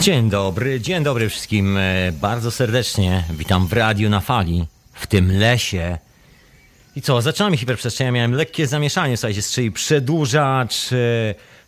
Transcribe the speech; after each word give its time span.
Dzień 0.00 0.30
dobry, 0.30 0.80
dzień 0.80 1.04
dobry 1.04 1.28
wszystkim. 1.28 1.76
E, 1.76 2.12
bardzo 2.12 2.50
serdecznie 2.50 3.24
witam 3.30 3.66
w 3.66 3.72
radiu 3.72 4.10
na 4.10 4.20
fali, 4.20 4.66
w 4.92 5.06
tym 5.06 5.38
lesie. 5.38 5.98
I 6.96 7.02
co, 7.02 7.22
zaczynamy 7.22 7.56
hiperprzestrzeń. 7.56 8.12
Miałem 8.12 8.32
lekkie 8.32 8.66
zamieszanie, 8.66 9.16
słuchajcie, 9.16 9.42
czyli 9.42 9.72
przedłużacz. 9.72 10.90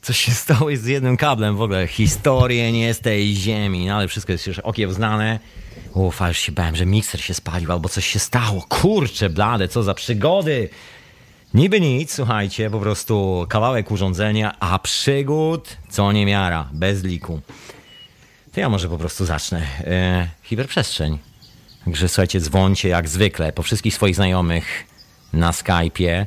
Coś 0.05 0.19
się 0.19 0.33
stało 0.33 0.69
z 0.77 0.85
jednym 0.85 1.17
kablem 1.17 1.57
w 1.57 1.63
ogóle. 1.63 1.87
Historię 1.87 2.73
nie 2.73 2.95
z 2.95 3.01
tej 3.01 3.35
ziemi, 3.35 3.87
no 3.87 3.95
ale 3.95 4.09
wszystko 4.09 4.33
jest 4.33 4.47
już 4.47 4.59
okiełznane. 4.59 5.39
Uff, 5.95 6.23
a 6.23 6.29
już 6.29 6.39
się 6.39 6.53
bałem, 6.53 6.77
że 6.77 6.87
mikser 6.87 7.21
się 7.21 7.35
spalił 7.35 7.73
albo 7.73 7.89
coś 7.89 8.07
się 8.07 8.19
stało. 8.19 8.63
Kurczę, 8.69 9.31
blade, 9.31 9.69
co 9.69 9.83
za 9.83 9.95
przygody. 9.95 10.69
Niby 11.55 11.81
nic, 11.81 12.15
słuchajcie, 12.15 12.71
po 12.71 12.81
prostu 12.81 13.47
kawałek 13.49 13.91
urządzenia, 13.91 14.61
a 14.61 14.79
przygód 14.79 15.77
co 15.89 16.13
niemiara, 16.13 16.69
bez 16.73 17.05
liku. 17.05 17.41
To 18.53 18.61
ja 18.61 18.69
może 18.69 18.89
po 18.89 18.99
prostu 18.99 19.25
zacznę. 19.25 19.67
E, 19.81 20.29
hiperprzestrzeń. 20.43 21.19
Także 21.85 22.09
słuchajcie, 22.09 22.41
dzwońcie 22.41 22.89
jak 22.89 23.09
zwykle 23.09 23.53
po 23.53 23.63
wszystkich 23.63 23.95
swoich 23.95 24.15
znajomych 24.15 24.85
na 25.33 25.51
Skype'ie, 25.51 26.27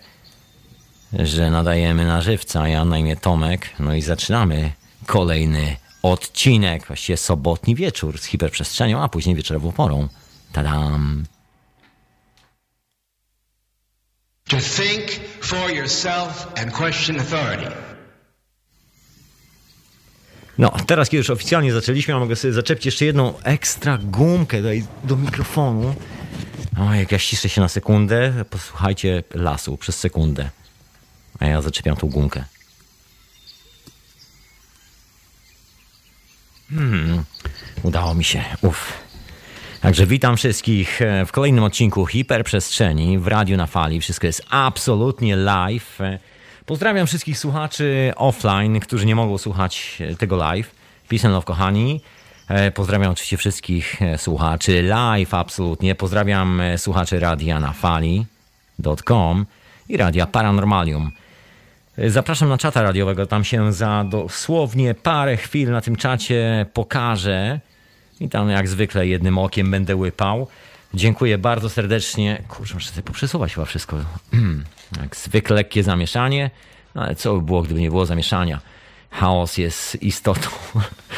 że 1.14 1.52
nadajemy 1.52 2.06
na 2.06 2.22
żywca. 2.22 2.68
Ja 2.68 2.86
na 2.86 2.98
imię 2.98 3.16
Tomek. 3.16 3.70
No 3.80 3.94
i 3.94 4.02
zaczynamy 4.02 4.72
kolejny 5.06 5.76
odcinek, 6.04 6.88
właściwie 6.88 7.18
sobotni 7.18 7.76
wieczór 7.76 8.20
z 8.20 8.26
hiperprzestrzenią, 8.26 9.02
a 9.04 9.10
później 9.10 9.36
wieczorową 9.36 9.72
porą. 9.72 10.08
Tadam! 10.52 11.26
To 14.50 14.58
think 14.58 15.04
for 15.42 15.72
yourself 15.72 16.48
and 16.56 16.74
question 16.74 17.20
authority. 17.20 17.72
No, 20.58 20.72
teraz 20.88 21.10
kiedy 21.10 21.18
już 21.18 21.30
oficjalnie 21.30 21.74
zaczęliśmy, 21.74 22.14
ja 22.14 22.20
mogę 22.20 22.36
sobie 22.36 22.54
zaczepić 22.54 22.86
jeszcze 22.86 23.06
jedną 23.06 23.40
ekstra 23.40 23.98
gumkę 23.98 24.62
do, 24.62 24.70
do 25.04 25.16
mikrofonu. 25.16 25.96
O, 26.80 26.94
jak 26.94 27.12
ja 27.12 27.20
ściszę 27.20 27.50
się 27.50 27.62
na 27.62 27.68
sekundę, 27.68 28.46
posłuchajcie 28.50 29.24
lasu 29.34 29.78
przez 29.78 30.00
sekundę. 30.00 30.50
A 31.40 31.46
ja 31.46 31.62
zaczepiam 31.62 31.96
tą 31.96 32.08
gumkę. 32.08 32.44
Hmm, 36.70 37.24
udało 37.84 38.14
mi 38.14 38.24
się. 38.24 38.44
Uff. 38.62 38.94
Także 39.82 40.06
witam 40.06 40.38
wszystkich 40.38 41.00
w 41.28 41.32
kolejnym 41.32 41.64
odcinku 41.64 42.06
Hiperprzestrzeni 42.06 43.20
w 43.20 43.28
Radiu 43.28 43.58
na 43.58 43.68
Fali. 43.68 44.02
Wszystko 44.02 44.28
jest 44.28 44.46
absolutnie 44.50 45.36
live. 45.36 46.00
Pozdrawiam 46.66 47.08
wszystkich 47.08 47.40
słuchaczy 47.40 48.14
offline, 48.16 48.80
którzy 48.80 49.06
nie 49.06 49.16
mogą 49.16 49.38
słuchać 49.38 49.98
tego 50.18 50.36
live. 50.36 50.76
Peace 51.08 51.28
and 51.28 51.34
love, 51.34 51.46
kochani. 51.46 52.02
E, 52.48 52.72
pozdrawiam 52.72 53.12
oczywiście 53.12 53.38
wszystkich 53.38 54.02
e, 54.02 54.18
słuchaczy 54.18 54.82
live, 54.82 55.34
absolutnie. 55.34 55.96
Pozdrawiam 55.96 56.62
e, 56.62 56.78
słuchaczy 56.78 57.20
radia 57.20 57.60
na 57.60 57.74
fali.com 57.74 59.46
i 59.90 59.98
radia 59.98 60.28
Paranormalium. 60.28 61.12
Zapraszam 62.06 62.50
na 62.50 62.58
czata 62.58 62.82
radiowego, 62.82 63.26
tam 63.26 63.44
się 63.44 63.74
za 63.74 64.06
dosłownie 64.10 64.94
parę 64.94 65.38
chwil 65.38 65.72
na 65.72 65.82
tym 65.82 65.96
czacie 65.96 66.66
pokażę 66.74 67.60
i 68.20 68.30
tam 68.30 68.50
jak 68.50 68.68
zwykle 68.68 69.08
jednym 69.08 69.38
okiem 69.38 69.72
będę 69.72 69.96
łypał. 69.96 70.48
Dziękuję 70.94 71.38
bardzo 71.38 71.70
serdecznie. 71.70 72.42
Kurczę, 72.48 72.74
muszę 72.74 72.90
sobie 72.90 73.04
poprzesuwać 73.04 73.54
chyba 73.54 73.66
wszystko. 73.66 73.98
Jak 75.02 75.16
zwykle 75.16 75.56
lekkie 75.56 75.84
zamieszanie, 75.84 76.50
no 76.96 77.02
ale 77.02 77.16
co 77.16 77.34
by 77.36 77.42
było, 77.42 77.62
gdyby 77.62 77.82
nie 77.82 77.90
było 77.90 78.06
zamieszania? 78.06 78.60
Chaos 79.12 79.58
jest 79.58 80.04
istotą 80.04 80.50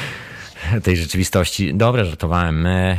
tej 0.84 0.98
rzeczywistości. 0.98 1.74
Dobra, 1.74 2.06
żartowałem. 2.06 2.66
E, 2.66 2.98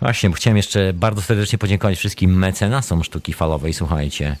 właśnie, 0.00 0.32
chciałem 0.32 0.56
jeszcze 0.56 0.92
bardzo 0.92 1.22
serdecznie 1.22 1.58
podziękować 1.58 1.98
wszystkim 1.98 2.38
mecenasom 2.38 3.04
sztuki 3.04 3.32
falowej. 3.32 3.72
Słuchajcie. 3.72 4.36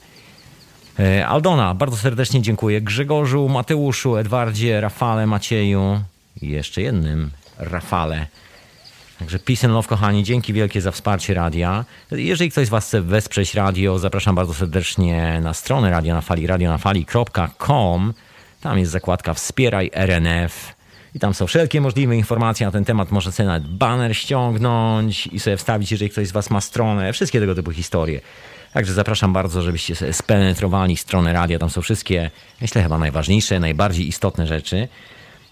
E, 0.98 1.26
Aldona, 1.26 1.74
bardzo 1.74 1.96
serdecznie 1.96 2.42
dziękuję. 2.42 2.80
Grzegorzu, 2.80 3.48
Mateuszu, 3.48 4.16
Edwardzie, 4.16 4.80
Rafale, 4.80 5.26
Macieju 5.26 6.00
i 6.42 6.48
jeszcze 6.48 6.82
jednym 6.82 7.30
Rafale. 7.58 8.26
Także 9.18 9.38
peace 9.38 9.66
and 9.66 9.74
love, 9.74 9.88
kochani. 9.88 10.24
Dzięki 10.24 10.52
wielkie 10.52 10.80
za 10.80 10.90
wsparcie 10.90 11.34
radia. 11.34 11.84
Jeżeli 12.10 12.50
ktoś 12.50 12.66
z 12.66 12.70
Was 12.70 12.86
chce 12.86 13.00
wesprzeć 13.00 13.54
radio, 13.54 13.98
zapraszam 13.98 14.34
bardzo 14.34 14.54
serdecznie 14.54 15.40
na 15.42 15.54
stronę 15.54 15.90
Radio 15.90 16.14
na 16.14 16.20
Fali, 16.20 16.46
radionafali.com. 16.46 18.14
Tam 18.60 18.78
jest 18.78 18.92
zakładka 18.92 19.34
Wspieraj 19.34 19.90
RNF. 19.94 20.74
I 21.14 21.18
tam 21.18 21.34
są 21.34 21.46
wszelkie 21.46 21.80
możliwe 21.80 22.16
informacje 22.16 22.66
na 22.66 22.72
ten 22.72 22.84
temat. 22.84 23.10
Można 23.10 23.32
sobie 23.32 23.46
nawet 23.46 23.68
banner 23.68 24.16
ściągnąć 24.16 25.26
i 25.26 25.40
sobie 25.40 25.56
wstawić, 25.56 25.90
jeżeli 25.90 26.10
ktoś 26.10 26.28
z 26.28 26.32
Was 26.32 26.50
ma 26.50 26.60
stronę. 26.60 27.12
Wszystkie 27.12 27.40
tego 27.40 27.54
typu 27.54 27.70
historie. 27.70 28.20
Także 28.74 28.92
zapraszam 28.92 29.32
bardzo, 29.32 29.62
żebyście 29.62 30.12
spenetrowali 30.12 30.96
stronę 30.96 31.32
radia. 31.32 31.58
Tam 31.58 31.70
są 31.70 31.82
wszystkie, 31.82 32.30
myślę, 32.60 32.82
chyba 32.82 32.98
najważniejsze, 32.98 33.60
najbardziej 33.60 34.08
istotne 34.08 34.46
rzeczy. 34.46 34.88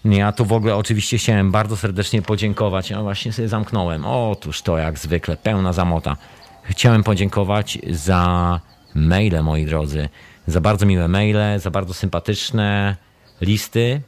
Ja 0.05 0.31
tu 0.31 0.45
w 0.45 0.53
ogóle 0.53 0.75
oczywiście 0.75 1.17
chciałem 1.17 1.51
bardzo 1.51 1.77
serdecznie 1.77 2.21
podziękować. 2.21 2.89
Ja 2.89 3.01
właśnie 3.01 3.33
sobie 3.33 3.47
zamknąłem. 3.47 4.05
Otóż 4.05 4.61
to 4.61 4.77
jak 4.77 4.99
zwykle, 4.99 5.37
pełna 5.37 5.73
zamota. 5.73 6.17
Chciałem 6.63 7.03
podziękować 7.03 7.79
za 7.89 8.59
maile, 8.95 9.43
moi 9.43 9.65
drodzy. 9.65 10.09
Za 10.47 10.61
bardzo 10.61 10.85
miłe 10.85 11.07
maile, 11.07 11.59
za 11.59 11.71
bardzo 11.71 11.93
sympatyczne 11.93 12.95
listy. 13.41 14.01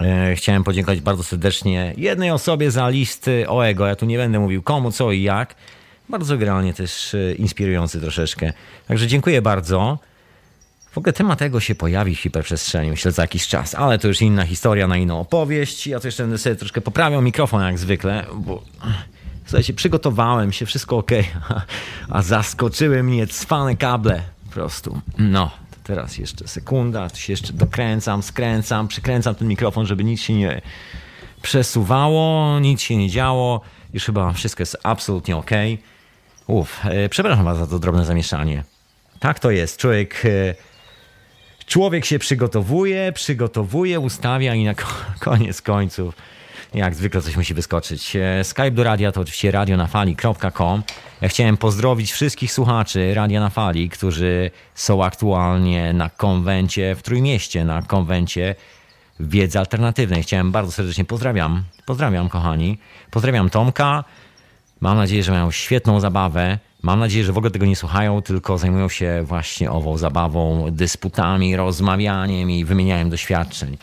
E, 0.00 0.34
chciałem 0.34 0.64
podziękować 0.64 1.00
bardzo 1.00 1.22
serdecznie 1.22 1.94
jednej 1.96 2.30
osobie 2.30 2.70
za 2.70 2.88
listy 2.88 3.48
o 3.48 3.66
ego. 3.66 3.86
Ja 3.86 3.96
tu 3.96 4.06
nie 4.06 4.16
będę 4.16 4.38
mówił 4.38 4.62
komu, 4.62 4.92
co 4.92 5.12
i 5.12 5.22
jak. 5.22 5.54
Bardzo 6.12 6.38
generalnie 6.38 6.74
też 6.74 7.14
e, 7.14 7.34
inspirujący 7.34 8.00
troszeczkę. 8.00 8.52
Także 8.88 9.06
dziękuję 9.06 9.42
bardzo. 9.42 9.98
W 10.90 10.98
ogóle 10.98 11.12
temat 11.12 11.38
tego 11.38 11.60
się 11.60 11.74
pojawi 11.74 12.16
w 12.16 12.20
hiperprzestrzeni, 12.20 12.90
myślę, 12.90 13.12
za 13.12 13.22
jakiś 13.22 13.48
czas, 13.48 13.74
ale 13.74 13.98
to 13.98 14.08
już 14.08 14.22
inna 14.22 14.44
historia 14.44 14.88
na 14.88 14.96
inną 14.96 15.20
opowieść. 15.20 15.86
Ja 15.86 16.00
to 16.00 16.08
jeszcze 16.08 16.22
będę 16.22 16.38
sobie 16.38 16.56
troszkę 16.56 16.80
poprawiał 16.80 17.22
mikrofon 17.22 17.62
jak 17.62 17.78
zwykle, 17.78 18.24
bo 18.34 18.62
słuchajcie, 19.46 19.74
przygotowałem 19.74 20.52
się, 20.52 20.66
wszystko 20.66 20.96
ok, 20.96 21.10
a 22.08 22.22
zaskoczyły 22.22 23.02
mnie 23.02 23.26
cwane 23.26 23.76
kable 23.76 24.22
po 24.44 24.50
prostu. 24.50 25.00
No, 25.18 25.50
teraz 25.84 26.18
jeszcze 26.18 26.48
sekunda, 26.48 27.10
tu 27.10 27.16
się 27.16 27.32
jeszcze 27.32 27.52
dokręcam, 27.52 28.22
skręcam, 28.22 28.88
przykręcam 28.88 29.34
ten 29.34 29.48
mikrofon, 29.48 29.86
żeby 29.86 30.04
nic 30.04 30.20
się 30.20 30.34
nie 30.34 30.62
przesuwało, 31.42 32.58
nic 32.60 32.80
się 32.80 32.96
nie 32.96 33.10
działo. 33.10 33.60
Już 33.94 34.04
chyba 34.04 34.32
wszystko 34.32 34.62
jest 34.62 34.76
absolutnie 34.82 35.36
ok. 35.36 35.50
Uff, 36.46 36.86
e, 36.86 37.08
przepraszam 37.08 37.44
was 37.44 37.58
za 37.58 37.66
to 37.66 37.78
drobne 37.78 38.04
zamieszanie. 38.04 38.64
Tak 39.20 39.38
to 39.38 39.50
jest. 39.50 39.76
Człowiek 39.76 40.22
e, 40.24 40.54
Człowiek 41.66 42.04
się 42.04 42.18
przygotowuje, 42.18 43.12
przygotowuje, 43.12 44.00
ustawia 44.00 44.54
i 44.54 44.64
na 44.64 44.74
koniec 45.20 45.62
końców 45.62 46.14
jak 46.74 46.94
zwykle 46.94 47.22
coś 47.22 47.36
musi 47.36 47.54
wyskoczyć. 47.54 48.16
E, 48.16 48.44
Skype 48.44 48.70
do 48.70 48.84
radia 48.84 49.12
to 49.12 49.20
oczywiście 49.20 49.50
radionafali.com. 49.50 50.82
Ja 51.20 51.28
chciałem 51.28 51.56
pozdrowić 51.56 52.12
wszystkich 52.12 52.52
słuchaczy 52.52 53.14
Radia 53.14 53.40
na 53.40 53.50
Fali, 53.50 53.88
którzy 53.88 54.50
są 54.74 55.04
aktualnie 55.04 55.92
na 55.92 56.10
konwencie 56.10 56.94
w 56.94 57.02
Trójmieście, 57.02 57.64
na 57.64 57.82
konwencie 57.82 58.54
wiedzy 59.20 59.58
alternatywnej. 59.58 60.22
Chciałem 60.22 60.52
bardzo 60.52 60.72
serdecznie 60.72 61.04
pozdrawiam. 61.04 61.64
Pozdrawiam, 61.86 62.28
kochani. 62.28 62.78
Pozdrawiam 63.10 63.50
Tomka. 63.50 64.04
Mam 64.82 64.96
nadzieję, 64.96 65.22
że 65.22 65.32
mają 65.32 65.50
świetną 65.50 66.00
zabawę. 66.00 66.58
Mam 66.82 66.98
nadzieję, 66.98 67.24
że 67.24 67.32
w 67.32 67.38
ogóle 67.38 67.50
tego 67.50 67.66
nie 67.66 67.76
słuchają, 67.76 68.22
tylko 68.22 68.58
zajmują 68.58 68.88
się 68.88 69.22
właśnie 69.26 69.70
ową 69.70 69.98
zabawą, 69.98 70.70
dysputami, 70.70 71.56
rozmawianiem 71.56 72.50
i 72.50 72.64
wymienianiem 72.64 73.10
doświadczeń. 73.10 73.78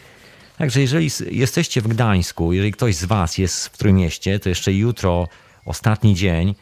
Także 0.57 0.81
jeżeli 0.81 1.09
jesteście 1.31 1.81
w 1.81 1.87
Gdańsku, 1.87 2.53
jeżeli 2.53 2.71
ktoś 2.71 2.95
z 2.95 3.05
Was 3.05 3.37
jest 3.37 3.67
w 3.67 3.77
Trójmieście, 3.77 4.39
to 4.39 4.49
jeszcze 4.49 4.73
jutro, 4.73 5.27
ostatni 5.65 6.15
dzień, 6.15 6.55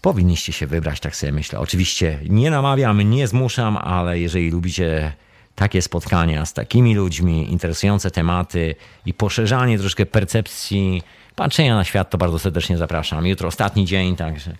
powinniście 0.00 0.52
się 0.52 0.66
wybrać, 0.66 1.00
tak 1.00 1.16
sobie 1.16 1.32
myślę. 1.32 1.58
Oczywiście 1.58 2.18
nie 2.28 2.50
namawiam, 2.50 3.02
nie 3.02 3.28
zmuszam, 3.28 3.76
ale 3.76 4.18
jeżeli 4.18 4.50
lubicie 4.50 5.12
takie 5.54 5.82
spotkania 5.82 6.46
z 6.46 6.52
takimi 6.52 6.94
ludźmi, 6.94 7.52
interesujące 7.52 8.10
tematy 8.10 8.74
i 9.06 9.14
poszerzanie 9.14 9.78
troszkę 9.78 10.06
percepcji, 10.06 11.02
patrzenia 11.36 11.76
na 11.76 11.84
świat, 11.84 12.10
to 12.10 12.18
bardzo 12.18 12.38
serdecznie 12.38 12.78
zapraszam. 12.78 13.26
Jutro 13.26 13.48
ostatni 13.48 13.84
dzień, 13.84 14.16
także 14.16 14.56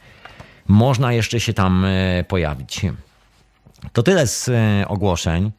można 0.69 1.13
jeszcze 1.13 1.41
się 1.41 1.53
tam 1.53 1.85
e, 1.85 2.25
pojawić. 2.25 2.81
To 3.93 4.03
tyle 4.03 4.27
z 4.27 4.49
e, 4.49 4.89
ogłoszeń. 4.89 5.51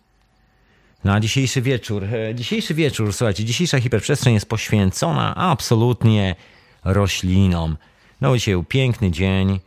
na 1.04 1.20
dzisiejszy 1.20 1.62
wieczór. 1.62 2.04
E, 2.04 2.36
dzisiejszy 2.36 2.74
wieczór, 2.74 3.14
słuchajcie, 3.14 3.46
dzisiejsza 3.46 3.80
hiperprzestrzeń 3.80 4.34
jest 4.34 4.50
poświęcona 4.50 5.36
absolutnie 5.36 6.36
roślinom. 6.84 7.78
No 8.22 8.36
dzisiaj 8.36 8.54
był 8.54 8.64
piękny 8.64 9.12
dzień. 9.12 9.60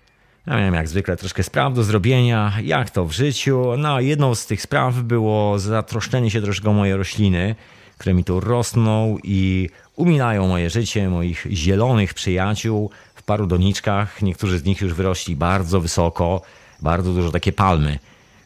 Ja 0.46 0.56
miałem 0.56 0.74
jak 0.74 0.88
zwykle 0.88 1.16
troszkę 1.16 1.42
spraw 1.42 1.74
do 1.74 1.84
zrobienia, 1.84 2.52
jak 2.62 2.90
to 2.90 3.04
w 3.04 3.12
życiu. 3.12 3.76
No, 3.78 4.00
jedną 4.00 4.34
z 4.34 4.46
tych 4.46 4.62
spraw 4.62 4.94
było 4.94 5.58
zatroszczenie 5.58 6.30
się 6.30 6.42
troszkę 6.42 6.70
o 6.70 6.72
moje 6.72 6.96
rośliny, 6.96 7.54
które 7.98 8.14
mi 8.14 8.24
tu 8.24 8.40
rosną 8.40 9.18
i 9.22 9.70
uminają 9.96 10.48
moje 10.48 10.70
życie, 10.70 11.08
moich 11.08 11.46
zielonych 11.50 12.14
przyjaciół 12.14 12.90
w 13.14 13.22
paru 13.22 13.46
doniczkach. 13.46 14.22
Niektórzy 14.22 14.58
z 14.58 14.64
nich 14.64 14.80
już 14.80 14.94
wyrośli 14.94 15.36
bardzo 15.36 15.80
wysoko, 15.80 16.42
bardzo 16.80 17.12
dużo 17.12 17.30
takie 17.30 17.52
palmy, 17.52 17.98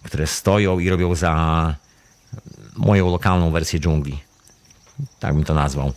które 0.03 0.27
stoją 0.27 0.79
i 0.79 0.89
robią 0.89 1.15
za 1.15 1.75
moją 2.77 3.11
lokalną 3.11 3.51
wersję 3.51 3.81
dżungli. 3.81 4.19
Tak 5.21 5.35
bym 5.35 5.45
to 5.45 5.55
nazwał. 5.55 5.93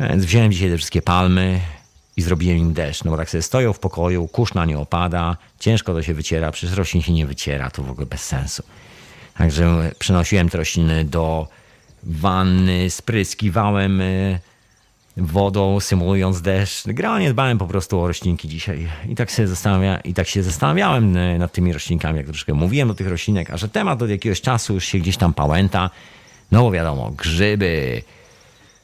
Więc 0.00 0.24
wziąłem 0.24 0.52
dzisiaj 0.52 0.70
te 0.70 0.76
wszystkie 0.76 1.02
palmy 1.02 1.60
i 2.16 2.22
zrobiłem 2.22 2.58
im 2.58 2.72
deszcz, 2.72 3.04
no 3.04 3.10
bo 3.10 3.16
tak 3.16 3.30
sobie 3.30 3.42
stoją 3.42 3.72
w 3.72 3.78
pokoju, 3.78 4.28
kurz 4.28 4.54
na 4.54 4.64
nie 4.64 4.78
opada, 4.78 5.36
ciężko 5.58 5.92
to 5.92 6.02
się 6.02 6.14
wyciera, 6.14 6.52
przecież 6.52 6.76
roślin 6.76 7.02
się 7.02 7.12
nie 7.12 7.26
wyciera, 7.26 7.70
to 7.70 7.82
w 7.82 7.90
ogóle 7.90 8.06
bez 8.06 8.24
sensu. 8.24 8.62
Także 9.38 9.90
przenosiłem 9.98 10.48
te 10.48 10.58
rośliny 10.58 11.04
do 11.04 11.48
wanny, 12.02 12.90
spryskiwałem 12.90 14.00
y, 14.00 14.40
wodą, 15.18 15.80
symulując 15.80 16.42
deszcz. 16.42 16.86
Generalnie 16.86 17.30
dbałem 17.30 17.58
po 17.58 17.66
prostu 17.66 18.00
o 18.00 18.06
roślinki 18.06 18.48
dzisiaj. 18.48 18.88
I 19.08 19.14
tak, 19.14 19.30
się 19.30 19.46
zastanawia, 19.46 20.00
I 20.00 20.14
tak 20.14 20.28
się 20.28 20.42
zastanawiałem 20.42 21.16
e, 21.16 21.38
nad 21.38 21.52
tymi 21.52 21.72
roślinkami, 21.72 22.18
jak 22.18 22.26
troszkę 22.26 22.54
mówiłem 22.54 22.90
o 22.90 22.94
tych 22.94 23.08
roślinek, 23.08 23.50
a 23.50 23.56
że 23.56 23.68
temat 23.68 24.02
od 24.02 24.10
jakiegoś 24.10 24.40
czasu 24.40 24.74
już 24.74 24.84
się 24.84 24.98
gdzieś 24.98 25.16
tam 25.16 25.34
pałęta. 25.34 25.90
No 26.52 26.62
bo 26.62 26.70
wiadomo, 26.70 27.10
grzyby, 27.10 28.02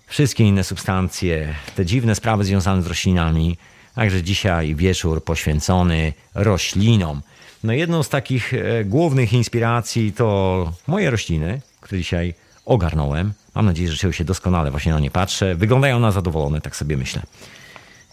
wszystkie 0.06 0.44
inne 0.44 0.64
substancje, 0.64 1.54
te 1.76 1.86
dziwne 1.86 2.14
sprawy 2.14 2.44
związane 2.44 2.82
z 2.82 2.86
roślinami. 2.86 3.56
Także 3.94 4.22
dzisiaj 4.22 4.74
wieczór 4.74 5.24
poświęcony 5.24 6.12
roślinom. 6.34 7.22
No 7.64 7.72
jedną 7.72 8.02
z 8.02 8.08
takich 8.08 8.54
e, 8.54 8.84
głównych 8.84 9.32
inspiracji 9.32 10.12
to 10.12 10.72
moje 10.86 11.10
rośliny, 11.10 11.60
które 11.80 11.98
dzisiaj 11.98 12.34
ogarnąłem. 12.64 13.32
Mam 13.54 13.66
nadzieję, 13.66 13.88
że 13.88 13.96
czują 13.96 14.12
się 14.12 14.24
doskonale, 14.24 14.70
właśnie 14.70 14.92
na 14.92 15.00
nie 15.00 15.10
patrzę. 15.10 15.54
Wyglądają 15.54 16.00
na 16.00 16.10
zadowolone, 16.10 16.60
tak 16.60 16.76
sobie 16.76 16.96
myślę. 16.96 17.22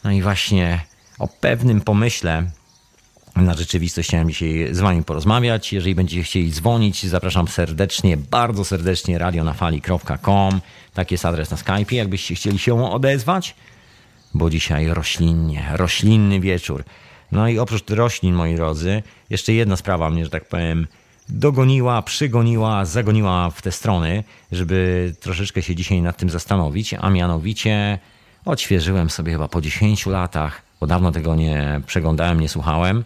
No 0.04 0.12
i 0.12 0.22
właśnie 0.22 0.80
o 1.20 1.28
pewnym 1.28 1.82
pomyśle 1.82 2.52
na 3.36 3.54
rzeczywistość 3.54 4.10
chciałem 4.10 4.30
dzisiaj 4.30 4.68
z 4.72 4.80
wami 4.80 5.04
porozmawiać. 5.04 5.74
Jeżeli 5.74 5.96
będziecie 5.96 6.24
chcieli 6.24 6.52
dzwonić, 6.52 7.06
zapraszam 7.06 7.48
serdecznie, 7.48 8.18
bardzo 8.18 8.66
serdecznie 8.66 9.18
radionafali.com. 9.18 10.62
Tak 10.94 11.12
jest 11.12 11.26
adres 11.26 11.52
na 11.52 11.58
Skype, 11.58 11.96
jakbyście 11.96 12.36
chcieli 12.36 12.60
się 12.60 12.92
odezwać. 12.92 13.56
Bo 14.34 14.50
dzisiaj 14.50 14.88
roślinnie, 14.88 15.70
roślinny 15.74 16.40
wieczór. 16.40 16.84
No 17.32 17.48
i 17.48 17.60
oprócz 17.60 17.90
roślin, 17.90 18.36
moi 18.36 18.56
drodzy, 18.56 19.04
jeszcze 19.30 19.54
jedna 19.54 19.76
sprawa 19.76 20.10
mnie, 20.10 20.24
że 20.26 20.32
tak 20.32 20.48
powiem, 20.48 20.88
dogoniła, 21.30 22.02
przygoniła, 22.02 22.86
zagoniła 22.86 23.50
w 23.50 23.62
te 23.62 23.72
strony, 23.72 24.24
żeby 24.52 25.14
troszeczkę 25.20 25.62
się 25.62 25.76
dzisiaj 25.76 26.02
nad 26.02 26.18
tym 26.18 26.30
zastanowić, 26.30 26.94
a 26.94 27.10
mianowicie 27.10 28.00
odświeżyłem 28.46 29.10
sobie 29.10 29.32
chyba 29.32 29.48
po 29.48 29.62
10 29.62 30.06
latach, 30.06 30.62
bo 30.80 30.88
dawno 30.88 31.12
tego 31.12 31.36
nie 31.36 31.82
przeglądałem, 31.86 32.40
nie 32.40 32.50
słuchałem, 32.50 33.04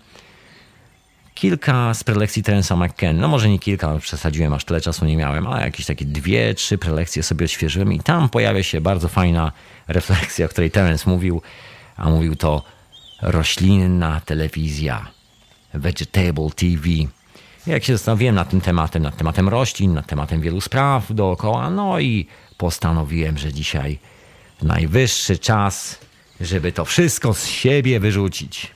kilka 1.36 1.94
z 1.94 2.04
prelekcji 2.04 2.44
Terensa 2.44 2.76
McKenna, 2.76 3.22
no 3.22 3.28
może 3.28 3.50
nie 3.50 3.60
kilka, 3.60 3.98
przesadziłem, 4.00 4.54
aż 4.54 4.66
tyle 4.66 4.82
czasu 4.82 5.06
nie 5.06 5.18
miałem, 5.18 5.48
ale 5.48 5.66
jakieś 5.66 5.86
takie 5.86 6.06
dwie, 6.06 6.54
trzy 6.54 6.78
prelekcje 6.78 7.24
sobie 7.24 7.46
odświeżyłem 7.46 7.94
i 7.94 8.00
tam 8.00 8.30
pojawia 8.30 8.64
się 8.64 8.82
bardzo 8.82 9.08
fajna 9.08 9.52
refleksja, 9.88 10.46
o 10.46 10.50
której 10.50 10.72
Terence 10.72 11.10
mówił, 11.10 11.42
a 11.98 12.10
mówił 12.10 12.36
to 12.36 12.64
roślinna 13.22 14.22
telewizja, 14.26 15.08
vegetable 15.74 16.50
TV. 16.56 16.90
Jak 17.68 17.84
się 17.84 17.94
zastanowiłem 17.94 18.36
nad 18.36 18.50
tym 18.50 18.62
tematem, 18.62 19.04
nad 19.04 19.18
tematem 19.18 19.50
roślin, 19.50 19.94
nad 19.94 20.08
tematem 20.08 20.42
wielu 20.42 20.62
spraw 20.62 21.14
dookoła, 21.14 21.70
no 21.70 22.00
i 22.00 22.28
postanowiłem, 22.58 23.38
że 23.38 23.54
dzisiaj 23.54 24.00
najwyższy 24.62 25.38
czas, 25.38 26.00
żeby 26.42 26.72
to 26.72 26.86
wszystko 26.86 27.34
z 27.34 27.48
siebie 27.48 28.00
wyrzucić. 28.00 28.72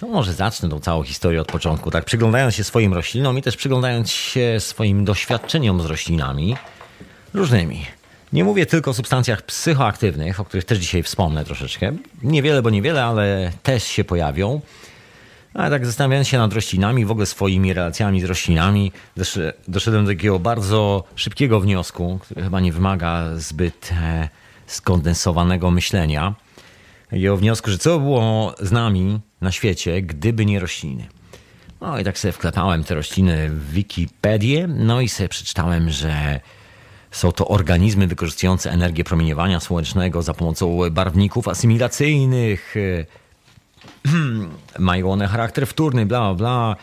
To 0.00 0.08
może 0.08 0.34
zacznę 0.34 0.68
tą 0.68 0.80
całą 0.80 1.02
historię 1.02 1.40
od 1.40 1.52
początku, 1.52 1.90
tak 1.90 2.04
przyglądając 2.04 2.54
się 2.54 2.64
swoim 2.64 2.94
roślinom 2.94 3.38
i 3.38 3.42
też 3.42 3.56
przyglądając 3.56 4.10
się 4.10 4.56
swoim 4.58 5.04
doświadczeniom 5.04 5.82
z 5.82 5.84
roślinami 5.84 6.56
różnymi. 7.34 7.86
Nie 8.32 8.44
mówię 8.44 8.66
tylko 8.66 8.90
o 8.90 8.94
substancjach 8.94 9.42
psychoaktywnych, 9.42 10.40
o 10.40 10.44
których 10.44 10.64
też 10.64 10.78
dzisiaj 10.78 11.02
wspomnę 11.02 11.44
troszeczkę. 11.44 11.92
Niewiele, 12.22 12.62
bo 12.62 12.70
niewiele, 12.70 13.04
ale 13.04 13.52
też 13.62 13.84
się 13.84 14.04
pojawią. 14.04 14.60
Ale 15.54 15.70
tak 15.70 15.86
zastanawiając 15.86 16.28
się 16.28 16.38
nad 16.38 16.52
roślinami, 16.52 17.04
w 17.04 17.10
ogóle 17.10 17.26
swoimi 17.26 17.72
relacjami 17.72 18.20
z 18.20 18.24
roślinami, 18.24 18.92
doszedłem 19.68 20.04
do 20.04 20.10
takiego 20.10 20.38
bardzo 20.38 21.04
szybkiego 21.16 21.60
wniosku, 21.60 22.18
który 22.22 22.42
chyba 22.42 22.60
nie 22.60 22.72
wymaga 22.72 23.36
zbyt 23.36 23.92
e, 24.02 24.28
skondensowanego 24.66 25.70
myślenia. 25.70 26.34
Takiego 27.10 27.36
wniosku, 27.36 27.70
że 27.70 27.78
co 27.78 27.98
było 27.98 28.54
z 28.60 28.72
nami 28.72 29.20
na 29.40 29.52
świecie, 29.52 30.02
gdyby 30.02 30.46
nie 30.46 30.60
rośliny. 30.60 31.06
No 31.80 31.98
i 31.98 32.04
tak 32.04 32.18
sobie 32.18 32.32
wklepałem 32.32 32.84
te 32.84 32.94
rośliny 32.94 33.48
w 33.48 33.72
Wikipedię, 33.72 34.66
no 34.68 35.00
i 35.00 35.08
sobie 35.08 35.28
przeczytałem, 35.28 35.90
że 35.90 36.40
są 37.10 37.32
to 37.32 37.48
organizmy 37.48 38.06
wykorzystujące 38.06 38.70
energię 38.70 39.04
promieniowania 39.04 39.60
słonecznego 39.60 40.22
za 40.22 40.34
pomocą 40.34 40.90
barwników 40.90 41.48
asymilacyjnych, 41.48 42.74
mają 44.78 45.12
one 45.12 45.28
charakter 45.28 45.66
wtórny, 45.66 46.06
bla, 46.06 46.34
bla. 46.34 46.76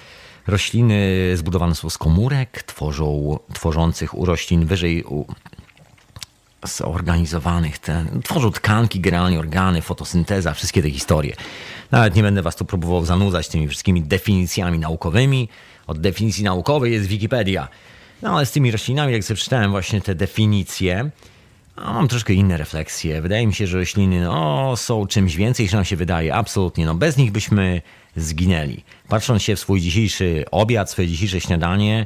Rośliny 0.48 1.32
zbudowane 1.36 1.76
są 1.76 1.90
z 1.90 1.98
komórek, 1.98 2.64
tworzą, 2.64 3.40
tworzących 3.54 4.18
u 4.18 4.26
roślin 4.26 4.66
wyżej 4.66 5.04
u, 5.04 5.26
zorganizowanych, 6.64 7.80
tworzą 8.24 8.52
tkanki, 8.52 9.00
generalnie 9.00 9.40
organy, 9.40 9.82
fotosynteza, 9.82 10.54
wszystkie 10.54 10.82
te 10.82 10.92
historie. 10.92 11.36
Nawet 11.92 12.16
nie 12.16 12.24
będę 12.24 12.42
was 12.42 12.56
tu 12.56 12.66
próbował 12.66 13.06
zanudzać 13.06 13.48
tymi 13.48 13.68
wszystkimi 13.68 14.02
definicjami 14.02 14.80
naukowymi. 14.80 15.50
Od 15.88 16.00
definicji 16.00 16.44
naukowej 16.44 16.94
jest 16.94 17.08
Wikipedia. 17.08 17.68
No 18.22 18.36
ale 18.36 18.46
z 18.46 18.52
tymi 18.52 18.72
roślinami, 18.72 19.14
jak 19.14 19.24
sobie 19.24 19.36
przeczytałem 19.36 19.72
właśnie 19.72 20.02
te 20.02 20.16
definicje, 20.16 21.10
a 21.84 21.94
mam 21.94 22.08
troszkę 22.08 22.34
inne 22.34 22.58
refleksje. 22.58 23.22
Wydaje 23.22 23.48
mi 23.48 23.54
się, 23.54 23.68
że 23.68 23.78
rośliny 23.78 24.22
no, 24.22 24.78
są 24.78 25.08
czymś 25.08 25.36
więcej 25.36 25.66
niż 25.66 25.74
nam 25.74 25.86
się 25.86 25.96
wydaje. 25.96 26.36
Absolutnie. 26.36 26.86
No, 26.86 26.96
bez 26.96 27.18
nich 27.18 27.32
byśmy 27.32 27.82
zginęli. 28.16 28.84
Patrząc 29.08 29.44
się 29.44 29.56
w 29.56 29.60
swój 29.60 29.82
dzisiejszy 29.82 30.46
obiad, 30.52 30.92
swoje 30.92 31.08
dzisiejsze 31.08 31.42
śniadanie, 31.42 32.06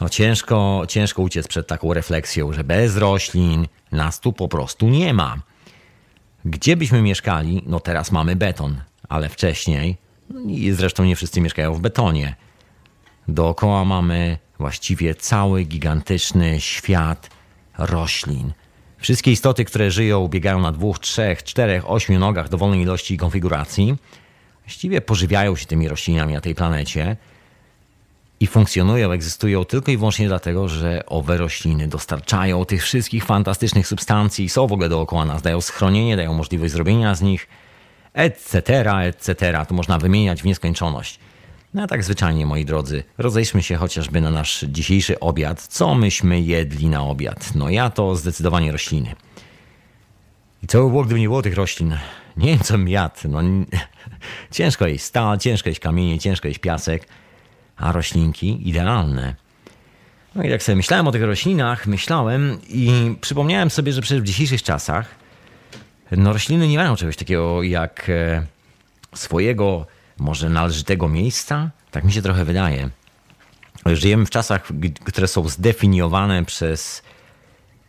no, 0.00 0.08
ciężko, 0.08 0.82
ciężko 0.88 1.22
uciec 1.22 1.48
przed 1.48 1.66
taką 1.66 1.92
refleksją, 1.92 2.52
że 2.52 2.64
bez 2.64 2.96
roślin 2.96 3.66
nas 3.92 4.20
tu 4.20 4.32
po 4.32 4.48
prostu 4.48 4.88
nie 4.88 5.14
ma. 5.14 5.36
Gdzie 6.44 6.76
byśmy 6.76 7.02
mieszkali? 7.02 7.62
No 7.66 7.80
teraz 7.80 8.12
mamy 8.12 8.36
beton, 8.36 8.80
ale 9.08 9.28
wcześniej, 9.28 9.96
no 10.30 10.40
i 10.40 10.72
zresztą 10.72 11.04
nie 11.04 11.16
wszyscy 11.16 11.40
mieszkają 11.40 11.74
w 11.74 11.80
betonie. 11.80 12.36
Dookoła 13.28 13.84
mamy 13.84 14.38
właściwie 14.58 15.14
cały 15.14 15.64
gigantyczny 15.64 16.60
świat 16.60 17.30
roślin. 17.78 18.52
Wszystkie 19.02 19.32
istoty, 19.32 19.64
które 19.64 19.90
żyją, 19.90 20.28
biegają 20.28 20.60
na 20.60 20.72
dwóch, 20.72 20.98
trzech, 20.98 21.42
czterech, 21.42 21.90
ośmiu 21.90 22.18
nogach 22.18 22.48
dowolnej 22.48 22.80
ilości 22.80 23.16
konfiguracji, 23.16 23.96
właściwie 24.64 25.00
pożywiają 25.00 25.56
się 25.56 25.66
tymi 25.66 25.88
roślinami 25.88 26.34
na 26.34 26.40
tej 26.40 26.54
planecie 26.54 27.16
i 28.40 28.46
funkcjonują, 28.46 29.12
egzystują 29.12 29.64
tylko 29.64 29.90
i 29.90 29.96
wyłącznie 29.96 30.28
dlatego, 30.28 30.68
że 30.68 31.06
owe 31.06 31.36
rośliny 31.36 31.88
dostarczają 31.88 32.64
tych 32.64 32.82
wszystkich 32.82 33.24
fantastycznych 33.24 33.86
substancji, 33.86 34.48
są 34.48 34.66
w 34.66 34.72
ogóle 34.72 34.88
dookoła 34.88 35.24
nas, 35.24 35.42
dają 35.42 35.60
schronienie, 35.60 36.16
dają 36.16 36.34
możliwość 36.34 36.72
zrobienia 36.72 37.14
z 37.14 37.22
nich, 37.22 37.48
etc., 38.14 38.84
etc. 39.02 39.64
To 39.68 39.74
można 39.74 39.98
wymieniać 39.98 40.42
w 40.42 40.44
nieskończoność. 40.44 41.18
No 41.74 41.82
a 41.82 41.86
tak 41.86 42.04
zwyczajnie, 42.04 42.46
moi 42.46 42.64
drodzy, 42.64 43.04
rozejdźmy 43.18 43.62
się 43.62 43.76
chociażby 43.76 44.20
na 44.20 44.30
nasz 44.30 44.64
dzisiejszy 44.68 45.20
obiad. 45.20 45.66
Co 45.66 45.94
myśmy 45.94 46.40
jedli 46.40 46.88
na 46.88 47.02
obiad? 47.02 47.54
No 47.54 47.70
ja 47.70 47.90
to 47.90 48.16
zdecydowanie 48.16 48.72
rośliny. 48.72 49.14
I 50.62 50.66
co 50.66 50.82
by 50.84 50.90
było, 50.90 51.04
gdyby 51.04 51.20
nie 51.20 51.28
było 51.28 51.42
tych 51.42 51.54
roślin? 51.54 51.98
Nie 52.36 52.46
wiem, 52.46 52.58
co 52.58 52.78
jadł. 52.78 53.28
No, 53.28 53.40
ciężko 54.50 54.86
jeść 54.86 55.04
stal, 55.04 55.38
ciężko 55.38 55.68
jeść 55.68 55.80
kamienie, 55.80 56.18
ciężko 56.18 56.48
jeść 56.48 56.60
piasek, 56.60 57.08
a 57.76 57.92
roślinki 57.92 58.68
idealne. 58.68 59.34
No 60.34 60.42
i 60.42 60.50
tak 60.50 60.62
sobie 60.62 60.76
myślałem 60.76 61.08
o 61.08 61.12
tych 61.12 61.22
roślinach, 61.22 61.86
myślałem 61.86 62.58
i 62.68 63.16
przypomniałem 63.20 63.70
sobie, 63.70 63.92
że 63.92 64.02
przecież 64.02 64.22
w 64.22 64.26
dzisiejszych 64.26 64.62
czasach 64.62 65.14
no, 66.10 66.32
rośliny 66.32 66.68
nie 66.68 66.78
mają 66.78 66.96
czegoś 66.96 67.16
takiego 67.16 67.62
jak 67.62 68.10
e, 68.10 68.46
swojego 69.14 69.86
może 70.22 70.48
należytego 70.48 71.08
miejsca? 71.08 71.70
Tak 71.90 72.04
mi 72.04 72.12
się 72.12 72.22
trochę 72.22 72.44
wydaje. 72.44 72.90
Żyjemy 73.86 74.26
w 74.26 74.30
czasach, 74.30 74.68
które 75.04 75.28
są 75.28 75.48
zdefiniowane 75.48 76.44
przez 76.44 77.02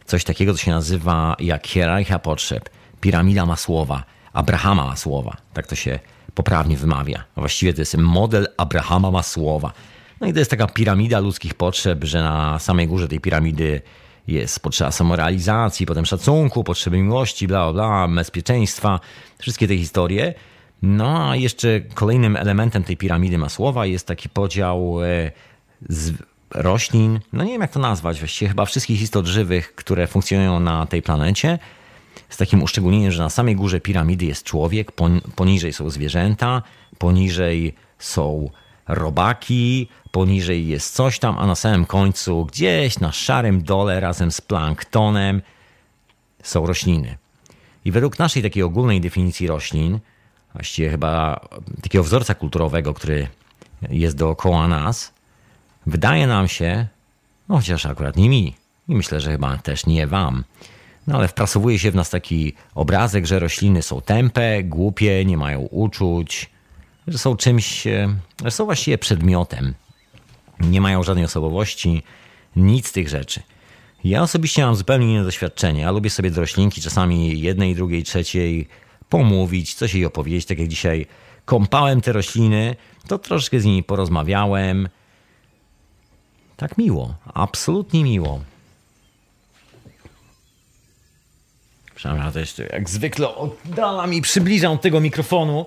coś 0.06 0.24
takiego, 0.24 0.54
co 0.54 0.60
się 0.60 0.72
nazywa 0.72 1.36
jak 1.40 1.68
hierarchia 1.68 2.20
potrzeb, 2.20 2.70
piramida 3.02 3.46
Masłowa, 3.46 4.04
Abrahama 4.34 4.86
Masłowa, 4.86 5.38
tak 5.54 5.68
to 5.68 5.76
się 5.76 6.00
poprawnie 6.34 6.78
wymawia. 6.78 7.24
Właściwie 7.36 7.74
to 7.74 7.82
jest 7.82 7.98
model 7.98 8.48
Abrahama 8.58 9.12
Masłowa. 9.12 9.74
No 10.22 10.28
i 10.28 10.34
to 10.34 10.40
jest 10.40 10.52
taka 10.52 10.68
piramida 10.68 11.20
ludzkich 11.20 11.54
potrzeb, 11.54 12.04
że 12.04 12.24
na 12.24 12.60
samej 12.60 12.88
górze 12.88 13.08
tej 13.08 13.20
piramidy 13.20 13.82
jest 14.28 14.60
potrzeba 14.60 14.92
samorealizacji, 14.92 15.86
potem 15.86 16.06
szacunku, 16.06 16.64
potrzeby 16.64 16.98
miłości, 16.98 17.48
bla, 17.48 17.74
bla, 17.74 18.08
bezpieczeństwa, 18.08 19.00
wszystkie 19.40 19.68
te 19.68 19.78
historie. 19.78 20.34
No 20.84 21.30
a 21.30 21.36
jeszcze 21.36 21.82
kolejnym 21.94 22.36
elementem 22.36 22.84
tej 22.84 22.98
piramidy 22.98 23.38
Masłowa 23.38 23.86
jest 23.86 24.08
taki 24.08 24.30
podział 24.30 25.04
e, 25.04 25.32
z 25.90 26.14
roślin, 26.52 27.20
no 27.34 27.44
nie 27.44 27.52
wiem 27.52 27.62
jak 27.62 27.72
to 27.72 27.80
nazwać, 27.80 28.20
właściwie. 28.20 28.50
Chyba 28.50 28.66
wszystkich 28.66 29.02
istot 29.02 29.26
żywych, 29.26 29.76
które 29.76 30.08
funkcjonują 30.08 30.60
na 30.60 30.86
tej 30.86 31.02
planecie, 31.02 31.60
z 32.30 32.38
takim 32.38 32.64
uszczególnieniem, 32.64 33.12
że 33.12 33.24
na 33.24 33.30
samej 33.30 33.56
górze 33.56 33.80
piramidy 33.80 34.26
jest 34.26 34.44
człowiek, 34.44 34.92
poniżej 35.36 35.74
są 35.74 35.90
zwierzęta, 35.90 36.62
poniżej 36.98 37.76
są 38.00 38.50
robaki, 38.88 39.88
poniżej 40.12 40.68
jest 40.68 40.96
coś 40.96 41.20
tam, 41.20 41.38
a 41.40 41.48
na 41.48 41.56
samym 41.56 41.86
końcu, 41.86 42.46
gdzieś 42.46 43.00
na 43.00 43.12
szarym 43.12 43.64
dole 43.64 44.00
razem 44.00 44.32
z 44.32 44.42
planktonem 44.42 45.42
są 46.44 46.68
rośliny. 46.68 47.18
I 47.86 47.92
według 47.92 48.20
naszej 48.20 48.44
takiej 48.44 48.64
ogólnej 48.64 49.02
definicji 49.02 49.48
roślin, 49.48 50.00
właściwie 50.54 50.90
chyba 50.90 51.40
takiego 51.82 52.04
wzorca 52.04 52.36
kulturowego, 52.36 52.94
który 52.94 53.28
jest 53.90 54.18
dookoła 54.18 54.68
nas, 54.68 55.14
wydaje 55.86 56.28
nam 56.28 56.48
się, 56.48 56.88
no 57.50 57.56
chociaż 57.56 57.86
akurat 57.86 58.16
nie 58.16 58.30
mi, 58.30 58.56
i 58.88 58.96
myślę, 58.96 59.22
że 59.22 59.32
chyba 59.32 59.58
też 59.58 59.86
nie 59.86 60.08
wam, 60.08 60.44
no 61.08 61.18
ale 61.18 61.28
wprasowuje 61.28 61.80
się 61.80 61.92
w 61.92 61.96
nas 61.96 62.10
taki 62.10 62.54
obrazek, 62.76 63.26
że 63.26 63.40
rośliny 63.40 63.82
są 63.82 64.02
tępe, 64.02 64.64
głupie, 64.64 65.26
nie 65.26 65.38
mają 65.38 65.60
uczuć, 65.60 66.50
że 67.08 67.18
są 67.18 67.36
czymś, 67.38 67.88
e, 67.88 68.16
że 68.44 68.52
są 68.52 68.66
właściwie 68.66 68.98
przedmiotem. 68.98 69.74
Nie 70.60 70.82
mają 70.82 71.04
żadnej 71.04 71.26
osobowości, 71.26 72.04
nic 72.56 72.88
z 72.88 72.92
tych 72.92 73.10
rzeczy. 73.10 73.42
Ja 74.04 74.22
osobiście 74.22 74.66
mam 74.66 74.76
zupełnie 74.76 75.14
inne 75.14 75.24
doświadczenie. 75.24 75.82
Ja 75.82 75.92
lubię 75.92 76.10
sobie 76.10 76.32
do 76.32 76.42
roślinki 76.42 76.82
czasami 76.82 77.42
jednej, 77.42 77.76
drugiej, 77.76 78.04
trzeciej 78.04 78.68
pomówić, 79.14 79.74
coś 79.74 79.94
jej 79.94 80.06
opowiedzieć. 80.06 80.46
Tak 80.46 80.60
jak 80.60 80.68
dzisiaj 80.68 81.06
kąpałem 81.46 82.02
te 82.02 82.12
rośliny, 82.12 82.76
to 83.08 83.20
troszkę 83.20 83.60
z 83.60 83.66
nimi 83.66 83.84
porozmawiałem. 83.84 84.90
Tak 86.58 86.78
miło, 86.78 87.16
absolutnie 87.34 88.04
miło. 88.04 88.42
Przepraszam, 91.96 92.26
ja 92.26 92.32
też 92.32 92.56
jak 92.74 92.90
zwykle 92.90 93.36
oddalam 93.36 94.14
i 94.14 94.22
przybliżam 94.22 94.78
tego 94.78 95.00
mikrofonu. 95.00 95.66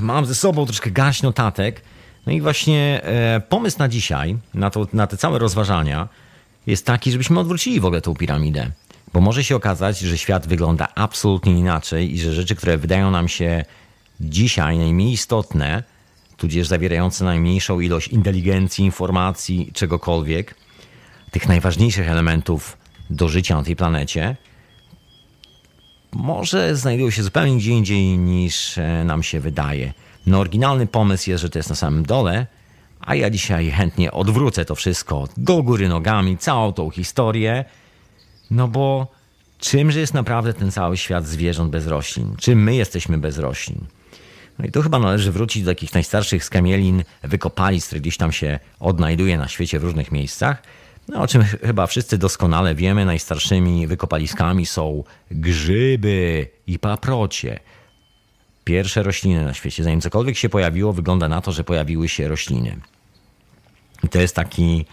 Mam 0.00 0.26
ze 0.26 0.34
sobą 0.34 0.66
troszkę 0.66 0.90
garść 0.90 1.22
notatek. 1.22 1.82
No 2.26 2.32
i 2.32 2.40
właśnie 2.40 3.00
e, 3.04 3.40
pomysł 3.48 3.78
na 3.78 3.88
dzisiaj, 3.88 4.36
na, 4.54 4.70
to, 4.70 4.86
na 4.92 5.06
te 5.06 5.16
całe 5.16 5.38
rozważania, 5.38 6.08
jest 6.66 6.86
taki, 6.86 7.12
żebyśmy 7.12 7.40
odwrócili 7.40 7.80
w 7.80 7.84
ogóle 7.84 8.00
tą 8.00 8.14
piramidę. 8.14 8.70
Bo 9.14 9.20
może 9.20 9.44
się 9.44 9.56
okazać, 9.56 9.98
że 9.98 10.18
świat 10.18 10.46
wygląda 10.46 10.88
absolutnie 10.94 11.52
inaczej 11.52 12.14
i 12.14 12.20
że 12.20 12.32
rzeczy, 12.32 12.54
które 12.54 12.78
wydają 12.78 13.10
nam 13.10 13.28
się 13.28 13.64
dzisiaj 14.20 14.78
najmniej 14.78 15.12
istotne, 15.12 15.82
tudzież 16.36 16.66
zawierające 16.66 17.24
najmniejszą 17.24 17.80
ilość 17.80 18.08
inteligencji, 18.08 18.84
informacji, 18.84 19.70
czegokolwiek, 19.74 20.54
tych 21.30 21.48
najważniejszych 21.48 22.08
elementów 22.08 22.78
do 23.10 23.28
życia 23.28 23.56
na 23.56 23.62
tej 23.62 23.76
planecie, 23.76 24.36
może 26.12 26.76
znajdują 26.76 27.10
się 27.10 27.22
zupełnie 27.22 27.56
gdzie 27.56 27.70
indziej 27.70 28.18
niż 28.18 28.78
e, 28.78 29.04
nam 29.04 29.22
się 29.22 29.40
wydaje. 29.40 29.92
No, 30.26 30.38
oryginalny 30.38 30.86
pomysł 30.86 31.30
jest, 31.30 31.42
że 31.42 31.50
to 31.50 31.58
jest 31.58 31.70
na 31.70 31.76
samym 31.76 32.06
dole, 32.06 32.46
a 33.00 33.14
ja 33.14 33.30
dzisiaj 33.30 33.70
chętnie 33.70 34.12
odwrócę 34.12 34.64
to 34.64 34.74
wszystko 34.74 35.28
do 35.36 35.62
góry 35.62 35.88
nogami, 35.88 36.38
całą 36.38 36.72
tą 36.72 36.90
historię, 36.90 37.64
no 38.50 38.68
bo 38.68 39.12
czymże 39.58 40.00
jest 40.00 40.14
naprawdę 40.14 40.54
ten 40.54 40.70
cały 40.70 40.96
świat 40.96 41.26
zwierząt 41.26 41.70
bez 41.70 41.86
roślin? 41.86 42.36
Czym 42.36 42.62
my 42.62 42.74
jesteśmy 42.74 43.18
bez 43.18 43.38
roślin? 43.38 43.86
No 44.58 44.64
i 44.64 44.70
tu 44.70 44.82
chyba 44.82 44.98
należy 44.98 45.32
wrócić 45.32 45.62
do 45.62 45.70
takich 45.70 45.94
najstarszych 45.94 46.44
skamielin, 46.44 47.04
wykopalisk, 47.22 47.86
które 47.86 48.00
gdzieś 48.00 48.16
tam 48.16 48.32
się 48.32 48.58
odnajduje 48.80 49.38
na 49.38 49.48
świecie 49.48 49.80
w 49.80 49.84
różnych 49.84 50.12
miejscach– 50.12 50.62
no, 51.08 51.22
o 51.22 51.26
czym 51.26 51.42
chyba 51.42 51.86
wszyscy 51.86 52.18
doskonale 52.18 52.74
wiemy, 52.74 53.04
najstarszymi 53.04 53.86
wykopaliskami 53.86 54.66
są 54.66 55.04
grzyby 55.30 56.48
i 56.66 56.78
paprocie. 56.78 57.60
Pierwsze 58.64 59.02
rośliny 59.02 59.44
na 59.44 59.54
świecie. 59.54 59.84
Zanim 59.84 60.00
cokolwiek 60.00 60.36
się 60.36 60.48
pojawiło, 60.48 60.92
wygląda 60.92 61.28
na 61.28 61.40
to, 61.40 61.52
że 61.52 61.64
pojawiły 61.64 62.08
się 62.08 62.28
rośliny. 62.28 62.76
I 64.02 64.08
to 64.08 64.20
jest 64.20 64.36
taki 64.36 64.84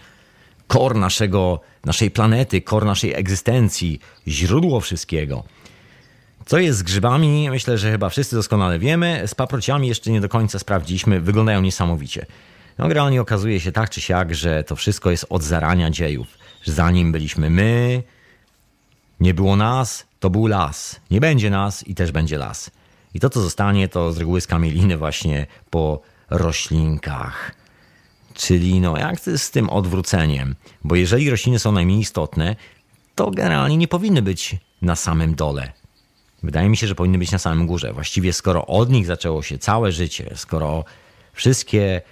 kor 0.72 0.96
naszego, 0.96 1.60
naszej 1.84 2.10
planety, 2.10 2.60
kor 2.60 2.84
naszej 2.84 3.14
egzystencji, 3.14 4.00
źródło 4.28 4.80
wszystkiego. 4.80 5.44
Co 6.46 6.58
jest 6.58 6.78
z 6.78 6.82
grzybami? 6.82 7.50
Myślę, 7.50 7.78
że 7.78 7.90
chyba 7.90 8.08
wszyscy 8.08 8.36
doskonale 8.36 8.78
wiemy. 8.78 9.22
Z 9.26 9.34
paprociami 9.34 9.88
jeszcze 9.88 10.10
nie 10.10 10.20
do 10.20 10.28
końca 10.28 10.58
sprawdziliśmy. 10.58 11.20
Wyglądają 11.20 11.62
niesamowicie. 11.62 12.26
No 12.78 12.88
generalnie 12.88 13.20
okazuje 13.20 13.60
się 13.60 13.72
tak 13.72 13.90
czy 13.90 14.00
siak, 14.00 14.34
że 14.34 14.64
to 14.64 14.76
wszystko 14.76 15.10
jest 15.10 15.26
od 15.28 15.42
zarania 15.42 15.90
dziejów. 15.90 16.28
Zanim 16.64 17.12
byliśmy 17.12 17.50
my, 17.50 18.02
nie 19.20 19.34
było 19.34 19.56
nas, 19.56 20.06
to 20.20 20.30
był 20.30 20.46
las. 20.46 21.00
Nie 21.10 21.20
będzie 21.20 21.50
nas 21.50 21.88
i 21.88 21.94
też 21.94 22.12
będzie 22.12 22.38
las. 22.38 22.70
I 23.14 23.20
to, 23.20 23.30
co 23.30 23.40
zostanie, 23.40 23.88
to 23.88 24.12
z 24.12 24.18
reguły 24.18 24.40
skamieliny 24.40 24.96
właśnie 24.96 25.46
po 25.70 26.00
roślinkach. 26.30 27.61
Czyli 28.34 28.80
no, 28.80 28.98
jak 28.98 29.20
z 29.20 29.50
tym 29.50 29.70
odwróceniem? 29.70 30.54
Bo 30.84 30.94
jeżeli 30.96 31.30
rośliny 31.30 31.58
są 31.58 31.72
najmniej 31.72 31.98
istotne, 31.98 32.56
to 33.14 33.30
generalnie 33.30 33.76
nie 33.76 33.88
powinny 33.88 34.22
być 34.22 34.56
na 34.82 34.96
samym 34.96 35.34
dole. 35.34 35.72
Wydaje 36.42 36.68
mi 36.68 36.76
się, 36.76 36.86
że 36.86 36.94
powinny 36.94 37.18
być 37.18 37.32
na 37.32 37.38
samym 37.38 37.66
górze. 37.66 37.92
Właściwie 37.92 38.32
skoro 38.32 38.66
od 38.66 38.90
nich 38.90 39.06
zaczęło 39.06 39.42
się 39.42 39.58
całe 39.58 39.92
życie, 39.92 40.32
skoro 40.34 40.84
wszystkie 41.32 42.02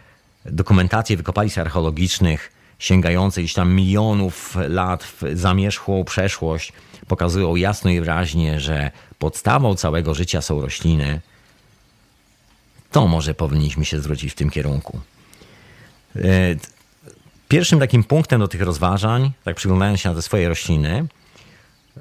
dokumentacje 0.45 1.17
wykopalisk 1.17 1.59
archeologicznych 1.59 2.53
sięgające 2.79 3.41
gdzieś 3.41 3.55
tam 3.55 3.75
milionów 3.75 4.57
lat 4.69 5.05
w 5.05 5.23
zamierzchłą 5.35 6.05
przeszłość 6.05 6.73
pokazują 7.09 7.57
jasno 7.57 7.91
i 7.91 8.00
wyraźnie, 8.00 8.61
że 8.61 8.91
podstawą 9.19 9.75
całego 9.75 10.15
życia 10.15 10.43
są 10.43 10.61
rośliny, 10.61 11.21
to 12.91 13.07
może 13.07 13.35
powinniśmy 13.35 13.85
się 13.85 14.00
zwrócić 14.00 14.33
w 14.33 14.35
tym 14.35 14.50
kierunku. 14.50 15.00
E, 16.17 16.21
pierwszym 17.49 17.81
takim 17.81 18.05
punktem 18.05 18.40
do 18.40 18.49
tych 18.49 18.62
rozważań, 18.62 19.33
tak 19.45 19.57
przyglądając 19.57 20.00
się 20.00 20.09
na 20.09 20.14
te 20.14 20.23
swoje 20.23 20.49
rośliny, 20.49 21.07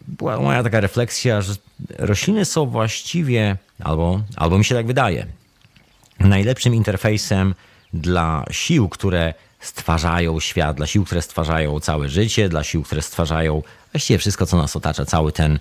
była 0.08 0.40
moja 0.40 0.64
taka 0.64 0.80
refleksja, 0.80 1.42
że 1.42 1.54
rośliny 1.98 2.46
są 2.46 2.66
właściwie, 2.66 3.58
albo, 3.84 4.22
albo 4.36 4.58
mi 4.58 4.66
się 4.66 4.76
tak 4.76 4.88
wydaje, 4.88 5.26
najlepszym 6.20 6.76
interfejsem 6.76 7.56
dla 7.94 8.46
sił, 8.52 8.90
które 8.90 9.34
stwarzają 9.60 10.40
świat, 10.40 10.78
dla 10.78 10.88
sił, 10.88 11.06
które 11.06 11.22
stwarzają 11.22 11.80
całe 11.80 12.10
życie, 12.10 12.50
dla 12.50 12.64
sił, 12.64 12.84
które 12.84 13.02
stwarzają 13.02 13.64
właściwie 13.92 14.18
wszystko, 14.18 14.46
co 14.46 14.58
nas 14.58 14.76
otacza, 14.76 15.06
cały 15.06 15.32
ten 15.32 15.60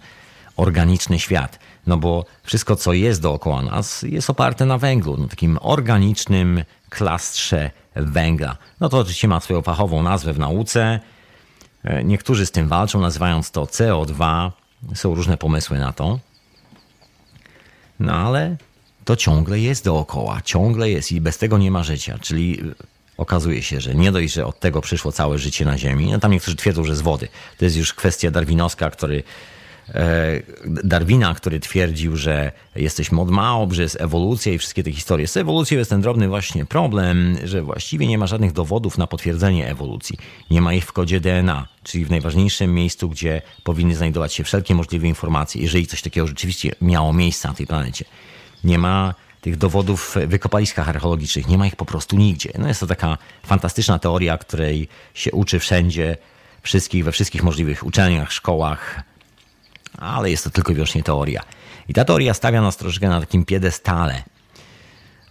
organiczny 0.57 1.19
świat. 1.19 1.59
No 1.89 1.97
bo 1.97 2.25
wszystko, 2.43 2.77
co 2.77 2.93
jest 2.93 3.23
dookoła 3.23 3.63
nas, 3.63 4.03
jest 4.03 4.31
oparte 4.31 4.67
na 4.67 4.79
węglu, 4.79 5.17
na 5.17 5.29
takim 5.29 5.59
organicznym 5.61 6.65
klastrze 6.89 7.71
węgla. 7.97 8.57
No 8.81 8.89
to 8.89 8.99
oczywiście 8.99 9.29
ma 9.29 9.41
swoją 9.41 9.63
fachową 9.63 10.03
nazwę 10.03 10.33
w 10.33 10.39
nauce. 10.39 11.01
E, 11.85 12.05
niektórzy 12.05 12.47
z 12.47 12.51
tym 12.51 12.69
walczą, 12.69 13.01
nazywając 13.01 13.51
to 13.51 13.65
CO2. 13.65 14.51
Są 14.95 15.15
różne 15.15 15.37
pomysły 15.37 15.79
na 15.79 15.93
to. 15.93 16.19
No 18.01 18.15
ale 18.15 18.57
to 19.05 19.17
ciągle 19.17 19.59
jest 19.59 19.85
dookoła, 19.85 20.41
ciągle 20.45 20.91
jest 20.91 21.13
i 21.13 21.21
bez 21.21 21.39
tego 21.39 21.59
nie 21.59 21.71
ma 21.71 21.83
życia. 21.83 22.19
Czyli 22.21 22.61
okazuje 23.17 23.63
się, 23.63 23.81
że 23.81 23.95
nie 23.95 24.13
dość, 24.13 24.33
że 24.33 24.47
od 24.47 24.61
tego 24.61 24.81
przyszło 24.81 25.13
całe 25.13 25.39
życie 25.39 25.65
na 25.65 25.79
Ziemi, 25.79 26.11
no 26.13 26.19
tam 26.19 26.33
niektórzy 26.33 26.57
twierdzą, 26.57 26.85
że 26.85 26.97
z 26.97 27.01
wody. 27.01 27.29
To 27.59 27.65
jest 27.65 27.77
już 27.77 27.95
kwestia 27.95 28.31
darwinowska, 28.31 28.91
który 28.91 29.17
e, 29.17 29.23
Darwina, 30.85 31.35
który 31.35 31.61
twierdził, 31.61 32.17
że 32.17 32.53
jesteśmy 32.77 33.21
od 33.21 33.31
małp, 33.31 33.73
że 33.73 33.83
jest 33.83 34.01
ewolucja 34.01 34.53
i 34.53 34.59
wszystkie 34.59 34.83
te 34.83 34.93
historie. 34.93 35.27
Z 35.27 35.37
ewolucją 35.37 35.79
jest 35.79 35.91
ten 35.91 36.01
drobny 36.01 36.29
właśnie 36.29 36.67
problem, 36.67 37.37
że 37.45 37.63
właściwie 37.63 38.07
nie 38.07 38.19
ma 38.19 38.27
żadnych 38.27 38.53
dowodów 38.53 38.99
na 38.99 39.07
potwierdzenie 39.07 39.69
ewolucji. 39.69 40.19
Nie 40.51 40.61
ma 40.61 40.75
ich 40.75 40.85
w 40.85 40.93
kodzie 40.93 41.21
DNA, 41.21 41.69
czyli 41.83 42.05
w 42.05 42.11
najważniejszym 42.11 42.75
miejscu, 42.75 43.09
gdzie 43.09 43.43
powinny 43.65 43.95
znajdować 43.95 44.35
się 44.35 44.45
wszelkie 44.45 44.75
możliwe 44.75 45.09
informacje, 45.09 45.63
jeżeli 45.63 45.87
coś 45.87 46.03
takiego 46.03 46.27
rzeczywiście 46.27 46.73
miało 46.81 47.13
miejsce 47.13 47.49
na 47.49 47.55
tej 47.55 47.67
planecie. 47.67 48.05
Nie 48.65 48.79
ma 48.79 49.15
tych 49.41 49.57
dowodów 49.57 50.17
w 50.17 50.29
wykopaliskach 50.29 50.89
archeologicznych. 50.89 51.49
Nie 51.49 51.59
ma 51.59 51.67
ich 51.67 51.77
po 51.77 51.85
prostu 51.85 52.17
nigdzie. 52.17 52.53
No 52.59 52.69
jest 52.69 52.81
to 52.81 52.87
taka 52.87 53.19
fantastyczna 53.47 53.99
teoria, 53.99 54.39
której 54.39 54.89
się 55.15 55.33
uczy 55.33 55.59
wszędzie, 55.59 56.17
wszystkich, 56.63 57.05
we 57.05 57.13
wszystkich 57.13 57.43
możliwych 57.43 57.87
uczelniach, 57.87 58.33
szkołach, 58.33 59.03
ale 60.01 60.31
jest 60.31 60.45
to 60.45 60.51
tylko 60.51 60.73
i 60.73 60.75
wyłącznie 60.75 61.03
teoria. 61.03 61.43
I 61.89 61.95
ta 61.95 62.05
teoria 62.05 62.35
stawia 62.35 62.63
nas 62.63 62.77
troszeczkę 62.77 63.09
na 63.09 63.21
takim 63.21 63.45
piedestale, 63.45 64.23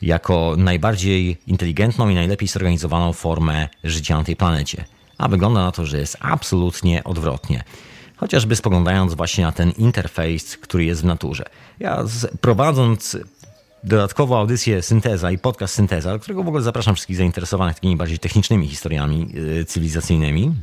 jako 0.01 0.55
najbardziej 0.57 1.37
inteligentną 1.47 2.09
i 2.09 2.15
najlepiej 2.15 2.47
zorganizowaną 2.47 3.13
formę 3.13 3.69
życia 3.83 4.17
na 4.17 4.23
tej 4.23 4.35
planecie. 4.35 4.85
A 5.17 5.27
wygląda 5.27 5.63
na 5.63 5.71
to, 5.71 5.85
że 5.85 5.97
jest 5.97 6.17
absolutnie 6.19 7.03
odwrotnie. 7.03 7.63
Chociażby 8.15 8.55
spoglądając 8.55 9.13
właśnie 9.13 9.43
na 9.43 9.51
ten 9.51 9.71
interfejs, 9.71 10.57
który 10.57 10.85
jest 10.85 11.01
w 11.01 11.05
naturze. 11.05 11.43
Ja 11.79 12.03
prowadząc 12.41 13.17
dodatkowo 13.83 14.39
audycję 14.39 14.81
Synteza 14.81 15.31
i 15.31 15.37
podcast 15.37 15.73
Synteza, 15.73 16.11
do 16.11 16.19
którego 16.19 16.43
w 16.43 16.47
ogóle 16.47 16.63
zapraszam 16.63 16.95
wszystkich 16.95 17.17
zainteresowanych 17.17 17.75
takimi 17.75 17.95
bardziej 17.95 18.19
technicznymi 18.19 18.67
historiami 18.67 19.27
yy, 19.33 19.65
cywilizacyjnymi. 19.65 20.53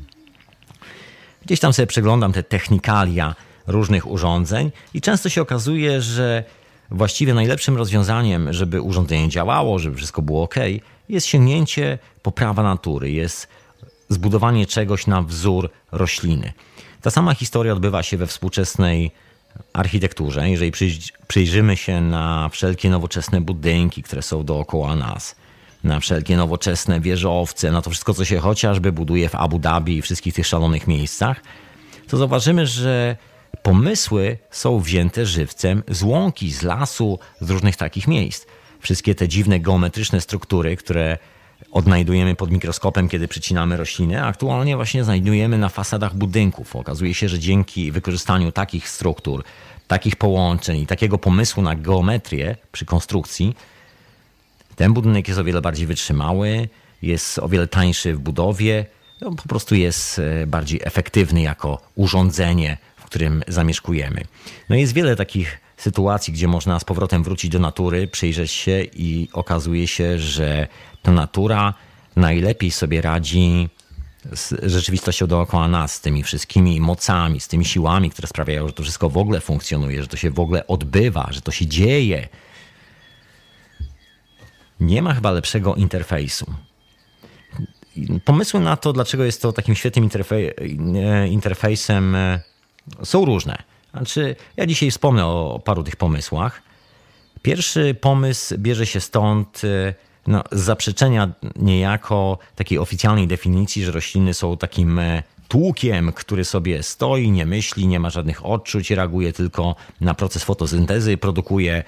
Gdzieś 1.44 1.60
tam 1.60 1.72
sobie 1.72 1.86
przeglądam 1.86 2.32
te 2.32 2.42
technikalia 2.42 3.34
różnych 3.66 4.10
urządzeń 4.10 4.72
i 4.94 5.00
często 5.00 5.28
się 5.28 5.42
okazuje, 5.42 6.00
że 6.00 6.44
właściwie 6.90 7.34
najlepszym 7.34 7.76
rozwiązaniem, 7.76 8.52
żeby 8.52 8.80
urządzenie 8.80 9.28
działało, 9.28 9.78
żeby 9.78 9.96
wszystko 9.96 10.22
było 10.22 10.42
ok, 10.42 10.54
jest 11.08 11.26
sięgnięcie 11.26 11.98
po 12.22 12.32
prawa 12.32 12.62
natury, 12.62 13.10
jest 13.10 13.48
zbudowanie 14.08 14.66
czegoś 14.66 15.06
na 15.06 15.22
wzór 15.22 15.70
rośliny. 15.92 16.52
Ta 17.02 17.10
sama 17.10 17.34
historia 17.34 17.72
odbywa 17.72 18.02
się 18.02 18.16
we 18.16 18.26
współczesnej 18.26 19.10
architekturze. 19.72 20.50
Jeżeli 20.50 20.72
przyjrzymy 21.28 21.76
się 21.76 22.00
na 22.00 22.48
wszelkie 22.48 22.90
nowoczesne 22.90 23.40
budynki, 23.40 24.02
które 24.02 24.22
są 24.22 24.44
dookoła 24.44 24.96
nas, 24.96 25.36
na 25.84 26.00
wszelkie 26.00 26.36
nowoczesne 26.36 27.00
wieżowce, 27.00 27.72
na 27.72 27.82
to 27.82 27.90
wszystko, 27.90 28.14
co 28.14 28.24
się 28.24 28.38
chociażby 28.38 28.92
buduje 28.92 29.28
w 29.28 29.34
Abu 29.34 29.58
Dhabi 29.58 29.96
i 29.96 30.02
wszystkich 30.02 30.34
tych 30.34 30.46
szalonych 30.46 30.86
miejscach, 30.86 31.42
to 32.08 32.16
zauważymy, 32.16 32.66
że 32.66 33.16
pomysły 33.64 34.38
są 34.50 34.80
wzięte 34.80 35.26
żywcem 35.26 35.82
z 35.88 36.02
łąki, 36.02 36.52
z 36.52 36.62
lasu, 36.62 37.18
z 37.40 37.50
różnych 37.50 37.76
takich 37.76 38.08
miejsc. 38.08 38.46
Wszystkie 38.80 39.14
te 39.14 39.28
dziwne 39.28 39.60
geometryczne 39.60 40.20
struktury, 40.20 40.76
które 40.76 41.18
odnajdujemy 41.72 42.34
pod 42.34 42.50
mikroskopem, 42.50 43.08
kiedy 43.08 43.28
przycinamy 43.28 43.76
rośliny, 43.76 44.24
aktualnie 44.24 44.76
właśnie 44.76 45.04
znajdujemy 45.04 45.58
na 45.58 45.68
fasadach 45.68 46.14
budynków. 46.14 46.76
Okazuje 46.76 47.14
się, 47.14 47.28
że 47.28 47.38
dzięki 47.38 47.92
wykorzystaniu 47.92 48.52
takich 48.52 48.88
struktur, 48.88 49.44
takich 49.86 50.16
połączeń 50.16 50.80
i 50.80 50.86
takiego 50.86 51.18
pomysłu 51.18 51.62
na 51.62 51.74
geometrię 51.74 52.56
przy 52.72 52.84
konstrukcji, 52.84 53.56
ten 54.76 54.92
budynek 54.92 55.28
jest 55.28 55.40
o 55.40 55.44
wiele 55.44 55.60
bardziej 55.60 55.86
wytrzymały, 55.86 56.68
jest 57.02 57.38
o 57.38 57.48
wiele 57.48 57.66
tańszy 57.66 58.14
w 58.14 58.18
budowie, 58.18 58.86
no, 59.20 59.30
po 59.30 59.48
prostu 59.48 59.74
jest 59.74 60.18
e, 60.18 60.46
bardziej 60.46 60.80
efektywny 60.84 61.42
jako 61.42 61.80
urządzenie, 61.94 62.78
którym 63.14 63.42
zamieszkujemy. 63.48 64.24
No 64.68 64.76
jest 64.76 64.92
wiele 64.92 65.16
takich 65.16 65.60
sytuacji, 65.76 66.32
gdzie 66.32 66.48
można 66.48 66.80
z 66.80 66.84
powrotem 66.84 67.22
wrócić 67.22 67.50
do 67.50 67.58
natury, 67.58 68.06
przyjrzeć 68.06 68.50
się 68.50 68.82
i 68.92 69.28
okazuje 69.32 69.86
się, 69.86 70.18
że 70.18 70.66
ta 71.02 71.12
natura 71.12 71.74
najlepiej 72.16 72.70
sobie 72.70 73.02
radzi 73.02 73.68
z 74.32 74.54
rzeczywistością 74.62 75.26
dookoła 75.26 75.68
nas, 75.68 75.94
z 75.94 76.00
tymi 76.00 76.22
wszystkimi 76.22 76.80
mocami, 76.80 77.40
z 77.40 77.48
tymi 77.48 77.64
siłami, 77.64 78.10
które 78.10 78.28
sprawiają, 78.28 78.66
że 78.66 78.72
to 78.72 78.82
wszystko 78.82 79.10
w 79.10 79.16
ogóle 79.16 79.40
funkcjonuje, 79.40 80.02
że 80.02 80.08
to 80.08 80.16
się 80.16 80.30
w 80.30 80.40
ogóle 80.40 80.66
odbywa, 80.66 81.28
że 81.30 81.40
to 81.40 81.52
się 81.52 81.66
dzieje. 81.66 82.28
Nie 84.80 85.02
ma 85.02 85.14
chyba 85.14 85.30
lepszego 85.30 85.74
interfejsu. 85.74 86.46
Pomysły 88.24 88.60
na 88.60 88.76
to, 88.76 88.92
dlaczego 88.92 89.24
jest 89.24 89.42
to 89.42 89.52
takim 89.52 89.74
świetnym 89.74 90.04
interfej 90.04 90.54
interfejsem, 91.30 92.14
e, 92.14 92.53
są 93.04 93.24
różne. 93.24 93.58
Znaczy, 93.90 94.36
ja 94.56 94.66
dzisiaj 94.66 94.90
wspomnę 94.90 95.26
o 95.26 95.60
paru 95.64 95.82
tych 95.82 95.96
pomysłach. 95.96 96.62
Pierwszy 97.42 97.96
pomysł 98.00 98.54
bierze 98.58 98.86
się 98.86 99.00
stąd 99.00 99.62
e, 99.64 99.94
no, 100.26 100.44
zaprzeczenia 100.52 101.32
niejako 101.56 102.38
takiej 102.56 102.78
oficjalnej 102.78 103.26
definicji, 103.26 103.84
że 103.84 103.92
rośliny 103.92 104.34
są 104.34 104.56
takim 104.56 104.98
e, 104.98 105.22
tłukiem, 105.48 106.12
który 106.12 106.44
sobie 106.44 106.82
stoi, 106.82 107.30
nie 107.30 107.46
myśli, 107.46 107.86
nie 107.86 108.00
ma 108.00 108.10
żadnych 108.10 108.46
odczuć, 108.46 108.90
reaguje 108.90 109.32
tylko 109.32 109.76
na 110.00 110.14
proces 110.14 110.44
fotosyntezy, 110.44 111.16
produkuje 111.16 111.84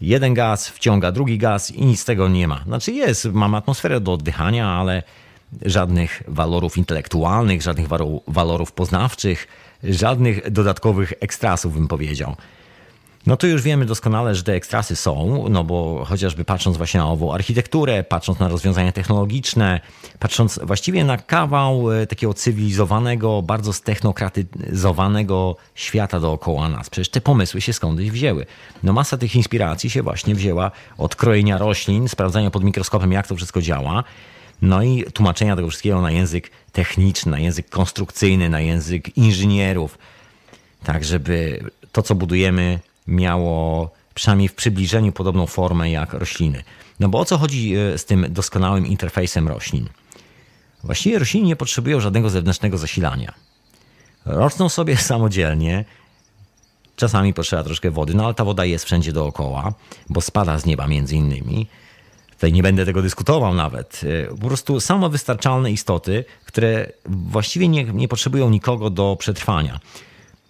jeden 0.00 0.34
gaz, 0.34 0.68
wciąga 0.68 1.12
drugi 1.12 1.38
gaz 1.38 1.70
i 1.70 1.86
nic 1.86 2.00
z 2.00 2.04
tego 2.04 2.28
nie 2.28 2.48
ma. 2.48 2.62
Znaczy 2.66 2.92
jest, 2.92 3.24
mamy 3.24 3.56
atmosferę 3.56 4.00
do 4.00 4.12
oddychania, 4.12 4.68
ale 4.68 5.02
żadnych 5.62 6.22
walorów 6.28 6.76
intelektualnych, 6.78 7.62
żadnych 7.62 7.86
walorów 8.28 8.72
poznawczych, 8.72 9.48
żadnych 9.84 10.50
dodatkowych 10.50 11.12
ekstrasów, 11.20 11.74
bym 11.74 11.88
powiedział. 11.88 12.36
No 13.26 13.36
to 13.36 13.46
już 13.46 13.62
wiemy 13.62 13.86
doskonale, 13.86 14.34
że 14.34 14.42
te 14.42 14.52
ekstrasy 14.52 14.96
są, 14.96 15.44
no 15.50 15.64
bo 15.64 16.04
chociażby 16.04 16.44
patrząc 16.44 16.76
właśnie 16.76 17.00
na 17.00 17.08
ową 17.08 17.34
architekturę, 17.34 18.04
patrząc 18.04 18.38
na 18.38 18.48
rozwiązania 18.48 18.92
technologiczne, 18.92 19.80
patrząc 20.18 20.60
właściwie 20.62 21.04
na 21.04 21.18
kawał 21.18 21.92
e, 21.92 22.06
takiego 22.06 22.34
cywilizowanego, 22.34 23.42
bardzo 23.42 23.72
stechnokratyzowanego 23.72 25.56
świata 25.74 26.20
dookoła 26.20 26.68
nas. 26.68 26.90
Przecież 26.90 27.08
te 27.08 27.20
pomysły 27.20 27.60
się 27.60 27.72
skądś 27.72 28.10
wzięły. 28.10 28.46
No 28.82 28.92
masa 28.92 29.16
tych 29.16 29.36
inspiracji 29.36 29.90
się 29.90 30.02
właśnie 30.02 30.34
wzięła 30.34 30.70
od 30.98 31.16
krojenia 31.16 31.58
roślin, 31.58 32.08
sprawdzania 32.08 32.50
pod 32.50 32.64
mikroskopem, 32.64 33.12
jak 33.12 33.26
to 33.26 33.36
wszystko 33.36 33.62
działa, 33.62 34.04
no 34.62 34.82
i 34.82 35.04
tłumaczenia 35.14 35.56
tego 35.56 35.68
wszystkiego 35.68 36.00
na 36.00 36.10
język 36.10 36.50
techniczny, 36.76 37.32
na 37.32 37.38
język 37.38 37.68
konstrukcyjny, 37.68 38.48
na 38.48 38.60
język 38.60 39.16
inżynierów, 39.16 39.98
tak 40.84 41.04
żeby 41.04 41.64
to, 41.92 42.02
co 42.02 42.14
budujemy, 42.14 42.80
miało 43.06 43.90
przynajmniej 44.14 44.48
w 44.48 44.54
przybliżeniu 44.54 45.12
podobną 45.12 45.46
formę 45.46 45.90
jak 45.90 46.12
rośliny. 46.12 46.64
No 47.00 47.08
bo 47.08 47.20
o 47.20 47.24
co 47.24 47.38
chodzi 47.38 47.74
e, 47.76 47.98
z 47.98 48.04
tym 48.04 48.26
doskonałym 48.28 48.86
interfejsem 48.86 49.48
roślin? 49.48 49.88
Właściwie 50.84 51.18
rośliny 51.18 51.46
nie 51.46 51.56
potrzebują 51.56 52.00
żadnego 52.00 52.30
zewnętrznego 52.30 52.78
zasilania. 52.78 53.34
Rosną 54.26 54.68
sobie 54.68 54.96
samodzielnie, 55.12 55.84
czasami 56.96 57.34
potrzeba 57.34 57.62
troszkę 57.62 57.90
wody, 57.90 58.14
no 58.14 58.24
ale 58.24 58.34
ta 58.34 58.44
woda 58.44 58.64
jest 58.64 58.84
wszędzie 58.84 59.12
dookoła, 59.12 59.72
bo 60.08 60.20
spada 60.20 60.58
z 60.58 60.66
nieba 60.66 60.86
między 60.86 61.16
innymi. 61.16 61.66
Tutaj 62.36 62.52
nie 62.52 62.62
będę 62.62 62.86
tego 62.86 63.02
dyskutował 63.02 63.54
nawet. 63.54 64.00
E, 64.04 64.36
po 64.36 64.46
prostu 64.46 64.80
samowystarczalne 64.80 65.72
istoty, 65.72 66.24
które 66.44 66.92
właściwie 67.06 67.68
nie, 67.68 67.84
nie 67.84 68.08
potrzebują 68.08 68.50
nikogo 68.50 68.90
do 68.90 69.16
przetrwania. 69.18 69.80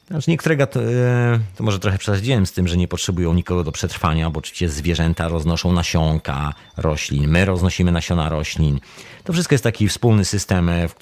Znaczy 0.09 0.31
niektóre 0.31 0.67
to, 0.67 0.81
e, 0.83 1.39
to 1.57 1.65
może 1.65 1.79
trochę 1.79 1.99
przesadziłem 1.99 2.47
z 2.47 2.53
tym, 2.53 2.69
że 2.69 2.77
nie 2.77 2.89
potrzebują 2.89 3.35
nikogo 3.35 3.65
do 3.65 3.73
przetrwania, 3.73 4.31
bo 4.31 4.39
oczywiście 4.39 4.69
zwierzęta 4.69 5.29
roznoszą 5.29 5.73
nasionka 5.73 6.55
roślin, 6.77 7.29
my 7.29 7.45
roznosimy 7.45 7.93
nasiona 7.93 8.29
roślin. 8.29 8.81
To 9.25 9.33
wszystko 9.33 9.55
jest 9.55 9.65
taki 9.65 9.89
wspólny 9.89 10.25
system, 10.25 10.71
w, 10.89 10.95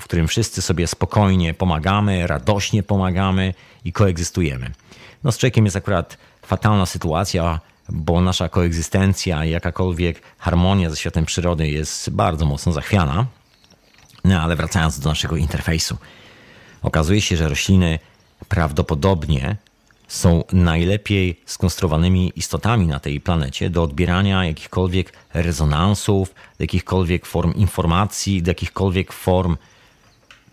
w 0.00 0.04
którym 0.04 0.28
wszyscy 0.28 0.62
sobie 0.62 0.86
spokojnie 0.86 1.54
pomagamy, 1.54 2.26
radośnie 2.26 2.82
pomagamy 2.82 3.54
i 3.84 3.92
koegzystujemy. 3.92 4.70
No 5.24 5.32
z 5.32 5.38
człowiekiem 5.38 5.64
jest 5.64 5.76
akurat 5.76 6.18
fatalna 6.42 6.86
sytuacja, 6.86 7.60
bo 7.92 8.20
nasza 8.20 8.48
koegzystencja, 8.48 9.44
jakakolwiek 9.44 10.22
harmonia 10.38 10.90
ze 10.90 10.96
światem 10.96 11.26
przyrody 11.26 11.68
jest 11.68 12.10
bardzo 12.10 12.46
mocno 12.46 12.72
zachwiana. 12.72 13.26
No 14.24 14.40
ale 14.40 14.56
wracając 14.56 15.00
do 15.00 15.08
naszego 15.08 15.36
interfejsu. 15.36 15.96
Okazuje 16.82 17.20
się, 17.20 17.36
że 17.36 17.48
rośliny 17.48 17.98
prawdopodobnie 18.48 19.56
są 20.08 20.44
najlepiej 20.52 21.40
skonstruowanymi 21.46 22.32
istotami 22.36 22.86
na 22.86 23.00
tej 23.00 23.20
planecie 23.20 23.70
do 23.70 23.82
odbierania 23.82 24.44
jakichkolwiek 24.44 25.12
rezonansów, 25.34 26.34
jakichkolwiek 26.58 27.26
form 27.26 27.54
informacji, 27.54 28.42
do 28.42 28.50
jakichkolwiek 28.50 29.12
form 29.12 29.56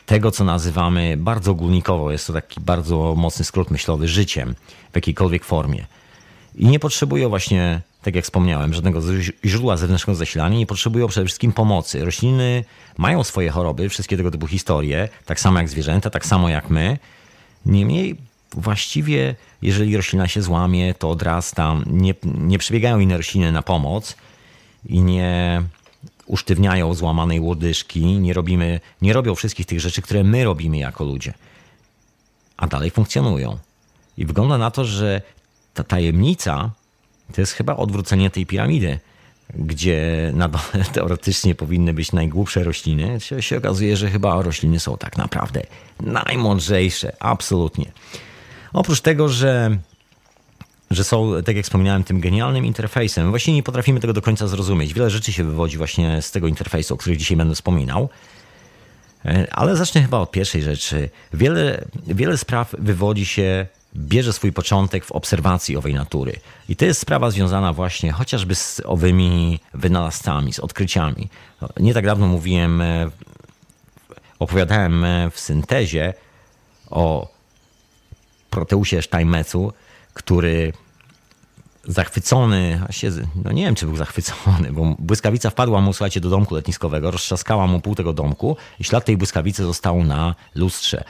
tego, 0.06 0.32
co 0.32 0.44
nazywamy 0.44 1.18
bardzo 1.18 1.52
ogólnikowo, 1.52 2.12
jest 2.12 2.28
to 2.28 2.34
taki 2.34 2.62
bardzo 2.62 3.16
mocny 3.18 3.46
skrót 3.46 3.72
myślowy, 3.72 4.08
życiem 4.08 4.56
w 4.92 4.96
jakiejkolwiek 4.96 5.46
formie. 5.46 5.86
I 6.56 6.68
nie 6.68 6.80
potrzebują 6.80 7.30
właśnie, 7.30 7.82
tak 8.02 8.16
jak 8.16 8.24
wspomniałem, 8.24 8.74
żadnego 8.74 9.02
źródła 9.46 9.78
zewnętrznego 9.78 10.18
zasilania, 10.18 10.58
nie 10.58 10.66
potrzebują 10.66 11.08
przede 11.08 11.26
wszystkim 11.26 11.52
pomocy. 11.52 12.06
Rośliny 12.06 12.64
mają 12.98 13.24
swoje 13.24 13.50
choroby, 13.50 13.90
wszystkie 13.90 14.18
tego 14.18 14.32
typu 14.32 14.48
historie, 14.48 15.10
tak 15.26 15.40
samo 15.40 15.60
jak 15.60 15.70
zwierzęta, 15.70 16.10
tak 16.10 16.26
samo 16.26 16.50
jak 16.50 16.70
my, 16.70 16.98
Niemniej 17.66 18.16
właściwie, 18.54 19.36
jeżeli 19.62 19.98
roślina 19.98 20.28
się 20.28 20.42
złamie, 20.42 20.94
to 20.94 21.10
odrasta. 21.10 21.76
Nie, 21.86 22.14
nie 22.24 22.58
przybiegają 22.58 23.00
inne 23.00 23.18
rośliny 23.18 23.52
na 23.52 23.62
pomoc 23.62 24.16
i 24.86 25.02
nie 25.02 25.62
usztywniają 26.26 26.94
złamanej 26.94 27.40
łodyżki, 27.40 28.06
nie, 28.06 28.34
robimy, 28.34 28.80
nie 29.02 29.14
robią 29.14 29.36
wszystkich 29.36 29.66
tych 29.66 29.80
rzeczy, 29.80 30.02
które 30.02 30.24
my 30.24 30.44
robimy 30.44 30.78
jako 30.78 31.04
ludzie. 31.04 31.34
A 32.58 32.68
dalej 32.68 32.92
funkcjonują. 32.92 33.58
I 34.18 34.26
wygląda 34.26 34.58
na 34.58 34.72
to, 34.72 34.86
że 34.86 35.22
ta 35.84 35.84
tajemnica 35.84 36.72
to 37.34 37.42
jest 37.42 37.54
chyba 37.54 37.76
odwrócenie 37.76 38.30
tej 38.30 38.46
piramidy, 38.46 39.00
gdzie 39.56 40.32
na 40.36 40.48
dole 40.48 40.86
teoretycznie 40.94 41.56
powinny 41.56 41.94
być 41.94 42.12
najgłupsze 42.12 42.64
rośliny, 42.64 43.20
się, 43.20 43.42
się 43.42 43.58
okazuje, 43.58 43.98
że 43.98 44.10
chyba 44.10 44.42
rośliny 44.42 44.80
są 44.80 44.98
tak 44.98 45.18
naprawdę 45.18 45.62
najmądrzejsze, 46.00 47.16
absolutnie. 47.20 47.92
Oprócz 48.74 49.02
tego, 49.02 49.30
że 49.30 49.78
że 50.92 51.04
są, 51.04 51.44
tak 51.46 51.56
jak 51.56 51.66
wspomniałem, 51.66 52.04
tym 52.04 52.20
genialnym 52.20 52.66
interfejsem. 52.66 53.30
Właśnie 53.30 53.54
nie 53.54 53.64
potrafimy 53.64 54.00
tego 54.00 54.14
do 54.14 54.22
końca 54.22 54.48
zrozumieć. 54.48 54.94
Wiele 54.94 55.10
rzeczy 55.10 55.34
się 55.34 55.44
wywodzi 55.44 55.78
właśnie 55.78 56.22
z 56.22 56.32
tego 56.32 56.48
interfejsu, 56.48 56.94
o 56.94 56.98
których 56.98 57.18
dzisiaj 57.18 57.38
będę 57.38 57.56
wspominał. 57.56 58.10
E, 59.26 59.48
ale 59.52 59.76
zacznę 59.76 60.02
chyba 60.02 60.18
od 60.18 60.32
pierwszej 60.32 60.62
rzeczy. 60.62 61.10
Wiele, 61.34 61.86
wiele 62.08 62.38
spraw 62.38 62.76
wywodzi 62.80 63.26
się, 63.26 63.68
bierze 63.96 64.34
swój 64.34 64.52
początek 64.52 65.06
w 65.06 65.12
obserwacji 65.12 65.78
owej 65.78 65.94
natury. 65.94 66.40
I 66.70 66.76
to 66.76 66.86
jest 66.86 67.02
sprawa 67.02 67.32
związana 67.32 67.74
właśnie 67.74 68.12
chociażby 68.12 68.56
z 68.56 68.82
owymi 68.86 69.60
wynalazcami, 69.74 70.54
z 70.54 70.60
odkryciami. 70.60 71.30
Nie 71.80 71.94
tak 71.94 72.06
dawno 72.06 72.28
mówiłem, 72.28 72.82
e, 72.82 73.10
opowiadałem 74.40 75.04
e, 75.04 75.30
w 75.32 75.40
syntezie 75.40 76.14
o 76.90 77.28
Proteusie 78.50 79.02
Steinmetzu, 79.02 79.74
który 80.14 80.74
zachwycony, 81.84 82.82
no 83.36 83.52
nie 83.52 83.66
wiem, 83.66 83.76
czy 83.76 83.86
był 83.86 83.96
zachwycony, 83.96 84.72
bo 84.72 84.96
błyskawica 85.00 85.50
wpadła 85.50 85.82
mu, 85.82 85.94
słuchajcie, 85.94 86.22
do 86.22 86.30
domku 86.30 86.56
letniskowego, 86.56 87.12
roztrzaskała 87.12 87.68
mu 87.68 87.82
pół 87.82 87.96
tego 87.96 88.14
domku 88.14 88.58
i 88.80 88.84
ślad 88.84 89.06
tej 89.06 89.18
błyskawicy 89.18 89.64
został 89.66 90.04
na 90.04 90.36
lustrze. 90.56 91.04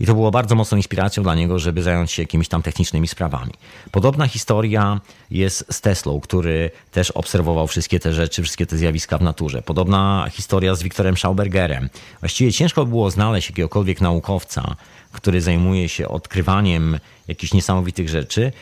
I 0.00 0.06
to 0.06 0.14
było 0.14 0.30
bardzo 0.30 0.54
mocną 0.54 0.76
inspiracją 0.76 1.22
dla 1.22 1.34
niego, 1.34 1.58
żeby 1.58 1.82
zająć 1.82 2.12
się 2.12 2.22
jakimiś 2.22 2.48
tam 2.48 2.62
technicznymi 2.62 3.08
sprawami. 3.08 3.52
Podobna 3.90 4.26
historia 4.26 5.00
jest 5.30 5.64
z 5.70 5.80
Teslą, 5.80 6.20
który 6.20 6.70
też 6.92 7.10
obserwował 7.10 7.66
wszystkie 7.66 8.00
te 8.00 8.12
rzeczy, 8.12 8.42
wszystkie 8.42 8.66
te 8.66 8.76
zjawiska 8.76 9.18
w 9.18 9.22
naturze. 9.22 9.62
Podobna 9.62 10.26
historia 10.32 10.74
z 10.74 10.82
Wiktorem 10.82 11.16
Schaubergerem. 11.16 11.88
Właściwie 12.20 12.52
ciężko 12.52 12.86
było 12.86 13.10
znaleźć 13.10 13.50
jakiegokolwiek 13.50 14.00
naukowca, 14.00 14.76
który 15.12 15.40
zajmuje 15.40 15.88
się 15.88 16.08
odkrywaniem 16.08 16.98
jakichś 17.28 17.52
niesamowitych 17.52 18.08
rzeczy, 18.08 18.52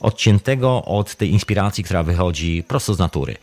odciętego 0.00 0.84
od 0.84 1.14
tej 1.14 1.30
inspiracji, 1.30 1.84
która 1.84 2.02
wychodzi 2.02 2.64
prosto 2.68 2.94
z 2.94 2.98
natury. 2.98 3.36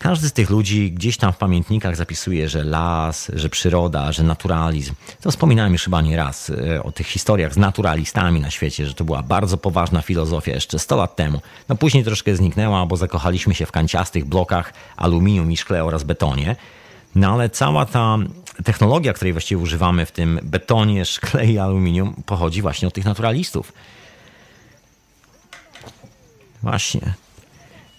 Każdy 0.00 0.28
z 0.28 0.32
tych 0.32 0.50
ludzi 0.50 0.92
gdzieś 0.92 1.16
tam 1.16 1.32
w 1.32 1.36
pamiętnikach 1.36 1.96
zapisuje, 1.96 2.48
że 2.48 2.64
las, 2.64 3.30
że 3.34 3.48
przyroda, 3.48 4.12
że 4.12 4.22
naturalizm. 4.22 4.94
To 5.20 5.30
wspominałem 5.30 5.72
już 5.72 5.84
chyba 5.84 6.02
nie 6.02 6.16
raz 6.16 6.50
e, 6.50 6.82
o 6.82 6.92
tych 6.92 7.06
historiach 7.06 7.54
z 7.54 7.56
naturalistami 7.56 8.40
na 8.40 8.50
świecie, 8.50 8.86
że 8.86 8.94
to 8.94 9.04
była 9.04 9.22
bardzo 9.22 9.56
poważna 9.56 10.02
filozofia 10.02 10.52
jeszcze 10.52 10.78
100 10.78 10.96
lat 10.96 11.16
temu. 11.16 11.40
No 11.68 11.76
później 11.76 12.04
troszkę 12.04 12.36
zniknęła, 12.36 12.86
bo 12.86 12.96
zakochaliśmy 12.96 13.54
się 13.54 13.66
w 13.66 13.72
kanciastych 13.72 14.24
blokach 14.24 14.72
aluminium 14.96 15.52
i 15.52 15.56
szkle 15.56 15.84
oraz 15.84 16.04
betonie. 16.04 16.56
No 17.14 17.32
ale 17.32 17.50
cała 17.50 17.86
ta 17.86 18.18
technologia, 18.64 19.12
której 19.12 19.32
właściwie 19.32 19.62
używamy 19.62 20.06
w 20.06 20.12
tym 20.12 20.40
betonie, 20.42 21.04
szkle 21.04 21.46
i 21.46 21.58
aluminium, 21.58 22.22
pochodzi 22.26 22.62
właśnie 22.62 22.88
od 22.88 22.94
tych 22.94 23.04
naturalistów. 23.04 23.72
Właśnie. 26.62 27.14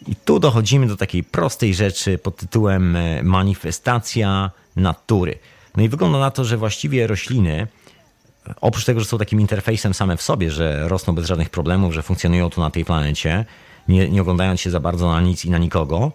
I 0.07 0.15
tu 0.15 0.39
dochodzimy 0.39 0.87
do 0.87 0.97
takiej 0.97 1.23
prostej 1.23 1.73
rzeczy 1.73 2.17
pod 2.17 2.35
tytułem 2.35 2.95
e, 2.95 3.23
manifestacja 3.23 4.51
natury. 4.75 5.39
No 5.77 5.83
i 5.83 5.89
wygląda 5.89 6.19
na 6.19 6.31
to, 6.31 6.45
że 6.45 6.57
właściwie 6.57 7.07
rośliny, 7.07 7.67
oprócz 8.61 8.85
tego, 8.85 8.99
że 8.99 9.05
są 9.05 9.17
takim 9.17 9.41
interfejsem 9.41 9.93
same 9.93 10.17
w 10.17 10.21
sobie, 10.21 10.51
że 10.51 10.89
rosną 10.89 11.15
bez 11.15 11.25
żadnych 11.25 11.49
problemów, 11.49 11.93
że 11.93 12.01
funkcjonują 12.01 12.49
tu 12.49 12.61
na 12.61 12.69
tej 12.69 12.85
planecie, 12.85 13.45
nie, 13.87 14.09
nie 14.09 14.21
oglądając 14.21 14.61
się 14.61 14.69
za 14.69 14.79
bardzo 14.79 15.11
na 15.11 15.21
nic 15.21 15.45
i 15.45 15.49
na 15.49 15.57
nikogo, 15.57 16.11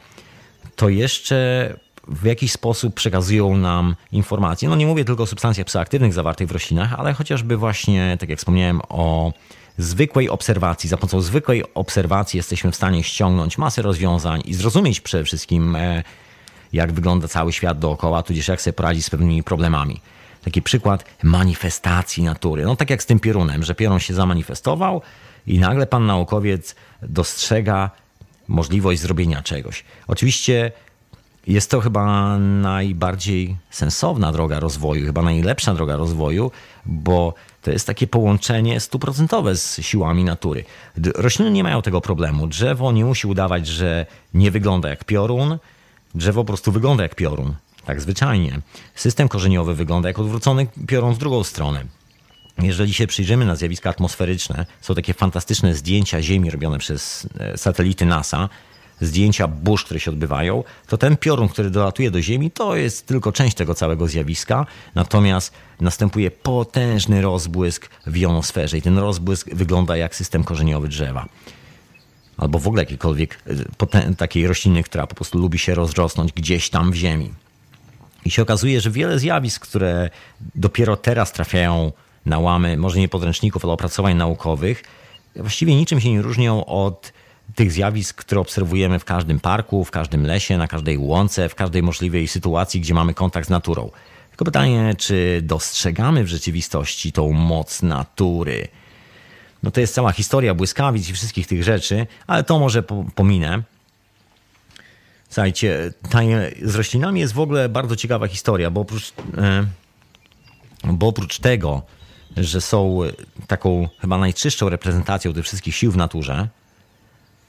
to 0.76 0.88
jeszcze 0.88 1.70
w 2.08 2.24
jakiś 2.24 2.52
sposób 2.52 2.94
przekazują 2.94 3.56
nam 3.56 3.96
informacje. 4.12 4.68
No 4.68 4.76
nie 4.76 4.86
mówię 4.86 5.04
tylko 5.04 5.22
o 5.22 5.26
substancjach 5.26 5.66
psychoaktywnych 5.66 6.12
zawartych 6.12 6.48
w 6.48 6.52
roślinach, 6.52 6.92
ale 6.92 7.12
chociażby 7.12 7.56
właśnie, 7.56 8.16
tak 8.20 8.28
jak 8.28 8.38
wspomniałem, 8.38 8.80
o 8.88 9.32
zwykłej 9.78 10.30
obserwacji. 10.30 10.88
Za 10.88 10.96
pomocą 10.96 11.20
zwykłej 11.20 11.64
obserwacji 11.74 12.36
jesteśmy 12.36 12.72
w 12.72 12.76
stanie 12.76 13.02
ściągnąć 13.04 13.58
masę 13.58 13.82
rozwiązań 13.82 14.42
i 14.44 14.54
zrozumieć 14.54 15.00
przede 15.00 15.24
wszystkim, 15.24 15.76
e, 15.76 16.02
jak 16.72 16.92
wygląda 16.92 17.28
cały 17.28 17.52
świat 17.52 17.78
dookoła, 17.78 18.22
tudzież 18.22 18.48
jak 18.48 18.62
sobie 18.62 18.74
poradzić 18.74 19.04
z 19.04 19.10
pewnymi 19.10 19.42
problemami. 19.42 20.00
Taki 20.44 20.62
przykład 20.62 21.04
manifestacji 21.22 22.22
natury. 22.22 22.64
No 22.64 22.76
tak 22.76 22.90
jak 22.90 23.02
z 23.02 23.06
tym 23.06 23.20
piorunem, 23.20 23.62
że 23.62 23.74
piorun 23.74 24.00
się 24.00 24.14
zamanifestował 24.14 25.02
i 25.46 25.58
nagle 25.58 25.86
pan 25.86 26.06
naukowiec 26.06 26.74
dostrzega 27.02 27.90
możliwość 28.48 29.00
zrobienia 29.00 29.42
czegoś. 29.42 29.84
Oczywiście 30.08 30.72
jest 31.46 31.70
to 31.70 31.80
chyba 31.80 32.38
najbardziej 32.38 33.56
sensowna 33.70 34.32
droga 34.32 34.60
rozwoju, 34.60 35.06
chyba 35.06 35.22
najlepsza 35.22 35.74
droga 35.74 35.96
rozwoju, 35.96 36.50
bo 36.86 37.34
to 37.66 37.72
jest 37.72 37.86
takie 37.86 38.06
połączenie 38.06 38.80
stuprocentowe 38.80 39.56
z 39.56 39.80
siłami 39.80 40.24
natury. 40.24 40.64
Rośliny 41.14 41.50
nie 41.50 41.62
mają 41.62 41.82
tego 41.82 42.00
problemu. 42.00 42.46
Drzewo 42.46 42.92
nie 42.92 43.04
musi 43.04 43.26
udawać, 43.26 43.66
że 43.66 44.06
nie 44.34 44.50
wygląda 44.50 44.88
jak 44.88 45.04
piorun. 45.04 45.58
Drzewo 46.14 46.40
po 46.40 46.46
prostu 46.46 46.72
wygląda 46.72 47.02
jak 47.02 47.14
piorun. 47.14 47.54
Tak 47.84 48.00
zwyczajnie. 48.00 48.60
System 48.94 49.28
korzeniowy 49.28 49.74
wygląda 49.74 50.08
jak 50.08 50.18
odwrócony 50.18 50.66
piorun 50.86 51.14
w 51.14 51.18
drugą 51.18 51.44
stronę. 51.44 51.84
Jeżeli 52.62 52.94
się 52.94 53.06
przyjrzymy 53.06 53.44
na 53.44 53.56
zjawiska 53.56 53.90
atmosferyczne, 53.90 54.66
są 54.80 54.94
takie 54.94 55.14
fantastyczne 55.14 55.74
zdjęcia 55.74 56.22
Ziemi 56.22 56.50
robione 56.50 56.78
przez 56.78 57.28
e, 57.38 57.58
satelity 57.58 58.06
NASA, 58.06 58.48
zdjęcia 59.00 59.48
burz, 59.48 59.84
które 59.84 60.00
się 60.00 60.10
odbywają, 60.10 60.64
to 60.86 60.98
ten 60.98 61.16
piorun, 61.16 61.48
który 61.48 61.70
dolatuje 61.70 62.10
do 62.10 62.22
Ziemi, 62.22 62.50
to 62.50 62.76
jest 62.76 63.06
tylko 63.06 63.32
część 63.32 63.56
tego 63.56 63.74
całego 63.74 64.06
zjawiska. 64.06 64.66
Natomiast 64.94 65.52
następuje 65.80 66.30
potężny 66.30 67.22
rozbłysk 67.22 67.88
w 68.06 68.16
jonosferze 68.16 68.78
i 68.78 68.82
ten 68.82 68.98
rozbłysk 68.98 69.54
wygląda 69.54 69.96
jak 69.96 70.14
system 70.14 70.44
korzeniowy 70.44 70.88
drzewa. 70.88 71.28
Albo 72.36 72.58
w 72.58 72.66
ogóle 72.66 72.82
jakiejkolwiek 72.82 73.42
e, 73.92 74.14
takiej 74.14 74.46
rośliny, 74.46 74.82
która 74.82 75.06
po 75.06 75.14
prostu 75.14 75.38
lubi 75.38 75.58
się 75.58 75.74
rozrosnąć 75.74 76.32
gdzieś 76.32 76.70
tam 76.70 76.90
w 76.90 76.94
ziemi. 76.94 77.30
I 78.24 78.30
się 78.30 78.42
okazuje, 78.42 78.80
że 78.80 78.90
wiele 78.90 79.18
zjawisk, 79.18 79.62
które 79.62 80.10
dopiero 80.54 80.96
teraz 80.96 81.32
trafiają 81.32 81.92
na 82.26 82.38
łamy, 82.38 82.76
może 82.76 82.98
nie 82.98 83.08
podręczników, 83.08 83.64
ale 83.64 83.72
opracowań 83.72 84.16
naukowych, 84.16 84.82
właściwie 85.36 85.74
niczym 85.74 86.00
się 86.00 86.10
nie 86.10 86.22
różnią 86.22 86.64
od 86.64 87.12
tych 87.54 87.72
zjawisk, 87.72 88.16
które 88.16 88.40
obserwujemy 88.40 88.98
w 88.98 89.04
każdym 89.04 89.40
parku, 89.40 89.84
w 89.84 89.90
każdym 89.90 90.26
lesie, 90.26 90.58
na 90.58 90.68
każdej 90.68 90.98
łące, 90.98 91.48
w 91.48 91.54
każdej 91.54 91.82
możliwej 91.82 92.28
sytuacji, 92.28 92.80
gdzie 92.80 92.94
mamy 92.94 93.14
kontakt 93.14 93.46
z 93.46 93.50
naturą. 93.50 93.90
Tylko 94.30 94.44
pytanie, 94.44 94.94
czy 94.98 95.40
dostrzegamy 95.42 96.24
w 96.24 96.28
rzeczywistości 96.28 97.12
tą 97.12 97.32
moc 97.32 97.82
natury? 97.82 98.68
No 99.62 99.70
to 99.70 99.80
jest 99.80 99.94
cała 99.94 100.12
historia 100.12 100.54
błyskawic 100.54 101.08
i 101.08 101.12
wszystkich 101.12 101.46
tych 101.46 101.64
rzeczy, 101.64 102.06
ale 102.26 102.44
to 102.44 102.58
może 102.58 102.82
pominę. 103.14 103.62
Słuchajcie, 105.28 105.92
z 106.62 106.74
roślinami 106.74 107.20
jest 107.20 107.32
w 107.32 107.40
ogóle 107.40 107.68
bardzo 107.68 107.96
ciekawa 107.96 108.28
historia, 108.28 108.70
bo 108.70 108.80
oprócz, 108.80 109.12
e, 109.38 109.66
bo 110.84 111.06
oprócz 111.06 111.38
tego, 111.38 111.82
że 112.36 112.60
są 112.60 113.00
taką 113.46 113.88
chyba 114.00 114.18
najczystszą 114.18 114.68
reprezentacją 114.68 115.32
tych 115.32 115.44
wszystkich 115.44 115.76
sił 115.76 115.92
w 115.92 115.96
naturze, 115.96 116.48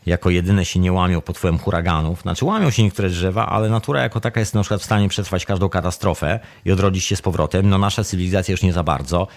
jako 0.08 0.30
jedyne 0.30 0.66
się 0.66 0.80
nie 0.80 0.94
łamią 0.94 1.22
pod 1.22 1.38
wpływem 1.38 1.60
huraganów. 1.60 2.22
Znaczy 2.22 2.46
łamią 2.46 2.70
się 2.70 2.84
niektóre 2.84 3.10
drzewa, 3.10 3.46
ale 3.46 3.70
natura 3.70 4.02
jako 4.02 4.20
taka 4.20 4.40
jest 4.40 4.54
na 4.54 4.62
przykład 4.62 4.82
w 4.82 4.86
stanie 4.86 5.10
przetrwać 5.10 5.46
każdą 5.46 5.70
katastrofę 5.70 6.40
i 6.66 6.72
odrodzić 6.72 7.06
się 7.06 7.16
z 7.16 7.22
powrotem. 7.22 7.70
No 7.70 7.78
nasza 7.78 8.04
cywilizacja 8.04 8.52
już 8.52 8.62
nie 8.62 8.74
za 8.74 8.84
bardzo. 8.84 9.28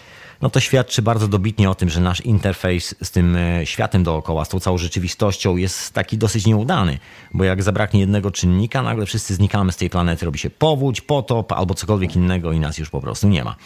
No 0.41 0.51
to 0.51 0.61
świadczy 0.61 1.03
bardzo 1.03 1.29
dobitnie 1.29 1.71
o 1.71 1.75
tym, 1.75 1.89
że 1.89 2.01
nasz 2.01 2.21
interfejs 2.21 2.95
z 3.03 3.11
tym 3.11 3.37
e, 3.37 3.67
światem 3.67 4.03
dookoła, 4.03 4.45
z 4.45 4.49
tą 4.49 4.61
całą 4.61 4.79
rzeczywistością 4.79 5.57
jest 5.57 5.95
taki 5.95 6.19
dosyć 6.19 6.47
nieudany, 6.47 6.99
bo 7.35 7.45
jak 7.45 7.63
zabraknie 7.63 8.01
jednego 8.01 8.31
czynnika, 8.31 8.83
nagle 8.83 9.07
wszyscy 9.07 9.35
znikamy 9.35 9.73
z 9.73 9.77
tej 9.77 9.91
planety, 9.91 10.25
robi 10.25 10.39
się 10.39 10.51
powódź, 10.51 11.01
potop 11.01 11.53
albo 11.53 11.75
cokolwiek 11.75 12.17
innego 12.17 12.53
i 12.53 12.61
nas 12.61 12.79
już 12.79 12.91
po 12.91 13.01
prostu 13.01 13.29
nie 13.29 13.45
ma. 13.45 13.57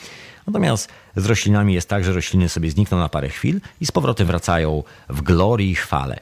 Natomiast 0.46 0.88
z 1.16 1.26
roślinami 1.26 1.74
jest 1.74 1.88
tak, 1.88 2.04
że 2.04 2.12
rośliny 2.12 2.48
sobie 2.48 2.70
znikną 2.70 2.98
na 2.98 3.08
parę 3.08 3.28
chwil 3.28 3.60
i 3.80 3.86
z 3.86 3.92
powrotem 3.92 4.26
wracają 4.26 4.82
w 5.08 5.22
glorii 5.22 5.70
i 5.70 5.74
chwale. 5.74 6.20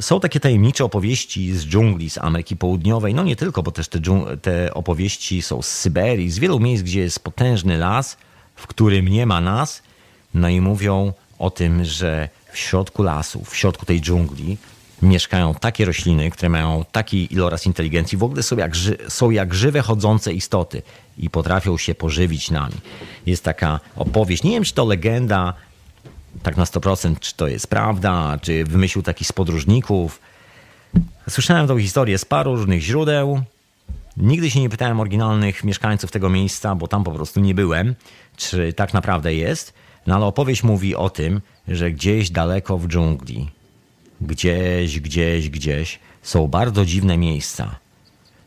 Są 0.00 0.20
takie 0.20 0.40
tajemnicze 0.40 0.84
opowieści 0.84 1.52
z 1.52 1.66
dżungli, 1.66 2.10
z 2.10 2.18
Ameryki 2.18 2.56
Południowej. 2.56 3.14
No 3.14 3.24
nie 3.24 3.36
tylko, 3.36 3.62
bo 3.62 3.70
też 3.70 3.88
te, 3.88 4.00
te 4.42 4.74
opowieści 4.74 5.42
są 5.42 5.62
z 5.62 5.68
Syberii, 5.68 6.30
z 6.30 6.38
wielu 6.38 6.60
miejsc, 6.60 6.82
gdzie 6.82 7.00
jest 7.00 7.20
potężny 7.20 7.78
las, 7.78 8.16
w 8.54 8.66
którym 8.66 9.08
nie 9.08 9.26
ma 9.26 9.40
nas. 9.40 9.82
No 10.34 10.48
i 10.48 10.60
mówią 10.60 11.12
o 11.38 11.50
tym, 11.50 11.84
że 11.84 12.28
w 12.52 12.58
środku 12.58 13.02
lasu, 13.02 13.44
w 13.44 13.56
środku 13.56 13.86
tej 13.86 14.00
dżungli 14.00 14.56
mieszkają 15.02 15.54
takie 15.54 15.84
rośliny, 15.84 16.30
które 16.30 16.48
mają 16.48 16.84
taki 16.92 17.32
iloraz 17.32 17.66
inteligencji, 17.66 18.18
w 18.18 18.22
ogóle 18.22 18.42
są 18.42 18.56
jak, 18.56 18.72
są 19.08 19.30
jak 19.30 19.54
żywe, 19.54 19.82
chodzące 19.82 20.32
istoty 20.32 20.82
i 21.18 21.30
potrafią 21.30 21.78
się 21.78 21.94
pożywić 21.94 22.50
nami. 22.50 22.74
Jest 23.26 23.44
taka 23.44 23.80
opowieść, 23.96 24.42
nie 24.42 24.50
wiem 24.50 24.64
czy 24.64 24.74
to 24.74 24.84
legenda, 24.84 25.54
tak 26.42 26.56
na 26.56 26.64
100%, 26.64 27.18
czy 27.20 27.34
to 27.34 27.48
jest 27.48 27.66
prawda, 27.66 28.38
czy 28.42 28.64
wymyślił 28.64 29.02
taki 29.02 29.24
z 29.24 29.32
podróżników, 29.32 30.20
Słyszałem 31.28 31.66
tą 31.66 31.78
historię 31.78 32.18
z 32.18 32.24
paru 32.24 32.56
różnych 32.56 32.80
źródeł. 32.80 33.42
Nigdy 34.16 34.50
się 34.50 34.60
nie 34.60 34.68
pytałem 34.68 35.00
oryginalnych 35.00 35.64
mieszkańców 35.64 36.10
tego 36.10 36.28
miejsca, 36.28 36.74
bo 36.74 36.88
tam 36.88 37.04
po 37.04 37.12
prostu 37.12 37.40
nie 37.40 37.54
byłem, 37.54 37.94
czy 38.36 38.72
tak 38.72 38.94
naprawdę 38.94 39.34
jest. 39.34 39.74
No 40.06 40.14
ale 40.14 40.24
opowieść 40.24 40.62
mówi 40.62 40.96
o 40.96 41.10
tym, 41.10 41.40
że 41.68 41.90
gdzieś 41.90 42.30
daleko 42.30 42.78
w 42.78 42.88
dżungli, 42.88 43.50
gdzieś, 44.20 45.00
gdzieś, 45.00 45.50
gdzieś 45.50 45.98
są 46.22 46.48
bardzo 46.48 46.84
dziwne 46.84 47.18
miejsca. 47.18 47.76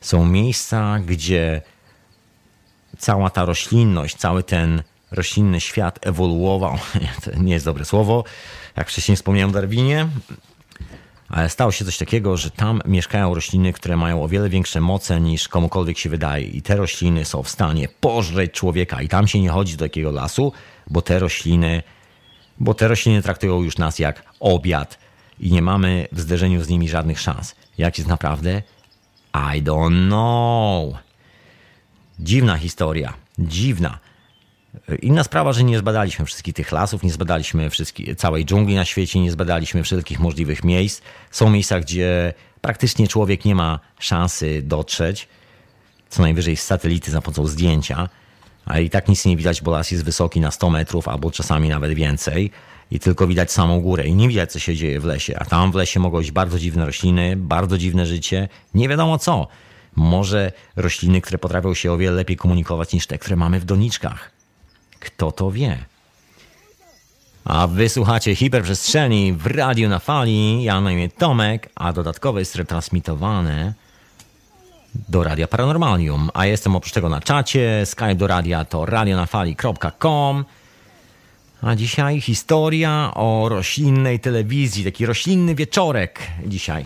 Są 0.02 0.26
miejsca, 0.26 1.00
gdzie 1.06 1.62
cała 2.98 3.30
ta 3.30 3.46
roślinność, 3.46 4.16
cały 4.16 4.44
ten 4.44 4.84
roślinny 5.12 5.62
świat 5.62 6.08
ewoluował. 6.08 6.78
To 7.24 7.32
nie 7.40 7.54
jest 7.54 7.66
dobre 7.66 7.86
słowo. 7.86 8.24
Jak 8.78 8.90
wcześniej 8.90 9.16
wspomniałem 9.16 9.50
o 9.50 9.54
Darwinie, 9.54 10.08
ale 11.30 11.50
stało 11.50 11.72
się 11.72 11.86
coś 11.86 11.98
takiego, 11.98 12.38
że 12.38 12.52
tam 12.52 12.82
mieszkają 12.86 13.36
rośliny, 13.36 13.74
które 13.74 13.98
mają 13.98 14.24
o 14.24 14.28
wiele 14.28 14.50
większe 14.50 14.82
moce 14.82 15.22
niż 15.22 15.48
komukolwiek 15.48 15.98
się 15.98 16.10
wydaje. 16.10 16.46
I 16.46 16.62
te 16.62 16.76
rośliny 16.76 17.26
są 17.26 17.44
w 17.44 17.50
stanie 17.50 17.88
pożreć 18.00 18.52
człowieka. 18.52 19.02
I 19.02 19.08
tam 19.08 19.28
się 19.28 19.40
nie 19.40 19.50
chodzi 19.50 19.78
do 19.78 19.86
takiego 19.86 20.12
lasu, 20.12 20.54
bo 20.88 21.02
te 21.02 21.20
rośliny, 21.20 21.84
bo 22.60 22.74
te 22.74 22.88
rośliny 22.88 23.22
traktują 23.22 23.64
już 23.64 23.78
nas 23.78 24.00
jak 24.00 24.24
obiad 24.40 25.00
i 25.40 25.52
nie 25.52 25.62
mamy 25.62 26.08
w 26.12 26.20
zderzeniu 26.20 26.64
z 26.64 26.70
nimi 26.70 26.90
żadnych 26.90 27.20
szans. 27.20 27.56
Jak 27.78 27.98
jest 27.98 28.10
naprawdę? 28.10 28.62
I 29.34 29.64
don't 29.64 30.08
know. 30.08 30.94
Dziwna 32.20 32.58
historia. 32.58 33.14
Dziwna. 33.40 34.00
Inna 35.02 35.24
sprawa, 35.24 35.54
że 35.54 35.64
nie 35.64 35.78
zbadaliśmy 35.78 36.26
wszystkich 36.26 36.54
tych 36.54 36.72
lasów, 36.72 37.04
nie 37.04 37.12
zbadaliśmy 37.12 37.70
całej 38.18 38.46
dżungli 38.46 38.76
na 38.76 38.86
świecie, 38.86 39.20
nie 39.20 39.32
zbadaliśmy 39.32 39.84
wszelkich 39.84 40.20
możliwych 40.20 40.64
miejsc. 40.64 41.02
Są 41.32 41.50
miejsca, 41.50 41.80
gdzie 41.80 42.34
praktycznie 42.62 43.08
człowiek 43.08 43.46
nie 43.46 43.56
ma 43.56 43.80
szansy 44.00 44.62
dotrzeć, 44.62 45.28
co 46.10 46.22
najwyżej 46.22 46.58
z 46.58 46.64
satelity 46.64 47.12
za 47.12 47.22
pomocą 47.22 47.48
zdjęcia, 47.48 48.10
a 48.66 48.80
i 48.80 48.90
tak 48.90 49.08
nic 49.08 49.26
nie 49.26 49.38
widać, 49.38 49.62
bo 49.62 49.72
las 49.72 49.92
jest 49.92 50.04
wysoki 50.04 50.40
na 50.40 50.52
100 50.52 50.70
metrów 50.70 51.08
albo 51.08 51.32
czasami 51.32 51.70
nawet 51.70 51.94
więcej 51.94 52.52
i 52.92 53.00
tylko 53.00 53.28
widać 53.28 53.52
samą 53.52 53.82
górę 53.82 54.08
i 54.08 54.16
nie 54.16 54.28
widać, 54.28 54.52
co 54.52 54.60
się 54.60 54.76
dzieje 54.76 55.00
w 55.00 55.06
lesie. 55.06 55.40
A 55.40 55.46
tam 55.46 55.72
w 55.72 55.76
lesie 55.76 56.00
mogą 56.00 56.18
być 56.18 56.32
bardzo 56.32 56.60
dziwne 56.60 56.86
rośliny, 56.86 57.36
bardzo 57.38 57.78
dziwne 57.78 58.06
życie, 58.06 58.50
nie 58.74 58.90
wiadomo 58.90 59.18
co. 59.18 59.48
Może 59.96 60.52
rośliny, 60.76 61.22
które 61.22 61.38
potrafią 61.38 61.74
się 61.74 61.92
o 61.92 61.98
wiele 61.98 62.16
lepiej 62.16 62.38
komunikować 62.38 62.94
niż 62.94 63.08
te, 63.08 63.18
które 63.18 63.36
mamy 63.36 63.60
w 63.60 63.66
doniczkach. 63.66 64.41
Kto 65.02 65.32
to 65.32 65.52
wie? 65.52 65.78
A 67.46 67.68
wysłuchacie 67.68 68.36
hiperprzestrzeni 68.36 69.34
w 69.34 69.48
radiu 69.48 69.90
na 69.90 70.00
fali. 70.00 70.64
Ja 70.64 70.82
na 70.82 70.92
imię 70.92 71.10
Tomek, 71.10 71.70
a 71.76 71.94
dodatkowo 71.94 72.40
jest 72.40 72.56
retransmitowane 72.56 73.74
do 75.10 75.24
Radia 75.24 75.48
Paranormalium. 75.48 76.30
A 76.34 76.46
jestem 76.46 76.76
oprócz 76.76 76.92
tego 76.92 77.10
na 77.10 77.22
czacie. 77.22 77.86
Skype 77.86 78.16
do 78.16 78.28
radia 78.28 78.66
to 78.66 78.86
radionafali.com. 78.86 80.46
A 81.62 81.76
dzisiaj 81.76 82.22
historia 82.22 83.12
o 83.14 83.50
roślinnej 83.50 84.20
telewizji, 84.20 84.84
taki 84.84 85.06
roślinny 85.06 85.56
wieczorek 85.56 86.20
dzisiaj. 86.46 86.86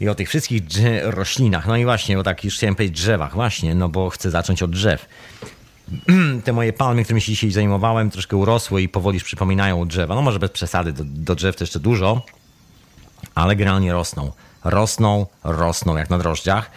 I 0.00 0.08
o 0.08 0.14
tych 0.14 0.28
wszystkich 0.28 0.62
roślinach. 1.02 1.66
No 1.66 1.76
i 1.76 1.84
właśnie, 1.84 2.16
bo 2.16 2.22
tak 2.22 2.44
już 2.44 2.54
chciałem 2.54 2.74
powiedzieć 2.74 2.96
drzewach, 2.96 3.34
właśnie, 3.34 3.74
no 3.74 3.88
bo 3.88 4.10
chcę 4.10 4.30
zacząć 4.30 4.62
od 4.62 4.70
drzew. 4.70 5.06
te 6.44 6.52
moje 6.52 6.72
palmy, 6.72 7.04
którymi 7.04 7.20
się 7.20 7.32
dzisiaj 7.32 7.50
zajmowałem, 7.50 8.10
troszkę 8.10 8.36
urosły 8.36 8.82
i 8.82 8.88
powoli 8.88 9.20
przypominają 9.20 9.88
drzewa. 9.88 10.14
No 10.14 10.22
może 10.22 10.38
bez 10.38 10.50
przesady, 10.50 10.92
do, 10.92 11.04
do 11.04 11.34
drzew 11.34 11.56
to 11.56 11.64
jeszcze 11.64 11.80
dużo, 11.80 12.22
ale 13.34 13.56
generalnie 13.56 13.92
rosną. 13.92 14.32
Rosną, 14.64 15.26
rosną 15.44 15.96
jak 15.96 16.10
na 16.10 16.18
drożdżach. 16.18 16.70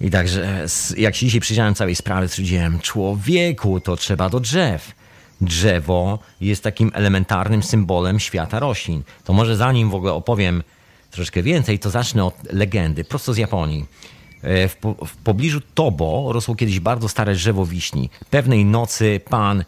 I 0.00 0.10
także 0.10 0.66
jak 0.96 1.16
się 1.16 1.26
dzisiaj 1.26 1.40
przyjrzałem 1.40 1.74
całej 1.74 1.94
sprawy, 1.94 2.28
stwierdziłem, 2.28 2.80
człowieku, 2.80 3.80
to 3.80 3.96
trzeba 3.96 4.28
do 4.28 4.40
drzew. 4.40 4.92
Drzewo 5.40 6.18
jest 6.40 6.62
takim 6.62 6.90
elementarnym 6.94 7.62
symbolem 7.62 8.20
świata 8.20 8.58
roślin. 8.58 9.02
To 9.24 9.32
może 9.32 9.56
zanim 9.56 9.90
w 9.90 9.94
ogóle 9.94 10.12
opowiem 10.12 10.62
troszkę 11.10 11.42
więcej, 11.42 11.78
to 11.78 11.90
zacznę 11.90 12.24
od 12.24 12.52
legendy, 12.52 13.04
prosto 13.04 13.34
z 13.34 13.36
Japonii. 13.36 13.86
E, 14.46 14.68
w, 14.68 14.76
po, 14.76 14.94
w 15.06 15.16
pobliżu 15.16 15.60
Tobo 15.74 16.32
rosło 16.32 16.54
kiedyś 16.54 16.80
bardzo 16.80 17.08
stare 17.08 17.34
drzewo 17.34 17.66
wiśni. 17.66 18.10
Pewnej 18.30 18.64
nocy 18.64 19.20
pan 19.30 19.64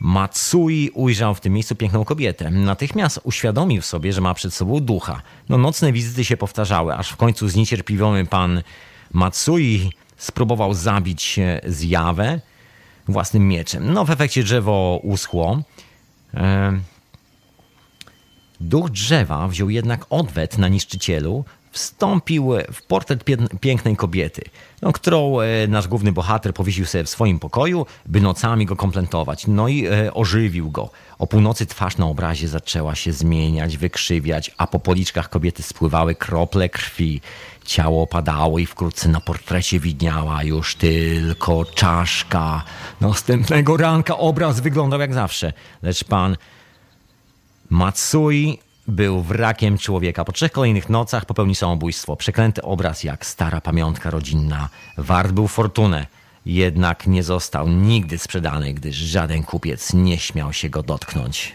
Matsui 0.00 0.90
ujrzał 0.94 1.34
w 1.34 1.40
tym 1.40 1.52
miejscu 1.52 1.74
piękną 1.74 2.04
kobietę. 2.04 2.50
Natychmiast 2.50 3.20
uświadomił 3.24 3.82
sobie, 3.82 4.12
że 4.12 4.20
ma 4.20 4.34
przed 4.34 4.54
sobą 4.54 4.80
ducha. 4.80 5.22
No, 5.48 5.58
nocne 5.58 5.92
wizyty 5.92 6.24
się 6.24 6.36
powtarzały, 6.36 6.94
aż 6.94 7.10
w 7.10 7.16
końcu 7.16 7.48
zniecierpliwiony 7.48 8.26
pan 8.26 8.62
Matsui 9.12 9.92
spróbował 10.16 10.74
zabić 10.74 11.40
zjawę 11.66 12.40
własnym 13.08 13.48
mieczem. 13.48 13.92
No, 13.92 14.04
w 14.04 14.10
efekcie 14.10 14.42
drzewo 14.42 15.00
uschło. 15.02 15.62
E, 16.34 16.80
duch 18.60 18.90
drzewa 18.90 19.48
wziął 19.48 19.70
jednak 19.70 20.06
odwet 20.10 20.58
na 20.58 20.68
niszczycielu, 20.68 21.44
wstąpił 21.70 22.52
w 22.72 22.82
portret 22.82 23.24
pięknej 23.60 23.96
kobiety, 23.96 24.42
no, 24.82 24.92
którą 24.92 25.40
e, 25.40 25.66
nasz 25.66 25.88
główny 25.88 26.12
bohater 26.12 26.54
powiesił 26.54 26.86
sobie 26.86 27.04
w 27.04 27.08
swoim 27.08 27.38
pokoju, 27.38 27.86
by 28.06 28.20
nocami 28.20 28.66
go 28.66 28.76
komplementować. 28.76 29.46
No 29.46 29.68
i 29.68 29.86
e, 29.86 30.14
ożywił 30.14 30.70
go. 30.70 30.90
O 31.18 31.26
północy 31.26 31.66
twarz 31.66 31.96
na 31.96 32.06
obrazie 32.06 32.48
zaczęła 32.48 32.94
się 32.94 33.12
zmieniać, 33.12 33.76
wykrzywiać, 33.76 34.50
a 34.58 34.66
po 34.66 34.78
policzkach 34.78 35.28
kobiety 35.28 35.62
spływały 35.62 36.14
krople 36.14 36.68
krwi. 36.68 37.20
Ciało 37.64 38.02
opadało 38.02 38.58
i 38.58 38.66
wkrótce 38.66 39.08
na 39.08 39.20
portrecie 39.20 39.80
widniała 39.80 40.42
już 40.42 40.74
tylko 40.74 41.64
czaszka. 41.64 42.64
Następnego 43.00 43.76
ranka 43.76 44.18
obraz 44.18 44.60
wyglądał 44.60 45.00
jak 45.00 45.14
zawsze, 45.14 45.52
lecz 45.82 46.04
pan 46.04 46.36
Matsui 47.70 48.58
był 48.88 49.22
wrakiem 49.22 49.78
człowieka. 49.78 50.24
Po 50.24 50.32
trzech 50.32 50.52
kolejnych 50.52 50.88
nocach 50.88 51.24
popełnił 51.24 51.54
samobójstwo. 51.54 52.16
Przeklęty 52.16 52.62
obraz 52.62 53.04
jak 53.04 53.26
stara 53.26 53.60
pamiątka 53.60 54.10
rodzinna. 54.10 54.68
Wart 54.96 55.32
był 55.32 55.48
fortunę, 55.48 56.06
jednak 56.46 57.06
nie 57.06 57.22
został 57.22 57.68
nigdy 57.68 58.18
sprzedany, 58.18 58.74
gdyż 58.74 58.96
żaden 58.96 59.42
kupiec 59.42 59.94
nie 59.94 60.18
śmiał 60.18 60.52
się 60.52 60.70
go 60.70 60.82
dotknąć. 60.82 61.52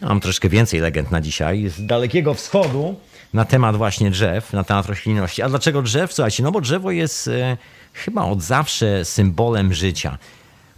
Mam 0.00 0.20
troszkę 0.20 0.48
więcej 0.48 0.80
legend 0.80 1.10
na 1.10 1.20
dzisiaj 1.20 1.68
z 1.68 1.86
Dalekiego 1.86 2.34
Wschodu 2.34 2.94
na 3.34 3.44
temat 3.44 3.76
właśnie 3.76 4.10
drzew, 4.10 4.52
na 4.52 4.64
temat 4.64 4.86
roślinności. 4.86 5.42
A 5.42 5.48
dlaczego 5.48 5.82
drzew? 5.82 6.12
Słuchajcie, 6.12 6.42
no 6.42 6.52
bo 6.52 6.60
drzewo 6.60 6.90
jest 6.90 7.28
e, 7.28 7.56
chyba 7.92 8.24
od 8.24 8.42
zawsze 8.42 9.04
symbolem 9.04 9.74
życia. 9.74 10.18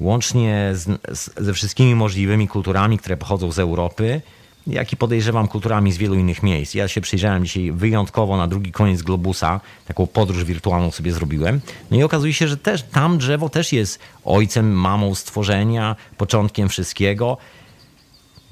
Łącznie 0.00 0.70
z, 0.72 1.00
z, 1.18 1.30
ze 1.36 1.54
wszystkimi 1.54 1.94
możliwymi 1.94 2.48
kulturami, 2.48 2.98
które 2.98 3.16
pochodzą 3.16 3.52
z 3.52 3.58
Europy, 3.58 4.22
jak 4.66 4.92
i 4.92 4.96
podejrzewam 4.96 5.48
kulturami 5.48 5.92
z 5.92 5.96
wielu 5.96 6.14
innych 6.14 6.42
miejsc. 6.42 6.74
Ja 6.74 6.88
się 6.88 7.00
przyjrzałem 7.00 7.44
dzisiaj 7.44 7.72
wyjątkowo 7.72 8.36
na 8.36 8.46
drugi 8.46 8.72
koniec 8.72 9.02
globusa, 9.02 9.60
taką 9.86 10.06
podróż 10.06 10.44
wirtualną 10.44 10.90
sobie 10.90 11.12
zrobiłem. 11.12 11.60
No 11.90 11.96
i 11.96 12.02
okazuje 12.02 12.32
się, 12.32 12.48
że 12.48 12.56
też 12.56 12.82
tam 12.82 13.18
drzewo 13.18 13.48
też 13.48 13.72
jest 13.72 13.98
ojcem, 14.24 14.72
mamą 14.72 15.14
stworzenia, 15.14 15.96
początkiem 16.16 16.68
wszystkiego. 16.68 17.38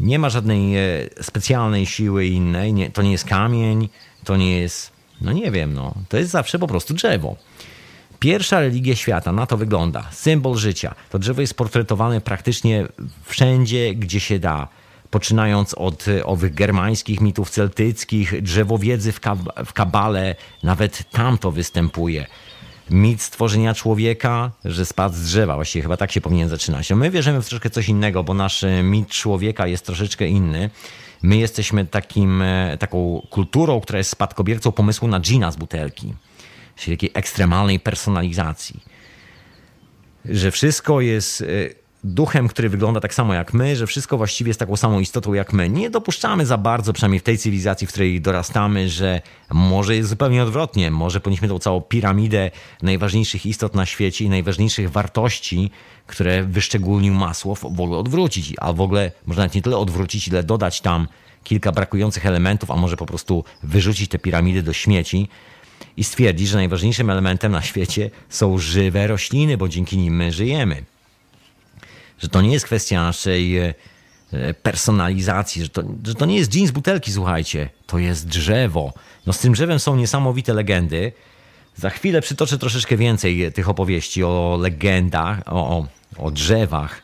Nie 0.01 0.19
ma 0.19 0.31
żadnej 0.31 0.77
e, 0.77 0.83
specjalnej 1.23 1.87
siły 1.87 2.27
innej, 2.27 2.73
nie, 2.73 2.91
to 2.91 3.03
nie 3.03 3.13
jest 3.13 3.25
kamień, 3.25 3.89
to 4.25 4.37
nie 4.37 4.59
jest, 4.59 4.93
no 5.21 5.33
nie 5.33 5.51
wiem, 5.51 5.75
no, 5.75 5.95
to 6.09 6.17
jest 6.17 6.31
zawsze 6.31 6.59
po 6.59 6.67
prostu 6.67 6.95
drzewo. 6.95 7.37
Pierwsza 8.19 8.61
religia 8.61 8.97
świata, 8.97 9.33
na 9.33 9.47
to 9.47 9.57
wygląda. 9.57 10.09
Symbol 10.11 10.57
życia. 10.57 10.95
To 11.11 11.19
drzewo 11.19 11.41
jest 11.41 11.55
portretowane 11.55 12.21
praktycznie 12.21 12.87
wszędzie, 13.25 13.95
gdzie 13.95 14.21
się 14.21 14.39
da 14.39 14.69
poczynając 15.11 15.75
od 15.75 16.09
e, 16.09 16.25
owych 16.25 16.55
germańskich 16.55 17.21
mitów 17.21 17.51
celtyckich, 17.51 18.43
drzewowiedzy 18.43 19.13
w, 19.13 19.21
kab- 19.21 19.65
w 19.65 19.73
kabale, 19.73 20.35
nawet 20.63 21.11
tam 21.11 21.39
to 21.39 21.51
występuje. 21.51 22.27
Mit 22.91 23.23
stworzenia 23.23 23.75
człowieka, 23.75 24.51
że 24.65 24.87
spadł 24.87 25.15
z 25.15 25.23
drzewa, 25.23 25.55
właściwie 25.55 25.83
chyba 25.83 25.97
tak 25.97 26.13
się 26.13 26.21
powinien 26.21 26.49
zaczynać. 26.49 26.91
No 26.91 26.97
my 26.97 27.11
wierzymy 27.11 27.43
w 27.43 27.49
troszkę 27.49 27.71
coś 27.71 27.89
innego, 27.89 28.25
bo 28.25 28.35
nasz 28.35 28.65
e, 28.65 28.83
mit 28.83 29.09
człowieka 29.09 29.67
jest 29.67 29.87
troszeczkę 29.87 30.27
inny. 30.27 30.71
My 31.23 31.37
jesteśmy 31.37 31.87
takim, 31.87 32.43
e, 32.43 32.77
taką 32.79 33.27
kulturą, 33.31 33.81
która 33.81 33.99
jest 33.99 34.11
spadkobiercą 34.11 34.73
pomysłu 34.73 35.09
na 35.09 35.21
gina 35.21 35.51
z 35.51 35.57
butelki, 35.57 36.15
czyli 36.77 36.97
takiej 36.97 37.11
ekstremalnej 37.15 37.81
personalizacji. 37.81 38.81
Że 40.25 40.51
wszystko 40.51 41.01
jest 41.01 41.45
duchem, 42.05 42.49
który 42.49 42.69
wygląda 42.69 43.01
tak 43.01 43.15
samo 43.15 43.35
jak 43.35 43.55
my, 43.55 43.77
że 43.77 43.87
wszystko 43.87 44.17
właściwie 44.17 44.49
jest 44.49 44.61
taką 44.61 44.77
samą 44.77 45.01
istotą 45.01 45.35
jak 45.35 45.53
my. 45.53 45.69
Nie 45.69 45.91
dopuszczamy 45.91 46.47
za 46.47 46.59
bardzo, 46.59 46.93
przynajmniej 46.93 47.21
w 47.21 47.23
tej 47.23 47.39
cywilizacji, 47.39 47.87
w 47.87 47.91
której 47.91 48.21
dorastamy, 48.21 48.89
że 48.89 49.21
może 49.51 49.97
jest 49.97 50.09
zupełnie 50.09 50.43
odwrotnie. 50.43 50.91
Może 50.91 51.21
powinniśmy 51.21 51.49
tą 51.49 51.59
całą 51.59 51.81
piramidę 51.81 52.51
najważniejszych 52.83 53.47
istot 53.47 53.75
na 53.75 53.87
świecie 53.87 54.25
i 54.25 54.29
najważniejszych 54.29 54.91
wartości, 54.91 55.71
które 56.07 56.45
wyszczególnił 56.45 57.15
Masłow, 57.15 57.61
w 57.61 57.81
ogóle 57.81 57.99
odwrócić. 57.99 58.55
A 58.61 58.73
w 58.73 58.81
ogóle 58.81 59.13
można 59.27 59.43
nawet 59.43 59.55
nie 59.55 59.63
tyle 59.63 59.77
odwrócić, 59.77 60.29
ile 60.29 60.43
dodać 60.43 60.81
tam 60.81 61.07
kilka 61.45 61.73
brakujących 61.73 62.27
elementów, 62.27 62.71
a 62.71 62.77
może 62.77 62.97
po 62.97 63.07
prostu 63.07 63.45
wyrzucić 63.63 64.11
te 64.11 64.19
piramidy 64.19 64.63
do 64.63 64.73
śmieci 64.73 65.29
i 65.97 66.05
stwierdzić, 66.05 66.49
że 66.49 66.57
najważniejszym 66.57 67.11
elementem 67.11 67.53
na 67.53 67.63
świecie 67.63 68.11
są 68.29 68.59
żywe 68.59 69.07
rośliny, 69.07 69.57
bo 69.57 69.69
dzięki 69.69 69.99
nim 69.99 70.17
my 70.17 70.33
żyjemy. 70.33 70.85
Że 72.21 72.29
to 72.29 72.43
nie 72.43 72.53
jest 72.53 72.65
kwestia 72.65 73.03
naszej 73.03 73.59
e, 73.59 73.75
personalizacji, 74.63 75.63
że 75.63 75.69
to, 75.69 75.83
że 76.05 76.15
to 76.15 76.27
nie 76.27 76.37
jest 76.37 76.55
jeans 76.55 76.71
butelki, 76.71 77.13
słuchajcie, 77.13 77.69
to 77.87 77.99
jest 77.99 78.29
drzewo. 78.29 78.93
No 79.27 79.33
z 79.33 79.39
tym 79.39 79.53
drzewem 79.53 79.79
są 79.79 79.97
niesamowite 79.97 80.55
legendy. 80.55 81.13
Za 81.77 81.91
chwilę 81.91 82.21
przytoczę 82.21 82.59
troszeczkę 82.59 82.97
więcej 82.97 83.53
tych 83.53 83.69
opowieści 83.69 84.25
o 84.25 84.59
legendach, 84.61 85.43
o, 85.47 85.79
o, 85.79 85.87
o 86.19 86.31
drzewach. 86.31 87.03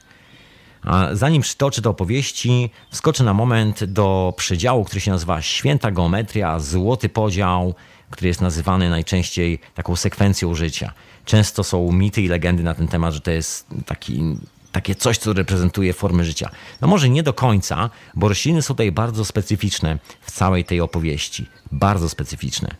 A 0.82 1.08
zanim 1.12 1.42
przytoczę 1.42 1.82
te 1.82 1.88
opowieści, 1.88 2.70
wskoczę 2.90 3.24
na 3.24 3.34
moment 3.34 3.84
do 3.84 4.34
przedziału, 4.36 4.84
który 4.84 5.00
się 5.00 5.10
nazywa 5.10 5.42
święta 5.42 5.90
geometria, 5.90 6.58
złoty 6.58 7.08
podział, 7.08 7.74
który 8.10 8.28
jest 8.28 8.40
nazywany 8.40 8.90
najczęściej 8.90 9.58
taką 9.74 9.96
sekwencją 9.96 10.54
życia. 10.54 10.92
Często 11.24 11.64
są 11.64 11.92
mity 11.92 12.22
i 12.22 12.28
legendy 12.28 12.62
na 12.62 12.74
ten 12.74 12.88
temat, 12.88 13.14
że 13.14 13.20
to 13.20 13.30
jest 13.30 13.66
taki, 13.86 14.36
takie 14.72 14.94
coś, 14.94 15.18
co 15.18 15.32
reprezentuje 15.32 15.92
formy 15.92 16.24
życia. 16.24 16.50
No 16.80 16.88
może 16.88 17.08
nie 17.08 17.22
do 17.22 17.32
końca, 17.32 17.90
bo 18.14 18.28
rośliny 18.28 18.62
są 18.62 18.74
tutaj 18.74 18.92
bardzo 18.92 19.24
specyficzne 19.24 19.98
w 20.20 20.30
całej 20.30 20.64
tej 20.64 20.80
opowieści. 20.80 21.46
Bardzo 21.72 22.08
specyficzne. 22.08 22.76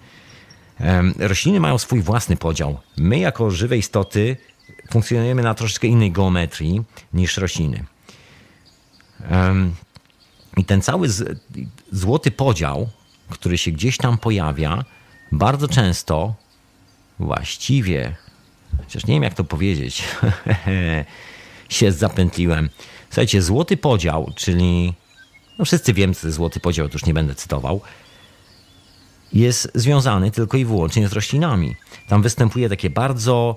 Rośliny 1.18 1.60
mają 1.60 1.78
swój 1.78 2.00
własny 2.00 2.36
podział. 2.36 2.80
My, 2.96 3.18
jako 3.18 3.50
żywe 3.50 3.78
istoty, 3.78 4.36
funkcjonujemy 4.90 5.42
na 5.42 5.54
troszeczkę 5.54 5.86
innej 5.86 6.12
geometrii 6.12 6.82
niż 7.12 7.36
rośliny. 7.36 7.84
I 10.56 10.64
ten 10.64 10.82
cały 10.82 11.08
złoty 11.92 12.30
podział, 12.30 12.88
który 13.30 13.58
się 13.58 13.70
gdzieś 13.70 13.96
tam 13.96 14.18
pojawia, 14.18 14.84
bardzo 15.32 15.68
często 15.68 16.34
właściwie, 17.18 18.16
chociaż 18.78 19.06
nie 19.06 19.14
wiem 19.14 19.22
jak 19.22 19.34
to 19.34 19.44
powiedzieć, 19.44 20.04
się 21.68 21.92
zapętliłem. 21.92 22.68
Słuchajcie, 23.08 23.42
złoty 23.42 23.76
podział, 23.76 24.32
czyli 24.36 24.94
no 25.58 25.64
wszyscy 25.64 25.92
wiemy, 25.92 26.14
co 26.14 26.26
jest 26.26 26.36
złoty 26.36 26.60
podział, 26.60 26.88
to 26.88 26.92
już 26.92 27.04
nie 27.04 27.14
będę 27.14 27.34
cytował, 27.34 27.80
jest 29.32 29.70
związany 29.74 30.30
tylko 30.30 30.56
i 30.56 30.64
wyłącznie 30.64 31.08
z 31.08 31.12
roślinami. 31.12 31.76
Tam 32.08 32.22
występuje 32.22 32.68
takie 32.68 32.90
bardzo 32.90 33.56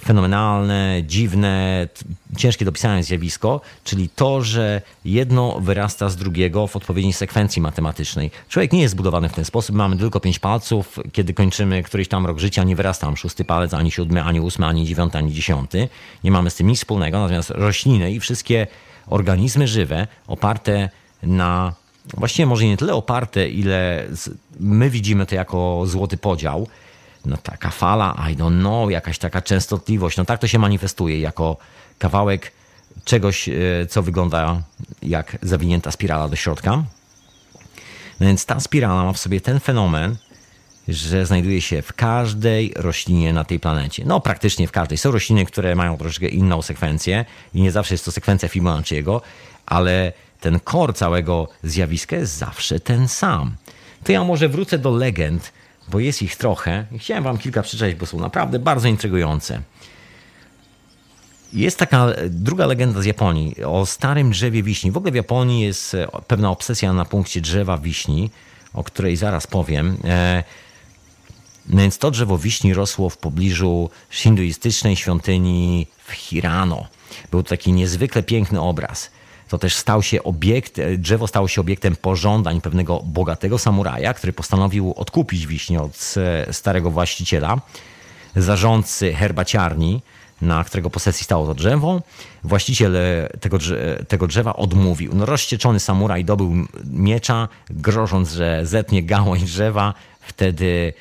fenomenalne, 0.00 1.02
dziwne, 1.06 1.88
ciężkie 2.36 2.64
do 2.64 2.72
pisania 2.72 3.02
zjawisko, 3.02 3.60
czyli 3.84 4.08
to, 4.08 4.42
że 4.42 4.82
jedno 5.04 5.60
wyrasta 5.60 6.08
z 6.08 6.16
drugiego 6.16 6.66
w 6.66 6.76
odpowiedniej 6.76 7.12
sekwencji 7.12 7.62
matematycznej. 7.62 8.30
Człowiek 8.48 8.72
nie 8.72 8.80
jest 8.80 8.92
zbudowany 8.92 9.28
w 9.28 9.32
ten 9.32 9.44
sposób, 9.44 9.76
mamy 9.76 9.96
tylko 9.96 10.20
pięć 10.20 10.38
palców, 10.38 10.98
kiedy 11.12 11.34
kończymy 11.34 11.82
któryś 11.82 12.08
tam 12.08 12.26
rok 12.26 12.38
życia, 12.38 12.64
nie 12.64 12.76
wyrasta 12.76 13.06
nam 13.06 13.16
szósty 13.16 13.44
palec, 13.44 13.74
ani 13.74 13.90
siódmy, 13.90 14.22
ani 14.22 14.40
ósmy, 14.40 14.66
ani 14.66 14.86
dziewiąty, 14.86 15.18
ani 15.18 15.32
dziesiąty. 15.32 15.88
Nie 16.24 16.30
mamy 16.30 16.50
z 16.50 16.54
tym 16.54 16.66
nic 16.66 16.78
wspólnego, 16.78 17.20
natomiast 17.20 17.50
rośliny 17.50 18.12
i 18.12 18.20
wszystkie 18.20 18.66
organizmy 19.06 19.68
żywe 19.68 20.06
oparte 20.26 20.90
na 21.22 21.74
właściwie 22.14 22.46
może 22.46 22.64
nie 22.64 22.76
tyle 22.76 22.94
oparte, 22.94 23.48
ile 23.48 24.06
my 24.60 24.90
widzimy 24.90 25.26
to 25.26 25.34
jako 25.34 25.82
złoty 25.86 26.16
podział, 26.16 26.68
no 27.26 27.36
taka 27.36 27.70
fala, 27.70 28.28
I 28.30 28.36
don't 28.36 28.60
know, 28.60 28.90
jakaś 28.90 29.18
taka 29.18 29.42
częstotliwość, 29.42 30.16
no 30.16 30.24
tak 30.24 30.40
to 30.40 30.46
się 30.46 30.58
manifestuje 30.58 31.20
jako 31.20 31.56
kawałek 31.98 32.52
czegoś, 33.04 33.48
e, 33.48 33.52
co 33.88 34.02
wygląda 34.02 34.62
jak 35.02 35.38
zawinięta 35.42 35.90
spirala 35.90 36.28
do 36.28 36.36
środka. 36.36 36.70
No 38.20 38.26
więc 38.26 38.46
ta 38.46 38.60
spirala 38.60 39.04
ma 39.04 39.12
w 39.12 39.18
sobie 39.18 39.40
ten 39.40 39.60
fenomen, 39.60 40.16
że 40.88 41.26
znajduje 41.26 41.60
się 41.60 41.82
w 41.82 41.92
każdej 41.92 42.72
roślinie 42.76 43.32
na 43.32 43.44
tej 43.44 43.60
planecie. 43.60 44.04
No, 44.04 44.20
praktycznie 44.20 44.68
w 44.68 44.72
każdej. 44.72 44.98
Są 44.98 45.10
rośliny, 45.10 45.46
które 45.46 45.74
mają 45.74 45.98
troszeczkę 45.98 46.28
inną 46.28 46.62
sekwencję 46.62 47.24
i 47.54 47.62
nie 47.62 47.72
zawsze 47.72 47.94
jest 47.94 48.04
to 48.04 48.12
sekwencja 48.12 48.48
Fibonacciego, 48.48 49.22
ale 49.66 50.12
ten 50.40 50.60
kor 50.60 50.94
całego 50.94 51.48
zjawiska 51.62 52.16
jest 52.16 52.36
zawsze 52.36 52.80
ten 52.80 53.08
sam. 53.08 53.56
To 54.04 54.12
ja 54.12 54.24
może 54.24 54.48
wrócę 54.48 54.78
do 54.78 54.90
legend, 54.90 55.52
bo 55.88 56.00
jest 56.00 56.22
ich 56.22 56.36
trochę. 56.36 56.86
Chciałem 56.98 57.24
wam 57.24 57.38
kilka 57.38 57.62
przeczytać, 57.62 57.94
bo 57.94 58.06
są 58.06 58.20
naprawdę 58.20 58.58
bardzo 58.58 58.88
intrygujące. 58.88 59.62
Jest 61.52 61.78
taka 61.78 62.06
druga 62.28 62.66
legenda 62.66 63.02
z 63.02 63.04
Japonii 63.04 63.64
o 63.64 63.86
starym 63.86 64.30
drzewie 64.30 64.62
wiśni. 64.62 64.90
W 64.90 64.96
ogóle 64.96 65.12
w 65.12 65.14
Japonii 65.14 65.60
jest 65.60 65.94
e, 65.94 66.08
pewna 66.26 66.50
obsesja 66.50 66.92
na 66.92 67.04
punkcie 67.04 67.40
drzewa 67.40 67.78
wiśni, 67.78 68.30
o 68.74 68.84
której 68.84 69.16
zaraz 69.16 69.46
powiem. 69.46 69.96
E, 70.04 70.44
więc 71.66 71.98
to 71.98 72.10
drzewo 72.10 72.38
wiśni 72.38 72.74
rosło 72.74 73.10
w 73.10 73.18
pobliżu 73.18 73.90
hinduistycznej 74.10 74.96
świątyni 74.96 75.86
w 76.04 76.12
Hirano. 76.12 76.86
Był 77.30 77.42
to 77.42 77.48
taki 77.48 77.72
niezwykle 77.72 78.22
piękny 78.22 78.60
obraz 78.60 79.10
to 79.48 79.58
też 79.58 79.76
stał 79.76 80.02
się 80.02 80.22
obiekt, 80.22 80.78
e, 80.78 80.98
drzewo 80.98 81.26
stało 81.26 81.48
się 81.48 81.60
obiektem 81.60 81.96
pożądań 81.96 82.60
pewnego 82.60 83.00
bogatego 83.04 83.58
samuraja, 83.58 84.14
który 84.14 84.32
postanowił 84.32 84.94
odkupić 84.96 85.46
wiśnie 85.46 85.80
od 85.82 86.14
e, 86.16 86.52
starego 86.52 86.90
właściciela, 86.90 87.60
zarządcy 88.36 89.12
herbaciarni, 89.12 90.02
na 90.40 90.64
którego 90.64 90.90
posesji 90.90 91.24
stało 91.24 91.46
to 91.46 91.54
drzewo. 91.54 92.02
Właściciel 92.44 92.96
e, 92.96 93.28
tego, 93.40 93.58
tego 94.08 94.26
drzewa 94.26 94.56
odmówił. 94.56 95.14
No, 95.14 95.26
rozścieczony 95.26 95.80
samuraj 95.80 96.24
dobył 96.24 96.54
miecza, 96.84 97.48
grożąc, 97.70 98.32
że 98.32 98.60
zetnie 98.66 99.02
gałąź 99.02 99.42
drzewa. 99.42 99.94
Wtedy 100.20 100.92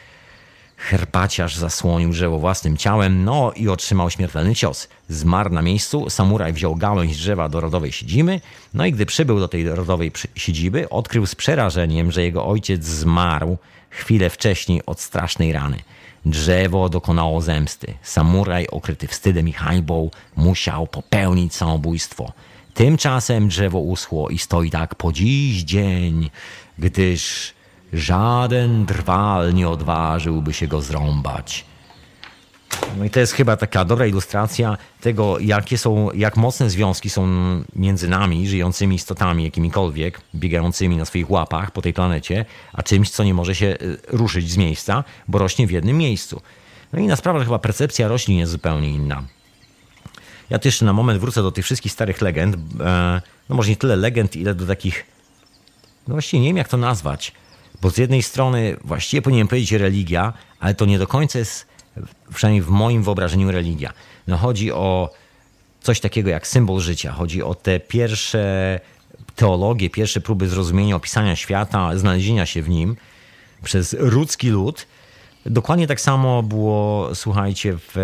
Herbaciarz 0.78 1.56
zasłonił 1.56 2.10
drzewo 2.10 2.40
własnym 2.40 2.78
ciałem, 2.78 3.24
no 3.24 3.52
i 3.56 3.70
otrzymał 3.70 4.10
śmiertelny 4.10 4.56
cios. 4.56 4.88
Zmarł 5.10 5.50
na 5.50 5.62
miejscu, 5.62 6.10
samuraj 6.10 6.54
wziął 6.54 6.76
gałąź 6.76 7.18
drzewa 7.18 7.50
do 7.50 7.62
rodowej 7.62 7.92
siedziby, 7.92 8.42
no 8.74 8.86
i 8.86 8.92
gdy 8.92 9.06
przybył 9.06 9.40
do 9.40 9.48
tej 9.48 9.70
rodowej 9.70 10.12
siedziby, 10.36 10.90
odkrył 10.90 11.26
z 11.26 11.36
przerażeniem, 11.36 12.12
że 12.12 12.24
jego 12.24 12.46
ojciec 12.46 12.86
zmarł 12.86 13.58
chwilę 13.90 14.30
wcześniej 14.30 14.86
od 14.86 15.02
strasznej 15.02 15.52
rany. 15.52 15.80
Drzewo 16.26 16.90
dokonało 16.90 17.42
zemsty. 17.42 17.94
Samuraj, 18.04 18.68
okryty 18.68 19.08
wstydem 19.08 19.48
i 19.48 19.54
hańbą, 19.54 20.10
musiał 20.36 20.88
popełnić 20.88 21.56
samobójstwo. 21.56 22.34
Tymczasem 22.74 23.48
drzewo 23.48 23.80
uschło 23.80 24.30
i 24.30 24.38
stoi 24.38 24.70
tak 24.70 24.96
po 24.96 25.12
dziś 25.12 25.64
dzień, 25.64 26.30
gdyż 26.80 27.54
Żaden 27.96 28.86
drwal 28.86 29.54
nie 29.54 29.70
odważyłby 29.70 30.54
się 30.54 30.68
go 30.68 30.82
zrąbać. 30.82 31.66
No 32.98 33.06
i 33.06 33.10
to 33.10 33.20
jest 33.20 33.34
chyba 33.34 33.58
taka 33.58 33.86
dobra 33.86 34.06
ilustracja 34.06 34.78
tego, 35.02 35.40
jakie 35.40 35.78
są, 35.78 36.12
jak 36.12 36.38
mocne 36.38 36.70
związki 36.70 37.10
są 37.10 37.28
między 37.76 38.08
nami, 38.08 38.48
żyjącymi 38.48 38.96
istotami 38.96 39.44
jakimikolwiek, 39.44 40.22
biegającymi 40.36 40.98
na 40.98 41.06
swoich 41.06 41.32
łapach 41.32 41.72
po 41.72 41.82
tej 41.82 41.94
planecie, 41.94 42.46
a 42.74 42.84
czymś, 42.84 43.10
co 43.10 43.24
nie 43.24 43.34
może 43.34 43.56
się 43.56 43.68
e, 43.68 43.78
ruszyć 44.08 44.52
z 44.52 44.58
miejsca, 44.58 45.04
bo 45.28 45.40
rośnie 45.40 45.68
w 45.68 45.72
jednym 45.72 45.98
miejscu. 45.98 46.42
No 46.94 47.00
i 47.00 47.08
na 47.08 47.16
sprawa, 47.16 47.40
że 47.40 47.46
chyba 47.46 47.60
percepcja 47.60 48.08
roślin 48.08 48.38
jest 48.38 48.52
zupełnie 48.52 48.90
inna. 48.90 49.24
Ja 50.50 50.60
też 50.60 50.82
na 50.82 50.94
moment 50.94 51.20
wrócę 51.20 51.42
do 51.42 51.52
tych 51.52 51.66
wszystkich 51.66 51.92
starych 51.92 52.22
legend. 52.22 52.56
E, 52.56 53.22
no 53.50 53.56
może 53.56 53.70
nie 53.70 53.78
tyle 53.78 53.96
legend, 53.96 54.36
ile 54.36 54.56
do 54.56 54.66
takich, 54.66 55.06
no 56.08 56.16
właściwie 56.16 56.42
nie 56.42 56.50
wiem 56.50 56.58
jak 56.58 56.68
to 56.68 56.78
nazwać– 56.78 57.32
bo 57.82 57.90
z 57.90 57.98
jednej 57.98 58.24
strony 58.24 58.78
właściwie 58.84 59.22
powinienem 59.22 59.48
powiedzieć 59.48 59.72
religia, 59.72 60.34
ale 60.60 60.74
to 60.74 60.86
nie 60.86 61.00
do 61.00 61.08
końca 61.08 61.40
jest, 61.40 61.68
przynajmniej 62.34 62.62
w 62.62 62.70
moim 62.70 63.04
wyobrażeniu, 63.04 63.52
religia. 63.52 63.94
No 64.28 64.38
chodzi 64.38 64.72
o 64.72 65.10
coś 65.82 66.00
takiego 66.00 66.30
jak 66.30 66.48
symbol 66.48 66.80
życia. 66.80 67.12
Chodzi 67.12 67.44
o 67.44 67.56
te 67.56 67.80
pierwsze 67.80 68.80
teologie, 69.36 69.90
pierwsze 69.90 70.22
próby 70.22 70.50
zrozumienia, 70.50 70.96
opisania 70.96 71.36
świata, 71.36 71.98
znalezienia 71.98 72.46
się 72.46 72.62
w 72.62 72.70
nim 72.70 72.96
przez 73.64 73.96
ludzki 74.00 74.50
lud, 74.50 74.88
Dokładnie 75.46 75.88
tak 75.88 76.02
samo 76.02 76.44
było, 76.44 77.10
słuchajcie, 77.16 77.78
w, 77.78 77.96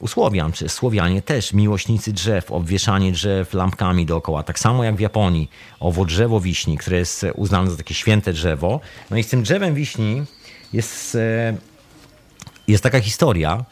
u 0.00 0.08
Słowian, 0.08 0.52
czy 0.52 0.68
Słowianie 0.68 1.22
też, 1.22 1.52
miłośnicy 1.52 2.12
drzew, 2.12 2.50
obwieszanie 2.50 3.12
drzew 3.12 3.54
lampkami 3.54 4.06
dookoła. 4.06 4.42
Tak 4.42 4.58
samo 4.58 4.84
jak 4.84 4.96
w 4.96 5.00
Japonii, 5.00 5.50
owo 5.80 6.04
drzewo 6.04 6.40
wiśni, 6.40 6.78
które 6.78 6.98
jest 6.98 7.26
uznane 7.34 7.70
za 7.70 7.76
takie 7.76 7.94
święte 7.94 8.32
drzewo. 8.32 8.80
No 9.10 9.16
i 9.16 9.22
z 9.22 9.28
tym 9.28 9.42
drzewem 9.42 9.74
wiśni 9.74 10.22
jest, 10.72 11.14
e, 11.14 11.56
jest 12.68 12.82
taka 12.82 13.00
historia, 13.00 13.64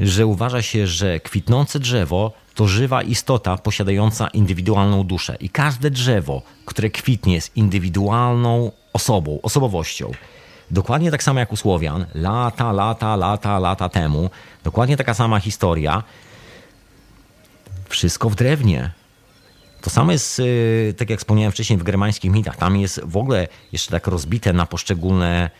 że 0.00 0.26
uważa 0.26 0.62
się, 0.62 0.86
że 0.86 1.20
kwitnące 1.20 1.78
drzewo 1.80 2.32
to 2.54 2.68
żywa 2.68 3.02
istota 3.02 3.56
posiadająca 3.56 4.28
indywidualną 4.28 5.04
duszę. 5.04 5.36
I 5.40 5.48
każde 5.48 5.90
drzewo, 5.90 6.42
które 6.64 6.90
kwitnie, 6.90 7.34
jest 7.34 7.56
indywidualną 7.56 8.72
osobą, 8.92 9.38
osobowością. 9.42 10.12
Dokładnie 10.70 11.10
tak 11.10 11.22
samo 11.22 11.40
jak 11.40 11.52
u 11.52 11.56
Słowian, 11.56 12.06
lata, 12.14 12.72
lata, 12.72 13.16
lata, 13.16 13.58
lata 13.58 13.88
temu, 13.88 14.30
dokładnie 14.64 14.96
taka 14.96 15.14
sama 15.14 15.40
historia. 15.40 16.02
Wszystko 17.88 18.30
w 18.30 18.34
drewnie. 18.34 18.90
To 19.80 19.90
samo 19.90 20.12
jest, 20.12 20.38
y, 20.38 20.94
tak 20.98 21.10
jak 21.10 21.18
wspomniałem 21.18 21.52
wcześniej, 21.52 21.78
w 21.78 21.82
germańskich 21.82 22.32
mitach. 22.32 22.56
Tam 22.56 22.76
jest 22.76 23.00
w 23.04 23.16
ogóle 23.16 23.48
jeszcze 23.72 23.90
tak 23.90 24.06
rozbite 24.06 24.52
na 24.52 24.66
poszczególne 24.66 25.50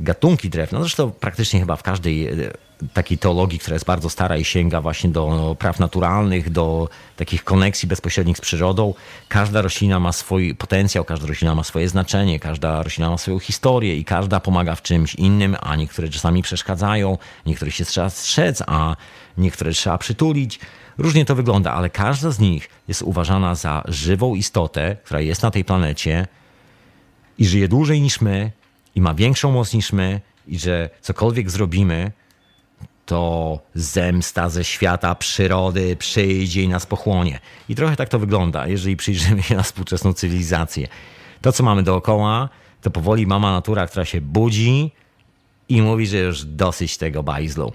gatunki 0.00 0.50
drewna. 0.50 0.78
No 0.78 0.84
zresztą 0.84 1.10
praktycznie 1.10 1.60
chyba 1.60 1.76
w 1.76 1.82
każdej 1.82 2.28
y, 2.40 2.52
takiej 2.92 3.18
teologii, 3.18 3.58
która 3.58 3.74
jest 3.74 3.86
bardzo 3.86 4.10
stara 4.10 4.36
i 4.36 4.44
sięga 4.44 4.80
właśnie 4.80 5.10
do 5.10 5.56
praw 5.58 5.78
naturalnych, 5.80 6.50
do 6.50 6.88
takich 7.16 7.44
koneksji 7.44 7.88
bezpośrednich 7.88 8.36
z 8.38 8.40
przyrodą. 8.40 8.94
Każda 9.28 9.62
roślina 9.62 10.00
ma 10.00 10.12
swój 10.12 10.54
potencjał, 10.54 11.04
każda 11.04 11.26
roślina 11.26 11.54
ma 11.54 11.64
swoje 11.64 11.88
znaczenie, 11.88 12.40
każda 12.40 12.82
roślina 12.82 13.10
ma 13.10 13.18
swoją 13.18 13.38
historię 13.38 13.96
i 13.96 14.04
każda 14.04 14.40
pomaga 14.40 14.74
w 14.74 14.82
czymś 14.82 15.14
innym, 15.14 15.56
a 15.60 15.76
niektóre 15.76 16.08
czasami 16.08 16.42
przeszkadzają, 16.42 17.18
niektórych 17.46 17.74
się 17.74 17.84
trzeba 17.84 18.10
strzec, 18.10 18.62
a 18.66 18.96
niektóre 19.38 19.72
trzeba 19.72 19.98
przytulić. 19.98 20.60
Różnie 20.98 21.24
to 21.24 21.34
wygląda, 21.34 21.72
ale 21.72 21.90
każda 21.90 22.30
z 22.30 22.38
nich 22.38 22.68
jest 22.88 23.02
uważana 23.02 23.54
za 23.54 23.82
żywą 23.88 24.34
istotę, 24.34 24.96
która 25.04 25.20
jest 25.20 25.42
na 25.42 25.50
tej 25.50 25.64
planecie 25.64 26.26
i 27.38 27.46
żyje 27.46 27.68
dłużej 27.68 28.00
niż 28.00 28.20
my, 28.20 28.52
i 28.96 29.00
ma 29.00 29.14
większą 29.14 29.52
moc 29.52 29.74
niż 29.74 29.92
my, 29.92 30.20
i 30.46 30.58
że 30.58 30.90
cokolwiek 31.00 31.50
zrobimy, 31.50 32.12
to 33.06 33.60
zemsta 33.74 34.48
ze 34.48 34.64
świata 34.64 35.14
przyrody 35.14 35.96
przyjdzie 35.96 36.62
i 36.62 36.68
nas 36.68 36.86
pochłonie. 36.86 37.40
I 37.68 37.74
trochę 37.74 37.96
tak 37.96 38.08
to 38.08 38.18
wygląda, 38.18 38.66
jeżeli 38.66 38.96
przyjrzymy 38.96 39.42
się 39.42 39.56
na 39.56 39.62
współczesną 39.62 40.12
cywilizację. 40.12 40.88
To, 41.42 41.52
co 41.52 41.62
mamy 41.62 41.82
dookoła, 41.82 42.48
to 42.82 42.90
powoli 42.90 43.26
mama 43.26 43.52
natura, 43.52 43.86
która 43.86 44.04
się 44.04 44.20
budzi 44.20 44.90
i 45.68 45.82
mówi, 45.82 46.06
że 46.06 46.18
już 46.18 46.44
dosyć 46.44 46.98
tego 46.98 47.22
bajzlu. 47.22 47.72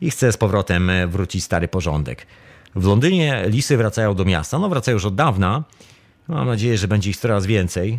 I 0.00 0.10
chce 0.10 0.32
z 0.32 0.36
powrotem 0.36 0.90
wrócić 1.06 1.44
stary 1.44 1.68
porządek. 1.68 2.26
W 2.74 2.86
Londynie 2.86 3.44
lisy 3.48 3.76
wracają 3.76 4.14
do 4.14 4.24
miasta. 4.24 4.58
No, 4.58 4.68
wracają 4.68 4.94
już 4.94 5.04
od 5.04 5.14
dawna. 5.14 5.64
Mam 6.28 6.46
nadzieję, 6.46 6.78
że 6.78 6.88
będzie 6.88 7.10
ich 7.10 7.16
coraz 7.16 7.46
więcej. 7.46 7.98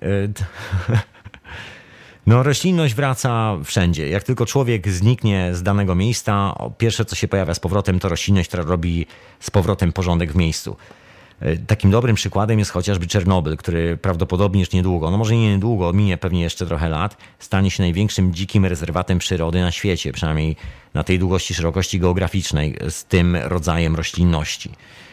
E, 2.26 2.30
no, 2.30 2.42
roślinność 2.42 2.94
wraca 2.94 3.56
wszędzie. 3.64 4.08
Jak 4.08 4.22
tylko 4.22 4.46
człowiek 4.46 4.88
zniknie 4.88 5.50
z 5.52 5.62
danego 5.62 5.94
miejsca, 5.94 6.54
pierwsze 6.78 7.04
co 7.04 7.16
się 7.16 7.28
pojawia 7.28 7.54
z 7.54 7.60
powrotem 7.60 7.98
to 7.98 8.08
roślinność, 8.08 8.48
która 8.48 8.62
robi 8.62 9.06
z 9.40 9.50
powrotem 9.50 9.92
porządek 9.92 10.32
w 10.32 10.36
miejscu. 10.36 10.76
E, 11.40 11.56
takim 11.56 11.90
dobrym 11.90 12.16
przykładem 12.16 12.58
jest 12.58 12.70
chociażby 12.70 13.06
Czernobyl, 13.06 13.56
który 13.56 13.96
prawdopodobnie 13.96 14.60
już 14.60 14.72
niedługo, 14.72 15.10
no 15.10 15.18
może 15.18 15.36
nie 15.36 15.52
niedługo, 15.52 15.92
minie 15.92 16.18
pewnie 16.18 16.42
jeszcze 16.42 16.66
trochę 16.66 16.88
lat, 16.88 17.16
stanie 17.38 17.70
się 17.70 17.82
największym 17.82 18.34
dzikim 18.34 18.66
rezerwatem 18.66 19.18
przyrody 19.18 19.60
na 19.60 19.70
świecie, 19.70 20.12
przynajmniej 20.12 20.56
na 20.94 21.04
tej 21.04 21.18
długości, 21.18 21.54
szerokości 21.54 22.00
geograficznej, 22.00 22.76
z 22.88 23.04
tym 23.04 23.36
rodzajem 23.36 23.96
roślinności. 23.96 24.70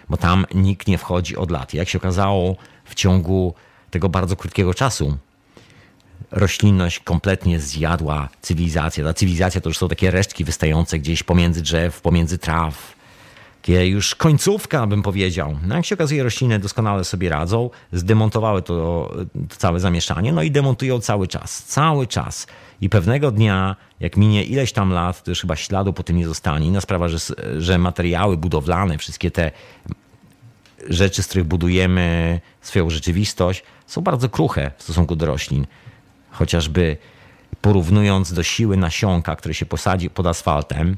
Bo 0.09 0.17
tam 0.17 0.45
nikt 0.55 0.87
nie 0.87 0.97
wchodzi 0.97 1.37
od 1.37 1.51
lat. 1.51 1.73
Jak 1.73 1.89
się 1.89 1.97
okazało, 1.97 2.55
w 2.85 2.95
ciągu 2.95 3.53
tego 3.91 4.09
bardzo 4.09 4.35
krótkiego 4.35 4.73
czasu 4.73 5.17
roślinność 6.31 6.99
kompletnie 6.99 7.59
zjadła 7.59 8.29
cywilizację. 8.41 9.03
Ta 9.03 9.13
cywilizacja 9.13 9.61
to 9.61 9.69
już 9.69 9.77
są 9.77 9.89
takie 9.89 10.11
resztki 10.11 10.43
wystające 10.43 10.99
gdzieś 10.99 11.23
pomiędzy 11.23 11.61
drzew, 11.61 12.01
pomiędzy 12.01 12.37
traw. 12.37 12.93
Takie 13.61 13.87
już 13.87 14.15
końcówka, 14.15 14.87
bym 14.87 15.01
powiedział. 15.01 15.57
No 15.67 15.75
jak 15.75 15.85
się 15.85 15.95
okazuje, 15.95 16.23
rośliny 16.23 16.59
doskonale 16.59 17.03
sobie 17.03 17.29
radzą, 17.29 17.69
zdemontowały 17.93 18.61
to, 18.61 18.73
to 19.49 19.55
całe 19.55 19.79
zamieszanie, 19.79 20.33
no 20.33 20.43
i 20.43 20.51
demontują 20.51 20.99
cały 20.99 21.27
czas, 21.27 21.63
cały 21.63 22.07
czas. 22.07 22.47
I 22.81 22.89
pewnego 22.89 23.31
dnia, 23.31 23.75
jak 23.99 24.17
minie 24.17 24.43
ileś 24.43 24.71
tam 24.73 24.91
lat, 24.91 25.23
to 25.23 25.31
już 25.31 25.41
chyba 25.41 25.55
śladu 25.55 25.93
po 25.93 26.03
tym 26.03 26.17
nie 26.17 26.27
zostanie. 26.27 26.67
Inna 26.67 26.81
sprawa, 26.81 27.07
że, 27.07 27.17
że 27.57 27.77
materiały 27.77 28.37
budowlane, 28.37 28.97
wszystkie 28.97 29.31
te 29.31 29.51
rzeczy, 30.89 31.23
z 31.23 31.27
których 31.27 31.47
budujemy 31.47 32.39
swoją 32.61 32.89
rzeczywistość, 32.89 33.63
są 33.87 34.01
bardzo 34.01 34.29
kruche 34.29 34.71
w 34.77 34.83
stosunku 34.83 35.15
do 35.15 35.25
roślin 35.25 35.65
chociażby 36.33 36.97
porównując 37.61 38.33
do 38.33 38.43
siły 38.43 38.77
nasionka, 38.77 39.35
które 39.35 39.53
się 39.53 39.65
posadzi 39.65 40.09
pod 40.09 40.27
asfaltem, 40.27 40.97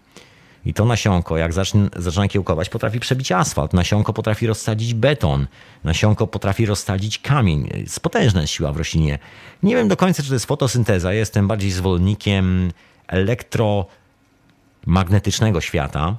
i 0.65 0.73
to 0.73 0.85
nasionko, 0.85 1.37
jak 1.37 1.53
zacznie, 1.53 1.81
zaczyna 1.95 2.27
kiełkować, 2.27 2.69
potrafi 2.69 2.99
przebić 2.99 3.31
asfalt. 3.31 3.73
Nasionko 3.73 4.13
potrafi 4.13 4.47
rozsadzić 4.47 4.93
beton. 4.93 5.47
Nasionko 5.83 6.27
potrafi 6.27 6.65
rozsadzić 6.65 7.19
kamień. 7.19 7.69
Jest 7.73 7.99
potężna 7.99 8.47
siła 8.47 8.71
w 8.71 8.77
roślinie. 8.77 9.19
Nie 9.63 9.75
wiem 9.75 9.87
do 9.87 9.97
końca, 9.97 10.23
czy 10.23 10.29
to 10.29 10.35
jest 10.35 10.45
fotosynteza. 10.45 11.13
Jestem 11.13 11.47
bardziej 11.47 11.71
zwolennikiem 11.71 12.71
elektromagnetycznego 13.07 15.61
świata. 15.61 16.15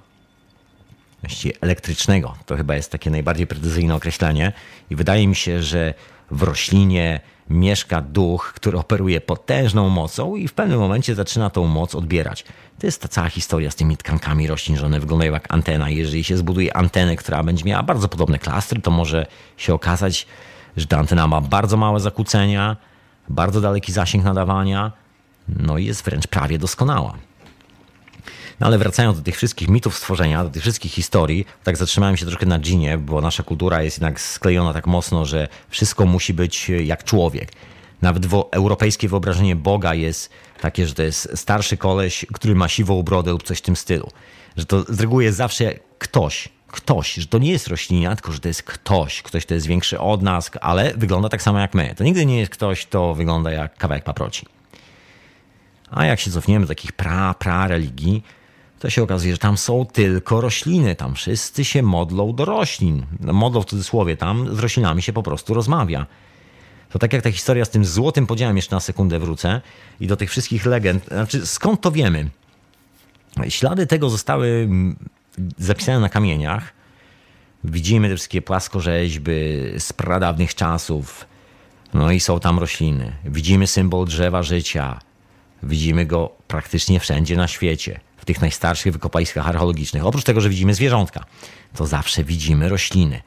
Właściwie 1.22 1.54
elektrycznego. 1.60 2.34
To 2.46 2.56
chyba 2.56 2.74
jest 2.74 2.92
takie 2.92 3.10
najbardziej 3.10 3.46
precyzyjne 3.46 3.94
określenie. 3.94 4.52
I 4.90 4.96
wydaje 4.96 5.28
mi 5.28 5.36
się, 5.36 5.62
że 5.62 5.94
w 6.30 6.42
roślinie 6.42 7.20
mieszka 7.50 8.00
duch, 8.00 8.52
który 8.54 8.78
operuje 8.78 9.20
potężną 9.20 9.88
mocą 9.88 10.36
i 10.36 10.48
w 10.48 10.52
pewnym 10.52 10.78
momencie 10.78 11.14
zaczyna 11.14 11.50
tą 11.50 11.66
moc 11.66 11.94
odbierać. 11.94 12.44
To 12.78 12.86
jest 12.86 13.02
ta 13.02 13.08
cała 13.08 13.28
historia 13.28 13.70
z 13.70 13.74
tymi 13.74 13.96
tkankami 13.96 14.46
roślin, 14.46 14.76
że 14.76 14.86
one 14.86 15.00
wyglądają 15.00 15.32
jak 15.32 15.54
antena. 15.54 15.90
Jeżeli 15.90 16.24
się 16.24 16.36
zbuduje 16.36 16.76
antenę, 16.76 17.16
która 17.16 17.42
będzie 17.42 17.64
miała 17.64 17.82
bardzo 17.82 18.08
podobne 18.08 18.38
klastry, 18.38 18.80
to 18.80 18.90
może 18.90 19.26
się 19.56 19.74
okazać, 19.74 20.26
że 20.76 20.86
ta 20.86 20.98
antena 20.98 21.26
ma 21.26 21.40
bardzo 21.40 21.76
małe 21.76 22.00
zakłócenia, 22.00 22.76
bardzo 23.28 23.60
daleki 23.60 23.92
zasięg 23.92 24.24
nadawania, 24.24 24.92
no 25.48 25.78
i 25.78 25.84
jest 25.84 26.04
wręcz 26.04 26.26
prawie 26.26 26.58
doskonała. 26.58 27.14
No 28.60 28.66
ale 28.66 28.78
wracając 28.78 29.18
do 29.18 29.24
tych 29.24 29.36
wszystkich 29.36 29.68
mitów 29.68 29.96
stworzenia, 29.96 30.44
do 30.44 30.50
tych 30.50 30.62
wszystkich 30.62 30.92
historii, 30.92 31.46
tak 31.64 31.76
zatrzymałem 31.76 32.16
się 32.16 32.26
troszkę 32.26 32.46
na 32.46 32.58
dżinie, 32.58 32.98
bo 32.98 33.20
nasza 33.20 33.42
kultura 33.42 33.82
jest 33.82 33.96
jednak 33.98 34.20
sklejona 34.20 34.72
tak 34.72 34.86
mocno, 34.86 35.24
że 35.24 35.48
wszystko 35.68 36.06
musi 36.06 36.34
być 36.34 36.68
jak 36.68 37.04
człowiek. 37.04 37.52
Nawet 38.02 38.26
europejskie 38.50 39.08
wyobrażenie 39.08 39.56
Boga 39.56 39.94
jest 39.94 40.30
takie, 40.60 40.86
że 40.86 40.94
to 40.94 41.02
jest 41.02 41.28
starszy 41.34 41.76
koleś, 41.76 42.26
który 42.32 42.54
ma 42.54 42.68
siwą 42.68 43.02
brodę 43.02 43.30
lub 43.30 43.42
coś 43.42 43.58
w 43.58 43.62
tym 43.62 43.76
stylu. 43.76 44.10
Że 44.56 44.66
to 44.66 44.84
z 44.88 45.00
reguły 45.00 45.24
jest 45.24 45.38
zawsze 45.38 45.74
ktoś, 45.98 46.48
ktoś, 46.68 47.14
że 47.14 47.26
to 47.26 47.38
nie 47.38 47.50
jest 47.50 47.68
roślina, 47.68 48.16
tylko 48.16 48.32
że 48.32 48.40
to 48.40 48.48
jest 48.48 48.62
ktoś. 48.62 49.22
Ktoś, 49.22 49.44
kto 49.44 49.54
jest 49.54 49.66
większy 49.66 50.00
od 50.00 50.22
nas, 50.22 50.50
ale 50.60 50.94
wygląda 50.94 51.28
tak 51.28 51.42
samo 51.42 51.58
jak 51.58 51.74
my. 51.74 51.94
To 51.96 52.04
nigdy 52.04 52.26
nie 52.26 52.38
jest 52.38 52.52
ktoś, 52.52 52.86
kto 52.86 53.14
wygląda 53.14 53.50
jak 53.52 53.76
kawałek 53.76 54.04
paproci. 54.04 54.46
A 55.90 56.04
jak 56.04 56.20
się 56.20 56.30
cofniemy 56.30 56.66
do 56.66 56.68
takich 56.68 56.92
pra, 56.92 57.34
pra 57.34 57.68
religii, 57.68 58.22
to 58.78 58.90
się 58.90 59.02
okazuje, 59.02 59.32
że 59.32 59.38
tam 59.38 59.56
są 59.56 59.86
tylko 59.92 60.40
rośliny. 60.40 60.94
Tam 60.94 61.14
wszyscy 61.14 61.64
się 61.64 61.82
modlą 61.82 62.34
do 62.34 62.44
roślin. 62.44 63.06
Modlą 63.20 63.62
w 63.62 63.66
cudzysłowie, 63.66 64.16
tam 64.16 64.56
z 64.56 64.58
roślinami 64.58 65.02
się 65.02 65.12
po 65.12 65.22
prostu 65.22 65.54
rozmawia. 65.54 66.06
To 66.90 66.98
tak 66.98 67.12
jak 67.12 67.22
ta 67.22 67.32
historia 67.32 67.64
z 67.64 67.70
tym 67.70 67.84
złotym 67.84 68.26
podziałem, 68.26 68.56
jeszcze 68.56 68.76
na 68.76 68.80
sekundę 68.80 69.18
wrócę, 69.18 69.60
i 70.00 70.06
do 70.06 70.16
tych 70.16 70.30
wszystkich 70.30 70.66
legend. 70.66 71.06
Znaczy, 71.06 71.46
skąd 71.46 71.80
to 71.80 71.90
wiemy? 71.90 72.30
Ślady 73.48 73.86
tego 73.86 74.10
zostały 74.10 74.68
zapisane 75.58 76.00
na 76.00 76.08
kamieniach. 76.08 76.72
Widzimy 77.64 78.08
te 78.08 78.16
wszystkie 78.16 78.42
płaskorzeźby 78.42 79.32
z 79.78 79.92
pradawnych 79.92 80.54
czasów. 80.54 81.26
No 81.94 82.10
i 82.10 82.20
są 82.20 82.40
tam 82.40 82.58
rośliny. 82.58 83.12
Widzimy 83.24 83.66
symbol 83.66 84.06
drzewa 84.06 84.42
życia. 84.42 85.00
Widzimy 85.62 86.06
go 86.06 86.32
praktycznie 86.48 87.00
wszędzie 87.00 87.36
na 87.36 87.48
świecie 87.48 88.00
tych 88.26 88.40
najstarszych 88.40 88.92
wykopaliskach 88.92 89.48
archeologicznych. 89.48 90.06
Oprócz 90.06 90.24
tego, 90.24 90.40
że 90.40 90.48
widzimy 90.48 90.74
zwierzątka, 90.74 91.24
to 91.76 91.86
zawsze 91.86 92.24
widzimy 92.24 92.68
rośliny. 92.68 93.22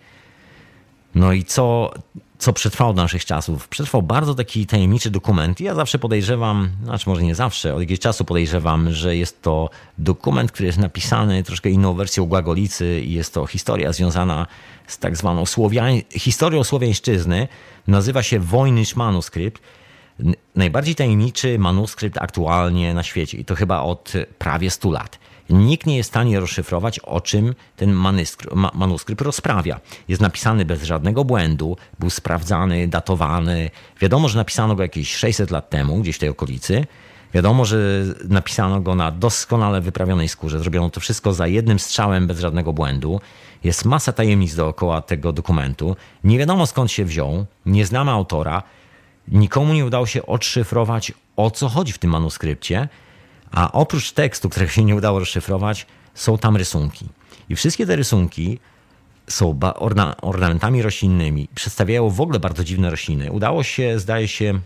No 1.16 1.34
i 1.34 1.44
co, 1.44 1.94
co 2.40 2.54
przetrwało 2.54 2.94
do 2.94 3.02
naszych 3.02 3.26
czasów? 3.26 3.68
Przetrwał 3.68 4.02
bardzo 4.02 4.36
taki 4.36 4.66
tajemniczy 4.66 5.12
dokument. 5.12 5.60
Ja 5.60 5.76
zawsze 5.76 6.00
podejrzewam, 6.00 6.70
znaczy 6.84 7.10
może 7.10 7.24
nie 7.24 7.36
zawsze, 7.36 7.76
od 7.76 7.82
jakiegoś 7.82 8.00
czasu 8.00 8.26
podejrzewam, 8.26 8.94
że 8.94 9.16
jest 9.16 9.42
to 9.42 9.70
dokument, 9.98 10.52
który 10.52 10.68
jest 10.68 10.78
napisany 10.78 11.44
troszkę 11.44 11.70
inną 11.70 11.94
wersją 11.94 12.26
Głagolicy 12.26 13.02
i 13.02 13.14
jest 13.14 13.34
to 13.34 13.46
historia 13.46 13.94
związana 13.94 14.48
z 14.88 14.98
tak 14.98 15.18
zwaną 15.18 15.46
Słowiań, 15.46 16.02
historią 16.12 16.64
słowiańszczyzny. 16.64 17.48
Nazywa 17.88 18.24
się 18.24 18.40
Wojnysz 18.40 18.96
Manuskrypt 18.96 19.62
najbardziej 20.56 20.96
tajemniczy 20.96 21.60
manuskrypt 21.60 22.18
aktualnie 22.18 22.94
na 22.94 23.04
świecie 23.04 23.38
i 23.38 23.46
to 23.46 23.56
chyba 23.56 23.82
od 23.82 24.14
prawie 24.38 24.70
100 24.70 24.92
lat. 24.92 25.20
Nikt 25.50 25.88
nie 25.88 25.98
jest 25.98 26.10
w 26.10 26.14
stanie 26.14 26.40
rozszyfrować, 26.40 27.00
o 27.00 27.22
czym 27.22 27.56
ten 27.76 27.92
manuskrypt, 27.92 28.56
manuskrypt 28.74 29.22
rozprawia. 29.22 29.80
Jest 30.08 30.22
napisany 30.22 30.66
bez 30.66 30.84
żadnego 30.84 31.26
błędu, 31.26 31.78
był 32.00 32.10
sprawdzany, 32.10 32.88
datowany. 32.88 33.70
Wiadomo, 34.02 34.30
że 34.30 34.38
napisano 34.38 34.76
go 34.76 34.84
jakieś 34.84 35.16
600 35.16 35.52
lat 35.52 35.70
temu, 35.70 35.98
gdzieś 35.98 36.16
w 36.16 36.20
tej 36.20 36.30
okolicy. 36.30 36.86
Wiadomo, 37.34 37.66
że 37.66 38.04
napisano 38.30 38.82
go 38.82 38.96
na 38.96 39.12
doskonale 39.12 39.82
wyprawionej 39.82 40.30
skórze. 40.30 40.60
Zrobiono 40.60 40.90
to 40.90 41.00
wszystko 41.00 41.34
za 41.34 41.48
jednym 41.48 41.80
strzałem, 41.80 42.28
bez 42.28 42.40
żadnego 42.40 42.74
błędu. 42.74 43.22
Jest 43.64 43.86
masa 43.86 44.12
tajemnic 44.12 44.56
dookoła 44.56 45.02
tego 45.02 45.34
dokumentu. 45.34 45.96
Nie 46.24 46.38
wiadomo 46.38 46.66
skąd 46.66 46.92
się 46.92 47.06
wziął, 47.06 47.46
nie 47.66 47.86
znamy 47.86 48.12
autora. 48.12 48.64
Nikomu 49.32 49.74
nie 49.74 49.86
udało 49.86 50.06
się 50.06 50.26
odszyfrować, 50.26 51.14
o 51.36 51.52
co 51.52 51.70
chodzi 51.70 51.94
w 51.94 51.98
tym 51.98 52.12
manuskrypcie, 52.12 52.90
a 53.52 53.72
oprócz 53.72 54.12
tekstu, 54.12 54.50
którego 54.50 54.72
się 54.72 54.84
nie 54.84 54.96
udało 54.96 55.20
rozszyfrować, 55.20 55.86
są 56.14 56.38
tam 56.38 56.58
rysunki. 56.58 57.06
I 57.50 57.56
wszystkie 57.56 57.86
te 57.86 57.96
rysunki 57.96 58.60
są 59.28 59.60
orna 59.76 60.16
ornamentami 60.22 60.82
roślinnymi, 60.82 61.48
przedstawiają 61.56 62.10
w 62.10 62.22
ogóle 62.22 62.40
bardzo 62.40 62.64
dziwne 62.64 62.90
rośliny. 62.90 63.32
Udało 63.32 63.64
się, 63.64 64.00
zdaje 64.00 64.28
się, 64.28 64.60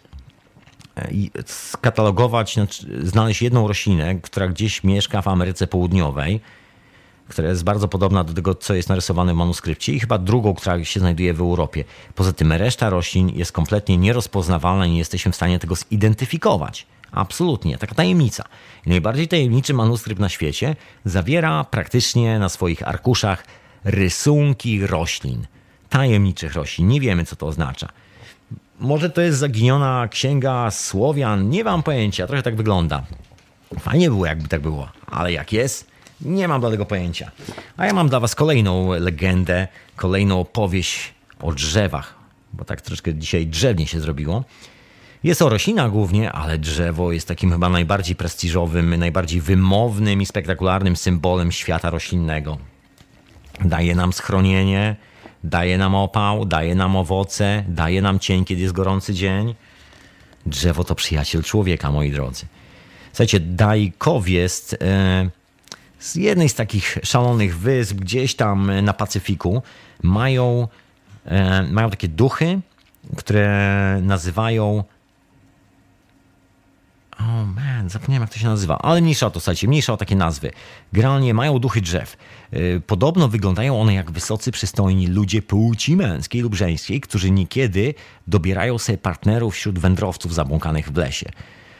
e, 0.95 1.09
skatalogować, 1.45 2.53
znaczy, 2.53 3.07
znaleźć 3.07 3.41
jedną 3.41 3.67
roślinę, 3.67 4.15
która 4.15 4.47
gdzieś 4.47 4.83
mieszka 4.83 5.21
w 5.21 5.27
Ameryce 5.27 5.67
Południowej, 5.67 6.41
która 7.29 7.49
jest 7.49 7.63
bardzo 7.63 7.87
podobna 7.87 8.23
do 8.23 8.33
tego, 8.33 8.55
co 8.55 8.73
jest 8.73 8.89
narysowane 8.89 9.33
w 9.33 9.35
manuskrypcie, 9.35 9.93
i 9.93 9.99
chyba 9.99 10.17
drugą, 10.17 10.53
która 10.53 10.85
się 10.85 10.99
znajduje 10.99 11.33
w 11.33 11.41
Europie. 11.41 11.83
Poza 12.15 12.33
tym 12.33 12.51
reszta 12.51 12.89
roślin 12.89 13.29
jest 13.29 13.51
kompletnie 13.51 13.97
nierozpoznawalna 13.97 14.85
i 14.85 14.91
nie 14.91 14.97
jesteśmy 14.97 15.31
w 15.31 15.35
stanie 15.35 15.59
tego 15.59 15.75
zidentyfikować. 15.75 16.87
Absolutnie, 17.11 17.77
taka 17.77 17.95
tajemnica. 17.95 18.43
Najbardziej 18.85 19.27
tajemniczy 19.27 19.73
manuskrypt 19.73 20.21
na 20.21 20.29
świecie 20.29 20.75
zawiera 21.05 21.63
praktycznie 21.63 22.39
na 22.39 22.49
swoich 22.49 22.87
arkuszach 22.87 23.45
rysunki 23.83 24.87
roślin. 24.87 25.45
Tajemniczych 25.89 26.53
roślin. 26.53 26.87
Nie 26.87 27.01
wiemy, 27.01 27.25
co 27.25 27.35
to 27.35 27.47
oznacza. 27.47 27.89
Może 28.79 29.09
to 29.09 29.21
jest 29.21 29.37
zaginiona 29.37 30.07
księga 30.07 30.71
Słowian, 30.71 31.49
nie 31.49 31.63
mam 31.63 31.83
pojęcia, 31.83 32.27
trochę 32.27 32.43
tak 32.43 32.55
wygląda. 32.55 33.03
Fajnie 33.79 34.09
było, 34.09 34.25
jakby 34.25 34.47
tak 34.47 34.61
było, 34.61 34.89
ale 35.07 35.31
jak 35.31 35.53
jest, 35.53 35.92
nie 36.25 36.47
mam 36.47 36.61
dla 36.61 36.69
tego 36.69 36.85
pojęcia. 36.85 37.31
A 37.77 37.85
ja 37.85 37.93
mam 37.93 38.09
dla 38.09 38.19
Was 38.19 38.35
kolejną 38.35 38.91
legendę, 38.91 39.67
kolejną 39.95 40.39
opowieść 40.39 41.13
o 41.41 41.51
drzewach, 41.51 42.15
bo 42.53 42.65
tak 42.65 42.81
troszkę 42.81 43.15
dzisiaj 43.15 43.47
drzewnie 43.47 43.87
się 43.87 43.99
zrobiło. 43.99 44.43
Jest 45.23 45.41
o 45.41 45.49
roślina 45.49 45.89
głównie, 45.89 46.31
ale 46.31 46.57
drzewo 46.57 47.11
jest 47.11 47.27
takim 47.27 47.51
chyba 47.51 47.69
najbardziej 47.69 48.15
prestiżowym, 48.15 48.95
najbardziej 48.95 49.41
wymownym 49.41 50.21
i 50.21 50.25
spektakularnym 50.25 50.95
symbolem 50.95 51.51
świata 51.51 51.89
roślinnego. 51.89 52.57
Daje 53.65 53.95
nam 53.95 54.13
schronienie, 54.13 54.95
daje 55.43 55.77
nam 55.77 55.95
opał, 55.95 56.45
daje 56.45 56.75
nam 56.75 56.95
owoce, 56.95 57.63
daje 57.67 58.01
nam 58.01 58.19
cień, 58.19 58.45
kiedy 58.45 58.61
jest 58.61 58.73
gorący 58.73 59.13
dzień. 59.13 59.55
Drzewo 60.45 60.83
to 60.83 60.95
przyjaciel 60.95 61.43
człowieka, 61.43 61.91
moi 61.91 62.11
drodzy. 62.11 62.45
Słuchajcie, 63.11 63.39
Dajkow 63.39 64.29
jest 64.29 64.77
e, 64.81 65.29
z 66.03 66.15
jednej 66.15 66.49
z 66.49 66.55
takich 66.55 66.97
szalonych 67.03 67.59
wysp 67.59 67.97
gdzieś 67.97 68.35
tam 68.35 68.71
na 68.81 68.93
Pacyfiku. 68.93 69.61
Mają, 70.01 70.67
e, 71.25 71.63
mają 71.63 71.89
takie 71.89 72.07
duchy, 72.07 72.59
które 73.15 73.99
nazywają 74.01 74.83
o 77.19 77.23
oh 77.23 77.45
man, 77.45 77.89
zapomniałem 77.89 78.21
jak 78.21 78.33
to 78.33 78.39
się 78.39 78.47
nazywa, 78.47 78.77
ale 78.77 79.01
mniejsza 79.01 79.27
o 79.27 79.31
to, 79.31 79.39
słuchajcie, 79.39 79.67
mniejsza 79.67 79.93
o 79.93 79.97
takie 79.97 80.15
nazwy. 80.15 80.51
Generalnie 80.93 81.33
mają 81.33 81.59
duchy 81.59 81.81
drzew. 81.81 82.17
Y, 82.53 82.81
podobno 82.87 83.27
wyglądają 83.27 83.81
one 83.81 83.93
jak 83.93 84.11
wysocy, 84.11 84.51
przystojni 84.51 85.07
ludzie 85.07 85.41
płci 85.41 85.95
męskiej 85.95 86.41
lub 86.41 86.55
żeńskiej, 86.55 87.01
którzy 87.01 87.31
niekiedy 87.31 87.93
dobierają 88.27 88.77
sobie 88.77 88.97
partnerów 88.97 89.53
wśród 89.53 89.79
wędrowców 89.79 90.33
zabłąkanych 90.33 90.89
w 90.89 90.97
lesie. 90.97 91.29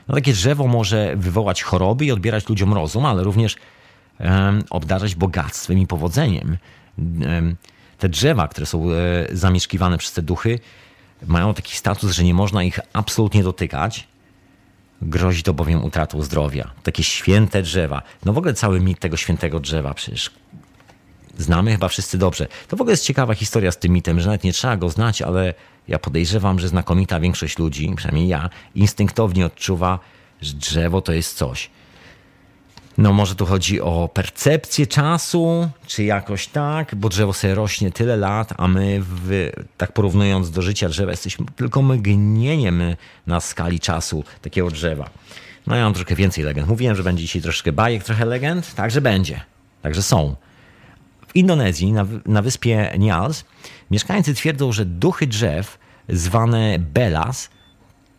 No, 0.07 0.15
takie 0.15 0.33
drzewo 0.33 0.67
może 0.67 1.15
wywołać 1.15 1.63
choroby 1.63 2.05
i 2.05 2.11
odbierać 2.11 2.49
ludziom 2.49 2.73
rozum, 2.73 3.05
ale 3.05 3.23
również 3.23 3.55
obdarzać 4.69 5.15
bogactwem 5.15 5.79
i 5.79 5.87
powodzeniem. 5.87 6.57
Te 7.97 8.09
drzewa, 8.09 8.47
które 8.47 8.65
są 8.65 8.79
um, 8.79 8.95
zamieszkiwane 9.31 9.97
przez 9.97 10.13
te 10.13 10.21
duchy, 10.21 10.59
mają 11.27 11.53
taki 11.53 11.75
status, 11.75 12.11
że 12.11 12.23
nie 12.23 12.33
można 12.33 12.63
ich 12.63 12.79
absolutnie 12.93 13.43
dotykać 13.43 14.07
Grozi 15.05 15.43
to 15.43 15.53
bowiem 15.53 15.83
utratą 15.83 16.21
zdrowia. 16.21 16.71
Takie 16.83 17.03
święte 17.03 17.61
drzewa. 17.61 18.01
No 18.25 18.33
w 18.33 18.37
ogóle 18.37 18.53
cały 18.53 18.79
mit 18.79 18.99
tego 18.99 19.17
świętego 19.17 19.59
drzewa 19.59 19.93
przecież 19.93 20.31
znamy 21.37 21.71
chyba 21.71 21.87
wszyscy 21.87 22.17
dobrze. 22.17 22.47
To 22.67 22.77
w 22.77 22.81
ogóle 22.81 22.93
jest 22.93 23.05
ciekawa 23.05 23.33
historia 23.33 23.71
z 23.71 23.77
tym 23.77 23.91
mitem, 23.91 24.19
że 24.19 24.25
nawet 24.25 24.43
nie 24.43 24.53
trzeba 24.53 24.77
go 24.77 24.89
znać, 24.89 25.21
ale 25.21 25.53
ja 25.87 25.99
podejrzewam, 25.99 26.59
że 26.59 26.67
znakomita 26.67 27.19
większość 27.19 27.59
ludzi, 27.59 27.93
przynajmniej 27.95 28.27
ja, 28.27 28.49
instynktownie 28.75 29.45
odczuwa, 29.45 29.99
że 30.41 30.53
drzewo 30.53 31.01
to 31.01 31.13
jest 31.13 31.37
coś. 31.37 31.69
No 32.97 33.13
może 33.13 33.35
tu 33.35 33.45
chodzi 33.45 33.81
o 33.81 34.09
percepcję 34.13 34.87
czasu, 34.87 35.69
czy 35.87 36.03
jakoś 36.03 36.47
tak, 36.47 36.95
bo 36.95 37.09
drzewo 37.09 37.33
sobie 37.33 37.55
rośnie 37.55 37.91
tyle 37.91 38.17
lat, 38.17 38.53
a 38.57 38.67
my, 38.67 39.01
w, 39.01 39.51
tak 39.77 39.91
porównując 39.91 40.51
do 40.51 40.61
życia 40.61 40.89
drzewa, 40.89 41.11
jesteśmy 41.11 41.45
tylko 41.55 41.81
mgnieniem 41.81 42.81
na 43.27 43.39
skali 43.39 43.79
czasu 43.79 44.23
takiego 44.41 44.71
drzewa. 44.71 45.09
No 45.67 45.75
ja 45.75 45.83
mam 45.83 45.93
troszkę 45.93 46.15
więcej 46.15 46.43
legend. 46.43 46.67
Mówiłem, 46.67 46.95
że 46.95 47.03
będzie 47.03 47.23
dzisiaj 47.23 47.41
troszkę 47.41 47.71
bajek, 47.71 48.03
trochę 48.03 48.25
legend, 48.25 48.75
także 48.75 49.01
będzie. 49.01 49.41
Także 49.81 50.03
są. 50.03 50.35
W 51.27 51.35
Indonezji, 51.35 51.91
na, 51.93 52.05
na 52.25 52.41
wyspie 52.41 52.93
Nias, 52.99 53.45
mieszkańcy 53.91 54.33
twierdzą, 54.33 54.71
że 54.71 54.85
duchy 54.85 55.27
drzew, 55.27 55.79
zwane 56.09 56.79
Belas, 56.79 57.49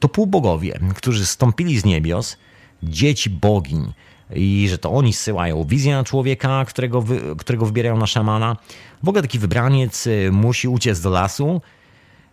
to 0.01 0.09
półbogowie, 0.09 0.81
którzy 0.95 1.27
stąpili 1.27 1.79
z 1.79 1.85
niebios, 1.85 2.37
dzieci 2.83 3.31
bogiń, 3.31 3.93
i 4.35 4.69
że 4.71 4.79
to 4.79 4.91
oni 4.91 5.13
zsyłają 5.13 5.65
wizję 5.65 5.95
na 5.95 6.05
człowieka, 6.05 6.65
którego, 6.65 7.03
wy, 7.03 7.21
którego 7.39 7.67
wybierają 7.67 7.97
na 7.97 8.07
szamana. 8.07 8.57
W 9.03 9.09
ogóle 9.09 9.23
taki 9.23 9.39
wybraniec 9.39 10.07
y, 10.07 10.31
musi 10.33 10.69
uciec 10.69 11.01
do 11.01 11.11
lasu 11.11 11.61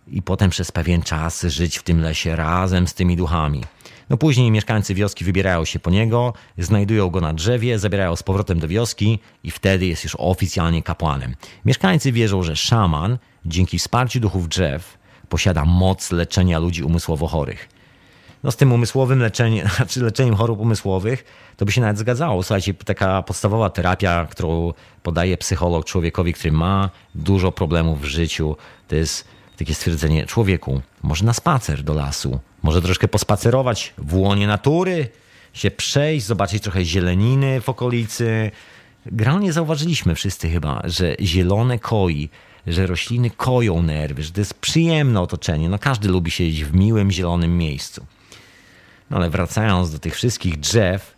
i 0.08 0.22
potem 0.22 0.50
przez 0.50 0.72
pewien 0.72 1.02
czas 1.02 1.42
żyć 1.42 1.78
w 1.78 1.82
tym 1.82 2.00
lesie 2.00 2.36
razem 2.36 2.88
z 2.88 2.94
tymi 2.94 3.16
duchami. 3.16 3.64
No 4.10 4.16
później 4.16 4.50
mieszkańcy 4.50 4.94
wioski 4.94 5.24
wybierają 5.24 5.64
się 5.64 5.78
po 5.78 5.90
niego, 5.90 6.32
znajdują 6.58 7.10
go 7.10 7.20
na 7.20 7.32
drzewie, 7.32 7.78
zabierają 7.78 8.16
z 8.16 8.22
powrotem 8.22 8.60
do 8.60 8.68
wioski 8.68 9.18
i 9.44 9.50
wtedy 9.50 9.86
jest 9.86 10.04
już 10.04 10.16
oficjalnie 10.18 10.82
kapłanem. 10.82 11.34
Mieszkańcy 11.64 12.12
wierzą, 12.12 12.42
że 12.42 12.56
szaman 12.56 13.18
dzięki 13.46 13.78
wsparciu 13.78 14.20
duchów 14.20 14.48
drzew 14.48 14.98
posiada 15.28 15.64
moc 15.64 16.10
leczenia 16.10 16.58
ludzi 16.58 16.82
umysłowo 16.82 17.26
chorych 17.26 17.68
no 18.44 18.50
z 18.50 18.56
tym 18.56 18.72
umysłowym 18.72 19.18
leczeniem, 19.18 19.68
znaczy 19.76 20.00
leczeniem 20.00 20.34
chorób 20.34 20.60
umysłowych, 20.60 21.24
to 21.56 21.64
by 21.64 21.72
się 21.72 21.80
nawet 21.80 21.98
zgadzało. 21.98 22.42
Słuchajcie, 22.42 22.74
taka 22.74 23.22
podstawowa 23.22 23.70
terapia, 23.70 24.26
którą 24.30 24.72
podaje 25.02 25.36
psycholog 25.36 25.84
człowiekowi, 25.84 26.32
który 26.32 26.52
ma 26.52 26.90
dużo 27.14 27.52
problemów 27.52 28.00
w 28.00 28.04
życiu, 28.04 28.56
to 28.88 28.96
jest 28.96 29.24
takie 29.58 29.74
stwierdzenie 29.74 30.26
człowieku, 30.26 30.80
może 31.02 31.24
na 31.24 31.32
spacer 31.32 31.82
do 31.82 31.94
lasu, 31.94 32.38
może 32.62 32.82
troszkę 32.82 33.08
pospacerować 33.08 33.94
w 33.98 34.14
łonie 34.14 34.46
natury, 34.46 35.08
się 35.52 35.70
przejść, 35.70 36.26
zobaczyć 36.26 36.62
trochę 36.62 36.84
zieleniny 36.84 37.60
w 37.60 37.68
okolicy. 37.68 38.50
Generalnie 39.06 39.52
zauważyliśmy 39.52 40.14
wszyscy 40.14 40.50
chyba, 40.50 40.82
że 40.84 41.16
zielone 41.20 41.78
koi, 41.78 42.28
że 42.66 42.86
rośliny 42.86 43.30
koją 43.30 43.82
nerwy, 43.82 44.22
że 44.22 44.32
to 44.32 44.40
jest 44.40 44.54
przyjemne 44.54 45.20
otoczenie. 45.20 45.68
No 45.68 45.78
każdy 45.78 46.08
lubi 46.08 46.30
siedzieć 46.30 46.64
w 46.64 46.74
miłym, 46.74 47.10
zielonym 47.10 47.58
miejscu. 47.58 48.06
No 49.12 49.18
ale 49.18 49.30
wracając 49.30 49.90
do 49.90 49.98
tych 49.98 50.14
wszystkich 50.14 50.60
drzew, 50.60 51.16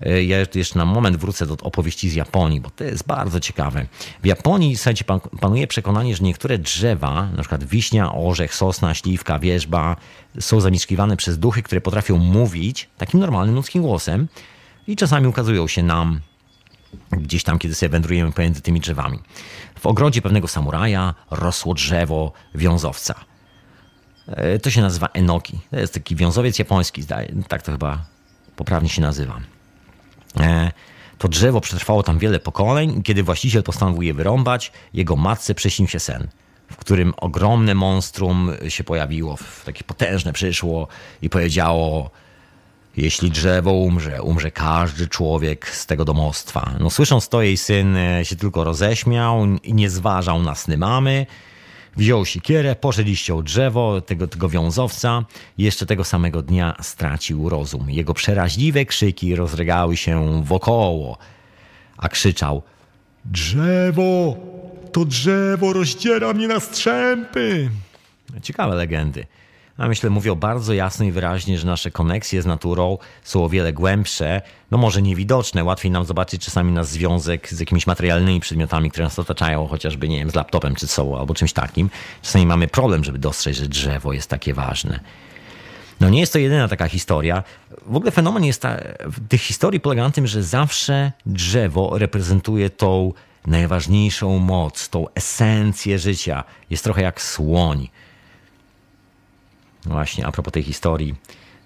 e, 0.00 0.24
ja 0.24 0.38
jeszcze 0.54 0.78
na 0.78 0.84
moment 0.84 1.16
wrócę 1.16 1.46
do 1.46 1.56
opowieści 1.62 2.10
z 2.10 2.14
Japonii, 2.14 2.60
bo 2.60 2.70
to 2.70 2.84
jest 2.84 3.06
bardzo 3.06 3.40
ciekawe. 3.40 3.86
W 4.22 4.26
Japonii, 4.26 4.76
słuchajcie, 4.76 5.04
panuje 5.40 5.66
przekonanie, 5.66 6.16
że 6.16 6.24
niektóre 6.24 6.58
drzewa, 6.58 7.28
na 7.36 7.38
przykład 7.38 7.64
wiśnia, 7.64 8.14
orzech, 8.14 8.54
sosna, 8.54 8.94
śliwka, 8.94 9.38
wierzba, 9.38 9.96
są 10.40 10.60
zamieszkiwane 10.60 11.16
przez 11.16 11.38
duchy, 11.38 11.62
które 11.62 11.80
potrafią 11.80 12.18
mówić 12.18 12.88
takim 12.98 13.20
normalnym 13.20 13.54
ludzkim 13.54 13.82
głosem 13.82 14.28
i 14.86 14.96
czasami 14.96 15.26
ukazują 15.26 15.68
się 15.68 15.82
nam 15.82 16.20
gdzieś 17.10 17.44
tam, 17.44 17.58
kiedy 17.58 17.74
sobie 17.74 17.90
wędrujemy 17.90 18.32
pomiędzy 18.32 18.60
tymi 18.60 18.80
drzewami. 18.80 19.18
W 19.80 19.86
ogrodzie 19.86 20.22
pewnego 20.22 20.48
samuraja 20.48 21.14
rosło 21.30 21.74
drzewo 21.74 22.32
wiązowca– 22.54 23.14
to 24.62 24.70
się 24.70 24.80
nazywa 24.80 25.08
enoki. 25.12 25.58
To 25.70 25.78
jest 25.78 25.94
taki 25.94 26.16
wiązowiec 26.16 26.58
japoński, 26.58 27.04
tak 27.48 27.62
to 27.62 27.72
chyba 27.72 28.04
poprawnie 28.56 28.88
się 28.88 29.02
nazywa. 29.02 29.40
E, 30.40 30.72
to 31.18 31.28
drzewo 31.28 31.60
przetrwało 31.60 32.02
tam 32.02 32.18
wiele 32.18 32.40
pokoleń 32.40 33.02
kiedy 33.02 33.22
właściciel 33.22 33.62
postanowił 33.62 34.02
je 34.02 34.14
wyrąbać, 34.14 34.72
jego 34.94 35.16
matce 35.16 35.54
przyśnił 35.54 35.88
się 35.88 36.00
sen, 36.00 36.28
w 36.70 36.76
którym 36.76 37.14
ogromne 37.16 37.74
monstrum 37.74 38.50
się 38.68 38.84
pojawiło, 38.84 39.38
takie 39.64 39.84
potężne 39.84 40.32
przyszło 40.32 40.88
i 41.22 41.30
powiedziało 41.30 42.10
jeśli 42.96 43.30
drzewo 43.30 43.72
umrze, 43.72 44.22
umrze 44.22 44.50
każdy 44.50 45.08
człowiek 45.08 45.68
z 45.68 45.86
tego 45.86 46.04
domostwa. 46.04 46.70
No 46.80 46.90
słysząc 46.90 47.28
to, 47.28 47.42
jej 47.42 47.56
syn 47.56 47.96
e, 47.96 48.24
się 48.24 48.36
tylko 48.36 48.64
roześmiał 48.64 49.46
i 49.62 49.74
nie 49.74 49.90
zważał 49.90 50.42
na 50.42 50.54
sny 50.54 50.78
mamy, 50.78 51.26
Wziął 51.96 52.24
sikierę, 52.24 52.76
poszedł 52.76 53.14
ściął 53.14 53.42
drzewo 53.42 54.00
tego, 54.00 54.28
tego 54.28 54.48
wiązowca 54.48 55.24
i 55.58 55.62
jeszcze 55.62 55.86
tego 55.86 56.04
samego 56.04 56.42
dnia 56.42 56.76
stracił 56.80 57.48
rozum. 57.48 57.90
Jego 57.90 58.14
przeraźliwe 58.14 58.84
krzyki 58.84 59.36
rozregały 59.36 59.96
się 59.96 60.44
wokoło, 60.44 61.18
a 61.96 62.08
krzyczał 62.08 62.62
Drzewo! 63.24 64.36
To 64.92 65.04
drzewo 65.04 65.72
rozdziera 65.72 66.32
mnie 66.32 66.48
na 66.48 66.60
strzępy! 66.60 67.70
Ciekawe 68.42 68.74
legendy. 68.74 69.26
A 69.82 69.88
myślę, 69.88 70.10
mówią 70.10 70.34
bardzo 70.34 70.72
jasno 70.72 71.04
i 71.04 71.12
wyraźnie, 71.12 71.58
że 71.58 71.66
nasze 71.66 71.90
koneksje 71.90 72.42
z 72.42 72.46
naturą 72.46 72.98
są 73.24 73.44
o 73.44 73.48
wiele 73.48 73.72
głębsze, 73.72 74.42
no 74.70 74.78
może 74.78 75.02
niewidoczne, 75.02 75.64
łatwiej 75.64 75.90
nam 75.90 76.04
zobaczyć 76.04 76.44
czasami 76.44 76.72
nasz 76.72 76.86
związek 76.86 77.48
z 77.48 77.60
jakimiś 77.60 77.86
materialnymi 77.86 78.40
przedmiotami, 78.40 78.90
które 78.90 79.04
nas 79.04 79.18
otaczają, 79.18 79.66
chociażby, 79.66 80.08
nie 80.08 80.18
wiem, 80.18 80.30
z 80.30 80.34
laptopem 80.34 80.74
czy 80.74 80.86
sobą 80.86 81.18
albo 81.18 81.34
czymś 81.34 81.52
takim. 81.52 81.90
Czasami 82.22 82.46
mamy 82.46 82.68
problem, 82.68 83.04
żeby 83.04 83.18
dostrzec, 83.18 83.56
że 83.56 83.68
drzewo 83.68 84.12
jest 84.12 84.30
takie 84.30 84.54
ważne. 84.54 85.00
No 86.00 86.10
nie 86.10 86.20
jest 86.20 86.32
to 86.32 86.38
jedyna 86.38 86.68
taka 86.68 86.88
historia. 86.88 87.42
W 87.86 87.96
ogóle 87.96 88.10
fenomen 88.10 88.44
jest 88.44 88.62
ta, 88.62 88.76
tych 89.28 89.40
historii 89.40 89.80
polega 89.80 90.02
na 90.02 90.10
tym, 90.10 90.26
że 90.26 90.42
zawsze 90.42 91.12
drzewo 91.26 91.98
reprezentuje 91.98 92.70
tą 92.70 93.12
najważniejszą 93.46 94.38
moc, 94.38 94.88
tą 94.88 95.06
esencję 95.14 95.98
życia. 95.98 96.44
Jest 96.70 96.84
trochę 96.84 97.02
jak 97.02 97.22
słoń. 97.22 97.88
Właśnie, 99.86 100.26
a 100.26 100.32
propos 100.32 100.52
tej 100.52 100.62
historii, 100.62 101.14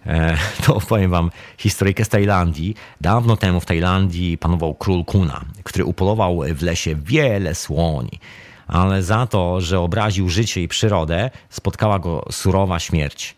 e, 0.07 0.37
to 0.67 0.75
opowiem 0.75 1.11
wam 1.11 1.31
historyjkę 1.59 2.05
z 2.05 2.09
Tajlandii. 2.09 2.75
Dawno 3.01 3.37
temu 3.37 3.61
w 3.61 3.67
Tajlandii 3.67 4.39
panował 4.39 4.75
król 4.75 5.05
Kuna, 5.05 5.45
który 5.65 5.85
upolował 5.85 6.41
w 6.55 6.63
lesie 6.63 6.95
wiele 6.95 7.55
słoni. 7.55 8.21
Ale 8.67 9.03
za 9.03 9.27
to, 9.27 9.61
że 9.61 9.81
obraził 9.81 10.29
życie 10.29 10.63
i 10.63 10.69
przyrodę, 10.69 11.31
spotkała 11.51 11.99
go 11.99 12.25
surowa 12.31 12.79
śmierć. 12.79 13.37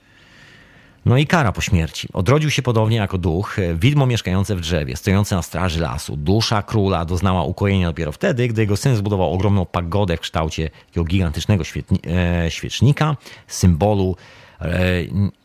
No 1.08 1.16
i 1.16 1.26
kara 1.26 1.52
po 1.52 1.60
śmierci. 1.60 2.08
Odrodził 2.12 2.50
się 2.50 2.62
podobnie 2.62 2.96
jako 2.96 3.18
duch, 3.18 3.56
widmo 3.74 4.06
mieszkające 4.06 4.56
w 4.56 4.60
drzewie, 4.60 4.96
stojące 4.96 5.36
na 5.36 5.42
straży 5.42 5.80
lasu. 5.80 6.16
Dusza 6.16 6.62
króla 6.62 7.04
doznała 7.04 7.42
ukojenia 7.42 7.86
dopiero 7.86 8.12
wtedy, 8.12 8.48
gdy 8.48 8.62
jego 8.62 8.76
syn 8.76 8.96
zbudował 8.96 9.32
ogromną 9.32 9.66
pagodę 9.66 10.16
w 10.16 10.20
kształcie 10.20 10.70
takiego 10.86 11.04
gigantycznego 11.04 11.64
e, 12.06 12.50
świecznika, 12.50 13.16
symbolu 13.46 14.16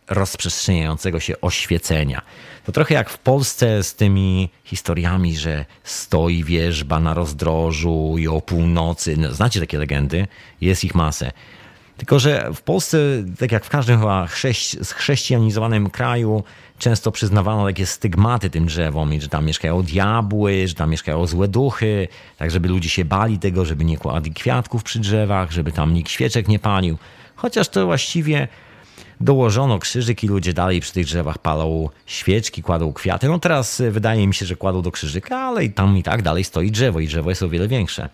rozprzestrzeniającego 0.09 1.19
się 1.19 1.41
oświecenia. 1.41 2.21
To 2.65 2.71
trochę 2.71 2.93
jak 2.93 3.09
w 3.09 3.17
Polsce 3.17 3.83
z 3.83 3.95
tymi 3.95 4.49
historiami, 4.63 5.37
że 5.37 5.65
stoi 5.83 6.43
wierzba 6.43 6.99
na 6.99 7.13
rozdrożu 7.13 8.15
i 8.17 8.27
o 8.27 8.41
północy. 8.41 9.17
No, 9.17 9.33
znacie 9.33 9.59
takie 9.59 9.77
legendy? 9.77 10.27
Jest 10.61 10.83
ich 10.83 10.95
masę. 10.95 11.31
Tylko, 11.97 12.19
że 12.19 12.49
w 12.53 12.61
Polsce, 12.61 12.97
tak 13.39 13.51
jak 13.51 13.65
w 13.65 13.69
każdym 13.69 13.99
chyba 13.99 14.27
chrześcijanizowanym 14.95 15.89
kraju, 15.89 16.43
często 16.79 17.11
przyznawano 17.11 17.65
takie 17.65 17.85
stygmaty 17.85 18.49
tym 18.49 18.65
drzewom, 18.65 19.13
i 19.13 19.21
że 19.21 19.29
tam 19.29 19.45
mieszkają 19.45 19.83
diabły, 19.83 20.67
że 20.67 20.73
tam 20.73 20.89
mieszkają 20.89 21.27
złe 21.27 21.47
duchy, 21.47 22.07
tak 22.37 22.51
żeby 22.51 22.67
ludzie 22.67 22.89
się 22.89 23.05
bali 23.05 23.39
tego, 23.39 23.65
żeby 23.65 23.85
nie 23.85 23.97
kładli 23.97 24.33
kwiatków 24.33 24.83
przy 24.83 24.99
drzewach, 24.99 25.51
żeby 25.51 25.71
tam 25.71 25.93
nikt 25.93 26.11
świeczek 26.11 26.47
nie 26.47 26.59
palił. 26.59 26.97
Chociaż 27.35 27.69
to 27.69 27.85
właściwie 27.85 28.47
dołożono 29.21 29.79
krzyżyk 29.79 30.23
i 30.23 30.27
ludzie 30.27 30.53
dalej 30.53 30.79
przy 30.79 30.93
tych 30.93 31.05
drzewach 31.05 31.37
palą 31.37 31.89
świeczki, 32.05 32.63
kładą 32.63 32.93
kwiaty. 32.93 33.27
No 33.27 33.39
teraz 33.39 33.81
wydaje 33.91 34.27
mi 34.27 34.33
się, 34.33 34.45
że 34.45 34.55
kładą 34.55 34.81
do 34.81 34.91
krzyżyka, 34.91 35.39
ale 35.39 35.69
tam 35.69 35.97
i 35.97 36.03
tak 36.03 36.21
dalej 36.21 36.43
stoi 36.43 36.71
drzewo 36.71 36.99
i 36.99 37.07
drzewo 37.07 37.29
jest 37.29 37.43
o 37.43 37.49
wiele 37.49 37.67
większe. 37.67 38.09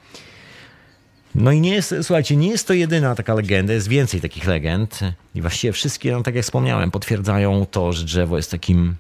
No 1.36 1.52
i 1.52 1.62
nie 1.62 1.72
jest, 1.72 1.96
słuchajcie, 2.02 2.36
nie 2.36 2.48
jest 2.48 2.68
to 2.68 2.74
jedyna 2.74 3.16
taka 3.16 3.34
legenda, 3.34 3.74
jest 3.74 3.88
więcej 3.88 4.22
takich 4.22 4.48
legend 4.48 5.00
i 5.36 5.42
właściwie 5.42 5.74
wszystkie, 5.74 6.12
no 6.12 6.24
tak 6.24 6.36
jak 6.36 6.44
wspomniałem, 6.44 6.92
potwierdzają 6.92 7.66
to, 7.72 7.94
że 7.94 8.06
drzewo 8.06 8.38
jest 8.38 8.52
takim 8.52 8.96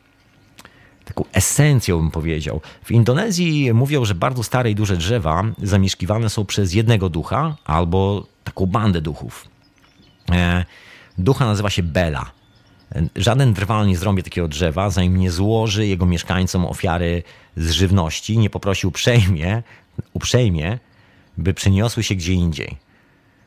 taką 1.05 1.23
esencją, 1.33 1.97
bym 1.97 2.11
powiedział. 2.11 2.61
W 2.83 2.91
Indonezji 2.91 3.73
mówią, 3.73 4.05
że 4.05 4.15
bardzo 4.15 4.43
stare 4.43 4.71
i 4.71 4.75
duże 4.75 4.97
drzewa 4.97 5.43
zamieszkiwane 5.63 6.29
są 6.29 6.45
przez 6.45 6.73
jednego 6.73 7.09
ducha 7.09 7.55
albo 7.65 8.27
taką 8.43 8.65
bandę 8.65 9.01
duchów. 9.01 9.47
E, 10.31 10.65
ducha 11.19 11.45
nazywa 11.45 11.69
się 11.69 11.83
Bela. 11.83 12.31
Żaden 13.15 13.53
drwal 13.53 13.87
nie 13.87 13.97
zrąbie 13.97 14.23
takiego 14.23 14.47
drzewa, 14.47 14.89
zanim 14.89 15.17
nie 15.17 15.31
złoży 15.31 15.87
jego 15.87 16.05
mieszkańcom 16.05 16.65
ofiary 16.65 17.23
z 17.57 17.71
żywności, 17.71 18.37
nie 18.37 18.49
poprosi 18.49 18.87
uprzejmie, 18.87 19.63
uprzejmie 20.13 20.79
by 21.37 21.53
przeniosły 21.53 22.03
się 22.03 22.15
gdzie 22.15 22.33
indziej. 22.33 22.77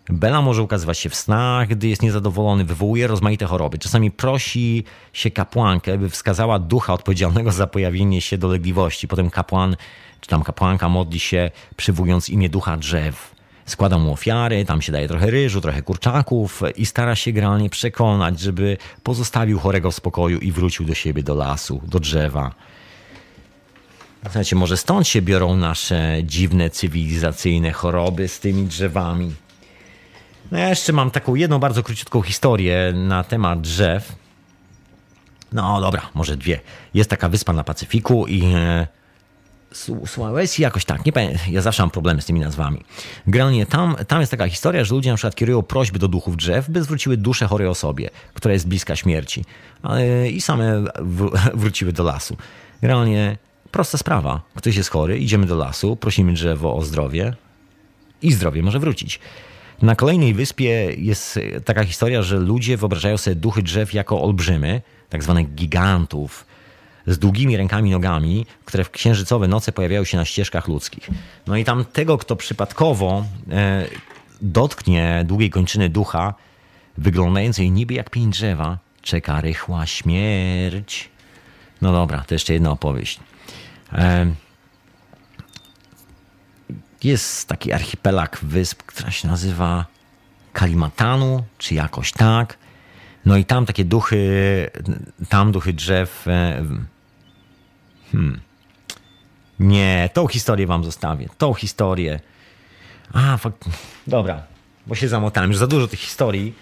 Bela 0.09 0.43
może 0.43 0.63
ukazywać 0.63 0.99
się 0.99 1.11
w 1.11 1.15
snach, 1.15 1.69
gdy 1.69 1.89
jest 1.89 2.03
niezadowolony, 2.03 2.65
wywołuje 2.65 3.07
rozmaite 3.07 3.47
choroby. 3.47 3.79
Czasami 3.79 4.11
prosi 4.11 4.85
się 5.13 5.31
kapłankę, 5.31 5.99
by 5.99 6.11
wskazała 6.11 6.59
ducha 6.59 6.93
odpowiedzialnego 6.93 7.53
za 7.53 7.67
pojawienie 7.67 8.21
się 8.21 8.39
dolegliwości. 8.39 9.09
Potem 9.09 9.31
kapłan 9.31 9.77
czy 10.21 10.29
tam 10.29 10.43
kapłanka 10.43 10.89
modli 10.89 11.21
się, 11.21 11.51
przywołując 11.77 12.29
imię 12.29 12.49
ducha 12.49 12.77
drzew. 12.77 13.35
Składa 13.67 13.99
mu 13.99 14.13
ofiary, 14.13 14.65
tam 14.65 14.83
się 14.83 14.93
daje 14.93 15.09
trochę 15.09 15.31
ryżu, 15.31 15.61
trochę 15.61 15.83
kurczaków 15.83 16.63
i 16.77 16.87
stara 16.87 17.17
się 17.17 17.33
generalnie 17.33 17.71
przekonać, 17.71 18.41
żeby 18.41 18.77
pozostawił 19.03 19.59
chorego 19.59 19.91
w 19.91 19.95
spokoju 19.95 20.39
i 20.39 20.53
wrócił 20.53 20.87
do 20.87 20.95
siebie, 20.95 21.23
do 21.23 21.35
lasu, 21.35 21.83
do 21.85 22.01
drzewa. 22.01 22.55
Znacie, 24.31 24.57
może 24.57 24.77
stąd 24.77 25.09
się 25.09 25.23
biorą 25.23 25.57
nasze 25.57 26.19
dziwne 26.25 26.71
cywilizacyjne 26.71 27.73
choroby 27.73 28.29
z 28.29 28.41
tymi 28.41 28.67
drzewami. 28.67 29.35
No 30.51 30.59
ja 30.59 30.69
jeszcze 30.69 30.93
mam 30.93 31.11
taką 31.11 31.35
jedną 31.35 31.59
bardzo 31.59 31.83
króciutką 31.83 32.23
historię 32.23 32.93
na 32.95 33.25
temat 33.25 33.61
drzew. 33.61 34.13
No 35.53 35.81
dobra, 35.81 36.03
może 36.15 36.37
dwie. 36.37 36.61
Jest 36.95 37.11
taka 37.11 37.29
wyspa 37.29 37.53
na 37.53 37.65
Pacyfiku 37.65 38.27
i 38.27 38.43
Sulawesi 40.07 40.63
jakoś 40.63 40.85
tak, 40.85 41.07
nie 41.07 41.13
pamiętam, 41.13 41.39
ja 41.51 41.63
zawsze 41.63 41.83
mam 41.83 41.91
problemy 41.91 42.23
z 42.23 42.27
tymi 42.27 42.41
nazwami. 42.41 42.85
Generalnie 43.27 43.67
tam, 43.67 43.97
tam 44.09 44.21
jest 44.21 44.31
taka 44.31 44.49
historia, 44.49 44.85
że 44.85 44.95
ludzie 44.95 45.11
na 45.11 45.17
przykład 45.17 45.35
kierują 45.35 45.63
prośby 45.63 45.99
do 45.99 46.09
duchów 46.09 46.37
drzew, 46.37 46.71
by 46.71 46.83
zwróciły 46.83 47.17
duszę 47.17 47.47
chorej 47.47 47.69
osobie, 47.69 48.11
która 48.35 48.55
jest 48.55 48.69
bliska 48.69 48.97
śmierci 48.97 49.45
i 50.31 50.41
same 50.41 50.85
wróciły 51.55 51.93
do 51.93 52.03
lasu. 52.03 52.37
Generalnie 52.83 53.37
Prosta 53.73 53.99
sprawa. 53.99 54.41
Ktoś 54.55 54.77
jest 54.77 54.91
chory, 54.91 55.19
idziemy 55.19 55.47
do 55.47 55.57
lasu, 55.57 55.97
prosimy 55.97 56.33
drzewo 56.33 56.77
o 56.77 56.83
zdrowie 56.83 57.35
i 58.23 58.33
zdrowie 58.33 58.63
może 58.63 58.79
wrócić. 58.79 59.21
Na 59.83 59.97
kolejnej 59.97 60.35
wyspie 60.35 60.95
jest 60.99 61.39
taka 61.65 61.85
historia, 61.85 62.23
że 62.23 62.37
ludzie 62.37 62.77
wyobrażają 62.77 63.17
sobie 63.17 63.37
duchy 63.37 63.63
drzew 63.63 63.95
jako 63.95 64.23
olbrzymy, 64.23 64.83
tak 65.09 65.23
zwanych 65.23 65.55
gigantów, 65.55 66.47
z 67.07 67.19
długimi 67.19 67.57
rękami 67.57 67.91
nogami, 67.91 68.47
które 68.65 68.85
w 68.85 68.91
księżycowe 68.91 69.49
noce 69.49 69.73
pojawiają 69.73 70.05
się 70.05 70.17
na 70.17 70.25
ścieżkach 70.25 70.69
ludzkich. 70.69 71.11
No 71.47 71.57
i 71.57 71.65
tam 71.65 71.85
tego, 71.85 72.19
kto 72.19 72.37
przypadkowo 72.37 73.25
e, 73.51 73.87
dotknie 74.43 75.25
długiej 75.27 75.51
kończyny 75.51 75.89
ducha, 75.89 76.35
wyglądającej 76.99 77.71
niby 77.71 77.95
jak 77.95 78.11
pień 78.11 78.31
drzewa, 78.31 78.79
czeka 79.03 79.41
rychła 79.41 79.87
śmierć. 79.87 81.11
No 81.83 81.93
dobra, 81.93 82.25
to 82.27 82.35
jeszcze 82.35 82.53
jedna 82.53 82.71
opowieść. 82.71 83.21
Jest 87.05 87.49
taki 87.49 87.73
archipelag 87.73 88.39
wysp, 88.43 88.83
która 88.83 89.11
się 89.11 89.29
nazywa 89.29 89.87
Kalimatanu, 90.53 91.45
czy 91.59 91.75
jakoś 91.75 92.13
tak. 92.13 92.59
No 93.27 93.37
i 93.37 93.45
tam 93.45 93.67
takie 93.67 93.85
duchy, 93.85 94.71
tam 95.29 95.53
duchy 95.53 95.73
drzew. 95.73 96.27
Hmm. 98.13 98.41
Nie, 99.61 100.11
tą 100.13 100.27
historię 100.27 100.67
wam 100.67 100.85
zostawię. 100.85 101.29
Tą 101.39 101.55
historię. 101.55 102.21
A, 103.13 103.37
fakt. 103.37 103.65
Dobra, 104.07 104.43
bo 104.87 104.95
się 104.95 105.09
zamotałem. 105.09 105.51
Już 105.51 105.59
za 105.59 105.67
dużo 105.67 105.89
tych 105.89 106.01
historii. 106.01 106.55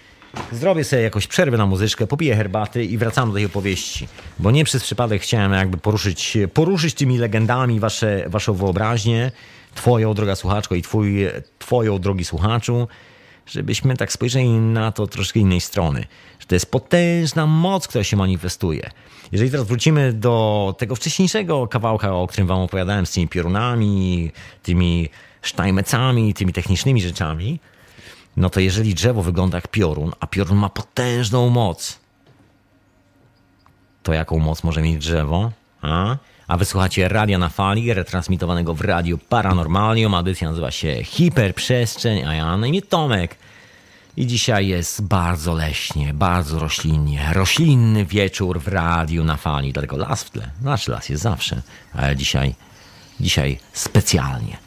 Zrobię 0.51 0.83
sobie 0.83 1.01
jakoś 1.01 1.27
przerwę 1.27 1.57
na 1.57 1.65
muzyczkę, 1.65 2.07
popiję 2.07 2.35
herbaty 2.35 2.85
i 2.85 2.97
wracam 2.97 3.29
do 3.29 3.35
tej 3.35 3.45
opowieści. 3.45 4.07
Bo 4.39 4.51
nie 4.51 4.63
przez 4.65 4.83
przypadek 4.83 5.21
chciałem 5.21 5.53
jakby 5.53 5.77
poruszyć, 5.77 6.37
poruszyć 6.53 6.93
tymi 6.93 7.17
legendami 7.17 7.79
wasze, 7.79 8.25
waszą 8.27 8.53
wyobraźnię, 8.53 9.31
twoją, 9.75 10.13
droga 10.13 10.35
słuchaczko, 10.35 10.75
i 10.75 10.81
twój, 10.81 11.27
twoją, 11.59 11.99
drogi 11.99 12.25
słuchaczu, 12.25 12.87
żebyśmy 13.45 13.97
tak 13.97 14.11
spojrzeli 14.11 14.49
na 14.49 14.91
to 14.91 15.07
troszkę 15.07 15.39
innej 15.39 15.61
strony. 15.61 16.05
Że 16.39 16.47
to 16.47 16.55
jest 16.55 16.71
potężna 16.71 17.45
moc, 17.45 17.87
która 17.87 18.03
się 18.03 18.17
manifestuje. 18.17 18.89
Jeżeli 19.31 19.51
teraz 19.51 19.67
wrócimy 19.67 20.13
do 20.13 20.75
tego 20.77 20.95
wcześniejszego 20.95 21.67
kawałka, 21.67 22.15
o 22.15 22.27
którym 22.27 22.47
wam 22.47 22.59
opowiadałem, 22.59 23.05
z 23.05 23.11
tymi 23.11 23.27
piorunami, 23.27 24.31
tymi 24.63 25.09
sztajmecami, 25.41 26.33
tymi 26.33 26.53
technicznymi 26.53 27.01
rzeczami, 27.01 27.59
no 28.37 28.49
to 28.49 28.59
jeżeli 28.59 28.93
drzewo 28.93 29.21
wygląda 29.21 29.57
jak 29.57 29.67
piorun, 29.67 30.11
a 30.19 30.27
piorun 30.27 30.57
ma 30.57 30.69
potężną 30.69 31.49
moc, 31.49 31.99
to 34.03 34.13
jaką 34.13 34.39
moc 34.39 34.63
może 34.63 34.81
mieć 34.81 34.97
drzewo? 34.97 35.51
A? 35.81 36.17
A 36.51 36.57
wysłuchacie 36.57 37.07
radia 37.07 37.37
na 37.37 37.49
fali, 37.49 37.93
retransmitowanego 37.93 38.73
w 38.73 38.81
radiu 38.81 39.17
Paranormalium. 39.17 40.13
Audycja 40.13 40.49
nazywa 40.49 40.71
się 40.71 41.03
Hiperprzestrzeń, 41.03 42.23
a 42.23 42.33
ja 42.33 42.57
na 42.57 42.67
imię 42.67 42.81
Tomek. 42.81 43.35
I 44.17 44.27
dzisiaj 44.27 44.67
jest 44.67 45.01
bardzo 45.01 45.53
leśnie, 45.53 46.13
bardzo 46.13 46.59
roślinnie. 46.59 47.29
Roślinny 47.33 48.05
wieczór 48.05 48.61
w 48.61 48.67
radiu 48.67 49.23
na 49.23 49.37
fali, 49.37 49.73
dlatego 49.73 49.97
las 49.97 50.23
w 50.23 50.29
tle. 50.29 50.49
Znaczy 50.61 50.91
las 50.91 51.09
jest 51.09 51.23
zawsze, 51.23 51.61
ale 51.93 52.15
dzisiaj, 52.15 52.55
dzisiaj 53.19 53.59
specjalnie. 53.73 54.57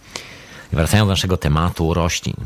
Wracając 0.72 1.08
do 1.08 1.12
naszego 1.12 1.36
tematu 1.36 1.94
roślin. 1.94 2.36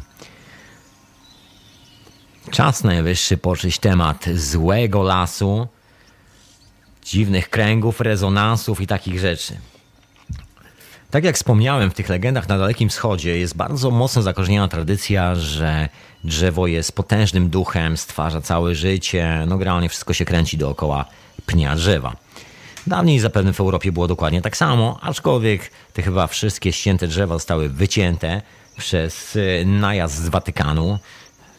Czas 2.51 2.85
najwyższy 2.85 3.37
poczuć 3.37 3.79
temat 3.79 4.25
złego 4.35 5.03
lasu, 5.03 5.69
dziwnych 7.09 7.51
kręgów, 7.51 8.01
rezonansów 8.01 8.81
i 8.81 8.87
takich 8.87 9.19
rzeczy. 9.21 9.57
Tak 11.11 11.25
jak 11.25 11.37
wspomniałem, 11.37 11.91
w 11.91 11.95
tych 11.95 12.09
legendach 12.09 12.49
na 12.49 12.59
Dalekim 12.59 12.89
Wschodzie 12.89 13.39
jest 13.39 13.57
bardzo 13.57 13.91
mocno 13.91 14.23
zakorzeniona 14.23 14.69
tradycja, 14.69 15.35
że 15.35 15.89
drzewo 16.25 16.67
jest 16.67 16.93
potężnym 16.93 17.51
duchem, 17.51 17.97
stwarza 17.97 18.41
całe 18.41 18.75
życie, 18.75 19.45
no 19.47 19.59
generalnie 19.59 19.89
wszystko 19.89 20.13
się 20.13 20.25
kręci 20.25 20.59
dookoła 20.59 21.05
pnia 21.47 21.77
drzewa. 21.77 22.17
Dawniej 22.87 23.21
zapewne 23.21 23.53
w 23.53 23.61
Europie 23.61 23.93
było 23.93 24.09
dokładnie 24.09 24.43
tak 24.43 24.57
samo, 24.57 24.99
aczkolwiek 25.03 25.71
te 25.93 26.03
chyba 26.03 26.27
wszystkie 26.27 26.73
ścięte 26.73 27.07
drzewa 27.07 27.35
zostały 27.35 27.69
wycięte 27.69 28.43
przez 28.77 29.37
y, 29.37 29.65
najazd 29.67 30.15
z 30.15 30.29
Watykanu. 30.29 30.99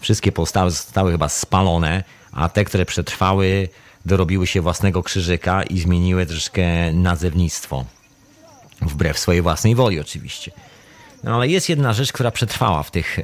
Wszystkie 0.02 0.32
pozostałe 0.32 0.72
zostały 0.72 1.12
chyba 1.12 1.30
spalone, 1.30 2.04
a 2.32 2.50
te, 2.50 2.66
które 2.66 2.86
przetrwały, 2.86 3.70
dorobiły 4.06 4.48
się 4.48 4.62
własnego 4.62 5.04
krzyżyka 5.04 5.64
i 5.64 5.80
zmieniły 5.80 6.26
troszkę 6.26 6.94
nazewnictwo. 6.94 7.86
Wbrew 8.82 9.20
swojej 9.20 9.42
własnej 9.42 9.76
woli 9.76 10.00
oczywiście. 10.00 10.52
No 11.24 11.36
ale 11.36 11.48
jest 11.48 11.70
jedna 11.70 11.94
rzecz, 11.94 12.12
która 12.14 12.32
przetrwała 12.32 12.84
w, 12.84 12.92
tych, 12.92 13.20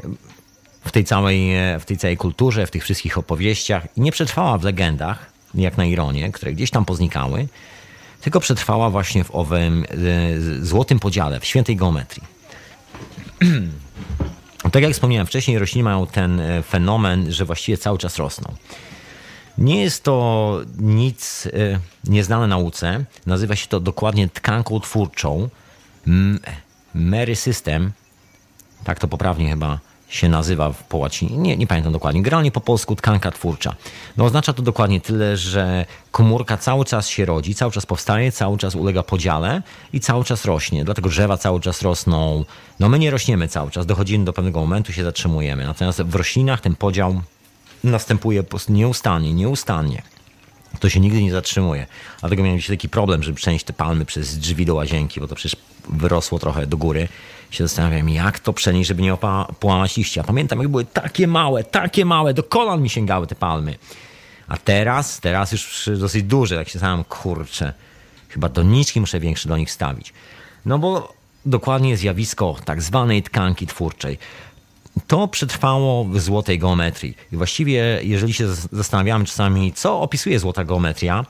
w, 0.86 0.92
tej 0.92 1.06
całej, 1.06 1.50
w 1.80 1.86
tej 1.86 1.98
całej 1.98 2.18
kulturze, 2.18 2.68
w 2.68 2.72
tych 2.72 2.84
wszystkich 2.84 3.18
opowieściach 3.18 3.88
i 3.98 4.02
nie 4.02 4.12
przetrwała 4.12 4.58
w 4.58 4.64
legendach, 4.64 5.32
jak 5.56 5.78
na 5.78 5.86
ironię, 5.86 6.32
które 6.32 6.54
gdzieś 6.54 6.72
tam 6.72 6.86
poznikały, 6.86 7.48
tylko 8.22 8.40
przetrwała 8.40 8.90
właśnie 8.90 9.24
w 9.24 9.36
owym 9.36 9.86
złotym 10.62 11.00
podziale, 11.00 11.40
w 11.40 11.46
świętej 11.46 11.76
geometrii. 11.76 12.24
tak 14.72 14.84
jak 14.84 14.94
wspomniałem 14.94 15.28
wcześniej, 15.28 15.60
rośliny 15.60 15.84
mają 15.84 16.08
ten 16.08 16.40
e, 16.40 16.64
fenomen, 16.64 17.32
że 17.32 17.46
właściwie 17.46 17.78
cały 17.78 17.98
czas 17.98 18.18
rosną. 18.18 18.54
Nie 19.58 19.82
jest 19.82 20.04
to 20.04 20.60
nic 20.80 21.48
e, 21.48 21.50
nieznane 22.04 22.48
nauce. 22.48 23.06
Nazywa 23.26 23.56
się 23.56 23.68
to 23.68 23.80
dokładnie 23.80 24.30
tkanką 24.30 24.80
twórczą. 24.80 25.50
Mary 26.94 27.36
System, 27.36 27.92
tak 28.84 29.00
to 29.00 29.08
poprawnie 29.08 29.50
chyba 29.50 29.80
się 30.10 30.30
nazywa 30.30 30.74
po 30.90 30.98
łacinie, 30.98 31.38
nie, 31.38 31.58
nie 31.58 31.68
pamiętam 31.68 31.94
dokładnie, 31.94 32.22
generalnie 32.22 32.52
po 32.52 32.62
polsku 32.62 32.96
tkanka 32.96 33.32
twórcza. 33.32 33.76
No 34.18 34.26
oznacza 34.26 34.54
to 34.54 34.62
dokładnie 34.62 35.02
tyle, 35.02 35.38
że 35.38 35.86
komórka 36.12 36.58
cały 36.58 36.86
czas 36.86 37.08
się 37.08 37.26
rodzi, 37.26 37.56
cały 37.56 37.72
czas 37.72 37.86
powstaje, 37.86 38.32
cały 38.32 38.58
czas 38.58 38.76
ulega 38.76 39.04
podziale 39.04 39.62
i 39.94 40.00
cały 40.00 40.24
czas 40.24 40.46
rośnie. 40.46 40.86
Dlatego 40.86 41.10
drzewa 41.10 41.38
cały 41.38 41.60
czas 41.60 41.82
rosną. 41.82 42.46
No 42.80 42.90
my 42.90 43.00
nie 43.00 43.12
rośniemy 43.12 43.48
cały 43.48 43.72
czas, 43.72 43.86
dochodzimy 43.86 44.26
do 44.26 44.34
pewnego 44.34 44.60
momentu, 44.60 44.94
się 44.94 45.04
zatrzymujemy. 45.04 45.66
Natomiast 45.66 46.02
w 46.02 46.16
roślinach 46.16 46.62
ten 46.62 46.76
podział 46.76 47.22
następuje 47.92 48.44
nieustannie, 48.70 49.34
nieustannie. 49.34 50.02
To 50.80 50.90
się 50.90 51.00
nigdy 51.00 51.24
nie 51.24 51.32
zatrzymuje. 51.32 51.88
Dlatego 52.20 52.44
miałem 52.44 52.60
dzisiaj 52.60 52.78
taki 52.78 52.90
problem, 52.90 53.24
żeby 53.24 53.36
przenieść 53.36 53.66
te 53.66 53.74
palmy 53.74 54.06
przez 54.06 54.38
drzwi 54.38 54.66
do 54.66 54.76
łazienki, 54.76 55.20
bo 55.20 55.28
to 55.28 55.36
przecież 55.36 55.62
wyrosło 55.90 56.40
trochę 56.40 56.68
do 56.68 56.78
góry. 56.78 57.08
Się 57.52 57.68
zastanawiam, 57.68 58.10
jak 58.10 58.40
to 58.40 58.54
przenieść, 58.54 58.88
żeby 58.88 59.02
nie 59.02 59.18
połamać 59.60 59.98
liścia. 59.98 60.24
Pamiętam, 60.24 60.60
jak 60.60 60.68
były 60.68 60.86
takie 60.86 61.28
małe, 61.28 61.64
takie 61.64 62.06
małe, 62.06 62.34
do 62.34 62.44
kolan 62.44 62.82
mi 62.82 62.90
sięgały 62.90 63.28
te 63.28 63.36
palmy. 63.36 63.76
A 64.48 64.58
teraz, 64.58 65.20
teraz 65.20 65.52
już 65.52 65.90
dosyć 66.00 66.24
duże, 66.24 66.56
jak 66.56 66.70
się 66.70 66.80
sam 66.80 67.04
kurczę. 67.04 67.74
Chyba 68.30 68.50
doniczki 68.50 69.02
muszę 69.02 69.20
większe 69.20 69.50
do 69.50 69.58
nich 69.58 69.70
wstawić. 69.70 70.14
No 70.66 70.80
bo 70.80 71.14
dokładnie 71.46 71.98
zjawisko 71.98 72.56
tak 72.66 72.82
zwanej 72.82 73.24
tkanki 73.24 73.68
twórczej 73.68 74.18
to 75.08 75.28
przetrwało 75.28 76.06
w 76.06 76.20
złotej 76.20 76.60
geometrii. 76.60 77.18
I 77.32 77.38
właściwie, 77.38 78.00
jeżeli 78.04 78.34
się 78.34 78.48
zastanawiamy 78.72 79.26
czasami, 79.26 79.74
co 79.74 80.02
opisuje 80.02 80.40
złota 80.40 80.64
geometria, 80.64 81.26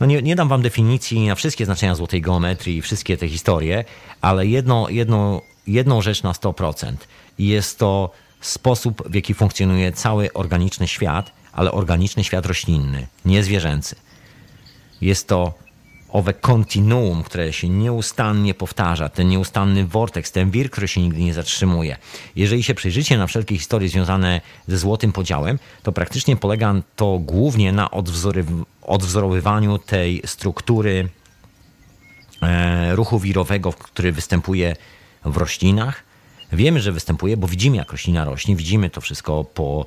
no 0.00 0.06
nie, 0.06 0.22
nie 0.22 0.36
dam 0.36 0.48
wam 0.48 0.62
definicji 0.62 1.26
na 1.26 1.34
wszystkie 1.34 1.64
znaczenia 1.64 1.94
złotej 1.94 2.20
geometrii 2.20 2.82
wszystkie 2.82 3.16
te 3.16 3.28
historie, 3.28 3.84
ale 4.20 4.46
jedno, 4.46 4.88
jedno, 4.88 5.42
jedną 5.66 6.02
rzecz 6.02 6.22
na 6.22 6.32
100%. 6.32 6.94
I 7.38 7.48
jest 7.48 7.78
to 7.78 8.10
sposób, 8.40 9.08
w 9.08 9.14
jaki 9.14 9.34
funkcjonuje 9.34 9.92
cały 9.92 10.32
organiczny 10.32 10.88
świat, 10.88 11.32
ale 11.52 11.72
organiczny 11.72 12.24
świat 12.24 12.46
roślinny, 12.46 13.06
nie 13.24 13.42
zwierzęcy. 13.42 13.96
Jest 15.00 15.28
to 15.28 15.54
owe 16.14 16.34
kontinuum, 16.34 17.22
które 17.22 17.52
się 17.52 17.68
nieustannie 17.68 18.54
powtarza, 18.54 19.08
ten 19.08 19.28
nieustanny 19.28 19.86
vortex, 19.86 20.32
ten 20.32 20.50
wir, 20.50 20.70
który 20.70 20.88
się 20.88 21.00
nigdy 21.00 21.20
nie 21.20 21.34
zatrzymuje. 21.34 21.96
Jeżeli 22.36 22.62
się 22.62 22.74
przyjrzycie 22.74 23.18
na 23.18 23.26
wszelkie 23.26 23.54
historie 23.54 23.88
związane 23.88 24.40
ze 24.68 24.78
złotym 24.78 25.12
podziałem, 25.12 25.58
to 25.82 25.92
praktycznie 25.92 26.36
polega 26.36 26.74
to 26.96 27.18
głównie 27.18 27.72
na 27.72 27.90
odwzorowywaniu 28.82 29.78
tej 29.78 30.22
struktury 30.26 31.08
e, 32.42 32.96
ruchu 32.96 33.18
wirowego, 33.18 33.72
który 33.72 34.12
występuje 34.12 34.76
w 35.24 35.36
roślinach. 35.36 36.02
Wiemy, 36.52 36.80
że 36.80 36.92
występuje, 36.92 37.36
bo 37.36 37.48
widzimy, 37.48 37.76
jak 37.76 37.92
roślina 37.92 38.24
rośnie, 38.24 38.56
widzimy 38.56 38.90
to 38.90 39.00
wszystko 39.00 39.44
po 39.44 39.86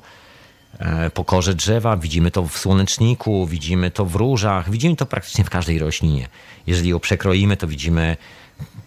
pokorze 1.14 1.54
drzewa, 1.54 1.96
widzimy 1.96 2.30
to 2.30 2.42
w 2.42 2.58
słoneczniku, 2.58 3.46
widzimy 3.46 3.90
to 3.90 4.04
w 4.04 4.14
różach, 4.14 4.70
widzimy 4.70 4.96
to 4.96 5.06
praktycznie 5.06 5.44
w 5.44 5.50
każdej 5.50 5.78
roślinie. 5.78 6.28
Jeżeli 6.66 6.90
ją 6.90 7.00
przekroimy, 7.00 7.56
to 7.56 7.66
widzimy 7.66 8.16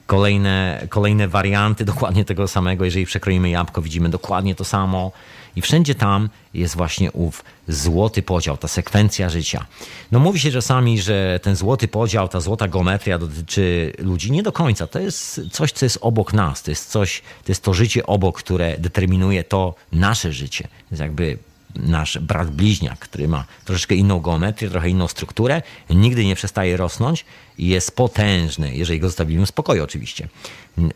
kolejne, 0.08 0.88
kolejne 0.90 1.28
warianty 1.28 1.86
dokładnie 1.94 2.26
tego 2.26 2.48
samego. 2.48 2.86
Jeżeli 2.86 3.06
przekroimy 3.06 3.50
jabłko, 3.50 3.82
widzimy 3.82 4.10
dokładnie 4.10 4.56
to 4.56 4.64
samo. 4.64 5.12
I 5.56 5.62
wszędzie 5.62 5.96
tam 5.96 6.30
jest 6.54 6.76
właśnie 6.76 7.12
ów 7.12 7.44
złoty 7.68 8.22
podział, 8.22 8.58
ta 8.58 8.68
sekwencja 8.68 9.30
życia. 9.30 9.66
No 10.12 10.20
mówi 10.20 10.40
się 10.40 10.52
czasami, 10.52 11.02
że 11.02 11.40
ten 11.44 11.56
złoty 11.56 11.88
podział, 11.88 12.28
ta 12.28 12.40
złota 12.40 12.68
geometria 12.68 13.18
dotyczy 13.18 13.94
ludzi. 13.98 14.32
Nie 14.32 14.44
do 14.44 14.52
końca. 14.52 14.88
To 14.88 15.00
jest 15.00 15.42
coś, 15.52 15.72
co 15.72 15.86
jest 15.86 15.98
obok 16.02 16.34
nas. 16.34 16.64
To 16.64 16.72
jest 16.72 16.90
coś, 16.90 17.22
to 17.44 17.52
jest 17.52 17.64
to 17.64 17.74
życie 17.74 18.06
obok, 18.06 18.38
które 18.40 18.78
determinuje 18.78 19.44
to 19.44 19.76
nasze 19.92 20.32
życie. 20.32 20.64
To 20.64 20.86
jest 20.92 21.02
jakby 21.02 21.38
nasz 21.76 22.18
brat 22.18 22.52
bliźniak, 22.52 23.00
który 23.00 23.28
ma 23.28 23.46
troszeczkę 23.66 23.96
inną 23.96 24.20
geometrię, 24.20 24.70
trochę 24.70 24.90
inną 24.90 25.08
strukturę, 25.08 25.62
nigdy 25.90 26.26
nie 26.26 26.36
przestaje 26.36 26.78
rosnąć 26.78 27.26
i 27.58 27.68
jest 27.68 27.96
potężny, 27.96 28.76
jeżeli 28.76 29.00
go 29.00 29.08
zostawimy 29.08 29.46
w 29.46 29.50
spokoju 29.50 29.84
oczywiście. 29.84 30.28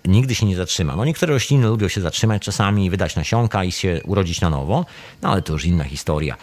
Nigdy 0.05 0.36
się 0.36 0.45
nie 0.45 0.55
zatrzyma. 0.55 0.95
No 0.95 1.05
niektóre 1.05 1.34
rośliny 1.34 1.67
lubią 1.67 1.88
się 1.88 2.01
zatrzymać 2.01 2.41
czasami, 2.41 2.89
wydać 2.89 3.15
nasionka 3.15 3.63
i 3.63 3.71
się 3.71 4.01
urodzić 4.03 4.41
na 4.41 4.49
nowo, 4.49 4.86
no 5.21 5.30
ale 5.30 5.41
to 5.41 5.53
już 5.53 5.65
inna 5.65 5.84
historia. 5.84 6.38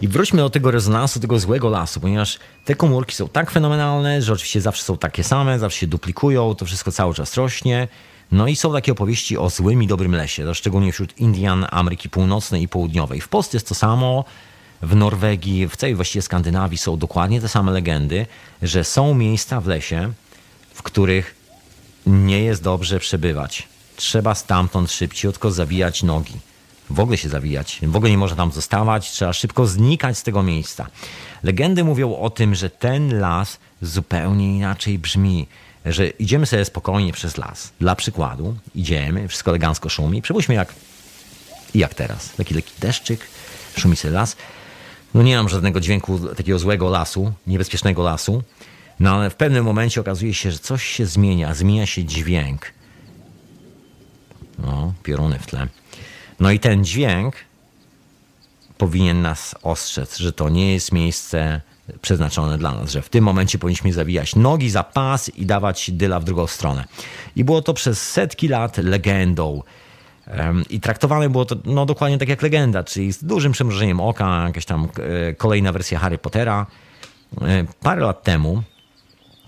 I 0.00 0.08
wróćmy 0.08 0.38
do 0.38 0.50
tego 0.50 0.70
rezonansu, 0.70 1.20
tego 1.20 1.38
złego 1.38 1.68
lasu, 1.68 2.00
ponieważ 2.00 2.38
te 2.64 2.74
komórki 2.74 3.14
są 3.14 3.28
tak 3.28 3.50
fenomenalne, 3.50 4.22
że 4.22 4.32
oczywiście 4.32 4.60
zawsze 4.60 4.82
są 4.82 4.98
takie 4.98 5.24
same, 5.24 5.58
zawsze 5.58 5.78
się 5.78 5.86
duplikują, 5.86 6.54
to 6.54 6.64
wszystko 6.64 6.92
cały 6.92 7.14
czas 7.14 7.34
rośnie. 7.34 7.88
No 8.32 8.48
i 8.48 8.56
są 8.56 8.72
takie 8.72 8.92
opowieści 8.92 9.38
o 9.38 9.50
złym 9.50 9.82
i 9.82 9.86
dobrym 9.86 10.14
lesie, 10.14 10.44
to 10.44 10.54
szczególnie 10.54 10.92
wśród 10.92 11.18
Indian 11.18 11.66
Ameryki 11.70 12.08
Północnej 12.08 12.62
i 12.62 12.68
Południowej. 12.68 13.20
W 13.20 13.28
Polsce 13.28 13.56
jest 13.56 13.68
to 13.68 13.74
samo, 13.74 14.24
w 14.82 14.96
Norwegii, 14.96 15.68
w 15.68 15.76
całej 15.76 15.94
właściwie 15.94 16.22
Skandynawii 16.22 16.78
są 16.78 16.96
dokładnie 16.96 17.40
te 17.40 17.48
same 17.48 17.72
legendy, 17.72 18.26
że 18.62 18.84
są 18.84 19.14
miejsca 19.14 19.60
w 19.60 19.66
lesie, 19.66 20.12
w 20.74 20.82
których 20.82 21.34
nie 22.06 22.42
jest 22.42 22.62
dobrze 22.62 23.00
przebywać. 23.00 23.68
Trzeba 23.96 24.34
stamtąd 24.34 24.92
szybciutko 24.92 25.50
zawijać 25.50 26.02
nogi. 26.02 26.34
W 26.90 27.00
ogóle 27.00 27.16
się 27.16 27.28
zawijać, 27.28 27.78
w 27.82 27.96
ogóle 27.96 28.10
nie 28.10 28.18
można 28.18 28.36
tam 28.36 28.52
zostawać, 28.52 29.10
trzeba 29.10 29.32
szybko 29.32 29.66
znikać 29.66 30.18
z 30.18 30.22
tego 30.22 30.42
miejsca. 30.42 30.86
Legendy 31.42 31.84
mówią 31.84 32.16
o 32.16 32.30
tym, 32.30 32.54
że 32.54 32.70
ten 32.70 33.20
las 33.20 33.58
zupełnie 33.82 34.56
inaczej 34.56 34.98
brzmi 34.98 35.46
że 35.86 36.08
idziemy 36.08 36.46
sobie 36.46 36.64
spokojnie 36.64 37.12
przez 37.12 37.36
las. 37.36 37.72
Dla 37.80 37.94
przykładu, 37.94 38.56
idziemy, 38.74 39.28
wszystko 39.28 39.50
elegancko 39.50 39.88
szumi. 39.88 40.22
Przypuśćmy 40.22 40.54
jak, 40.54 40.74
jak 41.74 41.94
teraz. 41.94 42.32
Taki 42.32 42.54
lekki 42.54 42.72
deszczyk, 42.78 43.20
szumi 43.76 43.96
sobie 43.96 44.14
las. 44.14 44.36
No 45.14 45.22
nie 45.22 45.36
mam 45.36 45.48
żadnego 45.48 45.80
dźwięku 45.80 46.18
takiego 46.18 46.58
złego 46.58 46.90
lasu, 46.90 47.32
niebezpiecznego 47.46 48.02
lasu. 48.02 48.42
No 49.00 49.14
ale 49.14 49.30
w 49.30 49.34
pewnym 49.34 49.64
momencie 49.64 50.00
okazuje 50.00 50.34
się, 50.34 50.50
że 50.52 50.58
coś 50.58 50.84
się 50.84 51.06
zmienia, 51.06 51.54
zmienia 51.54 51.86
się 51.86 52.04
dźwięk. 52.04 52.72
No, 54.58 54.94
pioruny 55.02 55.38
w 55.38 55.46
tle. 55.46 55.66
No 56.40 56.50
i 56.50 56.60
ten 56.60 56.84
dźwięk 56.84 57.34
powinien 58.78 59.22
nas 59.22 59.54
ostrzec, 59.62 60.16
że 60.16 60.32
to 60.32 60.48
nie 60.48 60.72
jest 60.72 60.92
miejsce 60.92 61.60
przeznaczone 62.00 62.58
dla 62.58 62.72
nas, 62.72 62.90
że 62.90 63.02
w 63.02 63.08
tym 63.08 63.24
momencie 63.24 63.58
powinniśmy 63.58 63.92
zawijać 63.92 64.36
nogi 64.36 64.70
za 64.70 64.82
pas 64.82 65.28
i 65.28 65.46
dawać 65.46 65.90
dyla 65.90 66.20
w 66.20 66.24
drugą 66.24 66.46
stronę. 66.46 66.84
I 67.36 67.44
było 67.44 67.62
to 67.62 67.74
przez 67.74 68.10
setki 68.10 68.48
lat 68.48 68.78
legendą. 68.78 69.62
I 70.70 70.80
traktowane 70.80 71.28
było 71.28 71.44
to 71.44 71.56
no, 71.64 71.86
dokładnie 71.86 72.18
tak 72.18 72.28
jak 72.28 72.42
legenda, 72.42 72.84
czyli 72.84 73.12
z 73.12 73.24
dużym 73.24 73.52
przymrużeniem 73.52 74.00
oka, 74.00 74.44
jakaś 74.46 74.64
tam 74.64 74.88
e, 75.28 75.34
kolejna 75.34 75.72
wersja 75.72 75.98
Harry 75.98 76.18
Pottera. 76.18 76.66
E, 77.42 77.64
parę 77.82 78.00
lat 78.00 78.22
temu 78.22 78.62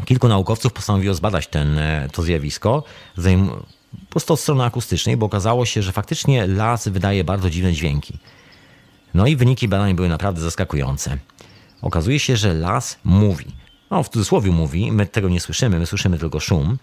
kilku 0.04 0.28
naukowców 0.28 0.72
postanowiło 0.72 1.14
zbadać 1.14 1.46
ten, 1.46 1.78
e, 1.78 2.08
to 2.12 2.22
zjawisko. 2.22 2.84
po 3.14 4.10
prostu 4.10 4.34
od 4.34 4.40
strony 4.40 4.64
akustycznej, 4.64 5.16
bo 5.16 5.26
okazało 5.26 5.66
się, 5.66 5.82
że 5.82 5.92
faktycznie 5.92 6.46
las 6.46 6.88
wydaje 6.88 7.24
bardzo 7.24 7.50
dziwne 7.50 7.72
dźwięki. 7.72 8.18
No 9.14 9.26
i 9.26 9.36
wyniki 9.36 9.68
badań 9.68 9.94
były 9.94 10.08
naprawdę 10.08 10.40
zaskakujące. 10.40 11.18
Okazuje 11.82 12.18
się, 12.18 12.36
że 12.36 12.54
las 12.54 12.98
mówi. 13.04 13.46
No, 13.90 14.02
w 14.02 14.08
cudzysłowie 14.08 14.50
mówi, 14.50 14.92
my 14.92 15.06
tego 15.06 15.28
nie 15.28 15.40
słyszymy, 15.40 15.78
my 15.78 15.86
słyszymy 15.86 16.18
tylko 16.18 16.40
szum. 16.40 16.78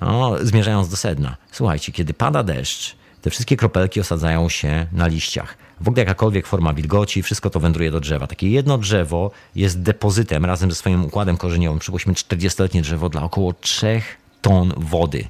No, 0.00 0.34
zmierzając 0.42 0.88
do 0.88 0.96
sedna. 0.96 1.36
Słuchajcie, 1.52 1.92
kiedy 1.92 2.14
pada 2.14 2.42
deszcz, 2.42 2.96
te 3.22 3.30
wszystkie 3.30 3.56
kropelki 3.56 4.00
osadzają 4.00 4.48
się 4.48 4.86
na 4.92 5.06
liściach. 5.06 5.56
W 5.80 5.88
ogóle 5.88 6.02
jakakolwiek 6.02 6.46
forma 6.46 6.74
wilgoci, 6.74 7.22
wszystko 7.22 7.50
to 7.50 7.60
wędruje 7.60 7.90
do 7.90 8.00
drzewa. 8.00 8.26
Takie 8.26 8.50
jedno 8.50 8.78
drzewo 8.78 9.30
jest 9.54 9.82
depozytem 9.82 10.44
razem 10.44 10.70
ze 10.70 10.76
swoim 10.76 11.04
układem 11.04 11.36
korzeniowym. 11.36 11.78
Przypuśćmy 11.78 12.12
40-letnie 12.12 12.82
drzewo 12.82 13.08
dla 13.08 13.22
około 13.22 13.52
3 13.52 14.02
ton 14.40 14.72
wody. 14.76 15.24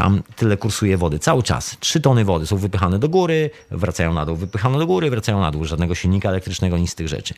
Tam 0.00 0.22
tyle 0.36 0.56
kursuje 0.56 0.96
wody 0.96 1.18
cały 1.18 1.42
czas. 1.42 1.76
3 1.80 2.00
tony 2.00 2.24
wody 2.24 2.46
są 2.46 2.56
wypychane 2.56 2.98
do 2.98 3.08
góry, 3.08 3.50
wracają 3.70 4.12
na 4.12 4.26
dół, 4.26 4.36
wypychane 4.36 4.78
do 4.78 4.86
góry, 4.86 5.10
wracają 5.10 5.40
na 5.40 5.50
dół. 5.50 5.64
Żadnego 5.64 5.94
silnika 5.94 6.28
elektrycznego, 6.28 6.78
nic 6.78 6.90
z 6.90 6.94
tych 6.94 7.08
rzeczy. 7.08 7.34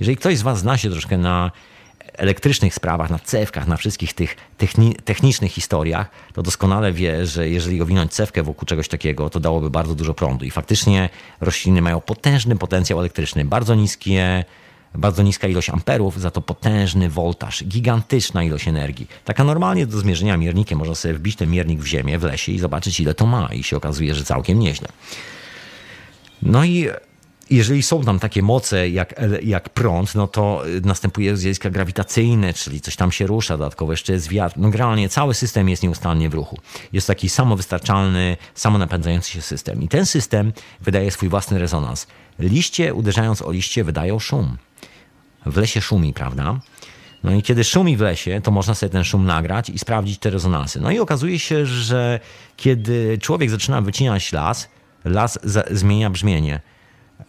Jeżeli 0.00 0.16
ktoś 0.16 0.38
z 0.38 0.42
Was 0.42 0.58
zna 0.58 0.78
się 0.78 0.90
troszkę 0.90 1.18
na 1.18 1.50
elektrycznych 2.12 2.74
sprawach, 2.74 3.10
na 3.10 3.18
cewkach, 3.18 3.66
na 3.66 3.76
wszystkich 3.76 4.12
tych 4.12 4.36
techni 4.58 4.94
technicznych 5.04 5.52
historiach, 5.52 6.10
to 6.32 6.42
doskonale 6.42 6.92
wie, 6.92 7.26
że 7.26 7.48
jeżeli 7.48 7.82
owinąć 7.82 8.12
cewkę 8.12 8.42
wokół 8.42 8.66
czegoś 8.66 8.88
takiego, 8.88 9.30
to 9.30 9.40
dałoby 9.40 9.70
bardzo 9.70 9.94
dużo 9.94 10.14
prądu. 10.14 10.44
I 10.44 10.50
faktycznie 10.50 11.08
rośliny 11.40 11.82
mają 11.82 12.00
potężny 12.00 12.56
potencjał 12.56 13.00
elektryczny, 13.00 13.44
bardzo 13.44 13.74
niskie 13.74 14.44
bardzo 14.94 15.22
niska 15.22 15.48
ilość 15.48 15.70
amperów, 15.70 16.20
za 16.20 16.30
to 16.30 16.40
potężny 16.40 17.08
voltaż, 17.08 17.64
gigantyczna 17.64 18.44
ilość 18.44 18.68
energii. 18.68 19.06
Taka 19.24 19.44
normalnie 19.44 19.86
do 19.86 19.98
zmierzenia 19.98 20.36
miernikiem 20.36 20.78
można 20.78 20.94
sobie 20.94 21.14
wbić 21.14 21.36
ten 21.36 21.50
miernik 21.50 21.80
w 21.80 21.86
ziemię, 21.86 22.18
w 22.18 22.22
lesie 22.22 22.52
i 22.52 22.58
zobaczyć 22.58 23.00
ile 23.00 23.14
to 23.14 23.26
ma 23.26 23.48
i 23.52 23.62
się 23.62 23.76
okazuje, 23.76 24.14
że 24.14 24.24
całkiem 24.24 24.58
nieźle. 24.58 24.88
No 26.42 26.64
i 26.64 26.88
jeżeli 27.50 27.82
są 27.82 28.04
tam 28.04 28.18
takie 28.18 28.42
moce 28.42 28.88
jak, 28.88 29.14
jak 29.42 29.68
prąd, 29.68 30.14
no 30.14 30.26
to 30.26 30.62
następuje 30.84 31.36
zjawiska 31.36 31.70
grawitacyjne, 31.70 32.54
czyli 32.54 32.80
coś 32.80 32.96
tam 32.96 33.12
się 33.12 33.26
rusza, 33.26 33.58
dodatkowo 33.58 33.92
jeszcze 33.92 34.12
jest 34.12 34.28
wiatr. 34.28 34.54
No 34.58 34.70
generalnie 34.70 35.08
cały 35.08 35.34
system 35.34 35.68
jest 35.68 35.82
nieustannie 35.82 36.28
w 36.28 36.34
ruchu. 36.34 36.58
Jest 36.92 37.06
taki 37.06 37.28
samowystarczalny, 37.28 38.36
samonapędzający 38.54 39.30
się 39.30 39.42
system. 39.42 39.82
I 39.82 39.88
ten 39.88 40.06
system 40.06 40.52
wydaje 40.80 41.10
swój 41.10 41.28
własny 41.28 41.58
rezonans. 41.58 42.06
Liście 42.38 42.94
uderzając 42.94 43.42
o 43.42 43.52
liście 43.52 43.84
wydają 43.84 44.18
szum. 44.18 44.56
W 45.46 45.56
lesie 45.56 45.80
szumi, 45.80 46.12
prawda? 46.12 46.60
No 47.24 47.32
i 47.34 47.42
kiedy 47.42 47.64
szumi 47.64 47.96
w 47.96 48.00
lesie, 48.00 48.40
to 48.44 48.50
można 48.50 48.74
sobie 48.74 48.90
ten 48.90 49.04
szum 49.04 49.26
nagrać 49.26 49.70
i 49.70 49.78
sprawdzić 49.78 50.18
te 50.18 50.30
rezonansy. 50.30 50.80
No 50.80 50.90
i 50.90 50.98
okazuje 50.98 51.38
się, 51.38 51.66
że 51.66 52.20
kiedy 52.56 53.18
człowiek 53.18 53.50
zaczyna 53.50 53.80
wycinać 53.80 54.32
las, 54.32 54.68
las 55.04 55.38
zmienia 55.70 56.10
brzmienie 56.10 56.60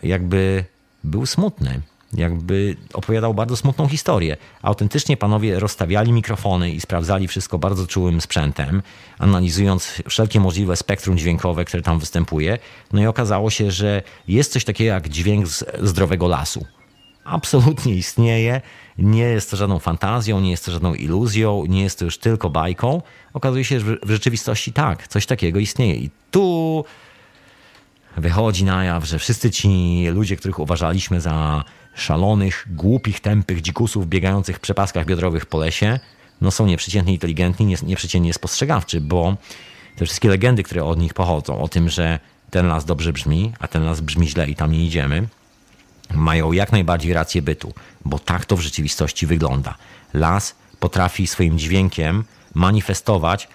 jakby 0.04 0.66
był 1.04 1.26
smutny. 1.26 1.82
Jakby 2.14 2.76
opowiadał 2.94 3.34
bardzo 3.34 3.58
smutną 3.58 3.88
historię. 3.88 4.38
Autentycznie 4.62 5.18
panowie 5.18 5.60
rozstawiali 5.60 6.12
mikrofony 6.12 6.72
i 6.72 6.82
sprawdzali 6.82 7.28
wszystko 7.28 7.60
bardzo 7.60 7.88
czułym 7.88 8.22
sprzętem, 8.22 8.82
analizując 9.20 10.02
wszelkie 10.10 10.40
możliwe 10.40 10.76
spektrum 10.76 11.18
dźwiękowe, 11.18 11.66
które 11.66 11.84
tam 11.84 12.00
występuje. 12.00 12.58
No 12.94 13.02
i 13.02 13.06
okazało 13.06 13.50
się, 13.50 13.72
że 13.72 14.02
jest 14.28 14.52
coś 14.52 14.66
takiego 14.66 14.94
jak 14.94 15.10
dźwięk 15.10 15.48
z 15.48 15.64
zdrowego 15.82 16.28
lasu. 16.28 16.66
Absolutnie 17.24 17.96
istnieje. 17.96 18.62
Nie 18.98 19.24
jest 19.24 19.52
to 19.52 19.58
żadną 19.58 19.80
fantazją, 19.80 20.40
nie 20.40 20.52
jest 20.52 20.66
to 20.66 20.72
żadną 20.72 20.94
iluzją, 20.94 21.66
nie 21.66 21.84
jest 21.84 22.00
to 22.00 22.06
już 22.06 22.18
tylko 22.18 22.50
bajką. 22.50 23.02
Okazuje 23.34 23.64
się, 23.64 23.80
że 23.80 23.98
w 24.04 24.10
rzeczywistości 24.10 24.74
tak, 24.74 25.08
coś 25.08 25.26
takiego 25.26 25.60
istnieje. 25.60 25.96
I 25.96 26.10
tu 26.32 26.86
wychodzi 28.18 28.64
na 28.64 28.84
jaw, 28.84 29.06
że 29.06 29.20
wszyscy 29.20 29.52
ci 29.52 30.04
ludzie, 30.08 30.38
których 30.38 30.60
uważaliśmy 30.60 31.22
za 31.22 31.64
szalonych, 31.96 32.68
głupich, 32.70 33.20
tępych 33.20 33.62
dzikusów 33.62 34.08
biegających 34.08 34.58
w 34.58 34.60
przepaskach 34.60 35.06
biodrowych 35.06 35.46
po 35.46 35.58
lesie, 35.58 36.00
no 36.42 36.52
są 36.52 36.66
nieprzeciętnie 36.66 37.14
inteligentni, 37.14 37.76
nieprzeciętnie 37.84 38.34
spostrzegawczy, 38.34 39.02
bo 39.02 39.38
te 39.96 40.06
wszystkie 40.06 40.30
legendy, 40.30 40.64
które 40.64 40.86
od 40.86 41.00
nich 41.00 41.14
pochodzą, 41.14 41.62
o 41.62 41.68
tym, 41.68 41.90
że 41.90 42.20
ten 42.50 42.68
las 42.68 42.86
dobrze 42.86 43.14
brzmi, 43.14 43.54
a 43.60 43.68
ten 43.68 43.86
las 43.86 44.02
brzmi 44.02 44.28
źle 44.28 44.50
i 44.50 44.56
tam 44.56 44.72
nie 44.72 44.86
idziemy, 44.86 45.28
mają 46.14 46.52
jak 46.52 46.72
najbardziej 46.72 47.14
rację 47.14 47.42
bytu, 47.42 47.74
bo 48.06 48.20
tak 48.20 48.46
to 48.46 48.58
w 48.58 48.62
rzeczywistości 48.62 49.28
wygląda. 49.28 49.76
Las 50.14 50.56
potrafi 50.80 51.28
swoim 51.28 51.60
dźwiękiem 51.60 52.24
manifestować, 52.54 53.48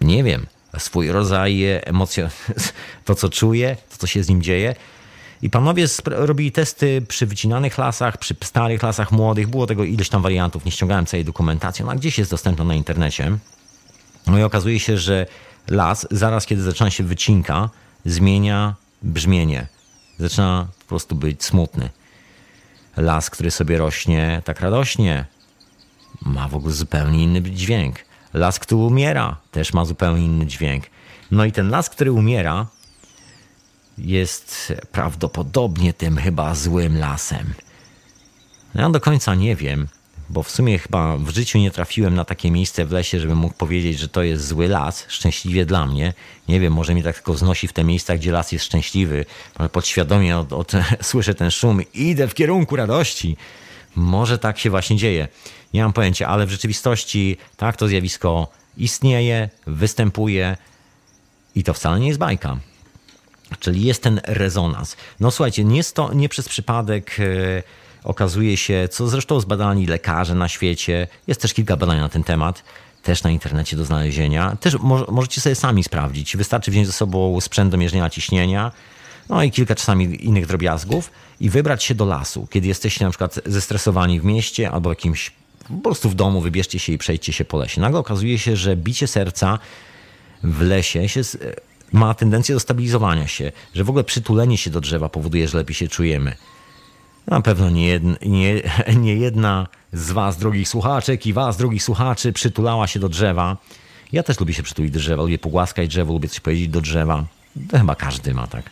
nie 0.00 0.24
wiem, 0.24 0.46
swój 0.78 1.12
rodzaj 1.12 1.62
emocji, 1.84 2.22
to 3.04 3.14
co 3.14 3.28
czuje, 3.28 3.76
to 3.90 3.96
co 3.96 4.06
się 4.06 4.22
z 4.22 4.28
nim 4.28 4.42
dzieje. 4.42 4.74
I 5.42 5.50
panowie 5.50 5.86
robili 6.06 6.52
testy 6.52 7.02
przy 7.08 7.26
wycinanych 7.26 7.78
lasach, 7.78 8.18
przy 8.18 8.36
starych 8.44 8.82
lasach 8.82 9.12
młodych. 9.12 9.48
Było 9.48 9.66
tego 9.66 9.84
ileś 9.84 10.08
tam 10.08 10.22
wariantów, 10.22 10.64
nie 10.64 10.70
ściągałem 10.70 11.06
całej 11.06 11.24
dokumentacji. 11.24 11.82
Ona 11.84 11.94
gdzieś 11.94 12.18
jest 12.18 12.30
dostępna 12.30 12.64
na 12.64 12.74
internecie. 12.74 13.38
No 14.26 14.38
i 14.38 14.42
okazuje 14.42 14.80
się, 14.80 14.98
że 14.98 15.26
las, 15.68 16.06
zaraz 16.10 16.46
kiedy 16.46 16.62
zaczyna 16.62 16.90
się 16.90 17.04
wycinka, 17.04 17.70
zmienia 18.04 18.74
brzmienie. 19.02 19.66
Zaczyna 20.18 20.68
po 20.78 20.84
prostu 20.84 21.14
być 21.14 21.44
smutny. 21.44 21.90
Las, 22.96 23.30
który 23.30 23.50
sobie 23.50 23.78
rośnie 23.78 24.42
tak 24.44 24.60
radośnie, 24.60 25.24
ma 26.22 26.48
w 26.48 26.54
ogóle 26.54 26.74
zupełnie 26.74 27.22
inny 27.22 27.42
dźwięk. 27.42 27.98
Las, 28.34 28.58
który 28.58 28.80
umiera, 28.80 29.36
też 29.50 29.72
ma 29.72 29.84
zupełnie 29.84 30.24
inny 30.24 30.46
dźwięk. 30.46 30.84
No 31.30 31.44
i 31.44 31.52
ten 31.52 31.70
las, 31.70 31.90
który 31.90 32.12
umiera, 32.12 32.66
jest 33.98 34.72
prawdopodobnie 34.92 35.92
tym 35.92 36.16
chyba 36.16 36.54
złym 36.54 36.98
lasem. 36.98 37.54
Ja 38.74 38.90
do 38.90 39.00
końca 39.00 39.34
nie 39.34 39.56
wiem, 39.56 39.88
bo 40.30 40.42
w 40.42 40.50
sumie 40.50 40.78
chyba 40.78 41.16
w 41.16 41.30
życiu 41.30 41.58
nie 41.58 41.70
trafiłem 41.70 42.14
na 42.14 42.24
takie 42.24 42.50
miejsce 42.50 42.86
w 42.86 42.92
lesie, 42.92 43.20
żebym 43.20 43.38
mógł 43.38 43.54
powiedzieć, 43.54 43.98
że 43.98 44.08
to 44.08 44.22
jest 44.22 44.46
zły 44.46 44.68
las, 44.68 45.04
szczęśliwie 45.08 45.66
dla 45.66 45.86
mnie. 45.86 46.14
Nie 46.48 46.60
wiem, 46.60 46.72
może 46.72 46.94
mnie 46.94 47.02
tak 47.02 47.14
tylko 47.14 47.34
znosi 47.34 47.68
w 47.68 47.72
te 47.72 47.84
miejsca, 47.84 48.16
gdzie 48.16 48.32
las 48.32 48.52
jest 48.52 48.64
szczęśliwy, 48.64 49.24
ale 49.54 49.68
podświadomie 49.68 50.38
od, 50.38 50.52
od, 50.52 50.72
słyszę 51.02 51.34
ten 51.34 51.50
szum 51.50 51.82
i 51.94 52.08
idę 52.10 52.28
w 52.28 52.34
kierunku 52.34 52.76
radości. 52.76 53.36
Może 53.96 54.38
tak 54.38 54.58
się 54.58 54.70
właśnie 54.70 54.96
dzieje. 54.96 55.28
Nie 55.74 55.82
mam 55.82 55.92
pojęcia, 55.92 56.28
ale 56.28 56.46
w 56.46 56.50
rzeczywistości 56.50 57.36
tak 57.56 57.76
to 57.76 57.88
zjawisko 57.88 58.48
istnieje, 58.76 59.50
występuje 59.66 60.56
i 61.54 61.64
to 61.64 61.74
wcale 61.74 62.00
nie 62.00 62.06
jest 62.06 62.18
bajka. 62.18 62.56
Czyli 63.60 63.82
jest 63.82 64.02
ten 64.02 64.20
rezonans. 64.24 64.96
No 65.20 65.30
słuchajcie, 65.30 65.64
nie, 65.64 65.76
jest 65.76 65.96
to, 65.96 66.12
nie 66.12 66.28
przez 66.28 66.48
przypadek 66.48 67.16
e, 67.20 67.24
okazuje 68.04 68.56
się, 68.56 68.88
co 68.90 69.08
zresztą 69.08 69.40
zbadali 69.40 69.86
lekarze 69.86 70.34
na 70.34 70.48
świecie, 70.48 71.08
jest 71.26 71.42
też 71.42 71.54
kilka 71.54 71.76
badań 71.76 71.98
na 71.98 72.08
ten 72.08 72.24
temat, 72.24 72.64
też 73.02 73.22
na 73.22 73.30
internecie 73.30 73.76
do 73.76 73.84
znalezienia. 73.84 74.56
Też 74.60 74.78
mo 74.78 75.06
możecie 75.08 75.40
sobie 75.40 75.54
sami 75.54 75.84
sprawdzić. 75.84 76.36
Wystarczy 76.36 76.70
wziąć 76.70 76.86
ze 76.86 76.92
sobą 76.92 77.40
sprzęt 77.40 77.70
do 77.70 77.76
mierzenia 77.76 78.10
ciśnienia, 78.10 78.72
no 79.28 79.42
i 79.42 79.50
kilka 79.50 79.74
czasami 79.74 80.26
innych 80.26 80.46
drobiazgów 80.46 81.10
i 81.40 81.50
wybrać 81.50 81.84
się 81.84 81.94
do 81.94 82.04
lasu. 82.04 82.46
Kiedy 82.50 82.68
jesteście 82.68 83.04
na 83.04 83.10
przykład 83.10 83.40
zestresowani 83.46 84.20
w 84.20 84.24
mieście 84.24 84.70
albo 84.70 84.90
jakimś 84.90 85.32
po 85.68 85.74
prostu 85.82 86.08
w 86.08 86.14
domu, 86.14 86.40
wybierzcie 86.40 86.78
się 86.78 86.92
i 86.92 86.98
przejdźcie 86.98 87.32
się 87.32 87.44
po 87.44 87.58
lesie. 87.58 87.80
Nagle 87.80 87.98
okazuje 87.98 88.38
się, 88.38 88.56
że 88.56 88.76
bicie 88.76 89.06
serca 89.06 89.58
w 90.42 90.60
lesie 90.60 91.08
się, 91.08 91.20
ma 91.92 92.14
tendencję 92.14 92.54
do 92.54 92.60
stabilizowania 92.60 93.26
się, 93.26 93.52
że 93.74 93.84
w 93.84 93.88
ogóle 93.88 94.04
przytulenie 94.04 94.58
się 94.58 94.70
do 94.70 94.80
drzewa 94.80 95.08
powoduje, 95.08 95.48
że 95.48 95.58
lepiej 95.58 95.74
się 95.74 95.88
czujemy. 95.88 96.36
Na 97.26 97.40
pewno 97.40 97.70
nie 97.70 97.86
jedna, 97.86 98.16
nie, 98.26 98.62
nie 99.04 99.14
jedna 99.14 99.66
z 99.92 100.10
Was, 100.10 100.36
drogich 100.36 100.68
słuchaczek 100.68 101.26
i 101.26 101.32
Was, 101.32 101.56
drogich 101.56 101.82
słuchaczy, 101.82 102.32
przytulała 102.32 102.86
się 102.86 103.00
do 103.00 103.08
drzewa. 103.08 103.56
Ja 104.12 104.22
też 104.22 104.40
lubię 104.40 104.54
się 104.54 104.62
przytulić 104.62 104.92
do 104.92 104.98
drzewa, 104.98 105.22
lubię 105.22 105.38
pogłaskać 105.38 105.88
drzewo, 105.88 106.12
lubię 106.12 106.28
coś 106.28 106.40
powiedzieć 106.40 106.68
do 106.68 106.80
drzewa. 106.80 107.24
To 107.70 107.78
chyba 107.78 107.94
każdy 107.94 108.34
ma 108.34 108.46
tak. 108.46 108.70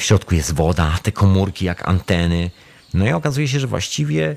W 0.00 0.02
środku 0.02 0.34
jest 0.34 0.54
woda, 0.54 0.98
te 1.02 1.12
komórki 1.12 1.64
jak 1.64 1.88
anteny. 1.88 2.50
No 2.94 3.06
i 3.06 3.12
okazuje 3.12 3.48
się, 3.48 3.60
że 3.60 3.66
właściwie 3.66 4.36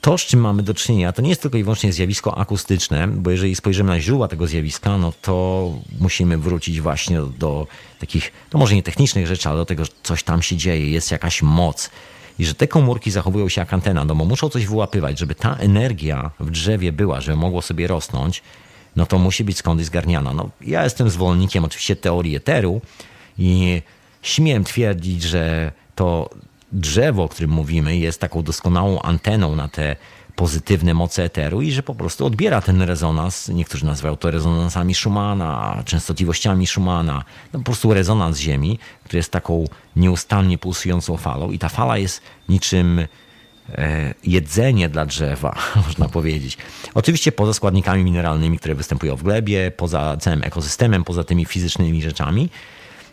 to, 0.00 0.18
z 0.18 0.20
czym 0.20 0.40
mamy 0.40 0.62
do 0.62 0.74
czynienia, 0.74 1.12
to 1.12 1.22
nie 1.22 1.28
jest 1.28 1.42
tylko 1.42 1.58
i 1.58 1.62
wyłącznie 1.62 1.92
zjawisko 1.92 2.38
akustyczne, 2.38 3.08
bo 3.08 3.30
jeżeli 3.30 3.54
spojrzymy 3.54 3.90
na 3.90 4.00
źródła 4.00 4.28
tego 4.28 4.46
zjawiska, 4.46 4.98
no 4.98 5.12
to 5.22 5.70
musimy 6.00 6.38
wrócić 6.38 6.80
właśnie 6.80 7.16
do, 7.16 7.26
do 7.26 7.66
takich, 7.98 8.32
to 8.50 8.58
może 8.58 8.74
nie 8.74 8.82
technicznych 8.82 9.26
rzeczy, 9.26 9.48
ale 9.48 9.58
do 9.58 9.64
tego, 9.64 9.84
że 9.84 9.90
coś 10.02 10.22
tam 10.22 10.42
się 10.42 10.56
dzieje, 10.56 10.90
jest 10.90 11.10
jakaś 11.10 11.42
moc. 11.42 11.90
I 12.38 12.44
że 12.44 12.54
te 12.54 12.68
komórki 12.68 13.10
zachowują 13.10 13.48
się 13.48 13.60
jak 13.60 13.72
antena, 13.72 14.04
no 14.04 14.14
bo 14.14 14.24
muszą 14.24 14.48
coś 14.48 14.66
wyłapywać, 14.66 15.18
żeby 15.18 15.34
ta 15.34 15.56
energia 15.56 16.30
w 16.40 16.50
drzewie 16.50 16.92
była, 16.92 17.20
żeby 17.20 17.36
mogło 17.36 17.62
sobie 17.62 17.86
rosnąć, 17.86 18.42
no 18.96 19.06
to 19.06 19.18
musi 19.18 19.44
być 19.44 19.58
skądś 19.58 19.84
zgarniana. 19.84 20.32
No, 20.32 20.50
ja 20.60 20.84
jestem 20.84 21.10
zwolennikiem 21.10 21.64
oczywiście 21.64 21.96
teorii 21.96 22.36
eteru 22.36 22.80
i 23.38 23.82
śmiem 24.22 24.64
twierdzić, 24.64 25.22
że 25.22 25.72
to 25.94 26.30
drzewo, 26.72 27.24
o 27.24 27.28
którym 27.28 27.50
mówimy, 27.50 27.96
jest 27.96 28.20
taką 28.20 28.42
doskonałą 28.42 29.02
anteną 29.02 29.56
na 29.56 29.68
te 29.68 29.96
pozytywne 30.36 30.94
moce 30.94 31.24
eteru 31.24 31.62
i 31.62 31.72
że 31.72 31.82
po 31.82 31.94
prostu 31.94 32.26
odbiera 32.26 32.60
ten 32.60 32.82
rezonans. 32.82 33.48
Niektórzy 33.48 33.86
nazywają 33.86 34.16
to 34.16 34.30
rezonansami 34.30 34.94
Schumana, 34.94 35.82
częstotliwościami 35.84 36.66
Schumana. 36.66 37.24
No 37.52 37.58
po 37.58 37.64
prostu 37.64 37.94
rezonans 37.94 38.38
Ziemi, 38.38 38.78
który 39.04 39.16
jest 39.16 39.30
taką 39.30 39.64
nieustannie 39.96 40.58
pulsującą 40.58 41.16
falą 41.16 41.50
i 41.50 41.58
ta 41.58 41.68
fala 41.68 41.98
jest 41.98 42.22
niczym 42.48 43.06
e, 43.68 44.14
jedzenie 44.24 44.88
dla 44.88 45.06
drzewa, 45.06 45.58
można 45.86 46.08
powiedzieć. 46.08 46.58
Oczywiście 46.94 47.32
poza 47.32 47.54
składnikami 47.54 48.04
mineralnymi, 48.04 48.58
które 48.58 48.74
występują 48.74 49.16
w 49.16 49.22
glebie, 49.22 49.72
poza 49.76 50.16
całym 50.16 50.44
ekosystemem, 50.44 51.04
poza 51.04 51.24
tymi 51.24 51.44
fizycznymi 51.44 52.02
rzeczami, 52.02 52.48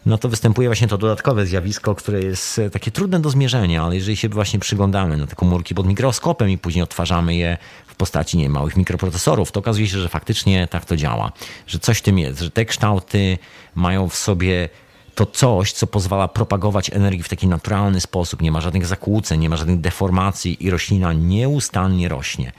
no 0.05 0.17
to 0.17 0.29
występuje 0.29 0.67
właśnie 0.67 0.87
to 0.87 0.97
dodatkowe 0.97 1.45
zjawisko, 1.45 1.95
które 1.95 2.19
jest 2.19 2.59
e, 2.59 2.69
takie 2.69 2.91
trudne 2.91 3.19
do 3.19 3.29
zmierzenia, 3.29 3.83
ale 3.83 3.95
jeżeli 3.95 4.17
się 4.17 4.29
właśnie 4.29 4.59
przyglądamy 4.59 5.17
na 5.17 5.27
te 5.27 5.35
komórki 5.35 5.75
pod 5.75 5.87
mikroskopem 5.87 6.49
i 6.49 6.57
później 6.57 6.83
odtwarzamy 6.83 7.35
je 7.35 7.57
w 7.87 7.95
postaci 7.95 8.37
nie, 8.37 8.49
małych 8.49 8.77
mikroprocesorów, 8.77 9.51
to 9.51 9.59
okazuje 9.59 9.87
się, 9.87 9.97
że 9.97 10.09
faktycznie 10.09 10.67
tak 10.67 10.85
to 10.85 10.95
działa, 10.95 11.31
że 11.67 11.79
coś 11.79 11.97
w 11.97 12.01
tym 12.01 12.19
jest, 12.19 12.39
że 12.39 12.51
te 12.51 12.65
kształty 12.65 13.37
mają 13.75 14.09
w 14.09 14.15
sobie 14.15 14.69
to 15.15 15.25
coś, 15.25 15.71
co 15.71 15.87
pozwala 15.87 16.27
propagować 16.27 16.89
energię 16.89 17.23
w 17.23 17.29
taki 17.29 17.47
naturalny 17.47 18.01
sposób. 18.01 18.41
Nie 18.41 18.51
ma 18.51 18.61
żadnych 18.61 18.85
zakłóceń, 18.85 19.39
nie 19.39 19.49
ma 19.49 19.57
żadnych 19.57 19.79
deformacji 19.79 20.65
i 20.65 20.69
roślina 20.69 21.13
nieustannie 21.13 22.09
rośnie. 22.09 22.51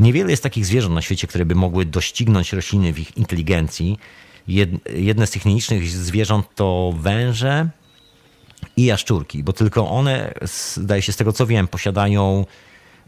Niewiele 0.00 0.30
jest 0.30 0.42
takich 0.42 0.66
zwierząt 0.66 0.94
na 0.94 1.02
świecie, 1.02 1.26
które 1.26 1.44
by 1.44 1.54
mogły 1.54 1.84
doścignąć 1.84 2.52
rośliny 2.52 2.92
w 2.92 2.98
ich 2.98 3.16
inteligencji, 3.16 3.98
jedne 4.94 5.26
z 5.26 5.30
tych 5.30 5.44
nielicznych 5.44 5.88
zwierząt 5.88 6.46
to 6.54 6.94
węże 6.96 7.68
i 8.76 8.84
jaszczurki, 8.84 9.42
bo 9.42 9.52
tylko 9.52 9.90
one, 9.90 10.34
zdaje 10.76 11.02
się 11.02 11.12
z 11.12 11.16
tego 11.16 11.32
co 11.32 11.46
wiem, 11.46 11.68
posiadają 11.68 12.46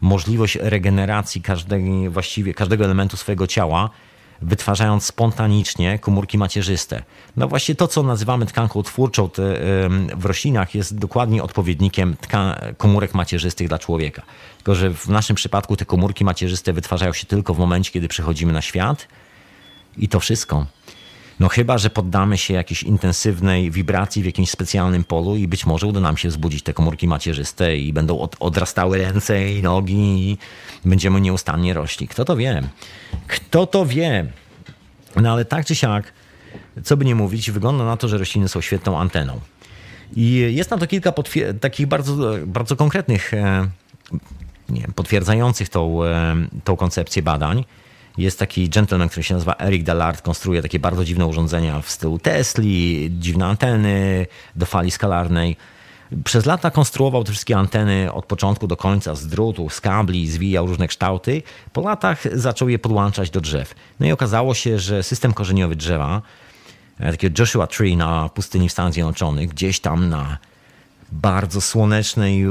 możliwość 0.01 0.57
regeneracji 0.61 1.41
każdego, 1.41 1.85
właściwie 2.09 2.53
każdego 2.53 2.85
elementu 2.85 3.17
swojego 3.17 3.47
ciała, 3.47 3.89
wytwarzając 4.41 5.05
spontanicznie 5.05 5.99
komórki 5.99 6.37
macierzyste. 6.37 7.03
No 7.37 7.47
właśnie 7.47 7.75
to, 7.75 7.87
co 7.87 8.03
nazywamy 8.03 8.45
tkanką 8.45 8.83
twórczą 8.83 9.29
w 10.17 10.25
roślinach, 10.25 10.75
jest 10.75 10.97
dokładnie 10.97 11.43
odpowiednikiem 11.43 12.15
komórek 12.77 13.13
macierzystych 13.13 13.67
dla 13.67 13.79
człowieka. 13.79 14.21
Tylko, 14.57 14.75
że 14.75 14.93
w 14.93 15.07
naszym 15.07 15.35
przypadku 15.35 15.75
te 15.75 15.85
komórki 15.85 16.25
macierzyste 16.25 16.73
wytwarzają 16.73 17.13
się 17.13 17.25
tylko 17.25 17.53
w 17.53 17.59
momencie, 17.59 17.91
kiedy 17.91 18.07
przychodzimy 18.07 18.53
na 18.53 18.61
świat 18.61 19.07
i 19.97 20.09
to 20.09 20.19
wszystko. 20.19 20.65
No 21.43 21.49
chyba, 21.49 21.77
że 21.77 21.89
poddamy 21.89 22.37
się 22.37 22.53
jakiejś 22.53 22.83
intensywnej 22.83 23.71
wibracji 23.71 24.21
w 24.21 24.25
jakimś 24.25 24.49
specjalnym 24.49 25.03
polu 25.03 25.35
i 25.35 25.47
być 25.47 25.65
może 25.65 25.87
uda 25.87 25.99
nam 25.99 26.17
się 26.17 26.29
wzbudzić 26.29 26.63
te 26.63 26.73
komórki 26.73 27.07
macierzyste 27.07 27.77
i 27.77 27.93
będą 27.93 28.19
od, 28.19 28.35
odrastały 28.39 28.97
ręce 28.97 29.51
i 29.51 29.61
nogi 29.61 30.29
i 30.31 30.37
będziemy 30.85 31.21
nieustannie 31.21 31.73
rośli. 31.73 32.07
Kto 32.07 32.25
to 32.25 32.35
wie? 32.35 32.63
Kto 33.27 33.67
to 33.67 33.85
wie? 33.85 34.25
No 35.15 35.31
ale 35.31 35.45
tak 35.45 35.65
czy 35.65 35.75
siak, 35.75 36.13
co 36.83 36.97
by 36.97 37.05
nie 37.05 37.15
mówić, 37.15 37.51
wygląda 37.51 37.85
na 37.85 37.97
to, 37.97 38.07
że 38.07 38.17
rośliny 38.17 38.49
są 38.49 38.61
świetną 38.61 38.99
anteną. 38.99 39.39
I 40.15 40.47
jest 40.55 40.71
na 40.71 40.77
to 40.77 40.87
kilka 40.87 41.13
takich 41.61 41.87
bardzo, 41.87 42.35
bardzo 42.45 42.75
konkretnych, 42.75 43.33
e, 43.33 43.67
nie 44.69 44.81
wiem, 44.81 44.93
potwierdzających 44.95 45.69
tą, 45.69 46.03
e, 46.03 46.35
tą 46.63 46.75
koncepcję 46.75 47.21
badań. 47.21 47.65
Jest 48.17 48.39
taki 48.39 48.69
gentleman, 48.69 49.09
który 49.09 49.23
się 49.23 49.33
nazywa 49.33 49.55
Eric 49.59 49.83
Dallard, 49.83 50.21
konstruuje 50.21 50.61
takie 50.61 50.79
bardzo 50.79 51.05
dziwne 51.05 51.25
urządzenia 51.25 51.81
w 51.81 51.89
stylu 51.89 52.19
Tesli, 52.19 53.09
dziwne 53.19 53.45
anteny 53.45 54.27
do 54.55 54.65
fali 54.65 54.91
skalarnej. 54.91 55.57
Przez 56.23 56.45
lata 56.45 56.71
konstruował 56.71 57.23
te 57.23 57.31
wszystkie 57.31 57.57
anteny 57.57 58.13
od 58.13 58.25
początku 58.25 58.67
do 58.67 58.77
końca 58.77 59.15
z 59.15 59.27
drutu, 59.27 59.69
z 59.69 59.81
kabli, 59.81 60.27
zwijał 60.27 60.67
różne 60.67 60.87
kształty. 60.87 61.41
Po 61.73 61.81
latach 61.81 62.23
zaczął 62.33 62.69
je 62.69 62.79
podłączać 62.79 63.29
do 63.29 63.41
drzew. 63.41 63.75
No 63.99 64.07
i 64.07 64.11
okazało 64.11 64.53
się, 64.53 64.79
że 64.79 65.03
system 65.03 65.33
korzeniowy 65.33 65.75
drzewa, 65.75 66.21
e, 66.99 67.11
takiego 67.11 67.41
Joshua 67.41 67.67
Tree 67.67 67.97
na 67.97 68.29
pustyni 68.29 68.69
w 68.69 68.71
Stanach 68.71 68.93
Zjednoczonych, 68.93 69.49
gdzieś 69.49 69.79
tam 69.79 70.09
na 70.09 70.37
bardzo 71.21 71.61
słonecznej, 71.61 72.45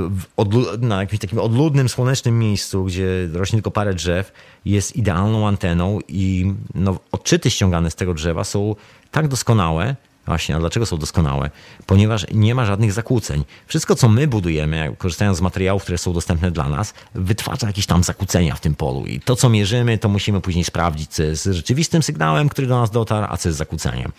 na 0.79 1.01
jakimś 1.01 1.21
takim 1.21 1.39
odludnym, 1.39 1.89
słonecznym 1.89 2.39
miejscu, 2.39 2.85
gdzie 2.85 3.29
rośnie 3.33 3.57
tylko 3.57 3.71
parę 3.71 3.95
drzew, 3.95 4.33
jest 4.65 4.97
idealną 4.97 5.49
anteną 5.49 5.99
i 6.09 6.55
no, 6.75 6.99
odczyty 7.13 7.51
ściągane 7.51 7.91
z 7.91 7.95
tego 7.95 8.15
drzewa 8.15 8.45
są 8.45 8.75
tak 9.11 9.29
doskonałe, 9.29 9.97
Właśnie, 10.27 10.57
a 10.57 10.61
dlaczego 10.61 10.87
są 10.87 10.97
doskonałe? 10.97 11.51
Ponieważ 11.87 12.27
nie 12.35 12.55
ma 12.55 12.67
żadnych 12.67 12.93
zakłóceń. 12.93 13.45
Wszystko, 13.67 13.97
co 13.97 14.09
my 14.09 14.27
budujemy, 14.27 14.95
korzystając 14.99 15.39
z 15.39 15.41
materiałów, 15.41 15.83
które 15.83 15.99
są 15.99 16.13
dostępne 16.13 16.51
dla 16.51 16.69
nas, 16.69 16.95
wytwarza 17.15 17.67
jakieś 17.67 17.87
tam 17.87 18.05
zakłócenia 18.05 18.55
w 18.55 18.61
tym 18.61 18.75
polu. 18.75 19.07
I 19.07 19.21
to, 19.21 19.37
co 19.37 19.49
mierzymy, 19.49 19.99
to 19.99 20.09
musimy 20.09 20.41
później 20.41 20.65
sprawdzić, 20.65 21.11
co 21.11 21.23
jest 21.23 21.45
rzeczywistym 21.45 22.03
sygnałem, 22.03 22.49
który 22.49 22.67
do 22.67 22.81
nas 22.81 22.91
dotarł, 22.91 23.27
a 23.31 23.37
co 23.37 23.49
jest 23.49 23.59
zakłóceniem. 23.59 24.13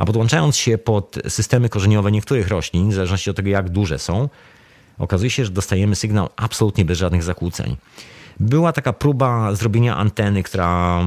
A 0.00 0.04
podłączając 0.04 0.56
się 0.56 0.78
pod 0.78 1.16
systemy 1.28 1.68
korzeniowe 1.68 2.12
niektórych 2.12 2.48
roślin, 2.48 2.90
w 2.90 2.94
zależności 2.94 3.30
od 3.30 3.36
tego, 3.36 3.48
jak 3.48 3.68
duże 3.68 3.98
są, 3.98 4.28
okazuje 4.98 5.30
się, 5.30 5.44
że 5.44 5.50
dostajemy 5.50 5.96
sygnał 5.96 6.28
absolutnie 6.36 6.84
bez 6.84 6.98
żadnych 6.98 7.22
zakłóceń. 7.22 7.76
Była 8.40 8.72
taka 8.72 8.92
próba 8.92 9.54
zrobienia 9.54 9.96
anteny, 9.96 10.42
która 10.42 11.04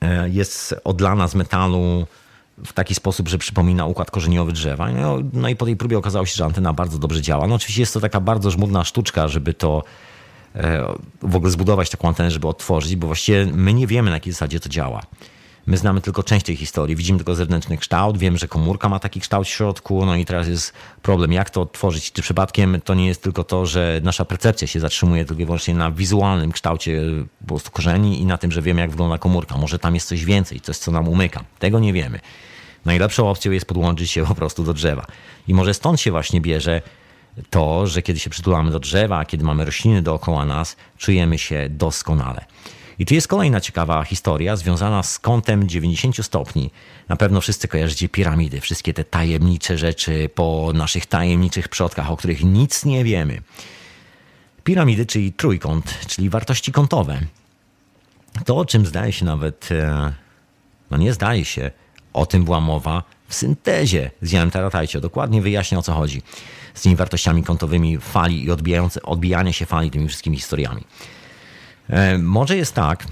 e, 0.00 0.28
jest 0.28 0.74
odlana 0.84 1.28
z 1.28 1.34
metalu 1.34 2.06
w 2.66 2.72
taki 2.72 2.94
sposób, 2.94 3.28
że 3.28 3.38
przypomina 3.38 3.86
układ 3.86 4.10
korzeniowy 4.10 4.52
drzewa. 4.52 4.92
No, 4.92 5.18
no, 5.32 5.48
i 5.48 5.56
po 5.56 5.64
tej 5.64 5.76
próbie 5.76 5.98
okazało 5.98 6.26
się, 6.26 6.36
że 6.36 6.44
antena 6.44 6.72
bardzo 6.72 6.98
dobrze 6.98 7.22
działa. 7.22 7.46
No 7.46 7.54
oczywiście 7.54 7.82
jest 7.82 7.94
to 7.94 8.00
taka 8.00 8.20
bardzo 8.20 8.50
żmudna 8.50 8.84
sztuczka, 8.84 9.28
żeby 9.28 9.54
to 9.54 9.84
e, 10.54 10.84
w 11.22 11.36
ogóle 11.36 11.50
zbudować 11.50 11.90
taką 11.90 12.08
antenę, 12.08 12.30
żeby 12.30 12.48
otworzyć, 12.48 12.96
bo 12.96 13.06
właściwie 13.06 13.46
my 13.46 13.74
nie 13.74 13.86
wiemy 13.86 14.10
na 14.10 14.16
jakiej 14.16 14.32
zasadzie 14.32 14.60
to 14.60 14.68
działa. 14.68 15.02
My 15.66 15.76
znamy 15.76 16.00
tylko 16.00 16.22
część 16.22 16.46
tej 16.46 16.56
historii, 16.56 16.96
widzimy 16.96 17.18
tylko 17.18 17.34
zewnętrzny 17.34 17.78
kształt, 17.78 18.18
wiem, 18.18 18.38
że 18.38 18.48
komórka 18.48 18.88
ma 18.88 18.98
taki 18.98 19.20
kształt 19.20 19.46
w 19.46 19.50
środku, 19.50 20.06
no 20.06 20.16
i 20.16 20.24
teraz 20.24 20.48
jest 20.48 20.72
problem, 21.02 21.32
jak 21.32 21.50
to 21.50 21.60
otworzyć. 21.60 22.12
Czy 22.12 22.22
przypadkiem 22.22 22.80
to 22.84 22.94
nie 22.94 23.06
jest 23.06 23.22
tylko 23.22 23.44
to, 23.44 23.66
że 23.66 24.00
nasza 24.04 24.24
percepcja 24.24 24.68
się 24.68 24.80
zatrzymuje 24.80 25.24
tylko 25.24 25.42
i 25.42 25.44
wyłącznie 25.44 25.74
na 25.74 25.90
wizualnym 25.90 26.52
kształcie 26.52 27.00
po 27.40 27.46
prostu 27.46 27.70
korzeni 27.70 28.20
i 28.20 28.26
na 28.26 28.38
tym, 28.38 28.52
że 28.52 28.62
wiemy, 28.62 28.80
jak 28.80 28.90
wygląda 28.90 29.18
komórka. 29.18 29.56
Może 29.56 29.78
tam 29.78 29.94
jest 29.94 30.08
coś 30.08 30.24
więcej, 30.24 30.60
coś, 30.60 30.76
co 30.76 30.90
nam 30.90 31.08
umyka. 31.08 31.44
Tego 31.58 31.80
nie 31.80 31.92
wiemy. 31.92 32.20
Najlepszą 32.84 33.30
opcją 33.30 33.52
jest 33.52 33.66
podłączyć 33.66 34.10
się 34.10 34.26
po 34.26 34.34
prostu 34.34 34.64
do 34.64 34.74
drzewa. 34.74 35.06
I 35.48 35.54
może 35.54 35.74
stąd 35.74 36.00
się 36.00 36.10
właśnie 36.10 36.40
bierze 36.40 36.82
to, 37.50 37.86
że 37.86 38.02
kiedy 38.02 38.20
się 38.20 38.30
przytulamy 38.30 38.70
do 38.70 38.80
drzewa, 38.80 39.24
kiedy 39.24 39.44
mamy 39.44 39.64
rośliny 39.64 40.02
dookoła 40.02 40.44
nas, 40.44 40.76
czujemy 40.98 41.38
się 41.38 41.66
doskonale. 41.70 42.44
I 43.02 43.06
tu 43.06 43.14
jest 43.14 43.28
kolejna 43.28 43.60
ciekawa 43.60 44.04
historia 44.04 44.56
związana 44.56 45.02
z 45.02 45.18
kątem 45.18 45.68
90 45.68 46.26
stopni. 46.26 46.70
Na 47.08 47.16
pewno 47.16 47.40
wszyscy 47.40 47.68
kojarzycie 47.68 48.08
piramidy, 48.08 48.60
wszystkie 48.60 48.94
te 48.94 49.04
tajemnicze 49.04 49.78
rzeczy 49.78 50.30
po 50.34 50.70
naszych 50.74 51.06
tajemniczych 51.06 51.68
przodkach, 51.68 52.10
o 52.10 52.16
których 52.16 52.44
nic 52.44 52.84
nie 52.84 53.04
wiemy. 53.04 53.42
Piramidy, 54.64 55.06
czyli 55.06 55.32
trójkąt, 55.32 55.98
czyli 56.06 56.30
wartości 56.30 56.72
kątowe. 56.72 57.20
To, 58.44 58.56
o 58.56 58.64
czym 58.64 58.86
zdaje 58.86 59.12
się 59.12 59.24
nawet, 59.24 59.68
e, 59.72 60.12
no 60.90 60.96
nie 60.96 61.12
zdaje 61.12 61.44
się, 61.44 61.70
o 62.12 62.26
tym 62.26 62.44
była 62.44 62.60
mowa 62.60 63.02
w 63.28 63.34
syntezie 63.34 64.10
z 64.22 64.32
Janem 64.32 64.50
Taratajcio. 64.50 65.00
Dokładnie 65.00 65.42
wyjaśnia 65.42 65.78
o 65.78 65.82
co 65.82 65.92
chodzi 65.92 66.22
z 66.74 66.82
tymi 66.82 66.96
wartościami 66.96 67.42
kątowymi 67.42 67.98
fali 67.98 68.44
i 68.44 68.50
odbijanie 69.02 69.52
się 69.52 69.66
fali 69.66 69.90
tymi 69.90 70.08
wszystkimi 70.08 70.36
historiami. 70.36 70.84
E, 71.88 72.18
może 72.18 72.56
jest 72.56 72.74
tak, 72.74 73.06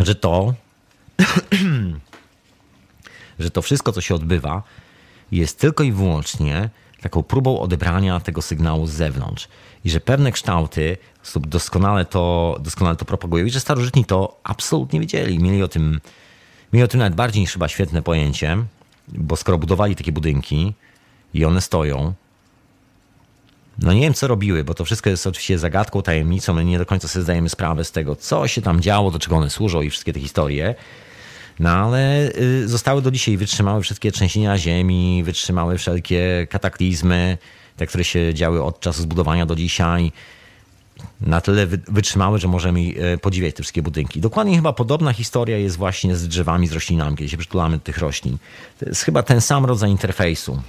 że 0.00 0.14
to, 0.14 0.54
że 3.38 3.50
to 3.50 3.62
wszystko, 3.62 3.92
co 3.92 4.00
się 4.00 4.14
odbywa, 4.14 4.62
jest 5.32 5.60
tylko 5.60 5.82
i 5.82 5.92
wyłącznie 5.92 6.70
taką 7.02 7.22
próbą 7.22 7.60
odebrania 7.60 8.20
tego 8.20 8.42
sygnału 8.42 8.86
z 8.86 8.90
zewnątrz. 8.90 9.48
I 9.84 9.90
że 9.90 10.00
pewne 10.00 10.32
kształty 10.32 10.96
doskonale 11.36 12.04
to, 12.04 12.56
doskonale 12.60 12.96
to 12.96 13.04
propagują. 13.04 13.44
I 13.44 13.50
że 13.50 13.60
starożytni 13.60 14.04
to 14.04 14.40
absolutnie 14.44 15.00
wiedzieli. 15.00 15.38
Mieli 15.38 15.62
o 15.62 15.68
tym, 15.68 16.00
mieli 16.72 16.84
o 16.84 16.88
tym 16.88 17.00
nawet 17.00 17.14
bardziej 17.14 17.40
niż 17.40 17.52
chyba 17.52 17.68
świetne 17.68 18.02
pojęcie, 18.02 18.56
bo 19.08 19.36
skoro 19.36 19.58
budowali 19.58 19.96
takie 19.96 20.12
budynki 20.12 20.74
i 21.34 21.44
one 21.44 21.60
stoją, 21.60 22.14
no 23.78 23.92
nie 23.92 24.00
wiem, 24.00 24.14
co 24.14 24.26
robiły, 24.26 24.64
bo 24.64 24.74
to 24.74 24.84
wszystko 24.84 25.10
jest 25.10 25.26
oczywiście 25.26 25.58
zagadką, 25.58 26.02
tajemnicą. 26.02 26.54
My 26.54 26.64
nie 26.64 26.78
do 26.78 26.86
końca 26.86 27.08
sobie 27.08 27.22
zdajemy 27.22 27.48
sprawę 27.48 27.84
z 27.84 27.92
tego, 27.92 28.16
co 28.16 28.48
się 28.48 28.62
tam 28.62 28.80
działo, 28.80 29.10
do 29.10 29.18
czego 29.18 29.36
one 29.36 29.50
służą 29.50 29.82
i 29.82 29.90
wszystkie 29.90 30.12
te 30.12 30.20
historie. 30.20 30.74
No 31.60 31.70
ale 31.70 32.28
y, 32.28 32.68
zostały 32.68 33.02
do 33.02 33.10
dzisiaj, 33.10 33.36
wytrzymały 33.36 33.82
wszystkie 33.82 34.12
trzęsienia 34.12 34.58
ziemi, 34.58 35.22
wytrzymały 35.24 35.78
wszelkie 35.78 36.46
kataklizmy, 36.50 37.38
te, 37.76 37.86
które 37.86 38.04
się 38.04 38.34
działy 38.34 38.62
od 38.62 38.80
czasu 38.80 39.02
zbudowania 39.02 39.46
do 39.46 39.56
dzisiaj. 39.56 40.12
Na 41.20 41.40
tyle 41.40 41.66
wytrzymały, 41.66 42.38
że 42.38 42.48
możemy 42.48 42.80
y, 42.80 43.18
podziwiać 43.18 43.54
te 43.54 43.62
wszystkie 43.62 43.82
budynki. 43.82 44.20
Dokładnie 44.20 44.56
chyba 44.56 44.72
podobna 44.72 45.12
historia 45.12 45.58
jest 45.58 45.76
właśnie 45.76 46.16
z 46.16 46.28
drzewami, 46.28 46.66
z 46.68 46.72
roślinami, 46.72 47.16
kiedy 47.16 47.30
się 47.30 47.36
przytulamy 47.36 47.76
do 47.76 47.84
tych 47.84 47.98
roślin. 47.98 48.38
To 48.80 48.86
jest 48.86 49.02
chyba 49.02 49.22
ten 49.22 49.40
sam 49.40 49.64
rodzaj 49.64 49.90
interfejsu. 49.90 50.62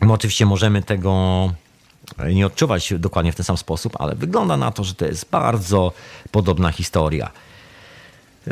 My 0.00 0.12
oczywiście 0.12 0.46
możemy 0.46 0.82
tego 0.82 1.52
nie 2.34 2.46
odczuwać 2.46 2.94
dokładnie 2.98 3.32
w 3.32 3.36
ten 3.36 3.44
sam 3.44 3.56
sposób, 3.56 3.96
ale 3.98 4.14
wygląda 4.14 4.56
na 4.56 4.70
to, 4.72 4.84
że 4.84 4.94
to 4.94 5.04
jest 5.04 5.30
bardzo 5.30 5.92
podobna 6.30 6.72
historia. 6.72 7.30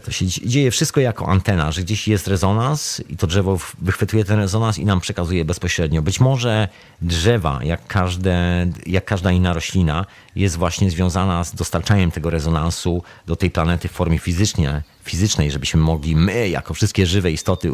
To 0.04 0.12
się 0.12 0.26
dzieje 0.26 0.70
wszystko 0.70 1.00
jako 1.00 1.28
antena, 1.28 1.72
że 1.72 1.82
gdzieś 1.82 2.08
jest 2.08 2.28
rezonans 2.28 3.02
i 3.08 3.16
to 3.16 3.26
drzewo 3.26 3.58
wychwytuje 3.78 4.24
ten 4.24 4.38
rezonans 4.38 4.78
i 4.78 4.84
nam 4.84 5.00
przekazuje 5.00 5.44
bezpośrednio. 5.44 6.02
Być 6.02 6.20
może 6.20 6.68
drzewa, 7.02 7.60
jak, 7.64 7.86
każde, 7.86 8.66
jak 8.86 9.04
każda 9.04 9.32
inna 9.32 9.52
roślina, 9.52 10.06
jest 10.36 10.56
właśnie 10.56 10.90
związana 10.90 11.44
z 11.44 11.54
dostarczaniem 11.54 12.10
tego 12.10 12.30
rezonansu 12.30 13.02
do 13.26 13.36
tej 13.36 13.50
planety 13.50 13.88
w 13.88 13.92
formie 13.92 14.18
fizycznie, 14.18 14.82
fizycznej, 15.04 15.50
żebyśmy 15.50 15.80
mogli 15.80 16.16
my, 16.16 16.48
jako 16.48 16.74
wszystkie 16.74 17.06
żywe 17.06 17.32
istoty, 17.32 17.72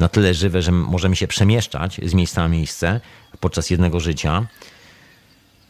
na 0.00 0.08
tyle 0.08 0.34
żywe, 0.34 0.62
że 0.62 0.72
możemy 0.72 1.16
się 1.16 1.26
przemieszczać 1.26 2.00
z 2.04 2.14
miejsca 2.14 2.42
na 2.42 2.48
miejsce 2.48 3.00
podczas 3.40 3.70
jednego 3.70 4.00
życia, 4.00 4.46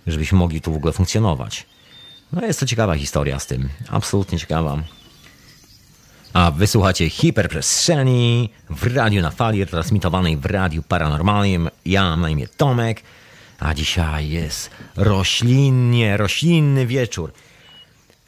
żebyśmy 0.07 0.39
mogli 0.39 0.61
tu 0.61 0.73
w 0.73 0.77
ogóle 0.77 0.93
funkcjonować. 0.93 1.67
No 2.33 2.47
jest 2.47 2.61
to 2.61 2.67
ciekawa 2.67 2.95
historia 2.97 3.39
z 3.39 3.47
tym. 3.47 3.69
Absolutnie 3.89 4.39
ciekawa. 4.39 4.83
A 6.33 6.51
wysłuchacie 6.51 7.11
hiperprzestrzeni 7.11 8.51
w 8.71 8.97
radiu 8.97 9.23
na 9.23 9.31
fali 9.31 9.67
transmitowanej 9.67 10.37
w 10.37 10.47
radiu 10.47 10.83
paranormalnym. 10.83 11.71
Ja 11.85 12.03
mam 12.03 12.21
na 12.21 12.31
imię 12.31 12.49
Tomek, 12.57 13.03
a 13.59 13.75
dzisiaj 13.75 14.29
jest 14.29 14.71
roślinnie, 14.97 16.17
roślinny 16.17 16.87
wieczór. 16.87 17.33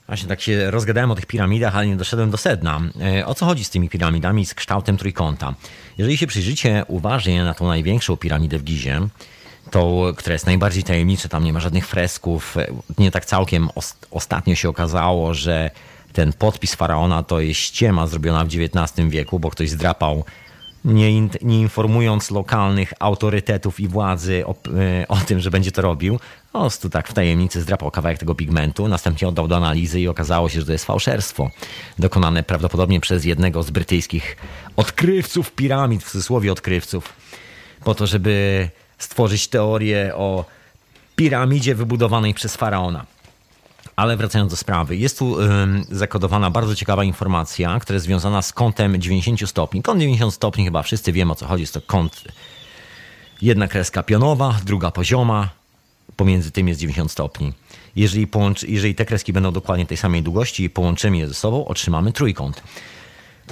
Właśnie 0.07 0.29
tak 0.29 0.41
się 0.41 0.70
rozgadałem 0.70 1.11
o 1.11 1.14
tych 1.14 1.27
piramidach, 1.27 1.77
ale 1.77 1.87
nie 1.87 1.97
doszedłem 1.97 2.31
do 2.31 2.37
sedna. 2.37 2.81
E, 3.01 3.27
o 3.27 3.35
co 3.35 3.47
chodzi 3.47 3.64
z 3.64 3.70
tymi 3.70 3.89
piramidami 3.89 4.47
z 4.47 4.55
kształtem 4.55 4.97
trójkąta? 4.97 5.55
Jeżeli 5.99 6.16
się 6.16 6.27
przyjrzycie 6.27 6.85
uważnie 6.89 7.45
na 7.45 7.55
tą 7.55 7.68
największą 7.68 8.16
piramidę 8.16 8.59
w 8.59 8.64
Gizie, 8.64 9.01
tą, 9.71 10.03
która 10.17 10.33
jest 10.33 10.47
najbardziej 10.47 10.83
tajemnicza, 10.83 11.29
tam 11.29 11.45
nie 11.45 11.53
ma 11.53 11.61
żadnych 11.61 11.87
fresków, 11.87 12.57
nie 12.99 13.11
tak 13.11 13.25
całkiem 13.25 13.69
ostatnio 14.11 14.55
się 14.55 14.69
okazało, 14.69 15.35
że 15.35 15.71
ten 16.13 16.33
podpis 16.33 16.75
faraona 16.75 17.23
to 17.23 17.41
jest 17.41 17.61
ściema 17.61 18.07
zrobiona 18.07 18.45
w 18.45 18.49
XIX 18.49 19.09
wieku, 19.09 19.39
bo 19.41 19.51
ktoś 19.51 19.71
zdrapał, 19.71 20.25
nie, 20.85 21.21
nie 21.21 21.61
informując 21.61 22.31
lokalnych 22.31 22.93
autorytetów 22.99 23.81
i 23.81 23.89
władzy 23.89 24.47
o, 24.47 24.55
o, 25.09 25.17
tym, 25.17 25.41
że 25.41 25.51
będzie 25.51 25.73
to 25.73 25.83
robił. 25.83 26.19
Po 26.53 26.61
prostu 26.61 26.91
tak 26.91 27.09
w 27.09 27.13
tajemnicy 27.13 27.63
zdrapał 27.63 27.91
kawałek 27.91 28.19
tego 28.19 28.35
pigmentu, 28.35 28.89
następnie 28.89 29.29
oddał 29.29 29.49
do 29.49 29.57
analizy 29.57 30.01
i 30.01 30.09
okazało 30.09 30.49
się, 30.49 30.61
że 30.61 30.67
to 30.67 30.73
jest 30.73 30.85
fałszerstwo. 30.85 31.51
Dokonane 31.99 32.43
prawdopodobnie 32.43 33.01
przez 33.01 33.25
jednego 33.25 33.63
z 33.63 33.71
brytyjskich 33.71 34.37
odkrywców 34.77 35.53
piramid, 35.53 36.05
w 36.05 36.11
cudzysłowie 36.11 36.53
odkrywców, 36.53 37.13
po 37.85 37.95
to, 37.95 38.07
żeby 38.07 38.69
stworzyć 39.03 39.49
teorię 39.49 40.13
o 40.17 40.45
piramidzie 41.17 41.75
wybudowanej 41.75 42.35
przez 42.35 42.57
faraona. 42.57 43.07
Ale 43.97 44.17
wracając 44.17 44.51
do 44.51 44.57
sprawy, 44.57 44.97
jest 44.97 45.19
tu 45.19 45.37
zakodowana 45.91 46.51
bardzo 46.51 46.75
ciekawa 46.75 47.05
informacja, 47.05 47.81
która 47.81 47.95
jest 47.95 48.07
związana 48.07 48.43
z 48.43 48.53
kątem 48.53 49.01
90 49.01 49.51
stopni. 49.51 49.83
Kąt 49.83 50.01
90 50.01 50.35
stopni, 50.35 50.65
chyba 50.65 50.83
wszyscy 50.83 51.13
wiemy 51.13 51.33
o 51.33 51.35
co 51.35 51.47
chodzi, 51.47 51.61
jest 51.61 51.75
to 51.75 51.81
kąt 51.81 52.25
jedna 53.43 53.69
kreska 53.69 54.03
pionowa, 54.03 54.61
druga 54.65 54.91
pozioma, 54.91 55.49
pomiędzy 56.17 56.51
tym 56.51 56.69
jest 56.69 56.81
90 56.81 57.13
stopni. 57.13 57.53
Jeżeli, 57.97 58.27
połączy, 58.27 58.67
jeżeli 58.67 58.95
te 58.95 59.05
kreski 59.05 59.33
będą 59.33 59.53
dokładnie 59.53 59.87
tej 59.87 59.97
samej 59.97 60.23
długości 60.23 60.65
i 60.65 60.71
połączymy 60.71 61.17
je 61.17 61.29
ze 61.29 61.35
sobą, 61.35 61.65
otrzymamy 61.65 62.13
trójkąt. 62.13 62.63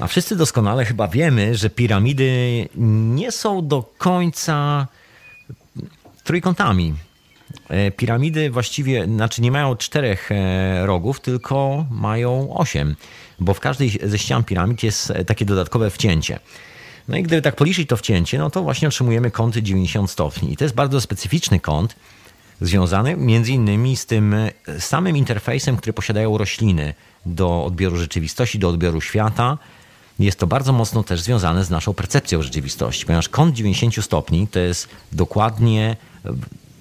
A 0.01 0.07
wszyscy 0.07 0.37
doskonale 0.37 0.85
chyba 0.85 1.09
wiemy, 1.09 1.55
że 1.55 1.71
piramidy 1.71 2.69
nie 3.15 3.33
są 3.33 3.69
do 3.69 3.85
końca 3.99 4.87
trójkątami. 6.31 6.95
E, 7.68 7.91
piramidy 7.91 8.51
właściwie, 8.51 9.05
znaczy 9.05 9.43
nie 9.43 9.53
mają 9.53 9.76
czterech 9.76 10.33
e, 10.33 10.87
rogów, 10.87 11.20
tylko 11.20 11.87
mają 11.91 12.55
osiem, 12.55 12.97
bo 13.41 13.55
w 13.55 13.61
każdej 13.61 13.99
ze 14.03 14.18
ścian 14.18 14.45
piramid 14.45 14.83
jest 14.83 15.11
e, 15.11 15.24
takie 15.24 15.45
dodatkowe 15.45 15.91
wcięcie. 15.91 16.41
No 17.09 17.16
i 17.16 17.22
gdyby 17.22 17.43
tak 17.43 17.57
policzyć 17.57 17.89
to 17.89 17.97
wcięcie, 17.97 18.39
no 18.39 18.51
to 18.51 18.62
właśnie 18.62 18.89
otrzymujemy 18.89 19.31
kąty 19.31 19.62
90 19.62 20.11
stopni. 20.11 20.53
I 20.53 20.57
to 20.57 20.64
jest 20.64 20.74
bardzo 20.74 21.01
specyficzny 21.01 21.61
kąt, 21.61 21.97
związany 22.61 23.16
między 23.16 23.53
innymi 23.53 23.97
z 23.97 24.07
tym 24.07 24.35
samym 24.78 25.16
interfejsem, 25.16 25.76
który 25.76 25.93
posiadają 25.93 26.39
rośliny 26.39 26.95
do 27.26 27.64
odbioru 27.64 27.97
rzeczywistości, 27.97 28.59
do 28.59 28.68
odbioru 28.68 29.01
świata. 29.01 29.59
Jest 30.18 30.39
to 30.39 30.47
bardzo 30.47 30.72
mocno 30.72 31.03
też 31.03 31.20
związane 31.20 31.64
z 31.64 31.70
naszą 31.70 31.95
percepcją 31.95 32.43
rzeczywistości, 32.43 33.07
ponieważ 33.07 33.28
kąt 33.28 33.55
90 33.55 34.05
stopni 34.05 34.49
to 34.49 34.59
jest 34.59 34.89
dokładnie 35.12 35.97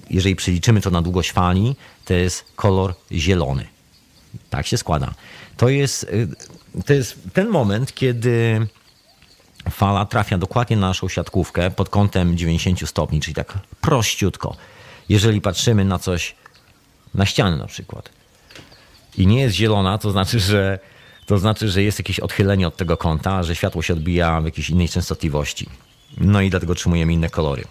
jeżeli 0.10 0.36
przeliczymy 0.36 0.82
to 0.82 0.90
na 0.90 1.02
długość 1.02 1.32
fali, 1.32 1.76
to 2.06 2.14
jest 2.14 2.46
kolor 2.56 2.94
zielony. 3.12 3.68
Tak 4.50 4.68
się 4.68 4.78
składa. 4.78 5.14
To 5.58 5.70
jest, 5.70 6.04
y, 6.04 6.28
to 6.86 6.94
jest 6.94 7.20
ten 7.34 7.50
moment, 7.50 7.94
kiedy 7.94 8.68
fala 9.70 10.06
trafia 10.06 10.38
dokładnie 10.38 10.78
na 10.78 10.88
naszą 10.88 11.10
siatkówkę 11.10 11.72
pod 11.72 11.90
kątem 11.90 12.38
90 12.38 12.90
stopni, 12.90 13.20
czyli 13.20 13.36
tak 13.36 13.60
prościutko. 13.82 14.56
Jeżeli 15.10 15.42
patrzymy 15.42 15.86
na 15.86 16.00
coś, 16.00 16.36
na 17.14 17.26
ścianę 17.26 17.58
na 17.58 17.66
przykład, 17.66 18.10
i 19.18 19.28
nie 19.28 19.42
jest 19.42 19.56
zielona, 19.56 19.98
to 19.98 20.12
znaczy, 20.12 20.40
że 20.40 20.80
to 21.26 21.38
znaczy, 21.38 21.70
że 21.70 21.84
jest 21.84 22.00
jakieś 22.00 22.20
odchylenie 22.20 22.68
od 22.68 22.78
tego 22.78 22.98
kąta, 22.98 23.44
że 23.44 23.56
światło 23.56 23.82
się 23.82 23.94
odbija 23.94 24.42
w 24.42 24.46
jakiejś 24.46 24.70
innej 24.70 24.90
częstotliwości. 24.90 25.70
No 26.18 26.42
i 26.42 26.50
dlatego 26.50 26.72
otrzymujemy 26.72 27.14
inne 27.14 27.30
kolory. 27.30 27.64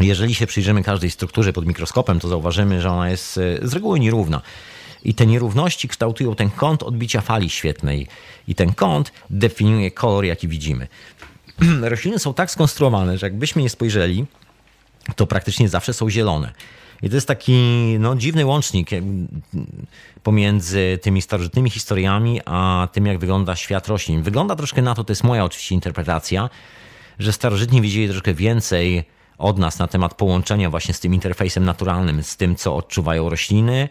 Jeżeli 0.00 0.34
się 0.34 0.46
przyjrzymy 0.46 0.82
każdej 0.82 1.10
strukturze 1.10 1.52
pod 1.52 1.66
mikroskopem, 1.66 2.20
to 2.20 2.28
zauważymy, 2.28 2.80
że 2.80 2.90
ona 2.90 3.10
jest 3.10 3.38
e, 3.38 3.68
z 3.68 3.74
reguły 3.74 4.00
nierówna. 4.00 4.42
I 5.04 5.14
te 5.14 5.26
nierówności 5.26 5.88
kształtują 5.88 6.34
ten 6.34 6.50
kąt 6.50 6.82
odbicia 6.82 7.20
fali 7.20 7.50
świetnej. 7.50 8.06
I 8.48 8.54
ten 8.54 8.72
kąt 8.72 9.12
definiuje 9.30 9.90
kolor, 9.90 10.24
jaki 10.24 10.48
widzimy. 10.48 10.88
Rośliny 11.80 12.18
są 12.18 12.34
tak 12.34 12.50
skonstruowane, 12.50 13.18
że 13.18 13.26
jakbyśmy 13.26 13.62
nie 13.62 13.70
spojrzeli, 13.70 14.26
to 15.16 15.26
praktycznie 15.26 15.68
zawsze 15.68 15.92
są 15.92 16.10
zielone. 16.10 16.52
I 17.02 17.08
to 17.08 17.14
jest 17.14 17.28
taki 17.28 17.52
no, 17.98 18.16
dziwny 18.16 18.46
łącznik 18.46 18.90
pomiędzy 20.22 20.98
tymi 21.02 21.22
starożytnymi 21.22 21.70
historiami, 21.70 22.40
a 22.44 22.88
tym, 22.92 23.06
jak 23.06 23.18
wygląda 23.18 23.56
świat 23.56 23.88
roślin. 23.88 24.22
Wygląda 24.22 24.56
troszkę 24.56 24.82
na 24.82 24.94
to, 24.94 25.04
to 25.04 25.12
jest 25.12 25.24
moja 25.24 25.44
oczywiście 25.44 25.74
interpretacja, 25.74 26.50
że 27.18 27.32
starożytni 27.32 27.82
wiedzieli 27.82 28.08
troszkę 28.08 28.34
więcej 28.34 29.04
od 29.40 29.58
nas 29.58 29.78
na 29.78 29.86
temat 29.86 30.14
połączenia 30.14 30.70
właśnie 30.70 30.94
z 30.94 31.00
tym 31.00 31.14
interfejsem 31.14 31.64
naturalnym, 31.64 32.22
z 32.22 32.36
tym, 32.36 32.56
co 32.56 32.76
odczuwają 32.76 33.28
rośliny, 33.28 33.88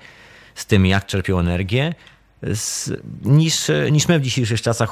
z 0.56 0.66
tym, 0.66 0.86
jak 0.86 1.06
czerpią 1.06 1.40
energię, 1.40 1.94
z, 2.54 2.92
niż, 3.24 3.72
niż 3.92 4.08
my 4.08 4.20
w 4.20 4.22
dzisiejszych 4.22 4.62
czasach 4.62 4.92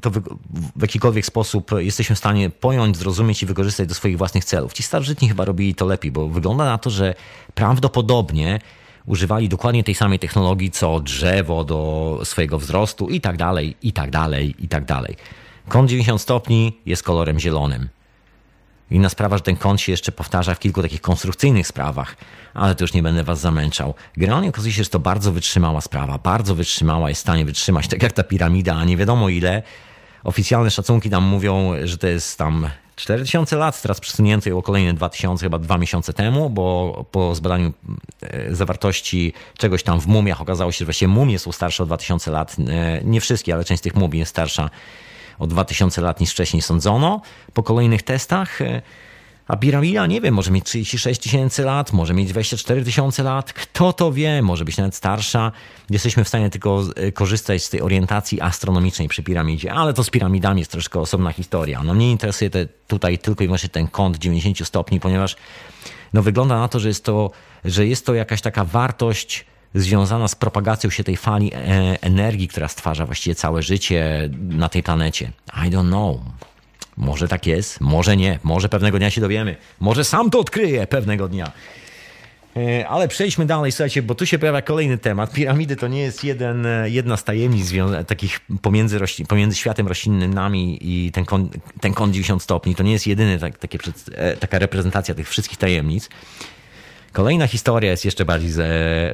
to 0.00 0.10
w, 0.10 0.20
w 0.76 0.82
jakikolwiek 0.82 1.26
sposób 1.26 1.70
jesteśmy 1.78 2.16
w 2.16 2.18
stanie 2.18 2.50
pojąć, 2.50 2.96
zrozumieć 2.96 3.42
i 3.42 3.46
wykorzystać 3.46 3.88
do 3.88 3.94
swoich 3.94 4.18
własnych 4.18 4.44
celów. 4.44 4.72
Ci 4.72 4.82
starożytni 4.82 5.28
chyba 5.28 5.44
robili 5.44 5.74
to 5.74 5.86
lepiej, 5.86 6.12
bo 6.12 6.28
wygląda 6.28 6.64
na 6.64 6.78
to, 6.78 6.90
że 6.90 7.14
prawdopodobnie 7.54 8.60
używali 9.06 9.48
dokładnie 9.48 9.84
tej 9.84 9.94
samej 9.94 10.18
technologii, 10.18 10.70
co 10.70 11.00
drzewo 11.00 11.64
do 11.64 12.20
swojego 12.24 12.58
wzrostu 12.58 13.08
i 13.08 13.20
tak 13.20 13.36
dalej, 13.36 13.76
i 13.82 13.92
tak 13.92 14.10
dalej, 14.10 14.54
i 14.58 14.68
tak 14.68 14.84
dalej. 14.84 15.16
Kąt 15.68 15.90
90 15.90 16.20
stopni 16.20 16.78
jest 16.86 17.02
kolorem 17.02 17.40
zielonym. 17.40 17.88
Inna 18.90 19.08
sprawa, 19.08 19.36
że 19.36 19.42
ten 19.42 19.56
kąt 19.56 19.80
się 19.80 19.92
jeszcze 19.92 20.12
powtarza 20.12 20.54
w 20.54 20.58
kilku 20.58 20.82
takich 20.82 21.00
konstrukcyjnych 21.00 21.66
sprawach, 21.66 22.16
ale 22.54 22.74
to 22.74 22.84
już 22.84 22.94
nie 22.94 23.02
będę 23.02 23.24
was 23.24 23.40
zamęczał. 23.40 23.94
Generalnie 24.16 24.48
okazuje 24.48 24.72
się, 24.72 24.84
że 24.84 24.90
to 24.90 24.98
bardzo 24.98 25.32
wytrzymała 25.32 25.80
sprawa, 25.80 26.18
bardzo 26.18 26.54
wytrzymała, 26.54 27.08
jest 27.08 27.20
w 27.20 27.22
stanie 27.22 27.44
wytrzymać, 27.44 27.88
tak 27.88 28.02
jak 28.02 28.12
ta 28.12 28.22
piramida, 28.22 28.76
a 28.76 28.84
nie 28.84 28.96
wiadomo 28.96 29.28
ile. 29.28 29.62
Oficjalne 30.24 30.70
szacunki 30.70 31.10
tam 31.10 31.24
mówią, 31.24 31.72
że 31.84 31.98
to 31.98 32.06
jest 32.06 32.38
tam 32.38 32.70
4000 33.00 33.56
lat, 33.56 33.82
teraz 33.82 34.00
przesunięto 34.00 34.48
ją 34.48 34.58
o 34.58 34.62
kolejne 34.62 34.94
2000, 34.94 35.46
chyba 35.46 35.58
dwa 35.58 35.78
miesiące 35.78 36.12
temu, 36.12 36.50
bo 36.50 37.04
po 37.10 37.34
zbadaniu 37.34 37.72
e, 38.22 38.54
zawartości 38.54 39.32
czegoś 39.58 39.82
tam 39.82 40.00
w 40.00 40.06
mumiach 40.06 40.40
okazało 40.40 40.72
się, 40.72 40.78
że 40.78 40.84
właściwie 40.84 41.08
mumie 41.08 41.38
są 41.38 41.52
starsze 41.52 41.82
o 41.82 41.86
2000 41.86 42.30
lat. 42.30 42.56
E, 42.68 43.00
nie 43.04 43.20
wszystkie, 43.20 43.54
ale 43.54 43.64
część 43.64 43.80
z 43.80 43.82
tych 43.82 43.94
mumii 43.94 44.18
jest 44.18 44.30
starsza 44.30 44.70
o 45.40 45.46
2000 45.46 46.00
lat 46.00 46.20
niż 46.20 46.30
wcześniej 46.30 46.62
sądzono. 46.62 47.20
Po 47.54 47.62
kolejnych 47.62 48.02
testach 48.02 48.60
e, 48.62 48.82
a 49.48 49.56
piramida, 49.56 50.06
nie 50.06 50.20
wiem, 50.20 50.34
może 50.34 50.50
mieć 50.50 50.64
36 50.64 51.20
tysięcy 51.20 51.62
lat, 51.62 51.92
może 51.92 52.14
mieć 52.14 52.28
24 52.28 52.84
tysiące 52.84 53.22
lat, 53.22 53.52
kto 53.52 53.92
to 53.92 54.12
wie, 54.12 54.42
może 54.42 54.64
być 54.64 54.76
nawet 54.76 54.94
starsza. 54.94 55.52
Jesteśmy 55.90 56.24
w 56.24 56.28
stanie 56.28 56.50
tylko 56.50 56.82
e, 56.96 57.12
korzystać 57.12 57.64
z 57.64 57.70
tej 57.70 57.82
orientacji 57.82 58.40
astronomicznej 58.40 59.08
przy 59.08 59.22
piramidzie, 59.22 59.72
ale 59.72 59.94
to 59.94 60.04
z 60.04 60.10
piramidami 60.10 60.60
jest 60.60 60.70
troszkę 60.70 61.00
osobna 61.00 61.32
historia. 61.32 61.82
No 61.82 61.94
mnie 61.94 62.10
interesuje 62.10 62.50
te, 62.50 62.66
tutaj 62.66 63.18
tylko 63.18 63.44
i 63.44 63.46
wyłącznie 63.46 63.68
ten 63.68 63.88
kąt 63.88 64.18
90 64.18 64.68
stopni, 64.68 65.00
ponieważ 65.00 65.36
no 66.12 66.22
wygląda 66.22 66.58
na 66.58 66.68
to, 66.68 66.80
że 66.80 66.88
jest 66.88 67.04
to, 67.04 67.30
że 67.64 67.86
jest 67.86 68.06
to 68.06 68.14
jakaś 68.14 68.40
taka 68.40 68.64
wartość 68.64 69.44
związana 69.74 70.28
z 70.28 70.34
propagacją 70.34 70.90
się 70.90 71.04
tej 71.04 71.16
fali 71.16 71.54
e, 71.54 71.58
energii, 72.00 72.48
która 72.48 72.68
stwarza 72.68 73.06
właściwie 73.06 73.34
całe 73.34 73.62
życie 73.62 74.30
na 74.40 74.68
tej 74.68 74.82
planecie. 74.82 75.32
I 75.66 75.70
don't 75.70 75.88
know. 75.88 76.16
Może 76.96 77.28
tak 77.28 77.46
jest, 77.46 77.80
może 77.80 78.16
nie, 78.16 78.38
może 78.42 78.68
pewnego 78.68 78.98
dnia 78.98 79.10
się 79.10 79.20
dowiemy, 79.20 79.56
może 79.80 80.04
sam 80.04 80.30
to 80.30 80.38
odkryję 80.38 80.86
pewnego 80.86 81.28
dnia. 81.28 81.52
E, 82.56 82.88
ale 82.88 83.08
przejdźmy 83.08 83.46
dalej, 83.46 83.72
słuchajcie, 83.72 84.02
bo 84.02 84.14
tu 84.14 84.26
się 84.26 84.38
pojawia 84.38 84.62
kolejny 84.62 84.98
temat. 84.98 85.32
Piramidy 85.32 85.76
to 85.76 85.88
nie 85.88 86.00
jest 86.00 86.24
jeden, 86.24 86.66
e, 86.66 86.90
jedna 86.90 87.16
z 87.16 87.24
tajemnic 87.24 87.72
takich 88.06 88.40
pomiędzy, 88.62 89.00
pomiędzy 89.28 89.56
światem 89.56 89.88
roślinnym 89.88 90.34
nami 90.34 90.78
i 90.80 91.12
ten, 91.12 91.24
kon, 91.24 91.48
ten 91.80 91.94
kąt 91.94 92.12
90 92.12 92.42
stopni. 92.42 92.74
To 92.74 92.82
nie 92.82 92.92
jest 92.92 93.06
jedyny 93.06 93.38
tak, 93.38 93.54
taka 94.40 94.58
reprezentacja 94.58 95.14
tych 95.14 95.28
wszystkich 95.28 95.58
tajemnic. 95.58 96.08
Kolejna 97.12 97.46
historia 97.46 97.90
jest 97.90 98.04
jeszcze 98.04 98.24
bardziej, 98.24 98.52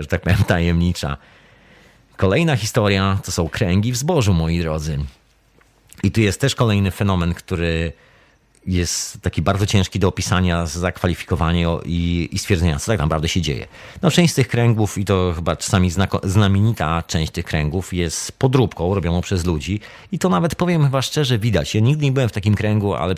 że 0.01 0.07
tak 0.09 0.21
powiem, 0.21 0.45
tajemnicza. 0.45 1.17
Kolejna 2.17 2.57
historia 2.57 3.19
to 3.25 3.33
są 3.33 3.49
kręgi 3.49 3.93
w 3.93 3.97
zbożu, 3.97 4.35
moi 4.35 4.61
drodzy. 4.61 4.99
I 6.03 6.11
tu 6.11 6.21
jest 6.21 6.41
też 6.41 6.55
kolejny 6.55 6.91
fenomen, 6.91 7.35
który 7.35 7.93
jest 8.67 9.21
taki 9.23 9.43
bardzo 9.43 9.67
ciężki 9.67 9.99
do 9.99 10.09
opisania, 10.09 10.67
zakwalifikowania 10.67 11.69
i, 11.85 12.29
i 12.33 12.39
stwierdzenia, 12.39 12.79
co 12.79 12.87
tak 12.87 13.01
naprawdę 13.01 13.29
się 13.29 13.41
dzieje. 13.41 13.67
No, 14.03 14.11
część 14.11 14.33
z 14.33 14.37
tych 14.37 14.49
kręgów, 14.49 14.99
i 14.99 15.05
to 15.05 15.33
chyba 15.37 15.57
czasami 15.57 15.91
znako, 15.91 16.21
znamienita 16.25 17.03
część 17.07 17.33
tych 17.33 17.45
kręgów, 17.45 17.95
jest 17.95 18.33
podróbką 18.33 18.95
robioną 18.95 19.21
przez 19.21 19.45
ludzi. 19.45 19.81
I 20.13 20.19
to 20.19 20.29
nawet 20.29 20.55
powiem 20.55 20.85
chyba 20.85 21.03
szczerze, 21.03 21.39
widać. 21.39 21.75
Ja 21.75 21.81
nigdy 21.81 22.05
nie 22.05 22.13
byłem 22.13 22.29
w 22.29 22.33
takim 22.33 22.55
kręgu, 22.55 22.95
ale 22.95 23.15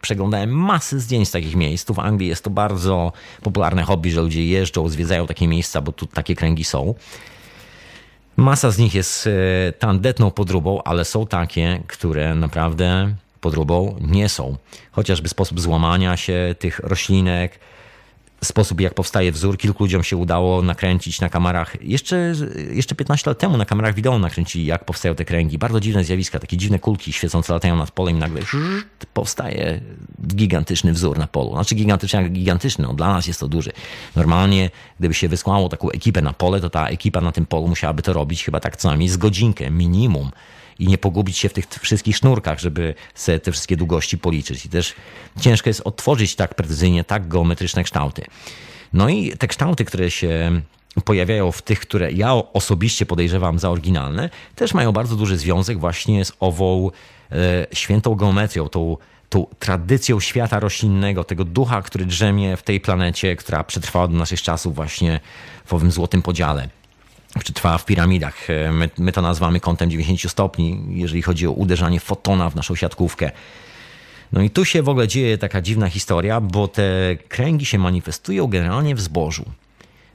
przeglądałem 0.00 0.50
masy 0.50 1.00
zdjęć 1.00 1.28
z 1.28 1.30
takich 1.30 1.56
miejsc. 1.56 1.84
Tu 1.84 1.94
w 1.94 1.98
Anglii 1.98 2.28
jest 2.28 2.44
to 2.44 2.50
bardzo 2.50 3.12
popularne 3.42 3.82
hobby, 3.82 4.10
że 4.10 4.20
ludzie 4.20 4.46
jeżdżą, 4.46 4.88
zwiedzają 4.88 5.26
takie 5.26 5.48
miejsca, 5.48 5.80
bo 5.80 5.92
tu 5.92 6.06
takie 6.06 6.34
kręgi 6.34 6.64
są. 6.64 6.94
Masa 8.36 8.70
z 8.70 8.78
nich 8.78 8.94
jest 8.94 9.26
e, 9.26 9.72
tandetną 9.72 10.30
podróbą, 10.30 10.82
ale 10.82 11.04
są 11.04 11.26
takie, 11.26 11.82
które 11.86 12.34
naprawdę 12.34 13.14
podróbą 13.42 13.96
nie 14.00 14.28
są. 14.28 14.56
Chociażby 14.92 15.28
sposób 15.28 15.60
złamania 15.60 16.16
się 16.16 16.54
tych 16.58 16.78
roślinek, 16.78 17.58
sposób, 18.44 18.80
jak 18.80 18.94
powstaje 18.94 19.32
wzór. 19.32 19.58
Kilku 19.58 19.84
ludziom 19.84 20.02
się 20.02 20.16
udało 20.16 20.62
nakręcić 20.62 21.20
na 21.20 21.28
kamerach. 21.28 21.82
Jeszcze, 21.82 22.34
jeszcze 22.70 22.94
15 22.94 23.30
lat 23.30 23.38
temu 23.38 23.56
na 23.56 23.64
kamerach 23.64 23.94
wideo 23.94 24.18
nakręcili, 24.18 24.66
jak 24.66 24.84
powstają 24.84 25.14
te 25.14 25.24
kręgi. 25.24 25.58
Bardzo 25.58 25.80
dziwne 25.80 26.04
zjawiska, 26.04 26.38
takie 26.38 26.56
dziwne 26.56 26.78
kulki 26.78 27.12
świecące 27.12 27.52
latają 27.52 27.76
nad 27.76 27.90
polem 27.90 28.16
i 28.16 28.18
nagle 28.18 28.42
powstaje 29.14 29.80
gigantyczny 30.26 30.92
wzór 30.92 31.18
na 31.18 31.26
polu. 31.26 31.52
Znaczy 31.52 31.74
gigantyczny, 31.74 32.22
jak 32.22 32.32
gigantyczny, 32.32 32.84
no, 32.84 32.94
dla 32.94 33.12
nas 33.12 33.26
jest 33.26 33.40
to 33.40 33.48
duży. 33.48 33.72
Normalnie, 34.16 34.70
gdyby 34.98 35.14
się 35.14 35.28
wysłało 35.28 35.68
taką 35.68 35.90
ekipę 35.90 36.22
na 36.22 36.32
pole, 36.32 36.60
to 36.60 36.70
ta 36.70 36.88
ekipa 36.88 37.20
na 37.20 37.32
tym 37.32 37.46
polu 37.46 37.68
musiałaby 37.68 38.02
to 38.02 38.12
robić 38.12 38.44
chyba 38.44 38.60
tak 38.60 38.76
co 38.76 38.88
najmniej 38.88 39.08
z 39.08 39.16
godzinkę, 39.16 39.70
minimum 39.70 40.30
i 40.78 40.86
nie 40.86 40.98
pogubić 40.98 41.38
się 41.38 41.48
w 41.48 41.52
tych 41.52 41.66
wszystkich 41.66 42.16
sznurkach, 42.16 42.58
żeby 42.58 42.94
sobie 43.14 43.40
te 43.40 43.52
wszystkie 43.52 43.76
długości 43.76 44.18
policzyć. 44.18 44.66
I 44.66 44.68
też 44.68 44.94
ciężko 45.40 45.70
jest 45.70 45.80
otworzyć 45.80 46.34
tak 46.34 46.54
precyzyjnie, 46.54 47.04
tak 47.04 47.28
geometryczne 47.28 47.84
kształty. 47.84 48.24
No 48.92 49.08
i 49.08 49.36
te 49.36 49.48
kształty, 49.48 49.84
które 49.84 50.10
się 50.10 50.62
pojawiają 51.04 51.52
w 51.52 51.62
tych, 51.62 51.80
które 51.80 52.12
ja 52.12 52.32
osobiście 52.32 53.06
podejrzewam 53.06 53.58
za 53.58 53.70
oryginalne, 53.70 54.30
też 54.54 54.74
mają 54.74 54.92
bardzo 54.92 55.16
duży 55.16 55.38
związek 55.38 55.78
właśnie 55.78 56.24
z 56.24 56.32
ową 56.40 56.90
e, 57.32 57.66
świętą 57.72 58.14
geometrią, 58.14 58.68
tą, 58.68 58.96
tą 59.28 59.46
tradycją 59.58 60.20
świata 60.20 60.60
roślinnego, 60.60 61.24
tego 61.24 61.44
ducha, 61.44 61.82
który 61.82 62.04
drzemie 62.04 62.56
w 62.56 62.62
tej 62.62 62.80
planecie, 62.80 63.36
która 63.36 63.64
przetrwała 63.64 64.08
do 64.08 64.16
naszych 64.16 64.42
czasów 64.42 64.74
właśnie 64.74 65.20
w 65.64 65.74
owym 65.74 65.90
złotym 65.90 66.22
podziale 66.22 66.68
przetrwała 67.38 67.78
w 67.78 67.84
piramidach. 67.84 68.50
E, 68.50 68.72
my, 68.72 68.90
my, 68.98 69.12
to 69.12 69.22
nazywamy 69.22 69.60
kątem 69.60 69.90
90 69.90 70.32
stopni, 70.32 70.84
jeżeli 70.88 71.22
chodzi 71.22 71.46
o 71.46 71.50
uderzanie 71.50 72.00
fotona 72.00 72.50
w 72.50 72.54
naszą 72.54 72.74
siatkówkę. 72.74 73.30
No 74.32 74.42
i 74.42 74.50
tu 74.50 74.64
się 74.64 74.82
w 74.82 74.88
ogóle 74.88 75.08
dzieje 75.08 75.38
taka 75.38 75.60
dziwna 75.60 75.88
historia, 75.88 76.40
bo 76.40 76.68
te 76.68 77.16
kręgi 77.28 77.66
się 77.66 77.78
manifestują 77.78 78.46
generalnie 78.46 78.94
w 78.94 79.00
zbożu. 79.00 79.44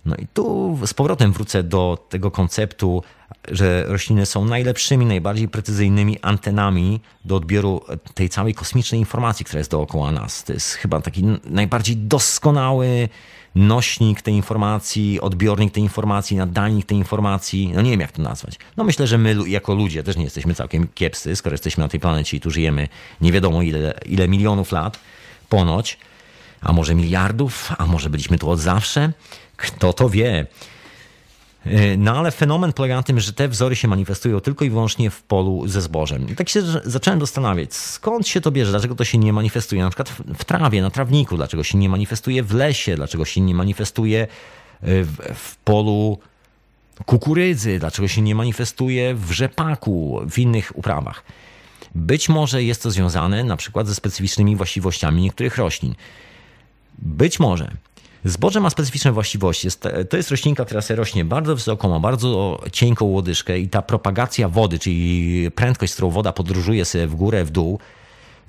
No 0.06 0.16
i 0.16 0.28
tu 0.34 0.78
z 0.86 0.94
powrotem 0.94 1.34
wrócę 1.34 1.64
do 1.64 2.06
tego 2.10 2.32
konceptu, 2.32 3.04
że 3.48 3.84
rośliny 3.88 4.26
są 4.26 4.46
najlepszymi, 4.46 5.06
najbardziej 5.06 5.48
precyzyjnymi 5.48 6.20
antenami 6.22 7.02
do 7.26 7.36
odbioru 7.36 7.82
tej 8.14 8.30
całej 8.30 8.54
kosmicznej 8.54 9.00
informacji, 9.00 9.46
która 9.46 9.60
jest 9.60 9.72
dookoła 9.72 10.12
nas. 10.12 10.44
To 10.44 10.54
jest 10.54 10.74
chyba 10.74 11.02
taki 11.02 11.24
najbardziej 11.46 11.98
doskonały 11.98 13.10
nośnik 13.58 14.22
tej 14.22 14.34
informacji, 14.34 15.22
odbiornik 15.22 15.74
tej 15.74 15.84
informacji, 15.84 16.38
nadajnik 16.38 16.86
tej 16.86 16.98
informacji. 16.98 17.72
No 17.76 17.82
nie 17.82 17.92
wiem, 17.92 18.00
jak 18.00 18.12
to 18.12 18.22
nazwać. 18.22 18.60
No 18.78 18.84
myślę, 18.84 19.08
że 19.08 19.18
my 19.18 19.36
jako 19.48 19.74
ludzie 19.74 20.04
też 20.04 20.18
nie 20.18 20.24
jesteśmy 20.24 20.56
całkiem 20.56 20.88
kiepscy, 20.96 21.36
skoro 21.36 21.54
jesteśmy 21.54 21.84
na 21.84 21.88
tej 21.88 22.00
planecie 22.00 22.38
i 22.38 22.40
tu 22.40 22.52
żyjemy 22.52 22.88
nie 23.22 23.32
wiadomo 23.32 23.62
ile, 23.62 23.94
ile 24.06 24.28
milionów 24.28 24.72
lat, 24.72 25.00
ponoć, 25.50 25.98
a 26.62 26.74
może 26.74 26.96
miliardów, 26.96 27.72
a 27.78 27.86
może 27.86 28.10
byliśmy 28.10 28.38
tu 28.38 28.50
od 28.50 28.60
zawsze. 28.60 29.12
Kto 29.58 29.94
to 29.94 30.10
wie? 30.10 30.46
E, 31.72 31.98
no 31.98 32.18
ale 32.20 32.32
fenomen 32.32 32.74
polega 32.74 32.96
na 32.96 33.04
tym, 33.04 33.20
że 33.20 33.34
te 33.34 33.48
wzory 33.48 33.76
się 33.76 33.88
manifestują 33.88 34.40
tylko 34.40 34.66
i 34.66 34.70
wyłącznie 34.70 35.10
w 35.10 35.24
polu 35.24 35.68
ze 35.68 35.82
zbożem. 35.82 36.30
I 36.30 36.36
tak 36.36 36.50
się 36.50 36.62
zacząłem 36.84 37.20
zastanawiać, 37.20 37.74
skąd 37.74 38.28
się 38.28 38.42
to 38.42 38.52
bierze, 38.52 38.72
dlaczego 38.72 38.96
to 38.96 39.06
się 39.06 39.18
nie 39.18 39.34
manifestuje 39.34 39.82
na 39.82 39.90
przykład 39.90 40.10
w 40.38 40.46
trawie, 40.46 40.82
na 40.82 40.90
trawniku, 40.90 41.38
dlaczego 41.38 41.64
się 41.64 41.78
nie 41.78 41.90
manifestuje 41.90 42.44
w 42.44 42.54
lesie, 42.54 42.96
dlaczego 42.96 43.26
się 43.26 43.42
nie 43.42 43.56
manifestuje 43.56 44.22
e, 44.22 44.28
w, 44.82 45.18
w 45.36 45.56
polu 45.56 46.20
kukurydzy, 47.06 47.80
dlaczego 47.80 48.08
się 48.08 48.22
nie 48.22 48.36
manifestuje 48.36 49.16
w 49.16 49.32
rzepaku, 49.32 50.22
w 50.30 50.40
innych 50.40 50.72
uprawach. 50.76 51.24
Być 51.96 52.30
może 52.30 52.64
jest 52.64 52.84
to 52.84 52.92
związane 52.92 53.44
na 53.44 53.58
przykład 53.58 53.88
ze 53.88 53.96
specyficznymi 53.96 54.56
właściwościami 54.56 55.22
niektórych 55.22 55.58
roślin. 55.58 55.96
Być 57.00 57.40
może. 57.40 57.72
Zboże 58.26 58.60
ma 58.60 58.70
specyficzne 58.70 59.12
właściwości. 59.12 59.68
Jest, 59.68 59.84
to 60.10 60.18
jest 60.18 60.32
roślinka, 60.32 60.66
która 60.66 60.82
sobie 60.82 60.98
rośnie 60.98 61.26
bardzo 61.26 61.56
wysoko, 61.56 61.90
ma 61.90 62.00
bardzo 62.00 62.62
cienką 62.72 63.06
łodyżkę 63.06 63.60
i 63.60 63.70
ta 63.70 63.82
propagacja 63.82 64.50
wody, 64.50 64.80
czyli 64.80 65.52
prędkość, 65.56 65.92
z 65.92 65.96
którą 65.96 66.10
woda 66.10 66.34
podróżuje 66.34 66.84
w 67.08 67.16
górę, 67.16 67.46
w 67.46 67.52
dół, 67.52 67.80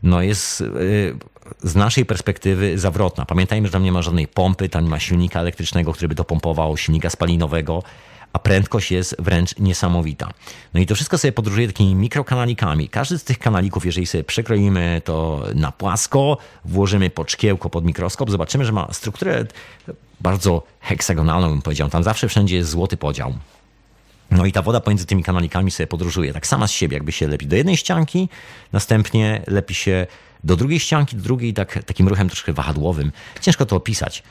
no 0.03 0.23
jest 0.23 0.61
y, 0.61 1.16
z 1.62 1.74
naszej 1.74 2.07
perspektywy 2.07 2.78
zawrotna. 2.78 3.24
Pamiętajmy, 3.24 3.69
że 3.69 3.73
tam 3.73 3.82
nie 3.82 3.93
ma 3.93 4.03
żadnej 4.03 4.28
pompy, 4.28 4.69
tam 4.69 4.85
nie 4.85 4.90
ma 4.90 5.01
silnika 5.01 5.40
elektrycznego, 5.40 5.93
który 5.93 6.09
by 6.09 6.15
to 6.15 6.24
pompował, 6.24 6.77
silnika 6.77 7.11
spalinowego 7.11 7.82
a 8.33 8.39
prędkość 8.39 8.91
jest 8.91 9.17
wręcz 9.19 9.59
niesamowita. 9.59 10.31
No 10.75 10.81
i 10.81 10.87
to 10.87 10.95
wszystko 10.95 11.19
sobie 11.19 11.33
podróżuje 11.33 11.67
takimi 11.67 11.95
mikrokanalikami. 11.95 12.89
Każdy 12.89 13.19
z 13.19 13.25
tych 13.25 13.39
kanalików, 13.39 13.87
jeżeli 13.87 14.07
sobie 14.07 14.25
przekroimy 14.25 15.03
to 15.05 15.45
na 15.55 15.73
płasko, 15.73 16.39
włożymy 16.65 17.11
pod 17.11 17.31
szkiełko, 17.31 17.71
pod 17.71 17.85
mikroskop, 17.85 18.31
zobaczymy, 18.31 18.65
że 18.65 18.73
ma 18.73 18.89
strukturę 18.93 19.47
bardzo 20.21 20.63
heksagonalną, 20.81 21.49
bym 21.49 21.63
powiedział. 21.63 21.91
Tam 21.91 22.03
zawsze 22.03 22.29
wszędzie 22.29 22.57
jest 22.57 22.71
złoty 22.71 22.97
podział. 22.97 23.35
No 24.31 24.47
i 24.47 24.53
ta 24.53 24.63
woda 24.63 24.81
pomiędzy 24.81 25.07
tymi 25.07 25.23
kanalikami 25.23 25.71
sobie 25.71 25.87
podróżuje, 25.87 26.33
tak 26.33 26.47
sama 26.47 26.67
z 26.67 26.71
siebie, 26.71 26.95
jakby 26.95 27.13
się 27.13 27.29
lepi 27.29 27.47
do 27.47 27.57
jednej 27.57 27.77
ścianki, 27.77 28.29
następnie 28.73 29.43
lepi 29.47 29.75
się 29.75 30.07
do 30.45 30.57
drugiej 30.57 30.81
ścianki, 30.81 31.17
do 31.17 31.23
drugiej, 31.23 31.55
tak, 31.55 31.85
takim 31.85 32.09
ruchem 32.09 32.29
troszkę 32.29 32.53
wahadłowym. 32.53 33.13
Ciężko 33.41 33.67
to 33.67 33.77
opisać. 33.77 34.23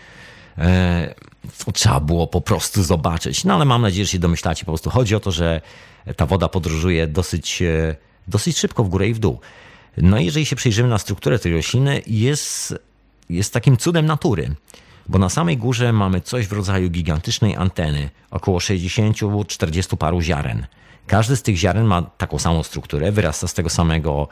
E, 0.58 1.16
to 1.66 1.72
trzeba 1.72 2.00
było 2.00 2.28
po 2.28 2.42
prostu 2.42 2.84
zobaczyć. 2.84 3.44
No 3.44 3.54
ale 3.54 3.66
mam 3.66 3.82
nadzieję, 3.82 4.06
że 4.06 4.12
się 4.12 4.20
domyślacie. 4.20 4.66
Po 4.66 4.72
prostu 4.72 4.90
chodzi 4.90 5.16
o 5.16 5.20
to, 5.20 5.32
że 5.32 5.62
ta 6.16 6.26
woda 6.26 6.48
podróżuje 6.48 7.08
dosyć, 7.08 7.62
e, 7.62 7.96
dosyć 8.28 8.58
szybko 8.58 8.84
w 8.84 8.90
górę 8.90 9.08
i 9.08 9.14
w 9.14 9.20
dół. 9.20 9.40
No 9.98 10.20
i 10.20 10.26
jeżeli 10.26 10.46
się 10.46 10.56
przyjrzymy 10.56 10.90
na 10.90 10.98
strukturę 10.98 11.40
tej 11.40 11.54
rośliny, 11.54 12.02
jest, 12.08 12.76
jest 13.30 13.54
takim 13.54 13.78
cudem 13.78 14.06
natury. 14.06 14.56
Bo 15.10 15.20
na 15.20 15.30
samej 15.30 15.58
górze 15.58 15.94
mamy 15.94 16.22
coś 16.22 16.48
w 16.48 16.52
rodzaju 16.52 16.90
gigantycznej 16.90 17.56
anteny, 17.56 18.10
około 18.32 18.60
60-40 18.60 19.98
paru 19.98 20.22
ziaren. 20.22 20.68
Każdy 21.08 21.36
z 21.36 21.42
tych 21.42 21.58
ziaren 21.58 21.86
ma 21.86 22.02
taką 22.02 22.40
samą 22.40 22.64
strukturę, 22.64 23.12
wyrasta 23.12 23.48
z 23.48 23.54
tego 23.54 23.70
samego 23.70 24.28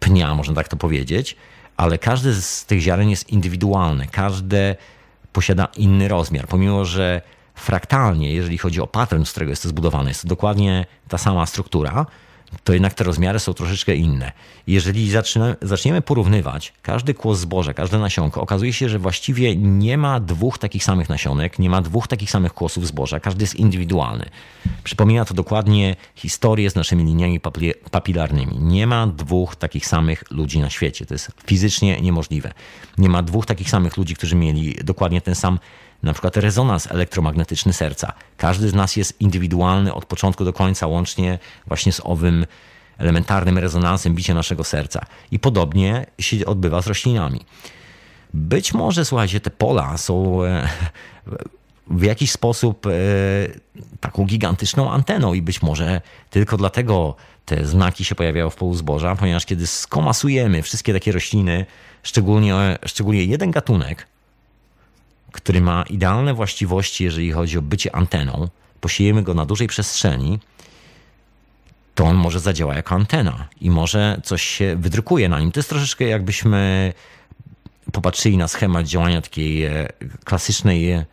pnia, 0.00 0.34
można 0.34 0.54
tak 0.54 0.68
to 0.68 0.76
powiedzieć, 0.76 1.36
ale 1.76 1.98
każdy 1.98 2.42
z 2.42 2.66
tych 2.66 2.80
ziaren 2.80 3.10
jest 3.10 3.30
indywidualny. 3.30 4.06
Każde 4.06 4.76
posiada 5.38 5.68
inny 5.76 6.08
rozmiar, 6.08 6.46
pomimo 6.46 6.84
że 6.84 7.22
fraktalnie, 7.54 8.34
jeżeli 8.34 8.58
chodzi 8.58 8.80
o 8.80 8.86
pattern, 8.86 9.24
z 9.24 9.30
którego 9.30 9.50
jest 9.50 9.62
to 9.62 9.68
zbudowane, 9.68 10.10
jest 10.10 10.22
to 10.22 10.28
dokładnie 10.28 10.86
ta 11.08 11.18
sama 11.18 11.46
struktura, 11.46 12.06
to 12.64 12.72
jednak 12.72 12.94
te 12.94 13.04
rozmiary 13.04 13.38
są 13.38 13.54
troszeczkę 13.54 13.94
inne. 13.94 14.32
Jeżeli 14.66 15.10
zaczniemy, 15.62 16.02
porównywać 16.02 16.72
każdy 16.82 17.14
kłos 17.14 17.38
zboża, 17.38 17.74
każde 17.74 17.98
nasionko, 17.98 18.40
okazuje 18.40 18.72
się, 18.72 18.88
że 18.88 18.98
właściwie 18.98 19.56
nie 19.56 19.98
ma 19.98 20.20
dwóch 20.20 20.58
takich 20.58 20.84
samych 20.84 21.08
nasionek, 21.08 21.58
nie 21.58 21.70
ma 21.70 21.80
dwóch 21.80 22.08
takich 22.08 22.30
samych 22.30 22.54
kłosów 22.54 22.86
zboża, 22.86 23.20
każdy 23.20 23.42
jest 23.42 23.54
indywidualny. 23.54 24.28
Przypomina 24.84 25.24
to 25.24 25.34
dokładnie 25.34 25.96
historię 26.14 26.70
z 26.70 26.74
naszymi 26.74 27.04
liniami 27.04 27.40
papilarnymi. 27.90 28.58
Nie 28.58 28.86
ma 28.86 29.06
dwóch 29.06 29.56
takich 29.56 29.86
samych 29.86 30.24
ludzi 30.30 30.58
na 30.58 30.70
świecie. 30.70 31.06
To 31.06 31.14
jest 31.14 31.30
fizycznie 31.46 32.00
niemożliwe. 32.00 32.52
Nie 32.98 33.08
ma 33.08 33.22
dwóch 33.22 33.46
takich 33.46 33.70
samych 33.70 33.96
ludzi, 33.96 34.14
którzy 34.14 34.36
mieli 34.36 34.74
dokładnie 34.84 35.20
ten 35.20 35.34
sam 35.34 35.58
na 36.02 36.12
przykład 36.12 36.36
rezonans 36.36 36.90
elektromagnetyczny 36.90 37.72
serca. 37.72 38.12
Każdy 38.36 38.68
z 38.68 38.74
nas 38.74 38.96
jest 38.96 39.20
indywidualny 39.20 39.94
od 39.94 40.04
początku 40.06 40.44
do 40.44 40.52
końca, 40.52 40.86
łącznie 40.86 41.38
właśnie 41.66 41.92
z 41.92 42.00
owym 42.04 42.46
elementarnym 42.98 43.58
rezonansem 43.58 44.14
bicia 44.14 44.34
naszego 44.34 44.64
serca. 44.64 45.06
I 45.30 45.38
podobnie 45.38 46.06
się 46.18 46.46
odbywa 46.46 46.82
z 46.82 46.86
roślinami. 46.86 47.40
Być 48.34 48.74
może, 48.74 49.04
słuchajcie, 49.04 49.40
te 49.40 49.50
pola 49.50 49.98
są 49.98 50.44
e, 50.44 50.68
w 51.90 52.02
jakiś 52.02 52.30
sposób 52.30 52.86
e, 52.86 52.90
taką 54.00 54.24
gigantyczną 54.24 54.90
anteną 54.90 55.34
i 55.34 55.42
być 55.42 55.62
może 55.62 56.00
tylko 56.30 56.56
dlatego 56.56 57.16
te 57.44 57.66
znaki 57.66 58.04
się 58.04 58.14
pojawiają 58.14 58.50
w 58.50 58.56
polu 58.56 58.74
zboża, 58.74 59.16
ponieważ 59.16 59.46
kiedy 59.46 59.66
skomasujemy 59.66 60.62
wszystkie 60.62 60.92
takie 60.92 61.12
rośliny, 61.12 61.66
szczególnie, 62.02 62.78
szczególnie 62.86 63.24
jeden 63.24 63.50
gatunek, 63.50 64.06
który 65.32 65.60
ma 65.60 65.82
idealne 65.82 66.34
właściwości, 66.34 67.04
jeżeli 67.04 67.32
chodzi 67.32 67.58
o 67.58 67.62
bycie 67.62 67.96
anteną, 67.96 68.48
posiejemy 68.80 69.22
go 69.22 69.34
na 69.34 69.46
dużej 69.46 69.68
przestrzeni, 69.68 70.38
to 71.94 72.04
on 72.04 72.16
może 72.16 72.40
zadziała 72.40 72.74
jako 72.74 72.94
antena 72.94 73.48
i 73.60 73.70
może 73.70 74.20
coś 74.24 74.42
się 74.42 74.76
wydrukuje 74.76 75.28
na 75.28 75.40
nim. 75.40 75.52
To 75.52 75.60
jest 75.60 75.68
troszeczkę 75.68 76.04
jakbyśmy 76.04 76.92
popatrzyli 77.92 78.36
na 78.36 78.48
schemat 78.48 78.86
działania 78.86 79.22
takiej 79.22 79.64
e, 79.64 79.88
klasycznej, 80.24 80.90
e, 80.90 81.04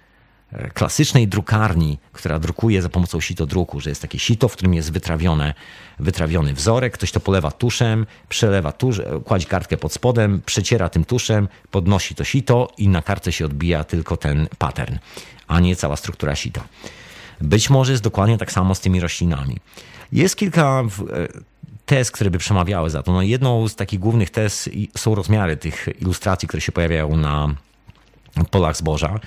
klasycznej 0.73 1.27
drukarni, 1.27 1.97
która 2.13 2.39
drukuje 2.39 2.81
za 2.81 2.89
pomocą 2.89 3.21
sitodruku, 3.21 3.79
że 3.79 3.89
jest 3.89 4.01
takie 4.01 4.19
sito, 4.19 4.47
w 4.47 4.53
którym 4.53 4.73
jest 4.73 4.91
wytrawione, 4.91 5.53
wytrawiony 5.99 6.53
wzorek, 6.53 6.93
ktoś 6.93 7.11
to 7.11 7.19
polewa 7.19 7.51
tuszem, 7.51 8.05
przelewa 8.29 8.71
tusz, 8.71 9.01
kładzie 9.25 9.45
kartkę 9.47 9.77
pod 9.77 9.93
spodem, 9.93 10.41
przeciera 10.45 10.89
tym 10.89 11.05
tuszem, 11.05 11.47
podnosi 11.71 12.15
to 12.15 12.23
sito 12.23 12.71
i 12.77 12.87
na 12.87 13.01
kartce 13.01 13.31
się 13.31 13.45
odbija 13.45 13.83
tylko 13.83 14.17
ten 14.17 14.47
pattern, 14.57 14.95
a 15.47 15.59
nie 15.59 15.75
cała 15.75 15.95
struktura 15.95 16.35
sita. 16.35 16.63
Być 17.41 17.69
może 17.69 17.91
jest 17.91 18.03
dokładnie 18.03 18.37
tak 18.37 18.51
samo 18.51 18.75
z 18.75 18.79
tymi 18.79 18.99
roślinami. 18.99 19.57
Jest 20.11 20.35
kilka 20.35 20.83
e, 20.83 21.27
tez, 21.85 22.11
które 22.11 22.29
by 22.29 22.37
przemawiały 22.37 22.89
za 22.89 23.03
to. 23.03 23.13
No 23.13 23.21
jedną 23.21 23.67
z 23.67 23.75
takich 23.75 23.99
głównych 23.99 24.29
tez 24.29 24.69
są 24.97 25.15
rozmiary 25.15 25.57
tych 25.57 25.87
ilustracji, 26.01 26.47
które 26.47 26.61
się 26.61 26.71
pojawiają 26.71 27.17
na 27.17 27.55
polach 28.51 28.77
zboża. 28.77 29.19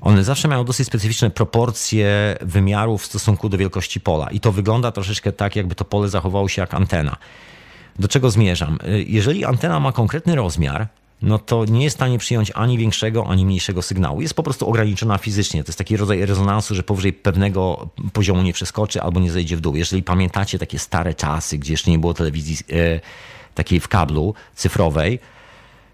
One 0.00 0.24
zawsze 0.24 0.48
mają 0.48 0.64
dosyć 0.64 0.86
specyficzne 0.86 1.30
proporcje 1.30 2.36
wymiarów 2.40 3.02
w 3.02 3.06
stosunku 3.06 3.48
do 3.48 3.58
wielkości 3.58 4.00
pola 4.00 4.30
i 4.30 4.40
to 4.40 4.52
wygląda 4.52 4.92
troszeczkę 4.92 5.32
tak, 5.32 5.56
jakby 5.56 5.74
to 5.74 5.84
pole 5.84 6.08
zachowało 6.08 6.48
się 6.48 6.60
jak 6.60 6.74
antena. 6.74 7.16
Do 7.98 8.08
czego 8.08 8.30
zmierzam? 8.30 8.78
E, 8.84 9.02
jeżeli 9.02 9.44
antena 9.44 9.80
ma 9.80 9.92
konkretny 9.92 10.34
rozmiar, 10.34 10.88
no 11.22 11.38
to 11.38 11.64
nie 11.64 11.84
jest 11.84 11.96
w 11.96 11.98
stanie 11.98 12.18
przyjąć 12.18 12.52
ani 12.54 12.78
większego, 12.78 13.26
ani 13.26 13.46
mniejszego 13.46 13.82
sygnału. 13.82 14.20
Jest 14.20 14.34
po 14.34 14.42
prostu 14.42 14.68
ograniczona 14.68 15.18
fizycznie. 15.18 15.64
To 15.64 15.68
jest 15.68 15.78
taki 15.78 15.96
rodzaj 15.96 16.26
rezonansu, 16.26 16.74
że 16.74 16.82
powyżej 16.82 17.12
pewnego 17.12 17.88
poziomu 18.12 18.42
nie 18.42 18.52
przeskoczy 18.52 19.02
albo 19.02 19.20
nie 19.20 19.30
zejdzie 19.30 19.56
w 19.56 19.60
dół. 19.60 19.76
Jeżeli 19.76 20.02
pamiętacie 20.02 20.58
takie 20.58 20.78
stare 20.78 21.14
czasy, 21.14 21.58
gdzie 21.58 21.72
jeszcze 21.72 21.90
nie 21.90 21.98
było 21.98 22.14
telewizji 22.14 22.56
e, 22.72 23.00
takiej 23.54 23.80
w 23.80 23.88
kablu 23.88 24.34
cyfrowej, 24.54 25.18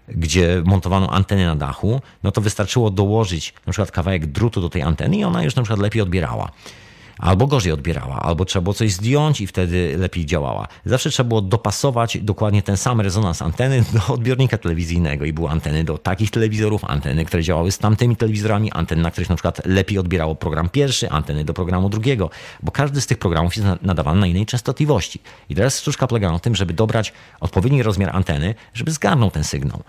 gdzie 0.07 0.61
montowano 0.65 1.09
anteny 1.09 1.45
na 1.45 1.55
dachu, 1.55 2.01
no 2.23 2.31
to 2.31 2.41
wystarczyło 2.41 2.91
dołożyć 2.91 3.53
na 3.65 3.73
przykład 3.73 3.91
kawałek 3.91 4.25
drutu 4.25 4.61
do 4.61 4.69
tej 4.69 4.81
anteny 4.81 5.17
i 5.17 5.23
ona 5.23 5.43
już 5.43 5.55
na 5.55 5.63
przykład 5.63 5.79
lepiej 5.79 6.01
odbierała 6.01 6.51
albo 7.19 7.47
gorzej 7.47 7.71
odbierała, 7.71 8.19
albo 8.21 8.45
trzeba 8.45 8.63
było 8.63 8.73
coś 8.73 8.91
zdjąć 8.91 9.41
i 9.41 9.47
wtedy 9.47 9.95
lepiej 9.97 10.25
działała. 10.25 10.67
Zawsze 10.85 11.09
trzeba 11.09 11.27
było 11.27 11.41
dopasować 11.41 12.17
dokładnie 12.17 12.61
ten 12.61 12.77
sam 12.77 13.01
rezonans 13.01 13.41
anteny 13.41 13.83
do 13.93 14.13
odbiornika 14.13 14.57
telewizyjnego 14.57 15.25
i 15.25 15.33
były 15.33 15.49
anteny 15.49 15.83
do 15.83 15.97
takich 15.97 16.31
telewizorów, 16.31 16.85
anteny, 16.85 17.25
które 17.25 17.43
działały 17.43 17.71
z 17.71 17.77
tamtymi 17.77 18.15
telewizorami, 18.15 18.71
anteny, 18.71 19.01
na 19.01 19.11
których 19.11 19.29
na 19.29 19.35
przykład 19.35 19.65
lepiej 19.65 19.97
odbierało 19.97 20.35
program 20.35 20.69
pierwszy, 20.69 21.09
anteny 21.09 21.45
do 21.45 21.53
programu 21.53 21.89
drugiego, 21.89 22.29
bo 22.63 22.71
każdy 22.71 23.01
z 23.01 23.07
tych 23.07 23.17
programów 23.17 23.57
jest 23.57 23.67
nadawany 23.81 24.19
na 24.19 24.27
innej 24.27 24.45
częstotliwości. 24.45 25.19
I 25.49 25.55
teraz 25.55 25.79
sztuczka 25.79 26.07
polega 26.07 26.31
na 26.31 26.39
tym, 26.39 26.55
żeby 26.55 26.73
dobrać 26.73 27.13
odpowiedni 27.39 27.83
rozmiar 27.83 28.15
anteny, 28.15 28.55
żeby 28.73 28.91
zgarnął 28.91 29.31
ten 29.31 29.43
sygnał. 29.43 29.83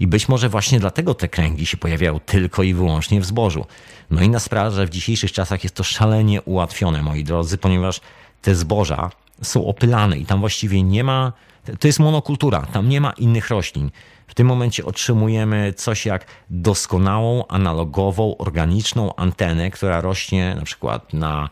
I 0.00 0.06
być 0.06 0.28
może 0.28 0.48
właśnie 0.48 0.80
dlatego 0.80 1.14
te 1.14 1.28
kręgi 1.28 1.66
się 1.66 1.76
pojawiają 1.76 2.20
tylko 2.20 2.62
i 2.62 2.74
wyłącznie 2.74 3.20
w 3.20 3.24
zbożu. 3.24 3.66
No 4.10 4.22
inna 4.22 4.38
sprawa, 4.38 4.70
że 4.70 4.86
w 4.86 4.90
dzisiejszych 4.90 5.32
czasach 5.32 5.62
jest 5.62 5.74
to 5.74 5.84
szalenie 5.84 6.42
ułatwione, 6.42 7.02
moi 7.02 7.24
drodzy, 7.24 7.58
ponieważ 7.58 8.00
te 8.42 8.54
zboża 8.54 9.10
są 9.42 9.66
opylane 9.66 10.18
i 10.18 10.26
tam 10.26 10.40
właściwie 10.40 10.82
nie 10.82 11.04
ma, 11.04 11.32
to 11.78 11.88
jest 11.88 11.98
monokultura, 11.98 12.62
tam 12.62 12.88
nie 12.88 13.00
ma 13.00 13.10
innych 13.10 13.48
roślin. 13.48 13.90
W 14.26 14.34
tym 14.34 14.46
momencie 14.46 14.84
otrzymujemy 14.84 15.72
coś 15.76 16.06
jak 16.06 16.26
doskonałą, 16.50 17.46
analogową, 17.46 18.36
organiczną 18.36 19.16
antenę, 19.16 19.70
która 19.70 20.00
rośnie 20.00 20.54
na 20.54 20.62
przykład 20.62 21.12
na 21.14 21.48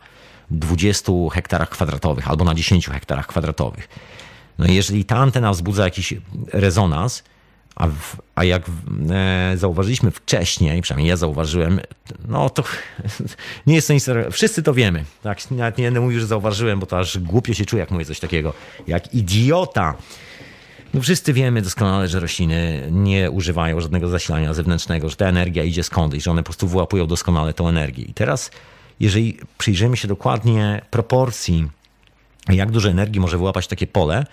20 0.51 1.11
hektarach 1.31 1.69
kwadratowych 1.69 2.29
albo 2.29 2.45
na 2.45 2.55
10 2.55 2.87
hektarach 2.87 3.27
kwadratowych. 3.27 3.89
No 4.57 4.67
i 4.67 4.75
jeżeli 4.75 5.05
ta 5.05 5.17
antena 5.17 5.51
wzbudza 5.51 5.83
jakiś 5.83 6.13
rezonans, 6.53 7.23
a, 7.79 7.87
w, 7.87 8.21
a 8.35 8.43
jak 8.43 8.63
e, 9.11 9.53
zauważyliśmy 9.57 10.11
wcześniej, 10.11 10.81
przynajmniej 10.81 11.09
ja 11.09 11.17
zauważyłem, 11.17 11.79
no 12.27 12.49
to 12.49 12.63
nie 13.67 13.75
jest 13.75 13.87
to 13.87 13.93
nic. 13.93 14.05
Wszyscy 14.31 14.63
to 14.63 14.73
wiemy. 14.73 15.05
Tak, 15.23 15.51
nawet 15.51 15.77
nie 15.77 15.83
będę 15.83 15.99
mówił, 15.99 16.19
że 16.19 16.27
zauważyłem, 16.27 16.79
bo 16.79 16.85
to 16.85 16.99
aż 16.99 17.17
głupio 17.17 17.53
się 17.53 17.65
czuję, 17.65 17.79
jak 17.79 17.91
mówię 17.91 18.05
coś 18.05 18.19
takiego. 18.19 18.53
Jak 18.87 19.13
idiota. 19.13 19.95
No 20.93 21.01
wszyscy 21.01 21.33
wiemy 21.33 21.61
doskonale, 21.61 22.07
że 22.07 22.19
rośliny 22.19 22.87
nie 22.91 23.31
używają 23.31 23.81
żadnego 23.81 24.07
zasilania 24.07 24.53
zewnętrznego, 24.53 25.09
że 25.09 25.15
ta 25.15 25.25
energia 25.25 25.63
idzie 25.63 25.83
skąd 25.83 26.13
i 26.13 26.21
że 26.21 26.31
one 26.31 26.43
po 26.43 26.45
prostu 26.45 26.67
wyłapują 26.67 27.07
doskonale 27.07 27.53
tą 27.53 27.67
energię. 27.67 28.03
I 28.03 28.13
teraz, 28.13 28.51
jeżeli 28.99 29.39
przyjrzymy 29.57 29.97
się 29.97 30.07
dokładnie 30.07 30.81
proporcji, 30.89 31.67
jak 32.49 32.71
dużo 32.71 32.89
energii 32.89 33.19
może 33.19 33.37
wyłapać 33.37 33.67
takie 33.67 33.87
pole, 33.87 34.25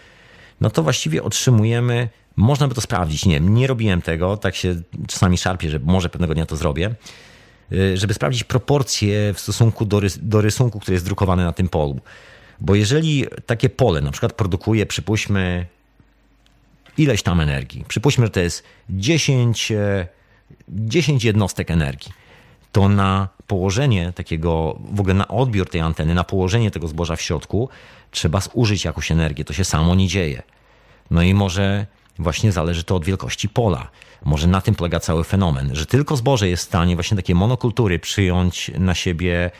no 0.60 0.70
to 0.70 0.82
właściwie 0.82 1.22
otrzymujemy 1.22 2.08
można 2.36 2.68
by 2.68 2.74
to 2.74 2.80
sprawdzić. 2.80 3.26
Nie, 3.26 3.40
nie 3.40 3.66
robiłem 3.66 4.02
tego, 4.02 4.36
tak 4.36 4.56
się 4.56 4.74
czasami 5.08 5.38
szarpię, 5.38 5.70
że 5.70 5.78
może 5.78 6.08
pewnego 6.08 6.34
dnia 6.34 6.46
to 6.46 6.56
zrobię, 6.56 6.94
y, 7.72 7.96
żeby 7.96 8.14
sprawdzić 8.14 8.44
proporcje 8.44 9.32
w 9.34 9.40
stosunku 9.40 9.84
do, 9.84 10.00
rys 10.00 10.18
do 10.22 10.40
rysunku, 10.40 10.80
który 10.80 10.94
jest 10.94 11.04
drukowany 11.04 11.44
na 11.44 11.52
tym 11.52 11.68
polu. 11.68 12.00
Bo 12.60 12.74
jeżeli 12.74 13.26
takie 13.46 13.68
pole 13.68 14.00
na 14.00 14.10
przykład 14.10 14.32
produkuje, 14.32 14.86
przypuśćmy, 14.86 15.66
ileś 16.98 17.22
tam 17.22 17.40
energii, 17.40 17.84
przypuśćmy, 17.88 18.26
że 18.26 18.30
to 18.30 18.40
jest 18.40 18.62
10, 18.90 19.72
10 20.68 21.24
e, 21.24 21.26
jednostek 21.26 21.70
energii, 21.70 22.12
to 22.72 22.88
na 22.88 23.28
położenie 23.46 24.12
takiego, 24.12 24.78
w 24.92 25.00
ogóle 25.00 25.14
na 25.14 25.28
odbiór 25.28 25.68
tej 25.70 25.80
anteny, 25.80 26.14
na 26.14 26.24
położenie 26.24 26.70
tego 26.70 26.88
zboża 26.88 27.16
w 27.16 27.20
środku, 27.20 27.68
trzeba 28.10 28.40
zużyć 28.40 28.84
jakąś 28.84 29.10
energię. 29.12 29.44
To 29.44 29.52
się 29.52 29.64
samo 29.64 29.94
nie 29.94 30.08
dzieje. 30.08 30.42
No 31.10 31.22
i 31.22 31.34
może 31.34 31.86
właśnie 32.18 32.52
zależy 32.52 32.84
to 32.84 32.96
od 32.96 33.04
wielkości 33.04 33.48
pola. 33.48 33.90
Może 34.24 34.46
na 34.46 34.60
tym 34.60 34.74
polega 34.74 35.00
cały 35.00 35.24
fenomen, 35.24 35.74
że 35.74 35.86
tylko 35.86 36.16
zboże 36.16 36.48
jest 36.48 36.62
w 36.62 36.66
stanie 36.66 36.94
właśnie 36.94 37.16
takie 37.16 37.34
monokultury 37.34 37.98
przyjąć 37.98 38.70
na 38.78 38.94
siebie 38.94 39.50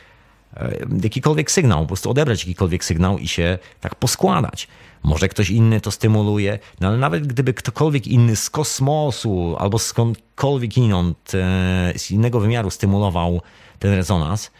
e, 0.57 0.77
jakikolwiek 1.03 1.51
sygnał, 1.51 1.81
po 1.81 1.87
prostu 1.87 2.11
odebrać 2.11 2.41
jakikolwiek 2.41 2.85
sygnał 2.85 3.19
i 3.19 3.29
się 3.29 3.59
tak 3.81 3.95
poskładać. 3.95 4.69
Może 5.03 5.29
ktoś 5.29 5.51
inny 5.51 5.81
to 5.81 5.91
stymuluje, 5.91 6.59
no 6.81 6.89
ale 6.89 6.97
nawet 6.97 7.27
gdyby 7.27 7.55
ktokolwiek 7.55 8.07
inny 8.07 8.37
z 8.37 8.51
kosmosu 8.51 9.57
albo 9.59 9.79
skądkolwiek 9.79 10.77
inąd, 10.77 11.33
e, 11.35 11.93
z 11.97 12.11
innego 12.11 12.41
wymiaru 12.41 12.71
stymulował 12.71 13.43
ten 13.79 13.95
rezonans, 13.95 14.51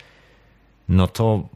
no 0.89 1.09
to 1.09 1.49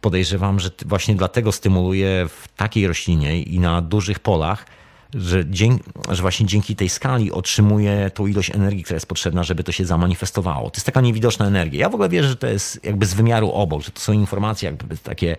podejrzewam, 0.00 0.60
że 0.60 0.70
właśnie 0.86 1.14
dlatego 1.14 1.52
stymuluje 1.52 2.28
w 2.28 2.48
takiej 2.56 2.86
roślinie 2.86 3.42
i 3.42 3.60
na 3.60 3.82
dużych 3.82 4.18
polach, 4.18 4.66
że, 5.14 5.44
dzięki, 5.50 5.84
że 6.10 6.22
właśnie 6.22 6.46
dzięki 6.46 6.76
tej 6.76 6.88
skali 6.88 7.32
otrzymuje 7.32 8.10
tą 8.14 8.26
ilość 8.26 8.50
energii, 8.50 8.84
która 8.84 8.96
jest 8.96 9.06
potrzebna, 9.06 9.44
żeby 9.44 9.64
to 9.64 9.72
się 9.72 9.84
zamanifestowało. 9.84 10.70
To 10.70 10.76
jest 10.76 10.86
taka 10.86 11.00
niewidoczna 11.00 11.46
energia. 11.46 11.80
Ja 11.80 11.88
w 11.88 11.94
ogóle 11.94 12.08
wierzę, 12.08 12.28
że 12.28 12.36
to 12.36 12.46
jest 12.46 12.84
jakby 12.84 13.06
z 13.06 13.14
wymiaru 13.14 13.50
obok, 13.50 13.82
że 13.82 13.90
to 13.90 14.00
są 14.00 14.12
informacje 14.12 14.70
jakby 14.70 14.96
takie, 14.96 15.36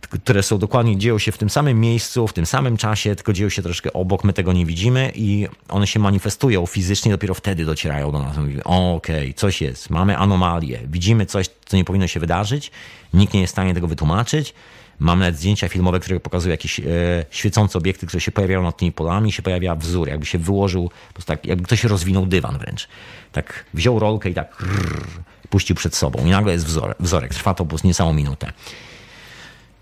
które 0.00 0.42
są 0.42 0.58
dokładnie, 0.58 0.96
dzieją 0.96 1.18
się 1.18 1.32
w 1.32 1.38
tym 1.38 1.50
samym 1.50 1.80
miejscu, 1.80 2.26
w 2.26 2.32
tym 2.32 2.46
samym 2.46 2.76
czasie, 2.76 3.16
tylko 3.16 3.32
dzieją 3.32 3.48
się 3.50 3.62
troszkę 3.62 3.92
obok, 3.92 4.24
my 4.24 4.32
tego 4.32 4.52
nie 4.52 4.66
widzimy 4.66 5.12
i 5.14 5.46
one 5.68 5.86
się 5.86 6.00
manifestują 6.00 6.66
fizycznie, 6.66 7.12
dopiero 7.12 7.34
wtedy 7.34 7.64
docierają 7.64 8.12
do 8.12 8.22
nas. 8.22 8.36
Mówimy, 8.36 8.64
okej, 8.64 9.20
okay, 9.20 9.34
coś 9.34 9.60
jest, 9.60 9.90
mamy 9.90 10.16
anomalię, 10.16 10.80
widzimy 10.86 11.26
coś, 11.26 11.46
co 11.66 11.76
nie 11.76 11.84
powinno 11.84 12.06
się 12.06 12.20
wydarzyć, 12.20 12.70
nikt 13.14 13.34
nie 13.34 13.40
jest 13.40 13.50
w 13.50 13.54
stanie 13.54 13.74
tego 13.74 13.86
wytłumaczyć, 13.86 14.54
Mam 15.00 15.18
nawet 15.18 15.36
zdjęcia 15.36 15.68
filmowe, 15.68 16.00
które 16.00 16.20
pokazują 16.20 16.50
jakieś 16.50 16.80
e, 16.80 16.84
świecące 17.30 17.78
obiekty, 17.78 18.06
które 18.06 18.20
się 18.20 18.32
pojawiają 18.32 18.62
nad 18.62 18.76
tymi 18.76 18.92
polami, 18.92 19.32
się 19.32 19.42
pojawia 19.42 19.74
wzór, 19.74 20.08
jakby 20.08 20.26
się 20.26 20.38
wyłożył, 20.38 20.90
po 21.08 21.12
prostu 21.12 21.28
tak, 21.28 21.46
jakby 21.46 21.64
ktoś 21.64 21.84
rozwinął 21.84 22.26
dywan 22.26 22.58
wręcz. 22.58 22.88
Tak 23.32 23.64
wziął 23.74 23.98
rolkę 23.98 24.30
i 24.30 24.34
tak 24.34 24.60
rrr, 24.60 25.06
puścił 25.50 25.76
przed 25.76 25.94
sobą 25.94 26.26
i 26.26 26.30
nagle 26.30 26.52
jest 26.52 26.66
wzorek. 26.66 26.96
wzorek. 27.00 27.34
Trwa 27.34 27.54
to 27.54 27.64
po 27.64 27.68
prostu 27.68 27.88
niecałą 27.88 28.12
minutę. 28.12 28.52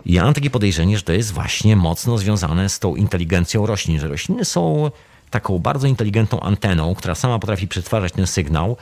Ja 0.05 0.23
mam 0.23 0.33
takie 0.33 0.49
podejrzenie, 0.49 0.97
że 0.97 1.03
to 1.03 1.13
jest 1.13 1.31
właśnie 1.31 1.75
mocno 1.75 2.17
związane 2.17 2.69
z 2.69 2.79
tą 2.79 2.95
inteligencją 2.95 3.65
roślin, 3.65 3.99
że 3.99 4.07
rośliny 4.07 4.45
są 4.45 4.91
taką 5.29 5.59
bardzo 5.59 5.87
inteligentną 5.87 6.39
anteną, 6.39 6.95
która 6.95 7.15
sama 7.15 7.39
potrafi 7.39 7.67
przetwarzać 7.67 8.13
ten 8.13 8.27
sygnał 8.27 8.77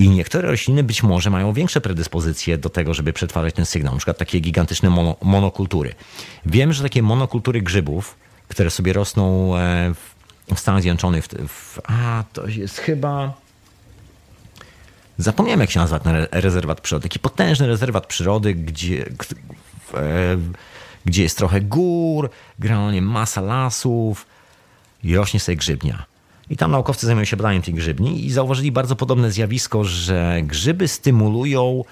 i 0.00 0.08
niektóre 0.08 0.48
rośliny 0.48 0.82
być 0.82 1.02
może 1.02 1.30
mają 1.30 1.52
większe 1.52 1.80
predyspozycje 1.80 2.58
do 2.58 2.70
tego, 2.70 2.94
żeby 2.94 3.12
przetwarzać 3.12 3.54
ten 3.54 3.66
sygnał, 3.66 3.92
na 3.92 3.98
przykład 3.98 4.18
takie 4.18 4.40
gigantyczne 4.40 4.90
mono, 4.90 5.16
monokultury. 5.22 5.94
Wiem, 6.46 6.72
że 6.72 6.82
takie 6.82 7.02
monokultury 7.02 7.62
grzybów, 7.62 8.16
które 8.48 8.70
sobie 8.70 8.92
rosną 8.92 9.56
e, 9.56 9.94
w, 10.54 10.60
Stanach 10.60 10.82
Zjednoczonych, 10.82 11.24
w, 11.24 11.28
w, 11.48 11.80
a 11.84 12.24
to 12.32 12.46
jest 12.46 12.78
chyba 12.78 13.32
zapomniałem 15.18 15.60
jak 15.60 15.70
się 15.70 15.80
nazywa 15.80 15.98
ten 15.98 16.26
rezerwat 16.30 16.80
przyrody, 16.80 17.02
taki 17.02 17.18
potężny 17.18 17.66
rezerwat 17.66 18.06
przyrody, 18.06 18.54
gdzie, 18.54 19.06
gdzie 21.04 21.22
jest 21.22 21.38
trochę 21.38 21.60
gór, 21.60 22.30
generalnie 22.58 23.02
masa 23.02 23.40
lasów 23.40 24.26
i 25.04 25.16
rośnie 25.16 25.40
sobie 25.40 25.56
grzybnia. 25.56 26.09
I 26.50 26.56
tam 26.56 26.70
naukowcy 26.70 27.06
zajmują 27.06 27.24
się 27.24 27.36
badaniem 27.36 27.62
tej 27.62 27.74
grzybni 27.74 28.26
i 28.26 28.30
zauważyli 28.30 28.72
bardzo 28.72 28.96
podobne 28.96 29.30
zjawisko, 29.30 29.84
że 29.84 30.40
grzyby 30.42 30.88
stymulują 30.88 31.84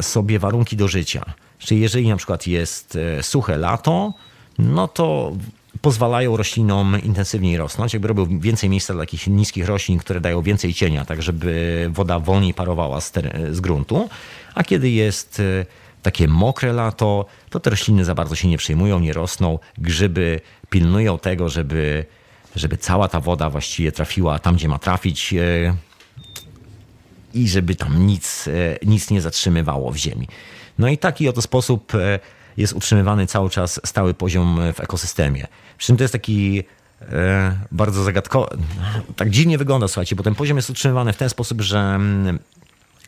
sobie 0.00 0.38
warunki 0.38 0.76
do 0.76 0.88
życia. 0.88 1.24
Czyli 1.58 1.80
jeżeli 1.80 2.08
na 2.08 2.16
przykład 2.16 2.46
jest 2.46 2.96
e, 2.96 3.22
suche 3.22 3.56
lato, 3.56 4.12
no 4.58 4.88
to 4.88 5.32
pozwalają 5.80 6.36
roślinom 6.36 7.02
intensywniej 7.02 7.56
rosnąć, 7.56 7.92
jakby 7.92 8.08
robią 8.08 8.38
więcej 8.40 8.70
miejsca 8.70 8.94
dla 8.94 9.02
takich 9.02 9.26
niskich 9.26 9.66
roślin, 9.66 9.98
które 9.98 10.20
dają 10.20 10.42
więcej 10.42 10.74
cienia, 10.74 11.04
tak 11.04 11.22
żeby 11.22 11.86
woda 11.92 12.18
wolniej 12.18 12.54
parowała 12.54 13.00
z, 13.00 13.12
z 13.50 13.60
gruntu. 13.60 14.08
A 14.54 14.64
kiedy 14.64 14.90
jest 14.90 15.40
e, 15.40 15.66
takie 16.02 16.28
mokre 16.28 16.72
lato, 16.72 17.26
to 17.50 17.60
te 17.60 17.70
rośliny 17.70 18.04
za 18.04 18.14
bardzo 18.14 18.34
się 18.34 18.48
nie 18.48 18.58
przejmują, 18.58 19.00
nie 19.00 19.12
rosną. 19.12 19.58
Grzyby 19.78 20.40
pilnują 20.70 21.18
tego, 21.18 21.48
żeby, 21.48 22.04
żeby 22.56 22.76
cała 22.76 23.08
ta 23.08 23.20
woda 23.20 23.50
właściwie 23.50 23.92
trafiła 23.92 24.38
tam, 24.38 24.56
gdzie 24.56 24.68
ma 24.68 24.78
trafić 24.78 25.34
e, 25.34 25.76
i 27.34 27.48
żeby 27.48 27.74
tam 27.74 28.06
nic, 28.06 28.48
nic 28.86 29.10
nie 29.10 29.20
zatrzymywało 29.20 29.92
w 29.92 29.96
ziemi. 29.96 30.28
No 30.78 30.88
i 30.88 30.98
taki 30.98 31.28
oto 31.28 31.42
sposób 31.42 31.94
e, 31.94 32.18
jest 32.56 32.72
utrzymywany 32.72 33.26
cały 33.26 33.50
czas 33.50 33.80
stały 33.84 34.14
poziom 34.14 34.60
w 34.74 34.80
ekosystemie. 34.80 35.46
Przy 35.78 35.86
czym 35.86 35.96
to 35.96 36.04
jest 36.04 36.12
taki 36.12 36.62
e, 37.02 37.56
bardzo 37.72 38.04
zagadkowy, 38.04 38.56
tak 39.16 39.30
dziwnie 39.30 39.58
wygląda, 39.58 39.88
słuchajcie, 39.88 40.16
bo 40.16 40.22
ten 40.22 40.34
poziom 40.34 40.56
jest 40.56 40.70
utrzymywany 40.70 41.12
w 41.12 41.16
ten 41.16 41.28
sposób, 41.28 41.60
że 41.60 41.78
mm, 41.78 42.38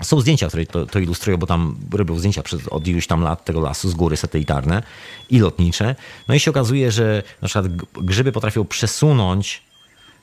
są 0.03 0.21
zdjęcia, 0.21 0.49
które 0.49 0.67
to, 0.67 0.87
to, 0.87 0.99
ilustrują, 0.99 1.39
bo 1.39 1.47
tam 1.47 1.77
robią 1.93 2.19
zdjęcia 2.19 2.43
od 2.71 2.89
iluś 2.89 3.07
tam 3.07 3.23
lat 3.23 3.45
tego 3.45 3.61
lasu 3.61 3.89
z 3.89 3.95
góry 3.95 4.17
satelitarne 4.17 4.83
i 5.31 5.39
lotnicze. 5.39 5.95
No 6.29 6.35
i 6.35 6.41
się 6.41 6.51
okazuje, 6.51 6.93
że 6.93 7.23
na 7.43 7.49
przykład 7.49 7.67
grzyby 8.03 8.33
potrafią 8.33 8.65
przesunąć 8.65 9.63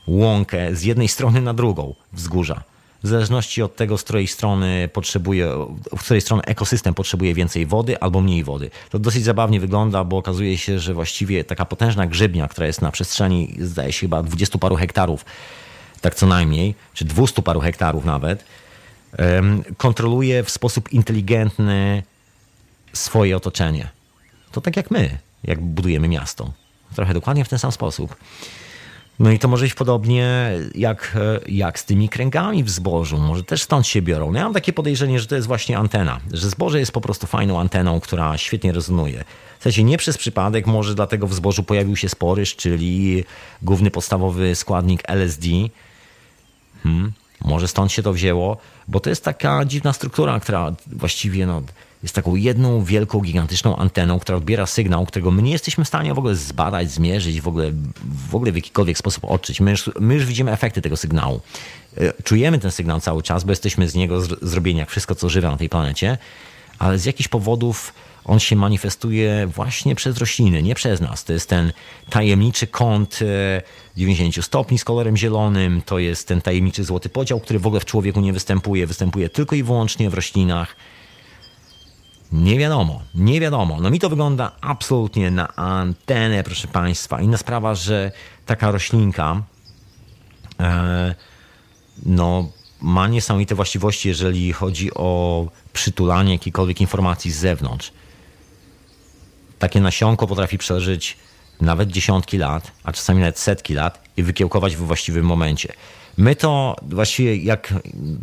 łąkę 0.08 0.76
z 0.76 0.84
jednej 0.84 1.08
strony 1.08 1.42
na 1.42 1.54
drugą 1.54 1.96
wzgórza 2.14 2.64
w 3.06 3.08
zależności 3.08 3.62
od 3.62 3.76
tego, 3.76 3.98
z 3.98 4.04
której 4.04 4.28
strony 4.28 4.90
potrzebuje, 4.94 5.52
w 5.98 6.00
której 6.00 6.22
strony 6.22 6.44
ekosystem 6.44 6.94
potrzebuje 6.94 7.34
więcej 7.34 7.66
wody 7.66 8.00
albo 8.00 8.22
mniej 8.22 8.44
wody. 8.44 8.70
To 8.90 9.00
dosyć 9.00 9.24
zabawnie 9.24 9.60
wygląda, 9.60 10.04
bo 10.04 10.18
okazuje 10.18 10.58
się, 10.58 10.80
że 10.80 10.94
właściwie 10.94 11.44
taka 11.44 11.66
potężna 11.66 12.08
grzybnia, 12.08 12.48
która 12.48 12.68
jest 12.68 12.82
na 12.82 12.92
przestrzeni, 12.92 13.56
zdaje 13.60 13.92
się 13.92 14.00
chyba 14.00 14.24
dwudziestu 14.24 14.60
paru 14.60 14.76
hektarów, 14.76 15.26
tak 16.02 16.16
co 16.16 16.28
najmniej, 16.28 16.76
czy 16.94 17.06
dwustu 17.06 17.42
paru 17.42 17.60
hektarów 17.60 18.06
nawet, 18.06 18.44
kontroluje 19.78 20.44
w 20.44 20.50
sposób 20.50 20.94
inteligentny 20.94 22.04
swoje 22.94 23.38
otoczenie. 23.38 23.90
To 24.52 24.62
tak 24.62 24.78
jak 24.78 24.92
my, 24.92 25.18
jak 25.44 25.62
budujemy 25.62 26.08
miasto. 26.08 26.52
Trochę 26.96 27.14
dokładnie 27.14 27.46
w 27.46 27.50
ten 27.50 27.60
sam 27.60 27.72
sposób. 27.72 28.16
No 29.20 29.32
i 29.32 29.40
to 29.40 29.48
może 29.48 29.66
iść 29.66 29.76
podobnie 29.76 30.52
jak, 30.76 31.18
jak 31.48 31.80
z 31.80 31.86
tymi 31.86 32.10
kręgami 32.10 32.64
w 32.64 32.70
zbożu. 32.70 33.18
Może 33.18 33.44
też 33.44 33.62
stąd 33.62 33.88
się 33.88 34.02
biorą. 34.02 34.32
No 34.32 34.40
ja 34.40 34.44
mam 34.44 34.54
takie 34.54 34.74
podejrzenie, 34.74 35.20
że 35.20 35.28
to 35.28 35.36
jest 35.36 35.48
właśnie 35.48 35.78
antena. 35.78 36.20
Że 36.32 36.50
zboże 36.50 36.80
jest 36.80 36.92
po 36.92 37.02
prostu 37.02 37.28
fajną 37.28 37.60
anteną, 37.60 38.00
która 38.00 38.38
świetnie 38.38 38.72
rezonuje. 38.72 39.24
W 39.60 39.64
sensie 39.64 39.84
nie 39.84 39.98
przez 39.98 40.18
przypadek, 40.18 40.68
może 40.68 40.96
dlatego 40.96 41.28
w 41.28 41.34
zbożu 41.34 41.64
pojawił 41.64 41.96
się 41.96 42.10
sporyż, 42.10 42.56
czyli 42.56 43.24
główny 43.62 43.92
podstawowy 43.92 44.56
składnik 44.56 45.02
LSD. 45.10 45.48
Hmm. 46.84 47.12
Może 47.42 47.68
stąd 47.68 47.92
się 47.92 48.04
to 48.04 48.14
wzięło, 48.14 48.58
bo 48.88 49.00
to 49.00 49.10
jest 49.10 49.24
taka 49.24 49.66
dziwna 49.66 49.94
struktura, 49.94 50.40
która 50.40 50.76
właściwie 50.88 51.46
no, 51.46 51.62
jest 52.04 52.16
taką 52.16 52.36
jedną 52.36 52.84
wielką, 52.84 53.20
gigantyczną 53.20 53.76
anteną, 53.76 54.20
która 54.20 54.38
odbiera 54.38 54.66
sygnał, 54.66 55.06
którego 55.06 55.32
my 55.32 55.42
nie 55.42 55.52
jesteśmy 55.52 55.86
w 55.86 55.88
stanie 55.88 56.14
w 56.14 56.18
ogóle 56.20 56.36
zbadać, 56.36 56.92
zmierzyć, 56.92 57.42
w 57.42 57.48
ogóle 57.48 57.72
w, 58.30 58.36
ogóle 58.36 58.52
w 58.52 58.56
jakikolwiek 58.56 58.98
sposób 58.98 59.26
odczyć. 59.26 59.60
My 59.60 59.72
już, 59.72 59.90
my 60.00 60.14
już 60.14 60.26
widzimy 60.26 60.52
efekty 60.52 60.82
tego 60.82 60.98
sygnału. 60.98 61.42
E, 61.98 62.24
czujemy 62.24 62.60
ten 62.60 62.72
sygnał 62.72 63.00
cały 63.00 63.24
czas, 63.24 63.44
bo 63.44 63.52
jesteśmy 63.52 63.90
z 63.90 63.96
niego 63.96 64.22
zrobieni 64.22 64.80
jak 64.80 64.90
wszystko, 64.90 65.16
co 65.16 65.30
żywe 65.30 65.48
na 65.48 65.58
tej 65.58 65.70
planecie, 65.70 66.18
ale 66.80 67.00
z 67.00 67.06
jakichś 67.06 67.28
powodów 67.28 67.94
on 68.26 68.40
się 68.40 68.56
manifestuje 68.56 69.48
właśnie 69.48 69.96
przez 69.96 70.18
rośliny, 70.18 70.64
nie 70.64 70.76
przez 70.76 71.02
nas. 71.02 71.24
To 71.24 71.34
jest 71.34 71.50
ten 71.50 71.74
tajemniczy 72.10 72.68
kąt 72.68 73.20
90 73.98 74.38
e, 74.38 74.42
stopni 74.42 74.80
z 74.80 74.84
kolorem 74.84 75.18
zielonym, 75.18 75.82
to 75.86 76.00
jest 76.00 76.28
ten 76.28 76.42
tajemniczy 76.42 76.84
złoty 76.84 77.10
podział, 77.10 77.40
który 77.40 77.60
w 77.60 77.68
ogóle 77.68 77.80
w 77.80 77.86
człowieku 77.86 78.22
nie 78.22 78.34
występuje, 78.34 78.88
występuje 78.88 79.30
tylko 79.30 79.56
i 79.56 79.64
wyłącznie 79.64 80.10
w 80.10 80.14
roślinach. 80.14 80.76
Nie 82.32 82.58
wiadomo, 82.58 83.02
nie 83.16 83.40
wiadomo. 83.40 83.82
No 83.82 83.90
mi 83.90 84.00
to 84.00 84.10
wygląda 84.10 84.52
absolutnie 84.62 85.32
na 85.32 85.56
antenę, 85.56 86.44
proszę 86.44 86.68
Państwa. 86.68 87.22
Inna 87.22 87.38
sprawa, 87.38 87.76
że 87.76 88.12
taka 88.46 88.72
roślinka 88.72 89.44
e, 90.60 91.16
no, 92.06 92.50
ma 92.82 93.08
niesamowite 93.08 93.56
właściwości, 93.56 94.08
jeżeli 94.08 94.54
chodzi 94.54 94.94
o 94.94 95.48
przytulanie 95.74 96.32
jakiejkolwiek 96.32 96.82
informacji 96.82 97.32
z 97.32 97.38
zewnątrz. 97.38 97.92
Takie 99.60 99.82
nasionko 99.82 100.28
potrafi 100.28 100.58
przeżyć 100.58 101.18
nawet 101.62 101.90
dziesiątki 101.90 102.38
lat, 102.38 102.72
a 102.84 102.92
czasami 102.92 103.20
nawet 103.20 103.40
setki 103.40 103.74
lat 103.74 104.02
i 104.18 104.24
wykiełkować 104.24 104.76
w 104.76 104.80
właściwym 104.80 105.26
momencie. 105.26 105.74
My 106.18 106.36
to 106.36 106.76
właściwie 106.82 107.36
jak 107.36 107.74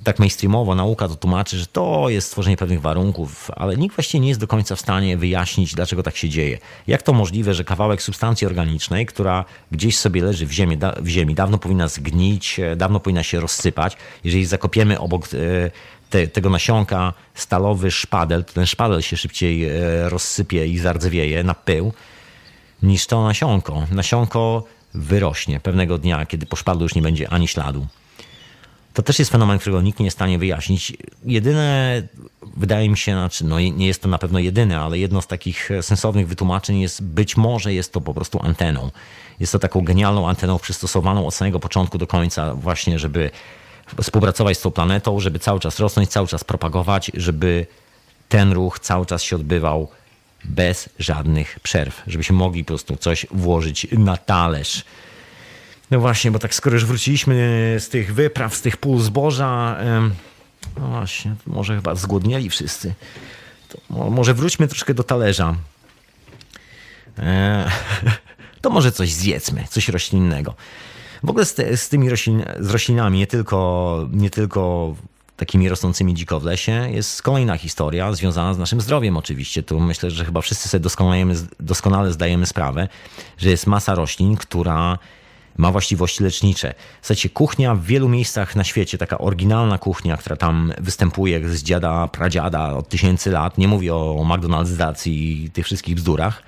tak 0.04 0.18
mainstreamowo 0.18 0.74
nauka 0.74 1.08
to 1.08 1.16
tłumaczy, 1.16 1.58
że 1.58 1.66
to 1.66 2.08
jest 2.08 2.26
stworzenie 2.26 2.56
pewnych 2.56 2.80
warunków, 2.80 3.50
ale 3.56 3.76
nikt 3.76 3.96
właściwie 3.96 4.20
nie 4.20 4.28
jest 4.28 4.40
do 4.40 4.46
końca 4.46 4.76
w 4.76 4.80
stanie 4.80 5.16
wyjaśnić, 5.16 5.74
dlaczego 5.74 6.02
tak 6.02 6.16
się 6.16 6.28
dzieje. 6.28 6.58
Jak 6.86 7.02
to 7.02 7.12
możliwe, 7.12 7.54
że 7.54 7.64
kawałek 7.64 8.02
substancji 8.02 8.46
organicznej, 8.46 9.06
która 9.06 9.44
gdzieś 9.72 9.98
sobie 9.98 10.22
leży 10.22 10.46
w 10.46 10.52
ziemi, 10.52 10.78
w 11.00 11.08
ziemi 11.08 11.34
dawno 11.34 11.58
powinna 11.58 11.88
zgnić, 11.88 12.60
e, 12.60 12.76
dawno 12.76 13.00
powinna 13.00 13.22
się 13.22 13.40
rozsypać, 13.40 13.96
jeżeli 14.24 14.44
zakopiemy 14.44 15.00
obok 15.00 15.26
e, 15.26 15.70
te, 16.12 16.28
tego 16.28 16.50
nasionka 16.50 17.12
stalowy 17.34 17.90
szpadel, 17.90 18.44
to 18.44 18.52
ten 18.52 18.66
szpadel 18.66 19.02
się 19.02 19.16
szybciej 19.16 19.64
e, 19.64 20.08
rozsypie 20.08 20.66
i 20.66 20.78
zardzewieje 20.78 21.42
na 21.42 21.54
pył, 21.54 21.92
niż 22.82 23.06
to 23.06 23.24
nasionko. 23.24 23.86
Nasionko 23.90 24.64
wyrośnie 24.94 25.60
pewnego 25.60 25.98
dnia, 25.98 26.26
kiedy 26.26 26.46
po 26.46 26.56
szpadlu 26.56 26.82
już 26.82 26.94
nie 26.94 27.02
będzie 27.02 27.30
ani 27.30 27.48
śladu. 27.48 27.86
To 28.94 29.02
też 29.02 29.18
jest 29.18 29.30
fenomen, 29.30 29.58
którego 29.58 29.82
nikt 29.82 29.98
nie 29.98 30.04
jest 30.04 30.16
w 30.16 30.18
stanie 30.18 30.38
wyjaśnić. 30.38 30.92
Jedyne, 31.24 32.02
wydaje 32.56 32.88
mi 32.88 32.98
się, 32.98 33.12
znaczy, 33.12 33.44
no 33.44 33.60
nie 33.60 33.86
jest 33.86 34.02
to 34.02 34.08
na 34.08 34.18
pewno 34.18 34.38
jedyne, 34.38 34.80
ale 34.80 34.98
jedno 34.98 35.22
z 35.22 35.26
takich 35.26 35.70
sensownych 35.80 36.28
wytłumaczeń 36.28 36.80
jest, 36.80 37.02
być 37.02 37.36
może 37.36 37.74
jest 37.74 37.92
to 37.92 38.00
po 38.00 38.14
prostu 38.14 38.40
anteną. 38.42 38.90
Jest 39.40 39.52
to 39.52 39.58
taką 39.58 39.84
genialną 39.84 40.28
anteną 40.28 40.58
przystosowaną 40.58 41.26
od 41.26 41.34
samego 41.34 41.60
początku 41.60 41.98
do 41.98 42.06
końca, 42.06 42.54
właśnie, 42.54 42.98
żeby 42.98 43.30
współpracować 44.02 44.58
z 44.58 44.60
tą 44.60 44.70
planetą, 44.70 45.20
żeby 45.20 45.38
cały 45.38 45.60
czas 45.60 45.78
rosnąć, 45.78 46.08
cały 46.08 46.28
czas 46.28 46.44
propagować, 46.44 47.10
żeby 47.14 47.66
ten 48.28 48.52
ruch 48.52 48.78
cały 48.78 49.06
czas 49.06 49.22
się 49.22 49.36
odbywał 49.36 49.88
bez 50.44 50.88
żadnych 50.98 51.60
przerw, 51.60 52.02
żebyśmy 52.06 52.36
mogli 52.36 52.64
po 52.64 52.68
prostu 52.68 52.96
coś 52.96 53.26
włożyć 53.30 53.86
na 53.92 54.16
talerz. 54.16 54.84
No 55.90 56.00
właśnie, 56.00 56.30
bo 56.30 56.38
tak 56.38 56.54
skoro 56.54 56.74
już 56.74 56.84
wróciliśmy 56.84 57.34
z 57.80 57.88
tych 57.88 58.14
wypraw, 58.14 58.54
z 58.54 58.60
tych 58.60 58.76
pól 58.76 59.00
zboża, 59.00 59.76
no 60.78 60.88
właśnie, 60.88 61.34
może 61.46 61.76
chyba 61.76 61.94
zgłodnieli 61.94 62.50
wszyscy. 62.50 62.94
To 63.68 64.10
może 64.10 64.34
wróćmy 64.34 64.68
troszkę 64.68 64.94
do 64.94 65.02
talerza. 65.02 65.54
E, 67.18 67.70
to 68.62 68.70
może 68.70 68.92
coś 68.92 69.12
zjedzmy, 69.12 69.64
coś 69.70 69.88
roślinnego. 69.88 70.54
W 71.24 71.30
ogóle 71.30 71.44
z, 71.44 71.54
te, 71.54 71.76
z 71.76 71.88
tymi 71.88 72.10
roślin, 72.10 72.44
z 72.60 72.70
roślinami, 72.70 73.18
nie 73.18 73.26
tylko, 73.26 74.08
nie 74.12 74.30
tylko 74.30 74.94
takimi 75.36 75.68
rosnącymi 75.68 76.14
dziko 76.14 76.40
w 76.40 76.44
lesie, 76.44 76.88
jest 76.90 77.22
kolejna 77.22 77.58
historia 77.58 78.12
związana 78.12 78.54
z 78.54 78.58
naszym 78.58 78.80
zdrowiem 78.80 79.16
oczywiście. 79.16 79.62
Tu 79.62 79.80
myślę, 79.80 80.10
że 80.10 80.24
chyba 80.24 80.40
wszyscy 80.40 80.68
sobie 80.68 80.82
doskonale, 81.60 82.12
zdajemy 82.12 82.46
sprawę, 82.46 82.88
że 83.38 83.50
jest 83.50 83.66
masa 83.66 83.94
roślin, 83.94 84.36
która 84.36 84.98
ma 85.56 85.72
właściwości 85.72 86.24
lecznicze. 86.24 86.74
Słuchajcie, 87.02 87.30
kuchnia 87.30 87.74
w 87.74 87.84
wielu 87.84 88.08
miejscach 88.08 88.56
na 88.56 88.64
świecie, 88.64 88.98
taka 88.98 89.18
oryginalna 89.18 89.78
kuchnia, 89.78 90.16
która 90.16 90.36
tam 90.36 90.72
występuje 90.78 91.48
z 91.48 91.62
dziada, 91.62 92.08
pradziada 92.08 92.72
od 92.72 92.88
tysięcy 92.88 93.30
lat, 93.30 93.58
nie 93.58 93.68
mówię 93.68 93.94
o 93.94 94.24
McDonald'sdacji 94.24 95.08
i 95.08 95.50
tych 95.50 95.64
wszystkich 95.64 95.94
bzdurach, 95.94 96.42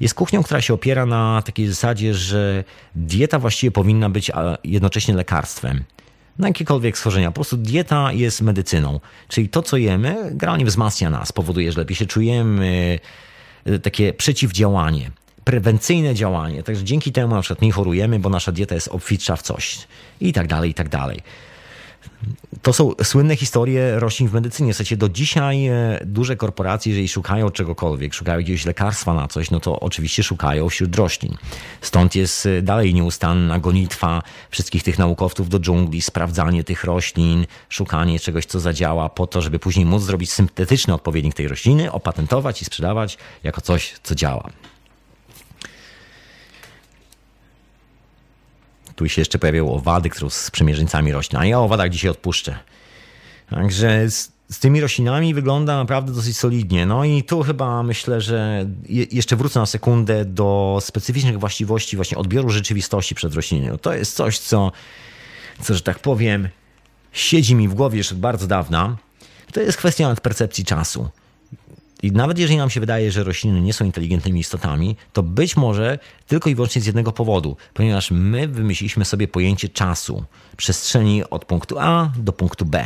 jest 0.00 0.14
kuchnią, 0.14 0.42
która 0.42 0.60
się 0.60 0.74
opiera 0.74 1.06
na 1.06 1.42
takiej 1.42 1.68
zasadzie, 1.68 2.14
że 2.14 2.64
dieta 2.94 3.38
właściwie 3.38 3.70
powinna 3.70 4.10
być 4.10 4.30
jednocześnie 4.64 5.14
lekarstwem 5.14 5.84
na 6.38 6.48
jakiekolwiek 6.48 6.98
schorzenia. 6.98 7.30
Po 7.30 7.34
prostu 7.34 7.56
dieta 7.56 8.12
jest 8.12 8.42
medycyną. 8.42 9.00
Czyli 9.28 9.48
to, 9.48 9.62
co 9.62 9.76
jemy, 9.76 10.30
generalnie 10.30 10.64
wzmacnia 10.64 11.10
nas, 11.10 11.32
powoduje, 11.32 11.72
że 11.72 11.80
lepiej 11.80 11.96
się 11.96 12.06
czujemy, 12.06 12.98
e, 13.64 13.78
takie 13.78 14.12
przeciwdziałanie, 14.12 15.10
prewencyjne 15.44 16.14
działanie. 16.14 16.62
Także 16.62 16.84
dzięki 16.84 17.12
temu 17.12 17.34
na 17.34 17.40
przykład 17.40 17.62
nie 17.62 17.72
chorujemy, 17.72 18.18
bo 18.18 18.28
nasza 18.28 18.52
dieta 18.52 18.74
jest 18.74 18.88
obfitsza 18.88 19.36
w 19.36 19.42
coś 19.42 19.78
i 20.20 20.32
tak 20.32 20.46
dalej, 20.46 20.70
i 20.70 20.74
tak 20.74 20.88
dalej. 20.88 21.20
To 22.62 22.72
są 22.72 22.92
słynne 23.02 23.36
historie 23.36 24.00
roślin 24.00 24.28
w 24.28 24.32
medycynie. 24.32 24.72
W 24.72 24.76
sensie 24.76 24.96
do 24.96 25.08
dzisiaj 25.08 25.66
e, 25.66 26.00
duże 26.06 26.36
korporacje, 26.36 26.92
jeżeli 26.92 27.08
szukają 27.08 27.50
czegokolwiek, 27.50 28.14
szukają 28.14 28.38
jakiegoś 28.38 28.66
lekarstwa 28.66 29.14
na 29.14 29.28
coś, 29.28 29.50
no 29.50 29.60
to 29.60 29.80
oczywiście 29.80 30.22
szukają 30.22 30.68
wśród 30.68 30.96
roślin. 30.96 31.34
Stąd 31.80 32.14
jest 32.14 32.46
e, 32.46 32.62
dalej 32.62 32.94
nieustanna 32.94 33.58
gonitwa 33.58 34.22
wszystkich 34.50 34.82
tych 34.82 34.98
naukowców 34.98 35.48
do 35.48 35.60
dżungli, 35.60 36.02
sprawdzanie 36.02 36.64
tych 36.64 36.84
roślin, 36.84 37.46
szukanie 37.68 38.20
czegoś, 38.20 38.46
co 38.46 38.60
zadziała 38.60 39.08
po 39.08 39.26
to, 39.26 39.42
żeby 39.42 39.58
później 39.58 39.86
móc 39.86 40.02
zrobić 40.02 40.32
syntetyczny 40.32 40.94
odpowiednik 40.94 41.34
tej 41.34 41.48
rośliny, 41.48 41.92
opatentować 41.92 42.62
i 42.62 42.64
sprzedawać 42.64 43.18
jako 43.42 43.60
coś, 43.60 43.94
co 44.02 44.14
działa. 44.14 44.50
Tu 49.00 49.08
się 49.08 49.20
jeszcze 49.20 49.38
pojawiało 49.38 49.76
owady, 49.76 50.10
które 50.10 50.30
z 50.30 50.50
przymierzeńcami 50.50 51.12
roślin, 51.12 51.40
a 51.40 51.46
ja 51.46 51.58
o 51.60 51.64
owadach 51.64 51.90
dzisiaj 51.90 52.10
odpuszczę. 52.10 52.58
Także 53.50 54.10
z, 54.10 54.32
z, 54.50 54.58
tymi 54.58 54.80
roślinami 54.80 55.34
wygląda 55.34 55.76
naprawdę 55.76 56.12
dosyć 56.12 56.36
solidnie. 56.36 56.86
No 56.86 57.04
i 57.04 57.22
tu 57.22 57.42
chyba 57.42 57.82
myślę, 57.82 58.20
że 58.20 58.66
je, 58.88 59.06
jeszcze 59.12 59.36
wrócę 59.36 59.60
na 59.60 59.66
sekundę 59.66 60.24
do 60.24 60.78
specyficznych 60.80 61.38
właściwości 61.38 61.96
właśnie 61.96 62.18
odbioru 62.18 62.50
rzeczywistości 62.50 63.14
przed 63.14 63.34
rośliną. 63.34 63.78
To 63.78 63.94
jest 63.94 64.16
coś, 64.16 64.38
co, 64.38 64.72
co, 65.62 65.74
że 65.74 65.80
tak 65.80 65.98
powiem, 65.98 66.48
siedzi 67.12 67.54
mi 67.54 67.68
w 67.68 67.74
głowie 67.74 67.98
już 67.98 68.12
od 68.12 68.18
bardzo 68.18 68.46
dawna. 68.46 68.96
To 69.52 69.60
jest 69.60 69.78
kwestia 69.78 70.14
percepcji 70.14 70.64
czasu. 70.64 71.08
I 72.02 72.12
nawet 72.12 72.38
jeżeli 72.38 72.58
nam 72.58 72.70
się 72.70 72.80
wydaje, 72.80 73.12
że 73.12 73.24
rośliny 73.24 73.60
nie 73.60 73.72
są 73.72 73.84
inteligentnymi 73.84 74.40
istotami, 74.40 74.96
to 75.12 75.22
być 75.22 75.56
może 75.56 75.98
tylko 76.26 76.50
i 76.50 76.54
wyłącznie 76.54 76.82
z 76.82 76.86
jednego 76.86 77.12
powodu, 77.12 77.56
ponieważ 77.74 78.10
my 78.10 78.48
wymyśliliśmy 78.48 79.04
sobie 79.04 79.28
pojęcie 79.28 79.68
czasu, 79.68 80.24
przestrzeni 80.56 81.24
od 81.30 81.44
punktu 81.44 81.78
A 81.78 82.12
do 82.16 82.32
punktu 82.32 82.64
B. 82.64 82.84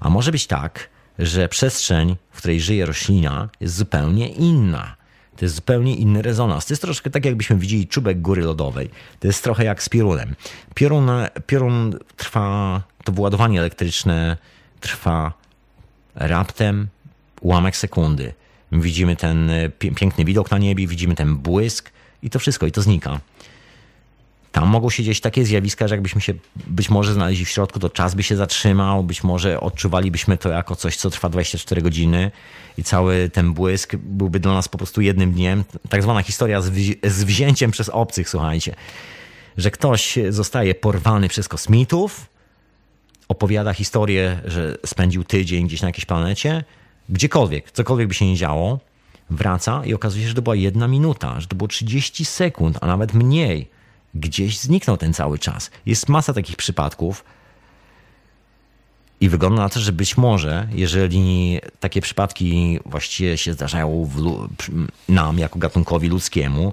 A 0.00 0.10
może 0.10 0.32
być 0.32 0.46
tak, 0.46 0.88
że 1.18 1.48
przestrzeń, 1.48 2.16
w 2.30 2.38
której 2.38 2.60
żyje 2.60 2.86
roślina, 2.86 3.48
jest 3.60 3.76
zupełnie 3.76 4.28
inna. 4.28 4.96
To 5.36 5.44
jest 5.44 5.54
zupełnie 5.54 5.96
inny 5.96 6.22
rezonans. 6.22 6.66
To 6.66 6.72
jest 6.72 6.82
troszkę 6.82 7.10
tak, 7.10 7.24
jakbyśmy 7.24 7.56
widzieli 7.56 7.86
czubek 7.86 8.20
góry 8.20 8.42
lodowej. 8.42 8.90
To 9.20 9.26
jest 9.26 9.44
trochę 9.44 9.64
jak 9.64 9.82
z 9.82 9.88
piorunem. 9.88 10.34
Piorun, 10.74 11.10
piorun 11.46 11.98
trwa, 12.16 12.82
to 13.04 13.12
wyładowanie 13.12 13.60
elektryczne 13.60 14.36
trwa 14.80 15.32
raptem 16.14 16.88
ułamek 17.40 17.76
sekundy. 17.76 18.34
Widzimy 18.72 19.16
ten 19.16 19.50
e, 19.50 19.68
piękny 19.68 20.24
widok 20.24 20.50
na 20.50 20.58
niebie, 20.58 20.86
widzimy 20.86 21.14
ten 21.14 21.36
błysk 21.36 21.90
i 22.22 22.30
to 22.30 22.38
wszystko, 22.38 22.66
i 22.66 22.72
to 22.72 22.82
znika. 22.82 23.20
Tam 24.52 24.68
mogą 24.68 24.90
się 24.90 25.02
dzieć 25.02 25.20
takie 25.20 25.44
zjawiska, 25.44 25.88
że 25.88 25.94
jakbyśmy 25.94 26.20
się 26.20 26.34
być 26.66 26.90
może 26.90 27.14
znaleźli 27.14 27.44
w 27.44 27.48
środku, 27.48 27.78
to 27.78 27.90
czas 27.90 28.14
by 28.14 28.22
się 28.22 28.36
zatrzymał, 28.36 29.04
być 29.04 29.24
może 29.24 29.60
odczuwalibyśmy 29.60 30.36
to 30.36 30.48
jako 30.48 30.76
coś, 30.76 30.96
co 30.96 31.10
trwa 31.10 31.28
24 31.28 31.82
godziny 31.82 32.30
i 32.78 32.84
cały 32.84 33.30
ten 33.30 33.52
błysk 33.52 33.96
byłby 33.96 34.40
dla 34.40 34.54
nas 34.54 34.68
po 34.68 34.78
prostu 34.78 35.00
jednym 35.00 35.32
dniem. 35.32 35.64
Tak 35.88 36.02
zwana 36.02 36.22
historia 36.22 36.60
z, 36.60 36.70
wzi 36.70 36.98
z 37.02 37.24
wzięciem 37.24 37.70
przez 37.70 37.88
obcych, 37.88 38.28
słuchajcie. 38.28 38.74
Że 39.56 39.70
ktoś 39.70 40.18
zostaje 40.30 40.74
porwany 40.74 41.28
przez 41.28 41.48
kosmitów, 41.48 42.26
opowiada 43.28 43.72
historię, 43.74 44.40
że 44.44 44.76
spędził 44.86 45.24
tydzień 45.24 45.66
gdzieś 45.66 45.82
na 45.82 45.88
jakiejś 45.88 46.04
planecie, 46.04 46.64
gdziekolwiek, 47.08 47.72
cokolwiek 47.72 48.08
by 48.08 48.14
się 48.14 48.26
nie 48.26 48.36
działo, 48.36 48.78
wraca 49.30 49.84
i 49.84 49.94
okazuje 49.94 50.22
się, 50.22 50.28
że 50.28 50.34
to 50.34 50.42
była 50.42 50.56
jedna 50.56 50.88
minuta, 50.88 51.40
że 51.40 51.46
to 51.46 51.56
było 51.56 51.68
30 51.68 52.24
sekund, 52.24 52.78
a 52.80 52.86
nawet 52.86 53.14
mniej. 53.14 53.68
Gdzieś 54.14 54.58
zniknął 54.58 54.96
ten 54.96 55.14
cały 55.14 55.38
czas. 55.38 55.70
Jest 55.86 56.08
masa 56.08 56.32
takich 56.32 56.56
przypadków. 56.56 57.24
I 59.20 59.28
wygląda 59.28 59.62
na 59.62 59.68
to, 59.68 59.80
że 59.80 59.92
być 59.92 60.16
może, 60.16 60.68
jeżeli 60.72 61.60
takie 61.80 62.00
przypadki 62.00 62.78
właściwie 62.86 63.38
się 63.38 63.52
zdarzają 63.52 64.10
nam, 65.08 65.38
jako 65.38 65.58
gatunkowi 65.58 66.08
ludzkiemu, 66.08 66.72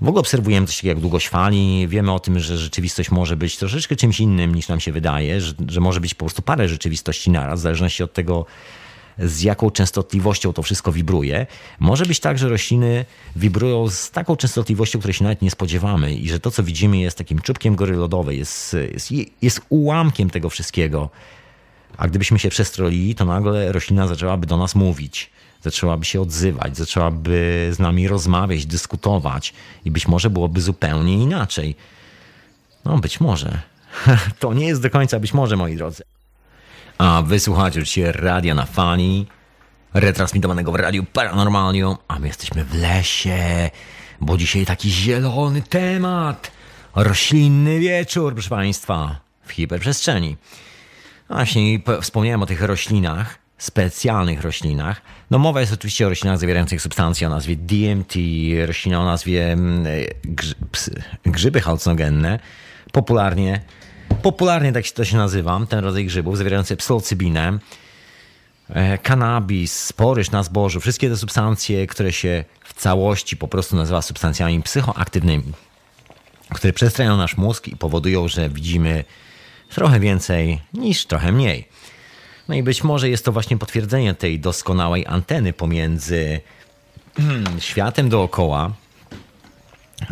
w 0.00 0.08
ogóle 0.08 0.20
obserwujemy 0.20 0.66
coś 0.66 0.76
takiego 0.76 0.90
jak 0.90 1.00
długość 1.00 1.28
fali, 1.28 1.88
wiemy 1.88 2.12
o 2.12 2.20
tym, 2.20 2.38
że 2.38 2.58
rzeczywistość 2.58 3.10
może 3.10 3.36
być 3.36 3.56
troszeczkę 3.56 3.96
czymś 3.96 4.20
innym 4.20 4.54
niż 4.54 4.68
nam 4.68 4.80
się 4.80 4.92
wydaje, 4.92 5.40
że, 5.40 5.54
że 5.68 5.80
może 5.80 6.00
być 6.00 6.14
po 6.14 6.24
prostu 6.24 6.42
parę 6.42 6.68
rzeczywistości 6.68 7.30
naraz, 7.30 7.60
w 7.60 7.62
zależności 7.62 8.02
od 8.02 8.12
tego, 8.12 8.46
z 9.18 9.42
jaką 9.42 9.70
częstotliwością 9.70 10.52
to 10.52 10.62
wszystko 10.62 10.92
wibruje. 10.92 11.46
Może 11.80 12.06
być 12.06 12.20
tak, 12.20 12.38
że 12.38 12.48
rośliny 12.48 13.04
wibrują 13.36 13.90
z 13.90 14.10
taką 14.10 14.36
częstotliwością, 14.36 14.98
której 14.98 15.14
się 15.14 15.24
nawet 15.24 15.42
nie 15.42 15.50
spodziewamy 15.50 16.14
i 16.14 16.28
że 16.28 16.40
to, 16.40 16.50
co 16.50 16.62
widzimy 16.62 16.98
jest 16.98 17.18
takim 17.18 17.40
czubkiem 17.40 17.76
gory 17.76 17.96
lodowej, 17.96 18.38
jest, 18.38 18.76
jest, 18.92 19.12
jest 19.42 19.60
ułamkiem 19.68 20.30
tego 20.30 20.50
wszystkiego. 20.50 21.10
A 21.96 22.08
gdybyśmy 22.08 22.38
się 22.38 22.48
przestrolili, 22.48 23.14
to 23.14 23.24
nagle 23.24 23.72
roślina 23.72 24.06
zaczęłaby 24.06 24.46
do 24.46 24.56
nas 24.56 24.74
mówić, 24.74 25.30
zaczęłaby 25.62 26.04
się 26.04 26.20
odzywać, 26.20 26.76
zaczęłaby 26.76 27.70
z 27.72 27.78
nami 27.78 28.08
rozmawiać, 28.08 28.66
dyskutować 28.66 29.54
i 29.84 29.90
być 29.90 30.08
może 30.08 30.30
byłoby 30.30 30.60
zupełnie 30.60 31.14
inaczej. 31.14 31.76
No, 32.84 32.98
być 32.98 33.20
może. 33.20 33.60
To 34.38 34.54
nie 34.54 34.66
jest 34.66 34.82
do 34.82 34.90
końca 34.90 35.20
być 35.20 35.34
może, 35.34 35.56
moi 35.56 35.76
drodzy. 35.76 36.02
A 36.98 37.22
wysłuchacie 37.22 37.82
dzisiaj 37.82 38.12
radia 38.12 38.54
na 38.54 38.66
fali, 38.66 39.26
retransmitowanego 39.94 40.72
w 40.72 40.74
radiu 40.74 41.04
Paranormalium, 41.04 41.96
a 42.08 42.18
my 42.18 42.26
jesteśmy 42.26 42.64
w 42.64 42.74
lesie, 42.74 43.70
bo 44.20 44.36
dzisiaj 44.36 44.66
taki 44.66 44.90
zielony 44.90 45.62
temat. 45.62 46.50
Roślinny 46.94 47.78
wieczór, 47.78 48.32
proszę 48.34 48.50
Państwa, 48.50 49.20
w 49.46 49.52
hiperprzestrzeni. 49.52 50.36
Właśnie 51.28 51.80
wspomniałem 52.00 52.42
o 52.42 52.46
tych 52.46 52.62
roślinach, 52.62 53.38
specjalnych 53.58 54.40
roślinach. 54.40 55.02
No 55.30 55.38
mowa 55.38 55.60
jest 55.60 55.72
oczywiście 55.72 56.06
o 56.06 56.08
roślinach 56.08 56.38
zawierających 56.38 56.82
substancje 56.82 57.26
o 57.26 57.30
nazwie 57.30 57.56
DMT, 57.56 58.14
roślina 58.66 59.00
o 59.00 59.04
nazwie 59.04 59.52
mm, 59.52 59.86
grzyby 61.24 61.60
halucynogenne, 61.60 62.38
popularnie 62.92 63.60
Popularnie 64.26 64.72
tak 64.72 64.90
to 64.90 65.04
się 65.04 65.16
nazywa, 65.16 65.60
ten 65.68 65.78
rodzaj 65.84 66.04
grzybów, 66.04 66.38
zawierający 66.38 66.76
psylocybinę, 66.76 67.58
e, 68.68 68.98
kanabis, 68.98 69.84
sporyż 69.84 70.30
na 70.30 70.42
zbożu, 70.42 70.80
wszystkie 70.80 71.08
te 71.08 71.16
substancje, 71.16 71.86
które 71.86 72.12
się 72.12 72.44
w 72.64 72.74
całości 72.74 73.36
po 73.36 73.48
prostu 73.48 73.76
nazywa 73.76 74.02
substancjami 74.02 74.62
psychoaktywnymi, 74.62 75.52
które 76.54 76.72
przestrają 76.72 77.16
nasz 77.16 77.36
mózg 77.36 77.68
i 77.68 77.76
powodują, 77.76 78.28
że 78.28 78.48
widzimy 78.48 79.04
trochę 79.70 80.00
więcej 80.00 80.60
niż 80.74 81.06
trochę 81.06 81.32
mniej. 81.32 81.68
No 82.48 82.54
i 82.54 82.62
być 82.62 82.84
może 82.84 83.08
jest 83.08 83.24
to 83.24 83.32
właśnie 83.32 83.58
potwierdzenie 83.58 84.14
tej 84.14 84.40
doskonałej 84.40 85.06
anteny 85.06 85.52
pomiędzy 85.52 86.40
światem 87.58 88.08
dookoła, 88.08 88.72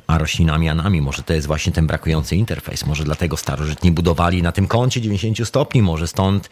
a 0.07 0.19
roślinami 0.19 0.69
anami. 0.69 1.01
Może 1.01 1.23
to 1.23 1.35
jest 1.35 1.47
właśnie 1.47 1.73
ten 1.73 1.87
brakujący 1.87 2.37
interfejs. 2.37 2.87
Może 2.87 3.05
dlatego 3.05 3.37
starożytni 3.37 3.93
budowali 3.93 4.43
na 4.43 4.53
tym 4.53 4.67
kącie 4.67 5.01
90 5.01 5.49
stopni. 5.49 5.83
Może 5.83 6.09
stąd 6.09 6.51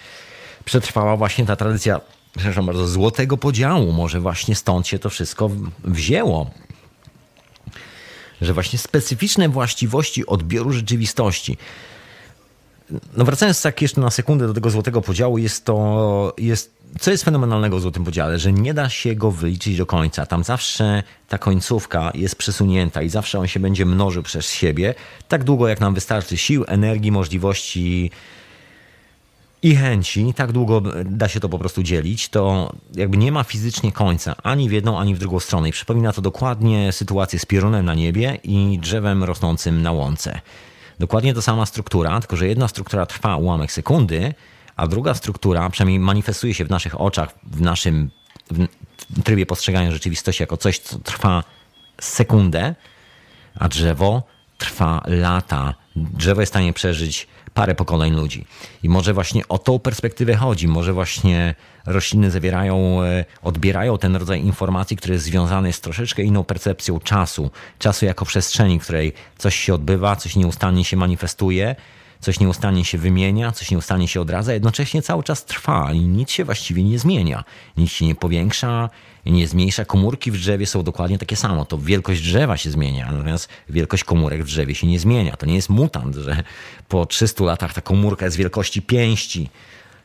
przetrwała 0.65 1.17
właśnie 1.17 1.47
ta 1.47 1.57
tradycja, 1.57 2.01
przepraszam 2.37 2.67
bardzo, 2.67 2.89
złotego 2.89 3.37
podziału. 3.37 3.93
Może 3.93 4.21
właśnie 4.21 4.55
stąd 4.55 4.87
się 4.87 4.99
to 4.99 5.11
wszystko 5.11 5.51
wzięło. 5.85 6.51
Że 8.41 8.55
właśnie 8.55 8.79
specyficzne 8.79 9.49
właściwości 9.49 10.27
odbioru 10.27 10.73
rzeczywistości. 10.73 11.57
No 13.17 13.25
wracając 13.25 13.63
tak 13.63 13.83
jeszcze 13.83 14.01
na 14.01 14.11
sekundę 14.11 14.47
do 14.47 14.55
tego 14.55 14.71
złotego 14.71 15.01
podziału, 15.01 15.39
jest 15.39 15.65
to, 15.65 16.35
jest 16.39 16.83
co 17.01 17.11
jest 17.11 17.25
fenomenalnego 17.25 17.79
w 17.79 17.81
Złotym 17.81 18.05
Podziale, 18.05 18.39
że 18.39 18.53
nie 18.53 18.75
da 18.75 18.89
się 18.89 19.15
go 19.15 19.31
wyliczyć 19.31 19.77
do 19.77 19.87
końca. 19.87 20.27
Tam 20.27 20.45
zawsze 20.45 21.03
ta 21.29 21.39
końcówka 21.39 22.13
jest 22.15 22.37
przesunięta 22.37 23.03
i 23.03 23.09
zawsze 23.09 23.39
on 23.39 23.47
się 23.47 23.61
będzie 23.61 23.87
mnożył 23.87 24.23
przez 24.23 24.51
siebie, 24.51 24.95
tak 25.29 25.45
długo 25.45 25.69
jak 25.69 25.81
nam 25.81 25.95
wystarczy 25.95 26.37
sił, 26.37 26.65
energii, 26.69 27.13
możliwości 27.13 28.11
i 29.63 29.77
chęci, 29.77 30.35
tak 30.35 30.53
długo 30.53 30.83
da 31.05 31.29
się 31.29 31.41
to 31.41 31.49
po 31.49 31.59
prostu 31.59 31.83
dzielić, 31.83 32.29
to 32.29 32.73
jakby 32.95 33.17
nie 33.17 33.33
ma 33.33 33.45
fizycznie 33.45 33.93
końca 33.93 34.35
ani 34.43 34.69
w 34.69 34.73
jedną, 34.73 34.99
ani 34.99 35.15
w 35.15 35.19
drugą 35.19 35.41
stronę. 35.41 35.69
I 35.69 35.73
przypomina 35.73 36.13
to 36.13 36.23
dokładnie 36.23 36.93
sytuację 36.93 37.39
z 37.39 37.47
piorunem 37.47 37.85
na 37.85 37.95
niebie 37.95 38.39
i 38.45 38.79
drzewem 38.83 39.25
rosnącym 39.25 39.83
na 39.83 39.93
łące. 39.93 40.41
Dokładnie 41.03 41.35
ta 41.35 41.43
sama 41.43 41.67
struktura, 41.67 42.21
tylko 42.21 42.37
że 42.37 42.49
jedna 42.49 42.69
struktura 42.69 43.07
trwa 43.07 43.37
ułamek 43.37 43.73
sekundy, 43.73 44.35
a 44.77 44.87
druga 44.87 45.15
struktura, 45.15 45.71
przynajmniej 45.71 45.99
manifestuje 45.99 46.55
się 46.55 46.65
w 46.65 46.71
naszych 46.71 47.01
oczach, 47.01 47.35
w 47.43 47.61
naszym 47.61 48.11
w 49.11 49.23
trybie 49.23 49.47
postrzegania 49.47 49.91
rzeczywistości 49.91 50.43
jako 50.43 50.57
coś, 50.57 50.79
co 50.79 50.99
trwa 50.99 51.45
sekundę, 52.01 52.75
a 53.55 53.69
drzewo 53.69 54.23
trwa 54.59 55.03
lata. 55.07 55.75
Drzewo 55.97 56.41
jest 56.41 56.51
w 56.51 56.55
stanie 56.55 56.73
przeżyć 56.73 57.29
parę 57.55 57.75
pokoleń 57.75 58.15
ludzi. 58.15 58.45
I 58.83 58.89
może 58.89 59.15
właśnie 59.15 59.49
o 59.49 59.59
tą 59.59 59.79
perspektywę 59.79 60.35
chodzi. 60.35 60.69
Może 60.69 60.93
właśnie 60.93 61.55
rośliny 61.87 62.31
zawierają, 62.31 63.03
e, 63.03 63.25
odbierają 63.43 63.99
ten 63.99 64.17
rodzaj 64.17 64.41
informacji, 64.41 64.97
który 64.97 65.15
jest 65.15 65.25
związany 65.25 65.73
z 65.73 65.81
troszeczkę 65.81 66.23
inną 66.23 66.45
percepcją 66.45 67.01
czasu. 67.01 67.51
Czasu 67.79 68.05
jako 68.05 68.25
przestrzeni, 68.25 68.81
w 68.81 68.83
której 68.83 69.13
coś 69.39 69.57
się 69.57 69.75
odbywa, 69.75 70.17
coś 70.17 70.37
nieustannie 70.37 70.85
się 70.85 70.97
manifestuje 70.97 71.77
coś 72.23 72.41
nieustannie 72.41 72.85
się 72.85 72.99
wymienia, 72.99 73.53
coś 73.53 73.71
nieustannie 73.71 74.09
się 74.09 74.21
odradza, 74.21 74.53
jednocześnie 74.53 75.03
cały 75.03 75.23
czas 75.23 75.45
trwa 75.45 75.93
i 75.93 76.01
nic 76.01 76.31
się 76.31 76.45
właściwie 76.45 76.85
nie 76.85 76.99
zmienia. 76.99 77.45
Nic 77.77 77.91
się 77.91 78.07
nie 78.07 78.15
powiększa, 78.15 78.91
nie 79.31 79.49
zmniejsza. 79.49 79.85
Komórki 79.85 80.31
w 80.31 80.37
drzewie 80.37 80.67
są 80.67 80.83
dokładnie 80.83 81.19
takie 81.19 81.37
samo. 81.37 81.65
To 81.65 81.79
wielkość 81.79 82.23
drzewa 82.23 82.57
się 82.57 82.71
zmienia, 82.71 83.13
natomiast 83.13 83.49
wielkość 83.69 84.05
komórek 84.05 84.43
w 84.43 84.47
drzewie 84.47 84.75
się 84.75 84.87
nie 84.87 84.99
zmienia. 84.99 85.37
To 85.37 85.47
nie 85.47 85.55
jest 85.55 85.69
mutant, 85.69 86.15
że 86.15 86.43
po 86.89 87.07
300 87.07 87.45
latach 87.45 87.75
ta 87.75 87.81
komórka 87.81 88.25
jest 88.25 88.37
wielkości 88.37 88.83
pięści. 88.83 89.51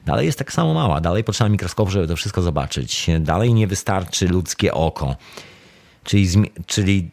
Dalej 0.05 0.25
jest 0.25 0.39
tak 0.39 0.53
samo 0.53 0.73
mała, 0.73 1.01
dalej 1.01 1.23
potrzeba 1.23 1.49
mikroskopu, 1.49 1.91
żeby 1.91 2.07
to 2.07 2.15
wszystko 2.15 2.41
zobaczyć. 2.41 3.07
Dalej 3.19 3.53
nie 3.53 3.67
wystarczy 3.67 4.27
ludzkie 4.27 4.73
oko. 4.73 5.15
Czyli, 6.03 6.27
czyli 6.65 7.09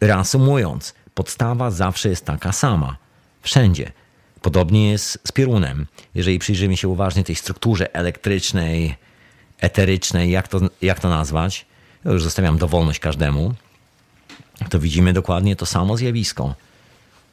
reasumując, 0.00 0.94
podstawa 1.14 1.70
zawsze 1.70 2.08
jest 2.08 2.24
taka 2.24 2.52
sama. 2.52 2.96
Wszędzie. 3.42 3.92
Podobnie 4.42 4.90
jest 4.90 5.18
z 5.24 5.32
piorunem. 5.32 5.86
Jeżeli 6.14 6.38
przyjrzymy 6.38 6.76
się 6.76 6.88
uważnie 6.88 7.24
tej 7.24 7.36
strukturze 7.36 7.94
elektrycznej, 7.94 8.94
eterycznej, 9.60 10.30
jak 10.30 10.48
to, 10.48 10.60
jak 10.82 11.00
to 11.00 11.08
nazwać, 11.08 11.66
ja 12.04 12.12
już 12.12 12.22
zostawiam 12.22 12.58
dowolność 12.58 13.00
każdemu, 13.00 13.54
to 14.70 14.80
widzimy 14.80 15.12
dokładnie 15.12 15.56
to 15.56 15.66
samo 15.66 15.96
zjawisko. 15.96 16.54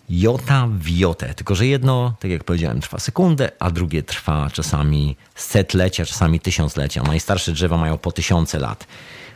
Jota 0.10 0.68
w 0.72 0.90
jotę, 0.90 1.34
tylko 1.34 1.56
że 1.56 1.68
jedno, 1.68 2.16
tak 2.20 2.32
jak 2.32 2.44
powiedziałem, 2.44 2.82
trwa 2.82 3.00
sekundę, 3.00 3.52
a 3.60 3.72
drugie 3.72 4.04
trwa 4.04 4.50
czasami 4.54 5.16
setlecia, 5.36 6.06
czasami 6.06 6.40
tysiąclecia. 6.40 7.04
Najstarsze 7.04 7.52
drzewa 7.52 7.78
mają 7.78 7.98
po 7.98 8.12
tysiące 8.12 8.60
lat. 8.60 8.88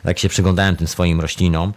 Jak 0.04 0.18
się 0.18 0.28
przyglądałem 0.28 0.76
tym 0.76 0.86
swoim 0.86 1.20
roślinom, 1.20 1.72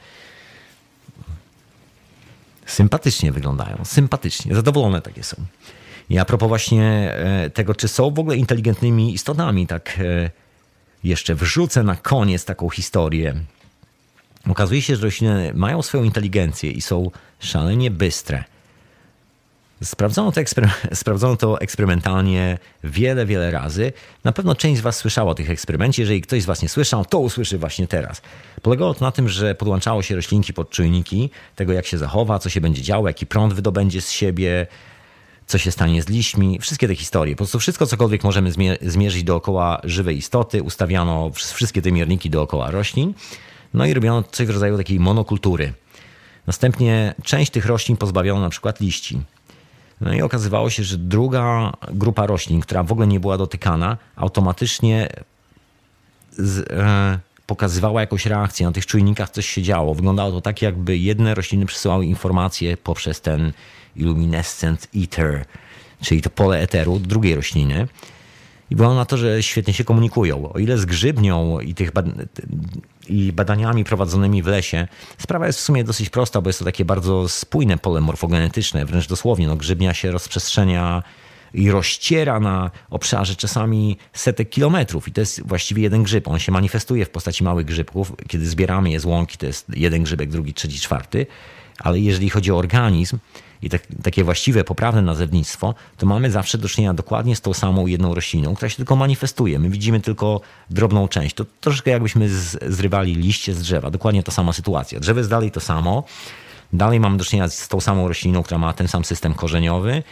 sympatycznie 2.66 3.32
wyglądają, 3.32 3.78
sympatycznie, 3.86 4.56
zadowolone 4.56 5.02
takie 5.02 5.24
są. 5.24 5.38
I 6.10 6.20
a 6.20 6.26
propos 6.26 6.48
właśnie 6.48 6.84
e, 7.14 7.50
tego, 7.50 7.76
czy 7.76 7.88
są 7.88 8.12
w 8.12 8.20
ogóle 8.20 8.38
inteligentnymi 8.38 9.14
istotami, 9.14 9.68
tak 9.68 10.00
e, 10.00 10.30
jeszcze 11.04 11.36
wrzucę 11.36 11.84
na 11.84 11.96
koniec 11.96 12.46
taką 12.46 12.70
historię. 12.70 13.36
Okazuje 14.50 14.82
się, 14.82 14.96
że 14.96 15.04
rośliny 15.04 15.52
mają 15.56 15.82
swoją 15.82 16.04
inteligencję 16.04 16.72
i 16.72 16.82
są 16.82 17.12
szalenie 17.40 17.92
bystre. 17.92 18.44
Sprawdzono 19.84 20.32
to, 20.32 20.42
sprawdzono 20.94 21.36
to 21.36 21.62
eksperymentalnie 21.62 22.58
wiele, 22.84 23.26
wiele 23.26 23.52
razy. 23.52 23.94
Na 24.24 24.32
pewno 24.32 24.56
część 24.56 24.80
z 24.80 24.82
Was 24.82 24.96
słyszała 24.96 25.32
o 25.32 25.36
tych 25.36 25.50
eksperymencie. 25.50 26.02
Jeżeli 26.02 26.22
ktoś 26.22 26.44
z 26.44 26.46
Was 26.46 26.62
nie 26.62 26.70
słyszał, 26.70 27.06
to 27.06 27.20
usłyszy 27.20 27.58
właśnie 27.58 27.88
teraz. 27.88 28.22
Polegało 28.62 28.94
to 28.94 29.06
na 29.06 29.12
tym, 29.12 29.30
że 29.30 29.56
podłączało 29.56 30.02
się 30.02 30.16
roślinki 30.16 30.54
pod 30.54 30.70
czujniki 30.70 31.30
tego, 31.56 31.74
jak 31.74 31.86
się 31.86 31.98
zachowa, 31.98 32.40
co 32.40 32.50
się 32.50 32.62
będzie 32.62 32.82
działo, 32.82 33.08
jaki 33.08 33.26
prąd 33.26 33.54
wydobędzie 33.54 34.02
z 34.02 34.12
siebie, 34.12 34.68
co 35.52 35.58
się 35.58 35.72
stanie 35.72 36.02
z 36.02 36.10
liśćmi, 36.10 36.60
wszystkie 36.60 36.88
te 36.88 36.96
historie. 36.96 37.36
Po 37.36 37.38
prostu 37.38 37.60
wszystko, 37.60 37.86
cokolwiek 37.86 38.24
możemy 38.24 38.52
zmierzyć 38.82 39.24
dookoła 39.24 39.82
żywej 39.84 40.18
istoty, 40.18 40.64
ustawiano 40.64 41.32
wszystkie 41.34 41.82
te 41.82 41.92
mierniki 41.92 42.30
dookoła 42.30 42.72
roślin, 42.72 43.14
no 43.74 43.86
i 43.86 43.94
robiono 43.94 44.24
coś 44.24 44.48
w 44.48 44.50
rodzaju 44.50 44.78
takiej 44.78 45.00
monokultury. 45.00 45.74
Następnie 46.48 47.16
część 47.24 47.52
tych 47.52 47.66
roślin 47.66 47.98
pozbawiono 47.98 48.42
na 48.42 48.50
przykład 48.50 48.80
liści. 48.80 49.22
No 50.02 50.14
i 50.14 50.22
okazywało 50.22 50.70
się, 50.70 50.84
że 50.84 50.98
druga 50.98 51.74
grupa 51.94 52.26
roślin, 52.26 52.62
która 52.62 52.84
w 52.84 52.92
ogóle 52.92 53.08
nie 53.08 53.20
była 53.20 53.38
dotykana, 53.38 53.98
automatycznie 54.16 55.10
z, 56.32 56.72
e, 56.72 57.20
pokazywała 57.46 58.02
jakąś 58.02 58.26
reakcję. 58.26 58.66
Na 58.66 58.72
tych 58.72 58.86
czujnikach 58.86 59.30
coś 59.30 59.46
się 59.46 59.62
działo. 59.62 59.96
Wyglądało 59.96 60.32
to 60.32 60.42
tak, 60.42 60.62
jakby 60.62 60.98
jedne 60.98 61.36
rośliny 61.36 61.66
przesyłały 61.66 62.06
informacje 62.06 62.78
poprzez 62.78 63.22
ten 63.22 63.54
luminescent 63.96 64.88
ether, 64.96 65.46
czyli 66.02 66.22
to 66.22 66.30
pole 66.30 66.60
eteru 66.60 67.00
drugiej 67.00 67.36
rośliny. 67.36 67.88
I 68.70 68.76
wygląda 68.76 68.96
na 68.96 69.06
to, 69.06 69.18
że 69.18 69.44
świetnie 69.44 69.74
się 69.74 69.84
komunikują. 69.84 70.54
O 70.54 70.60
ile 70.60 70.78
z 70.78 70.86
grzybnią 70.86 71.60
i, 71.60 71.74
tych 71.74 71.92
bad 71.92 72.06
i 73.08 73.34
badaniami 73.34 73.84
prowadzonymi 73.84 74.44
w 74.44 74.48
lesie, 74.48 74.88
sprawa 75.18 75.48
jest 75.48 75.60
w 75.60 75.62
sumie 75.62 75.84
dosyć 75.84 76.10
prosta, 76.10 76.42
bo 76.42 76.50
jest 76.50 76.60
to 76.60 76.66
takie 76.66 76.86
bardzo 76.86 77.30
spójne 77.30 77.78
pole 77.78 78.02
morfogenetyczne, 78.02 78.86
wręcz 78.86 79.08
dosłownie. 79.08 79.48
No, 79.48 79.56
grzybnia 79.56 79.94
się 79.94 80.12
rozprzestrzenia 80.12 81.04
i 81.54 81.72
rozciera 81.72 82.40
na 82.40 82.72
obszarze 82.90 83.36
czasami 83.36 83.98
setek 84.14 84.50
kilometrów. 84.50 85.08
I 85.08 85.12
to 85.12 85.22
jest 85.22 85.48
właściwie 85.48 85.84
jeden 85.84 86.04
grzyb. 86.04 86.28
On 86.28 86.40
się 86.40 86.52
manifestuje 86.52 87.06
w 87.06 87.10
postaci 87.10 87.44
małych 87.44 87.66
grzybków. 87.66 88.14
Kiedy 88.28 88.48
zbieramy 88.48 88.90
je 88.90 89.00
z 89.00 89.06
łąki, 89.06 89.38
to 89.38 89.46
jest 89.46 89.66
jeden 89.76 90.04
grzybek, 90.04 90.30
drugi, 90.30 90.54
trzeci, 90.54 90.80
czwarty. 90.80 91.28
Ale 91.80 92.00
jeżeli 92.00 92.30
chodzi 92.30 92.52
o 92.52 92.58
organizm, 92.58 93.18
i 93.62 93.70
tak, 93.70 93.82
takie 94.04 94.24
właściwe, 94.24 94.64
poprawne 94.64 95.02
nazewnictwo, 95.02 95.76
to 95.98 96.06
mamy 96.06 96.32
zawsze 96.32 96.58
do 96.58 96.70
czynienia 96.70 96.94
dokładnie 96.94 97.36
z 97.36 97.42
tą 97.42 97.54
samą 97.54 97.88
jedną 97.88 98.16
rośliną, 98.16 98.56
która 98.56 98.70
się 98.70 98.78
tylko 98.78 98.96
manifestuje. 98.96 99.60
My 99.60 99.70
widzimy 99.70 100.00
tylko 100.00 100.42
drobną 100.70 101.08
część. 101.08 101.36
To 101.36 101.46
troszkę 101.62 101.92
jakbyśmy 101.92 102.30
z, 102.30 102.58
zrywali 102.74 103.16
liście 103.16 103.54
z 103.54 103.62
drzewa. 103.62 103.92
Dokładnie 103.92 104.24
ta 104.24 104.32
sama 104.32 104.54
sytuacja. 104.54 105.00
Drzewo 105.00 105.20
jest 105.20 105.30
dalej 105.30 105.52
to 105.52 105.60
samo. 105.60 106.04
Dalej 106.74 107.00
mamy 107.00 107.18
do 107.18 107.26
czynienia 107.26 107.50
z 107.50 107.68
tą 107.68 107.82
samą 107.82 108.08
rośliną, 108.08 108.44
która 108.44 108.58
ma 108.58 108.74
ten 108.74 108.88
sam 108.88 109.06
system 109.06 109.34
korzeniowy, 109.34 110.04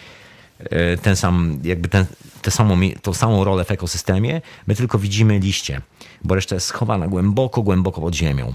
e, 0.60 0.98
ten 0.98 1.16
sam, 1.16 1.60
jakby 1.64 1.90
ten, 1.90 2.06
samą, 2.50 2.80
tą 3.02 3.14
samą 3.14 3.44
rolę 3.44 3.66
w 3.66 3.72
ekosystemie. 3.72 4.42
My 4.68 4.76
tylko 4.76 5.00
widzimy 5.00 5.40
liście, 5.40 5.82
bo 6.24 6.36
reszta 6.36 6.56
jest 6.56 6.68
schowana 6.68 7.08
głęboko, 7.08 7.62
głęboko 7.62 8.02
pod 8.02 8.16
ziemią. 8.16 8.54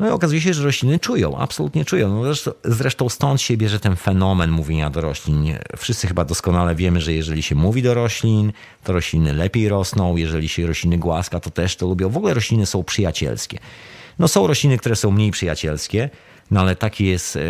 No 0.00 0.08
i 0.08 0.10
okazuje 0.10 0.40
się, 0.40 0.54
że 0.54 0.64
rośliny 0.64 0.98
czują, 0.98 1.38
absolutnie 1.38 1.84
czują. 1.84 2.08
No 2.08 2.24
zresztą, 2.24 2.50
zresztą 2.64 3.08
stąd 3.08 3.40
się 3.40 3.56
bierze 3.56 3.80
ten 3.80 3.96
fenomen 3.96 4.50
mówienia 4.50 4.90
do 4.90 5.00
roślin. 5.00 5.56
Wszyscy 5.76 6.06
chyba 6.06 6.24
doskonale 6.24 6.74
wiemy, 6.74 7.00
że 7.00 7.12
jeżeli 7.12 7.42
się 7.42 7.54
mówi 7.54 7.82
do 7.82 7.94
roślin, 7.94 8.52
to 8.84 8.92
rośliny 8.92 9.32
lepiej 9.32 9.68
rosną. 9.68 10.16
Jeżeli 10.16 10.48
się 10.48 10.66
rośliny 10.66 10.98
głaska, 10.98 11.40
to 11.40 11.50
też 11.50 11.76
to 11.76 11.86
lubią. 11.86 12.08
W 12.08 12.16
ogóle 12.16 12.34
rośliny 12.34 12.66
są 12.66 12.84
przyjacielskie. 12.84 13.58
No 14.18 14.28
są 14.28 14.46
rośliny, 14.46 14.78
które 14.78 14.96
są 14.96 15.10
mniej 15.10 15.30
przyjacielskie, 15.30 16.10
no 16.50 16.60
ale 16.60 16.76
taki 16.76 17.06
jest, 17.06 17.36
e, 17.36 17.40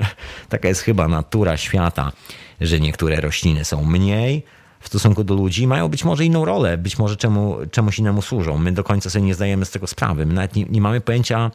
taka 0.48 0.68
jest 0.68 0.80
chyba 0.80 1.08
natura 1.08 1.56
świata, 1.56 2.12
że 2.60 2.80
niektóre 2.80 3.20
rośliny 3.20 3.64
są 3.64 3.84
mniej 3.84 4.42
w 4.82 4.86
stosunku 4.86 5.24
do 5.24 5.34
ludzi, 5.34 5.66
mają 5.66 5.88
być 5.88 6.04
może 6.04 6.24
inną 6.24 6.44
rolę, 6.44 6.78
być 6.78 6.98
może 6.98 7.16
czemu, 7.16 7.56
czemuś 7.70 7.98
innemu 7.98 8.22
służą. 8.22 8.58
My 8.58 8.72
do 8.72 8.84
końca 8.84 9.10
sobie 9.10 9.24
nie 9.24 9.34
zdajemy 9.34 9.64
z 9.64 9.70
tego 9.70 9.86
sprawy. 9.86 10.26
My 10.26 10.34
nawet 10.34 10.56
nie, 10.56 10.64
nie 10.64 10.80
mamy 10.80 11.00
pojęcia, 11.00 11.50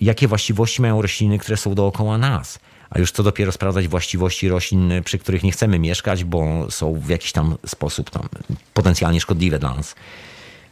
jakie 0.00 0.28
właściwości 0.28 0.82
mają 0.82 1.02
rośliny, 1.02 1.38
które 1.38 1.56
są 1.56 1.74
dookoła 1.74 2.18
nas. 2.18 2.58
A 2.90 2.98
już 2.98 3.12
co 3.12 3.22
dopiero 3.22 3.52
sprawdzać 3.52 3.88
właściwości 3.88 4.48
roślin, 4.48 4.92
przy 5.04 5.18
których 5.18 5.42
nie 5.42 5.52
chcemy 5.52 5.78
mieszkać, 5.78 6.24
bo 6.24 6.70
są 6.70 6.94
w 6.94 7.08
jakiś 7.08 7.32
tam 7.32 7.56
sposób 7.66 8.10
tam 8.10 8.28
potencjalnie 8.74 9.20
szkodliwe 9.20 9.58
dla 9.58 9.74
nas. 9.74 9.94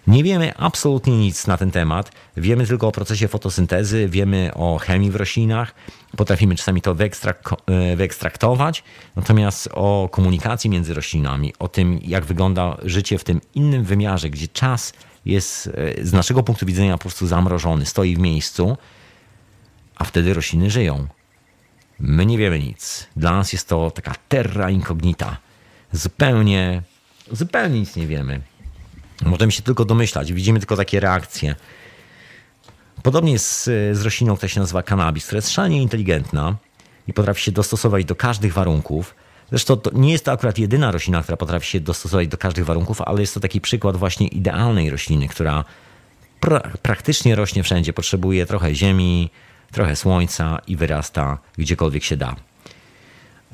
Nie 0.06 0.24
wiemy 0.24 0.56
absolutnie 0.56 1.16
nic 1.16 1.46
na 1.46 1.56
ten 1.56 1.70
temat. 1.70 2.12
Wiemy 2.36 2.66
tylko 2.66 2.88
o 2.88 2.92
procesie 2.92 3.28
fotosyntezy, 3.28 4.08
wiemy 4.08 4.50
o 4.54 4.78
chemii 4.78 5.10
w 5.10 5.16
roślinach, 5.16 5.74
potrafimy 6.16 6.56
czasami 6.56 6.82
to 6.82 6.94
wyekstrak 6.94 7.50
e, 7.66 7.96
wyekstraktować, 7.96 8.84
natomiast 9.16 9.68
o 9.72 10.08
komunikacji 10.12 10.70
między 10.70 10.94
roślinami, 10.94 11.52
o 11.58 11.68
tym, 11.68 12.00
jak 12.04 12.24
wygląda 12.24 12.76
życie 12.84 13.18
w 13.18 13.24
tym 13.24 13.40
innym 13.54 13.84
wymiarze, 13.84 14.30
gdzie 14.30 14.48
czas 14.48 14.92
jest 15.24 15.66
e, 15.66 16.04
z 16.06 16.12
naszego 16.12 16.42
punktu 16.42 16.66
widzenia 16.66 16.92
po 16.92 17.02
prostu 17.02 17.26
zamrożony, 17.26 17.86
stoi 17.86 18.16
w 18.16 18.18
miejscu, 18.18 18.76
a 19.96 20.04
wtedy 20.04 20.34
rośliny 20.34 20.70
żyją. 20.70 21.06
My 21.98 22.26
nie 22.26 22.38
wiemy 22.38 22.58
nic. 22.58 23.06
Dla 23.16 23.32
nas 23.32 23.52
jest 23.52 23.68
to 23.68 23.90
taka 23.90 24.14
terra 24.28 24.70
incognita. 24.70 25.36
Zupełnie, 25.92 26.82
zupełnie 27.32 27.80
nic 27.80 27.96
nie 27.96 28.06
wiemy. 28.06 28.40
Możemy 29.22 29.52
się 29.52 29.62
tylko 29.62 29.84
domyślać, 29.84 30.32
widzimy 30.32 30.58
tylko 30.58 30.76
takie 30.76 31.00
reakcje. 31.00 31.54
Podobnie 33.02 33.32
jest 33.32 33.62
z, 33.62 33.96
z 33.98 34.02
rośliną, 34.02 34.36
która 34.36 34.48
się 34.48 34.60
nazywa 34.60 34.82
cannabis, 34.82 35.26
która 35.26 35.38
jest 35.38 35.50
szalenie 35.50 35.82
inteligentna 35.82 36.56
i 37.08 37.12
potrafi 37.12 37.42
się 37.42 37.52
dostosować 37.52 38.04
do 38.04 38.14
każdych 38.14 38.52
warunków. 38.52 39.14
Zresztą 39.50 39.80
nie 39.92 40.12
jest 40.12 40.24
to 40.24 40.32
akurat 40.32 40.58
jedyna 40.58 40.90
roślina, 40.90 41.22
która 41.22 41.36
potrafi 41.36 41.66
się 41.66 41.80
dostosować 41.80 42.28
do 42.28 42.38
każdych 42.38 42.64
warunków, 42.64 43.00
ale 43.00 43.20
jest 43.20 43.34
to 43.34 43.40
taki 43.40 43.60
przykład 43.60 43.96
właśnie 43.96 44.26
idealnej 44.28 44.90
rośliny, 44.90 45.28
która 45.28 45.64
pra 46.40 46.60
praktycznie 46.60 47.34
rośnie 47.34 47.62
wszędzie. 47.62 47.92
Potrzebuje 47.92 48.46
trochę 48.46 48.74
ziemi, 48.74 49.30
trochę 49.72 49.96
słońca 49.96 50.58
i 50.66 50.76
wyrasta 50.76 51.38
gdziekolwiek 51.58 52.04
się 52.04 52.16
da. 52.16 52.36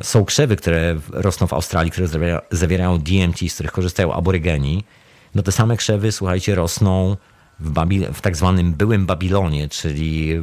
Są 0.03 0.25
krzewy, 0.25 0.57
które 0.57 0.97
rosną 1.11 1.47
w 1.47 1.53
Australii, 1.53 1.93
które 1.93 2.09
zawierają 2.51 2.99
DMT, 2.99 3.39
z 3.49 3.55
których 3.55 3.73
korzystają 3.73 4.13
aborygeni 4.13 4.85
no 5.39 5.43
te 5.43 5.53
same 5.53 5.77
krzewy, 5.77 6.13
słuchajcie, 6.13 6.55
rosną 6.55 7.17
w, 7.61 7.71
Babil 7.71 8.13
w 8.13 8.21
tak 8.21 8.37
zwanym 8.37 8.73
byłym 8.73 9.07
Babilonie, 9.07 9.69
czyli 9.69 10.43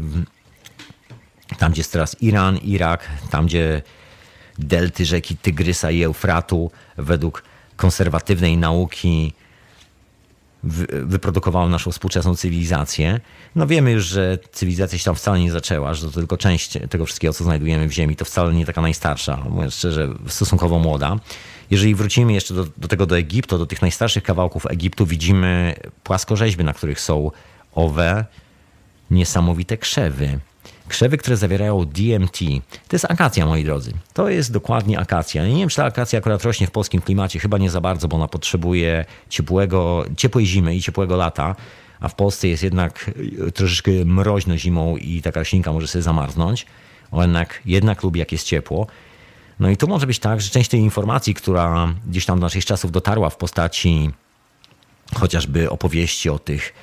tam, 1.58 1.72
gdzie 1.72 1.80
jest 1.80 1.92
teraz 1.92 2.22
Iran, 2.22 2.58
Irak, 2.58 3.10
tam, 3.32 3.46
gdzie 3.46 3.82
delty 4.60 5.06
rzeki 5.06 5.38
Tygrysa 5.38 5.92
i 5.92 6.04
Eufratu 6.04 6.72
według 6.98 7.44
konserwatywnej 7.76 8.58
nauki 8.58 9.34
wyprodukowało 11.04 11.70
naszą 11.70 11.92
współczesną 11.92 12.36
cywilizację. 12.36 13.20
No 13.56 13.68
wiemy 13.68 13.92
już, 13.92 14.06
że 14.06 14.38
cywilizacja 14.52 15.00
się 15.00 15.06
tam 15.06 15.16
wcale 15.16 15.40
nie 15.40 15.52
zaczęła, 15.52 15.94
że 15.94 16.06
to 16.06 16.12
tylko 16.12 16.38
część 16.38 16.78
tego 16.90 17.06
wszystkiego, 17.06 17.34
co 17.34 17.44
znajdujemy 17.44 17.88
w 17.88 17.92
Ziemi, 17.92 18.16
to 18.16 18.26
wcale 18.26 18.54
nie 18.54 18.66
taka 18.66 18.82
najstarsza, 18.82 19.38
mówiąc 19.50 19.76
szczerze, 19.76 20.08
stosunkowo 20.28 20.80
młoda. 20.80 21.16
Jeżeli 21.72 21.96
wrócimy 21.96 22.34
jeszcze 22.34 22.54
do, 22.54 22.68
do 22.78 22.88
tego 22.88 23.06
do 23.06 23.18
Egiptu, 23.18 23.58
do 23.58 23.66
tych 23.66 23.82
najstarszych 23.82 24.24
kawałków 24.24 24.66
Egiptu, 24.66 25.06
widzimy 25.06 25.76
płaskorzeźby, 26.04 26.64
na 26.64 26.74
których 26.74 27.00
są 27.00 27.32
owe 27.76 28.26
niesamowite 29.12 29.78
krzewy. 29.78 30.40
Krzewy, 30.88 31.18
które 31.18 31.38
zawierają 31.38 31.86
DMT. 31.86 32.40
To 32.88 32.95
jest 32.95 33.06
akacja, 33.10 33.45
moi 33.45 33.64
drodzy. 33.64 33.94
To 34.14 34.30
jest 34.30 34.52
dokładnie 34.52 34.99
akacja. 34.99 35.48
Nie 35.48 35.56
wiem, 35.56 35.70
czy 35.70 35.76
ta 35.76 35.86
akacja 35.86 36.20
akurat 36.20 36.44
rośnie 36.44 36.68
w 36.68 36.72
polskim 36.72 37.02
klimacie. 37.02 37.40
Chyba 37.40 37.57
nie 37.57 37.70
za 37.70 37.82
bardzo, 37.82 38.07
bo 38.07 38.16
ona 38.16 38.28
potrzebuje 38.28 39.06
ciepłego, 39.30 40.06
ciepłej 40.18 40.45
zimy 40.45 40.76
i 40.76 40.82
ciepłego 40.82 41.16
lata. 41.16 41.56
A 41.99 42.07
w 42.07 42.16
Polsce 42.16 42.48
jest 42.48 42.64
jednak 42.64 43.12
troszeczkę 43.53 43.91
mroźno 44.06 44.57
zimą 44.57 44.98
i 44.98 45.22
taka 45.22 45.40
roślinka 45.40 45.74
może 45.74 45.88
sobie 45.88 46.02
zamarznąć. 46.02 46.66
Jednak, 47.14 47.62
jednak 47.66 48.03
lubi, 48.03 48.20
jak 48.20 48.32
jest 48.32 48.45
ciepło. 48.45 48.88
No 49.60 49.70
i 49.70 49.78
to 49.78 49.88
może 49.88 50.07
być 50.07 50.20
tak, 50.20 50.41
że 50.41 50.49
część 50.49 50.70
tej 50.70 50.80
informacji, 50.80 51.34
która 51.34 51.94
gdzieś 52.07 52.26
tam 52.26 52.40
do 52.40 52.45
naszych 52.45 52.66
czasów 52.66 52.91
dotarła 52.91 53.30
w 53.30 53.38
postaci 53.38 54.10
chociażby 55.16 55.70
opowieści 55.70 56.30
o 56.30 56.40
tych 56.40 56.74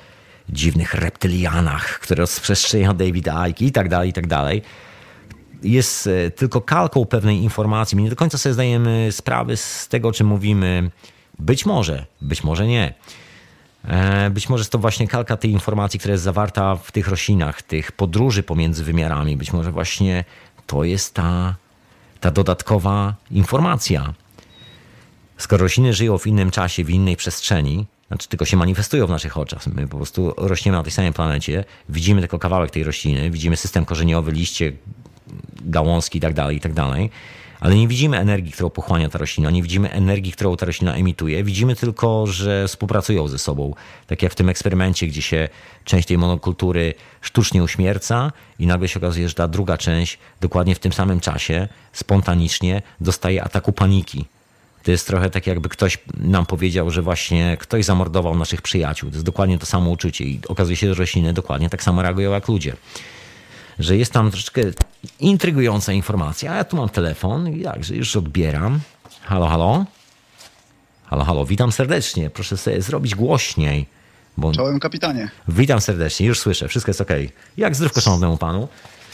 dziwnych 0.49 0.93
reptylianach, 0.93 1.99
które 1.99 2.21
rozprzestrzenia 2.21 2.93
David 2.93 3.27
Icke 3.49 3.65
i 3.65 3.71
tak 3.71 3.89
dalej, 3.89 4.09
i 4.09 4.13
tak 4.13 4.27
dalej, 4.27 4.61
jest 5.63 6.07
e, 6.07 6.31
tylko 6.31 6.61
kalką 6.61 7.05
pewnej 7.05 7.37
informacji. 7.37 7.95
My 7.95 8.01
nie 8.01 8.09
do 8.09 8.15
końca 8.15 8.37
sobie 8.37 8.53
zdajemy 8.53 9.07
sprawy 9.11 9.57
z 9.57 9.87
tego, 9.87 10.07
o 10.07 10.11
czym 10.11 10.27
mówimy. 10.27 10.91
Być 11.39 11.65
może, 11.65 12.05
być 12.21 12.43
może 12.43 12.67
nie. 12.67 12.93
E, 13.87 14.29
być 14.29 14.49
może 14.49 14.61
jest 14.61 14.71
to 14.71 14.77
właśnie 14.77 15.07
kalka 15.07 15.37
tej 15.37 15.51
informacji, 15.51 15.99
która 15.99 16.11
jest 16.11 16.23
zawarta 16.23 16.75
w 16.75 16.91
tych 16.91 17.07
roślinach, 17.07 17.61
tych 17.61 17.91
podróży 17.91 18.43
pomiędzy 18.43 18.83
wymiarami. 18.83 19.37
Być 19.37 19.53
może 19.53 19.71
właśnie 19.71 20.25
to 20.67 20.83
jest 20.83 21.13
ta, 21.13 21.55
ta 22.19 22.31
dodatkowa 22.31 23.15
informacja. 23.31 24.13
Skoro 25.37 25.63
rośliny 25.63 25.93
żyją 25.93 26.17
w 26.17 26.27
innym 26.27 26.51
czasie, 26.51 26.83
w 26.83 26.89
innej 26.89 27.17
przestrzeni, 27.17 27.85
znaczy 28.13 28.29
tylko 28.29 28.45
się 28.45 28.57
manifestują 28.57 29.07
w 29.07 29.09
naszych 29.09 29.37
oczach. 29.37 29.67
My 29.67 29.87
po 29.87 29.97
prostu 29.97 30.33
rośniemy 30.37 30.77
na 30.77 30.83
tej 30.83 30.91
samej 30.91 31.13
planecie, 31.13 31.63
widzimy 31.89 32.21
tylko 32.21 32.39
kawałek 32.39 32.71
tej 32.71 32.83
rośliny, 32.83 33.31
widzimy 33.31 33.57
system 33.57 33.85
korzeniowy, 33.85 34.31
liście, 34.31 34.71
gałązki 35.61 36.17
itd., 36.17 36.35
tak 36.35 36.53
itd., 36.53 36.75
tak 36.75 37.11
ale 37.59 37.75
nie 37.75 37.87
widzimy 37.87 38.19
energii, 38.19 38.51
którą 38.51 38.69
pochłania 38.69 39.09
ta 39.09 39.17
roślina, 39.17 39.51
nie 39.51 39.63
widzimy 39.63 39.91
energii, 39.91 40.31
którą 40.31 40.57
ta 40.57 40.65
roślina 40.65 40.95
emituje, 40.95 41.43
widzimy 41.43 41.75
tylko, 41.75 42.27
że 42.27 42.67
współpracują 42.67 43.27
ze 43.27 43.39
sobą. 43.39 43.73
Tak 44.07 44.21
jak 44.21 44.31
w 44.31 44.35
tym 44.35 44.49
eksperymencie, 44.49 45.07
gdzie 45.07 45.21
się 45.21 45.49
część 45.85 46.07
tej 46.07 46.17
monokultury 46.17 46.93
sztucznie 47.21 47.63
uśmierca 47.63 48.31
i 48.59 48.67
nagle 48.67 48.87
się 48.87 48.99
okazuje, 48.99 49.29
że 49.29 49.35
ta 49.35 49.47
druga 49.47 49.77
część 49.77 50.19
dokładnie 50.41 50.75
w 50.75 50.79
tym 50.79 50.93
samym 50.93 51.19
czasie, 51.19 51.67
spontanicznie 51.93 52.81
dostaje 53.01 53.43
ataku 53.43 53.71
paniki 53.71 54.25
to 54.83 54.91
jest 54.91 55.07
trochę 55.07 55.29
tak, 55.29 55.47
jakby 55.47 55.69
ktoś 55.69 55.97
nam 56.17 56.45
powiedział, 56.45 56.91
że 56.91 57.01
właśnie 57.01 57.57
ktoś 57.59 57.85
zamordował 57.85 58.35
naszych 58.35 58.61
przyjaciół. 58.61 59.09
To 59.09 59.15
jest 59.15 59.25
dokładnie 59.25 59.59
to 59.59 59.65
samo 59.65 59.89
uczucie 59.89 60.23
i 60.23 60.39
okazuje 60.47 60.77
się, 60.77 60.87
że 60.87 60.93
rośliny 60.93 61.33
dokładnie 61.33 61.69
tak 61.69 61.83
samo 61.83 62.01
reagują 62.01 62.31
jak 62.31 62.47
ludzie. 62.47 62.75
Że 63.79 63.97
jest 63.97 64.11
tam 64.11 64.31
troszeczkę 64.31 64.61
intrygująca 65.19 65.93
informacja. 65.93 66.51
A 66.51 66.55
ja 66.55 66.63
tu 66.63 66.77
mam 66.77 66.89
telefon 66.89 67.53
i 67.53 67.59
jakże 67.59 67.95
już 67.95 68.15
odbieram. 68.15 68.79
Halo, 69.21 69.47
halo? 69.47 69.85
Halo, 71.05 71.23
halo, 71.23 71.45
witam 71.45 71.71
serdecznie. 71.71 72.29
Proszę 72.29 72.57
sobie 72.57 72.81
zrobić 72.81 73.15
głośniej. 73.15 73.85
Bo... 74.37 74.51
Czołem 74.51 74.79
kapitanie. 74.79 75.31
Witam 75.47 75.81
serdecznie, 75.81 76.25
już 76.25 76.39
słyszę, 76.39 76.67
wszystko 76.67 76.89
jest 76.89 77.01
ok. 77.01 77.09
Jak 77.57 77.75
zdrówko 77.75 78.01
szanownemu 78.01 78.37
panu? 78.37 78.67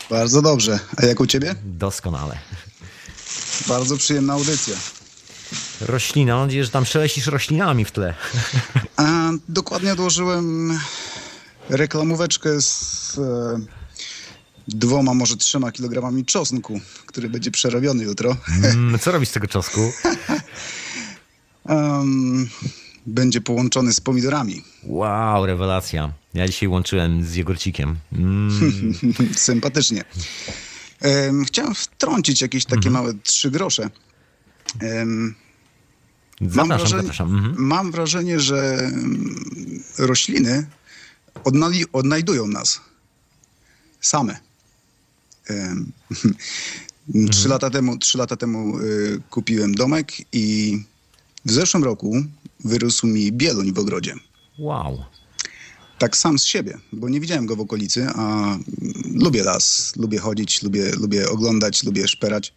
Bardzo 0.10 0.41
dobrze. 0.41 0.80
A 0.98 1.06
jak 1.06 1.20
u 1.20 1.26
ciebie? 1.26 1.56
Doskonale. 1.64 2.38
Bardzo 3.68 3.98
przyjemna 3.98 4.34
audycja. 4.34 4.76
Roślina, 5.81 6.35
mam 6.35 6.47
nadzieję, 6.47 6.64
że 6.64 6.72
tam 6.72 6.85
szeleścisz 6.85 7.27
roślinami 7.27 7.85
w 7.85 7.91
tle. 7.91 8.14
A, 8.97 9.31
dokładnie 9.49 9.93
odłożyłem 9.93 10.80
reklamóweczkę 11.69 12.61
z 12.61 13.18
e, 13.18 13.60
dwoma, 14.68 15.14
może 15.14 15.38
trzema 15.38 15.72
kilogramami 15.72 16.26
czosnku, 16.26 16.81
który 17.06 17.30
będzie 17.30 17.51
przerobiony 17.51 18.03
jutro. 18.03 18.38
Mm, 18.64 18.99
co 18.99 19.11
robisz 19.11 19.30
z 19.30 19.31
tego 19.31 19.47
czosnku? 19.47 19.81
um, 21.64 22.49
będzie 23.06 23.41
połączony 23.41 23.93
z 23.93 23.99
pomidorami. 24.01 24.64
Wow, 24.84 25.45
rewelacja. 25.45 26.14
Ja 26.34 26.47
dzisiaj 26.47 26.69
łączyłem 26.69 27.23
z 27.23 27.35
jogurcikiem. 27.35 27.95
Mm. 28.14 28.93
Sympatycznie. 29.35 30.03
Um, 31.01 31.45
chciałem 31.45 31.76
wtrącić 31.76 32.41
jakieś 32.41 32.65
takie 32.65 32.88
mhm. 32.88 32.93
małe 32.93 33.14
trzy 33.23 33.51
grosze. 33.51 33.89
Um, 34.81 35.35
Zapraszam, 36.41 36.68
mam, 36.68 36.78
wrażenie, 36.78 37.10
mhm. 37.10 37.56
mam 37.57 37.91
wrażenie, 37.91 38.40
że 38.40 38.78
mm, 38.80 39.84
rośliny 39.98 40.68
odnajdują 41.94 42.48
nas 42.48 42.82
same. 44.02 44.40
Mhm. 47.16 47.30
Trzy 47.30 47.48
lata 47.49 47.70
temu, 47.70 47.98
trzy 47.98 48.18
lata 48.18 48.36
temu 48.36 48.80
y, 48.80 49.22
kupiłem 49.30 49.76
domek 49.76 50.11
i 50.34 50.78
w 51.45 51.52
zeszłym 51.52 51.84
roku 51.84 52.24
wyrósł 52.66 53.07
mi 53.07 53.32
bieluń 53.32 53.74
w 53.74 53.80
ogrodzie. 53.80 54.14
Wow. 54.60 55.03
Tak 55.98 56.18
sam 56.18 56.40
z 56.40 56.45
siebie, 56.45 56.78
bo 56.94 57.10
nie 57.10 57.20
widziałem 57.20 57.45
go 57.45 57.56
w 57.56 57.60
okolicy, 57.60 58.07
a 58.16 58.57
lubię 59.14 59.44
las, 59.44 59.94
lubię 59.95 60.20
chodzić, 60.20 60.64
lubię, 60.64 60.91
lubię 60.91 61.30
oglądać, 61.30 61.84
lubię 61.84 62.07
szperać. 62.07 62.53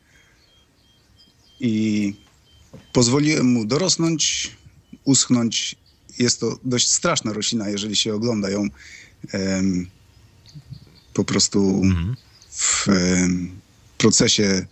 I 1.61 2.15
Pozwoliłem 2.93 3.47
mu 3.47 3.65
dorosnąć, 3.65 4.51
uschnąć. 5.05 5.77
Jest 6.19 6.41
to 6.41 6.59
dość 6.65 6.91
straszna 6.91 7.33
roślina, 7.33 7.69
jeżeli 7.69 7.97
się 7.97 8.15
ogląda 8.15 8.51
ją 8.51 8.69
em, 9.33 9.87
po 11.15 11.25
prostu 11.25 11.81
mhm. 11.85 12.17
w 12.51 12.89
em, 12.89 13.61
procesie 13.99 14.67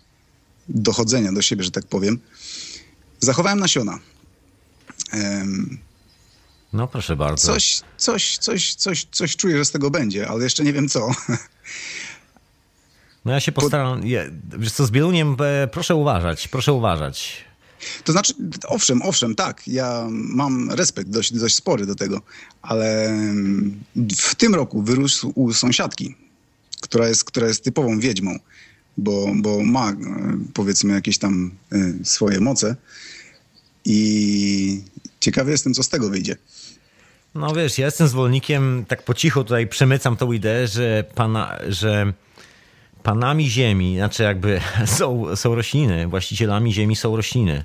dochodzenia 0.69 1.33
do 1.33 1.43
siebie, 1.43 1.65
że 1.65 1.71
tak 1.71 1.87
powiem. 1.87 2.19
Zachowałem 3.21 3.61
nasiona. 3.61 3.99
Em, 5.13 5.79
no 6.73 6.89
proszę 6.89 7.17
bardzo. 7.17 7.53
Coś, 7.53 7.83
coś, 7.97 8.39
coś, 8.39 8.75
coś, 8.75 9.07
coś 9.13 9.37
czuję, 9.37 9.59
że 9.59 9.65
z 9.65 9.71
tego 9.71 9.91
będzie, 9.91 10.29
ale 10.29 10.45
jeszcze 10.45 10.65
nie 10.65 10.73
wiem 10.73 10.89
co. 10.89 11.11
No 13.25 13.33
ja 13.33 13.41
się 13.41 13.53
postaram. 13.53 14.03
Wiesz 14.59 14.73
co, 14.73 14.87
z 14.87 14.91
bieluniem 14.91 15.37
e, 15.41 15.69
proszę 15.69 15.95
uważać, 15.95 16.49
proszę 16.49 16.73
uważać. 16.73 17.45
To 18.05 18.13
znaczy, 18.13 18.35
owszem, 18.67 19.03
owszem, 19.03 19.35
tak, 19.35 19.69
ja 19.69 20.07
mam 20.11 20.71
respekt 20.71 21.11
dość, 21.11 21.33
dość 21.33 21.55
spory 21.55 21.87
do 21.87 21.95
tego, 21.95 22.23
ale 22.63 23.19
w 24.17 24.35
tym 24.35 24.55
roku 24.55 24.83
wyrósł 24.83 25.33
u 25.35 25.53
sąsiadki, 25.53 26.17
która 26.81 27.09
jest, 27.09 27.25
która 27.25 27.47
jest 27.47 27.65
typową 27.65 27.99
wiedźmą, 27.99 28.39
bo, 28.97 29.27
bo 29.35 29.63
ma 29.65 29.91
e, 29.91 29.97
powiedzmy 30.55 30.93
jakieś 30.93 31.19
tam 31.19 31.51
e, 31.73 31.93
swoje 32.05 32.41
moce 32.41 32.77
i 33.85 34.81
ciekawy 35.21 35.51
jestem, 35.51 35.75
co 35.75 35.83
z 35.83 35.89
tego 35.89 36.11
wyjdzie. 36.11 36.37
No 37.35 37.55
wiesz, 37.55 37.79
ja 37.79 37.87
jestem 37.87 38.09
zwolennikiem, 38.09 38.85
tak 38.89 39.03
po 39.03 39.15
cichu 39.15 39.45
tutaj 39.45 39.67
przemycam 39.67 40.17
tą 40.17 40.33
ideę, 40.33 40.67
że, 40.67 41.05
pana, 41.15 41.59
że 41.69 42.13
panami 43.03 43.51
ziemi, 43.51 43.97
znaczy 43.97 44.23
jakby 44.23 44.61
są, 44.99 45.37
są 45.37 45.55
rośliny, 45.55 46.07
właścicielami 46.07 46.73
ziemi 46.73 46.97
są 46.97 47.17
rośliny. 47.17 47.65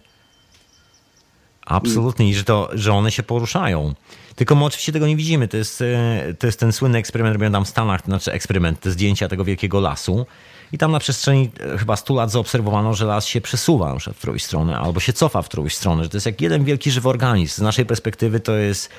Absolutnie, 1.65 2.29
i 2.29 2.33
że, 2.33 2.43
to, 2.43 2.69
że 2.73 2.93
one 2.93 3.11
się 3.11 3.23
poruszają. 3.23 3.93
Tylko 4.35 4.55
my 4.55 4.65
oczywiście 4.65 4.91
tego 4.91 5.07
nie 5.07 5.15
widzimy. 5.15 5.47
To 5.47 5.57
jest, 5.57 5.81
e, 5.81 6.33
to 6.39 6.47
jest 6.47 6.59
ten 6.59 6.71
słynny 6.71 6.97
eksperyment 6.97 7.33
robiony 7.33 7.53
tam 7.53 7.65
w 7.65 7.69
Stanach, 7.69 8.01
to 8.01 8.05
znaczy 8.05 8.31
eksperyment, 8.31 8.79
te 8.79 8.91
zdjęcia 8.91 9.27
tego 9.27 9.45
wielkiego 9.45 9.79
lasu. 9.79 10.25
I 10.71 10.77
tam 10.77 10.91
na 10.91 10.99
przestrzeni 10.99 11.51
e, 11.73 11.77
chyba 11.77 11.95
100 11.95 12.13
lat 12.13 12.31
zaobserwowano, 12.31 12.93
że 12.93 13.05
las 13.05 13.25
się 13.25 13.41
przesuwa 13.41 13.97
w 14.13 14.17
którąś 14.17 14.43
stronę 14.43 14.77
albo 14.77 14.99
się 14.99 15.13
cofa 15.13 15.41
w 15.41 15.45
którąś 15.45 15.75
stronę, 15.75 16.03
że 16.03 16.09
to 16.09 16.17
jest 16.17 16.25
jak 16.25 16.41
jeden 16.41 16.63
wielki 16.63 16.91
żywy 16.91 17.09
organizm. 17.09 17.55
Z 17.55 17.61
naszej 17.61 17.85
perspektywy 17.85 18.39
to 18.39 18.55
jest, 18.55 18.89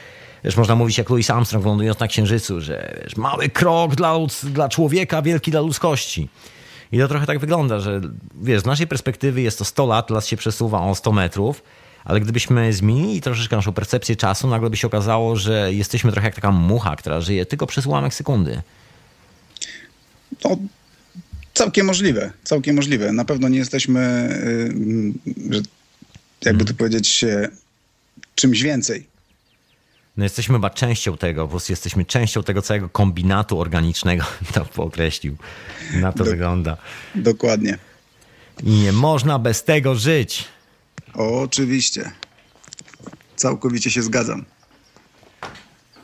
wiesz, 0.47 0.57
można 0.57 0.75
mówić 0.75 0.99
jak 0.99 1.11
Louis 1.11 1.31
Armstrong 1.31 1.67
lądując 1.67 2.01
na 2.01 2.09
Księżycu, 2.09 2.61
że 2.61 3.01
wiesz, 3.05 3.17
mały 3.17 3.49
krok 3.49 3.95
dla, 3.95 4.15
dla 4.43 4.69
człowieka, 4.69 5.23
wielki 5.23 5.51
dla 5.51 5.61
ludzkości. 5.61 6.29
I 6.93 6.99
to 6.99 7.09
trochę 7.09 7.27
tak 7.27 7.39
wygląda, 7.39 7.81
że 7.81 8.01
wiesz, 8.43 8.63
z 8.63 8.65
naszej 8.65 8.87
perspektywy 8.87 9.43
jest 9.43 9.59
to 9.59 9.65
100 9.65 9.87
lat, 9.87 10.11
las 10.11 10.27
się 10.27 10.37
przesuwa 10.37 10.81
o 10.81 10.95
100 10.95 11.13
metrów, 11.13 11.63
ale 12.05 12.21
gdybyśmy 12.21 12.73
zmienili 12.73 13.21
troszeczkę 13.21 13.57
naszą 13.57 13.73
percepcję 13.73 14.17
czasu, 14.17 14.49
nagle 14.49 14.71
by 14.71 14.77
się 14.77 14.87
okazało, 14.87 15.37
że 15.37 15.75
jesteśmy 15.75 16.13
trochę 16.13 16.27
jak 16.27 16.35
taka 16.35 16.51
mucha, 16.51 16.97
która 16.97 17.21
żyje 17.21 17.47
tylko 17.47 17.67
przez 17.67 17.87
ułamek 17.87 18.15
sekundy. 18.15 18.63
To 20.39 20.57
całkiem 21.55 21.87
możliwe, 21.87 22.33
całkiem 22.45 22.77
możliwe. 22.77 23.13
Na 23.13 23.25
pewno 23.25 23.49
nie 23.49 23.59
jesteśmy, 23.59 24.29
że, 25.51 25.61
jakby 26.45 26.65
to 26.65 26.75
powiedzieć, 26.75 27.25
czymś 28.35 28.63
więcej. 28.63 29.16
No 30.17 30.25
jesteśmy 30.25 30.55
chyba 30.55 30.71
częścią 30.71 31.17
tego, 31.17 31.43
po 31.43 31.49
prostu 31.49 31.73
jesteśmy 31.73 32.05
częścią 32.05 32.43
tego 32.43 32.63
całego 32.63 32.89
kombinatu 32.89 33.61
organicznego, 33.61 34.25
to 34.75 34.83
określił. 34.83 35.37
Na 35.95 36.13
to 36.13 36.25
Do, 36.25 36.31
wygląda. 36.31 36.77
Dokładnie. 37.15 37.79
I 38.63 38.71
nie 38.71 38.93
można 38.93 39.39
bez 39.39 39.65
tego 39.65 39.95
żyć. 39.95 40.45
oczywiście. 41.15 42.13
Całkowicie 43.37 43.91
się 43.91 44.03
zgadzam. 44.03 44.45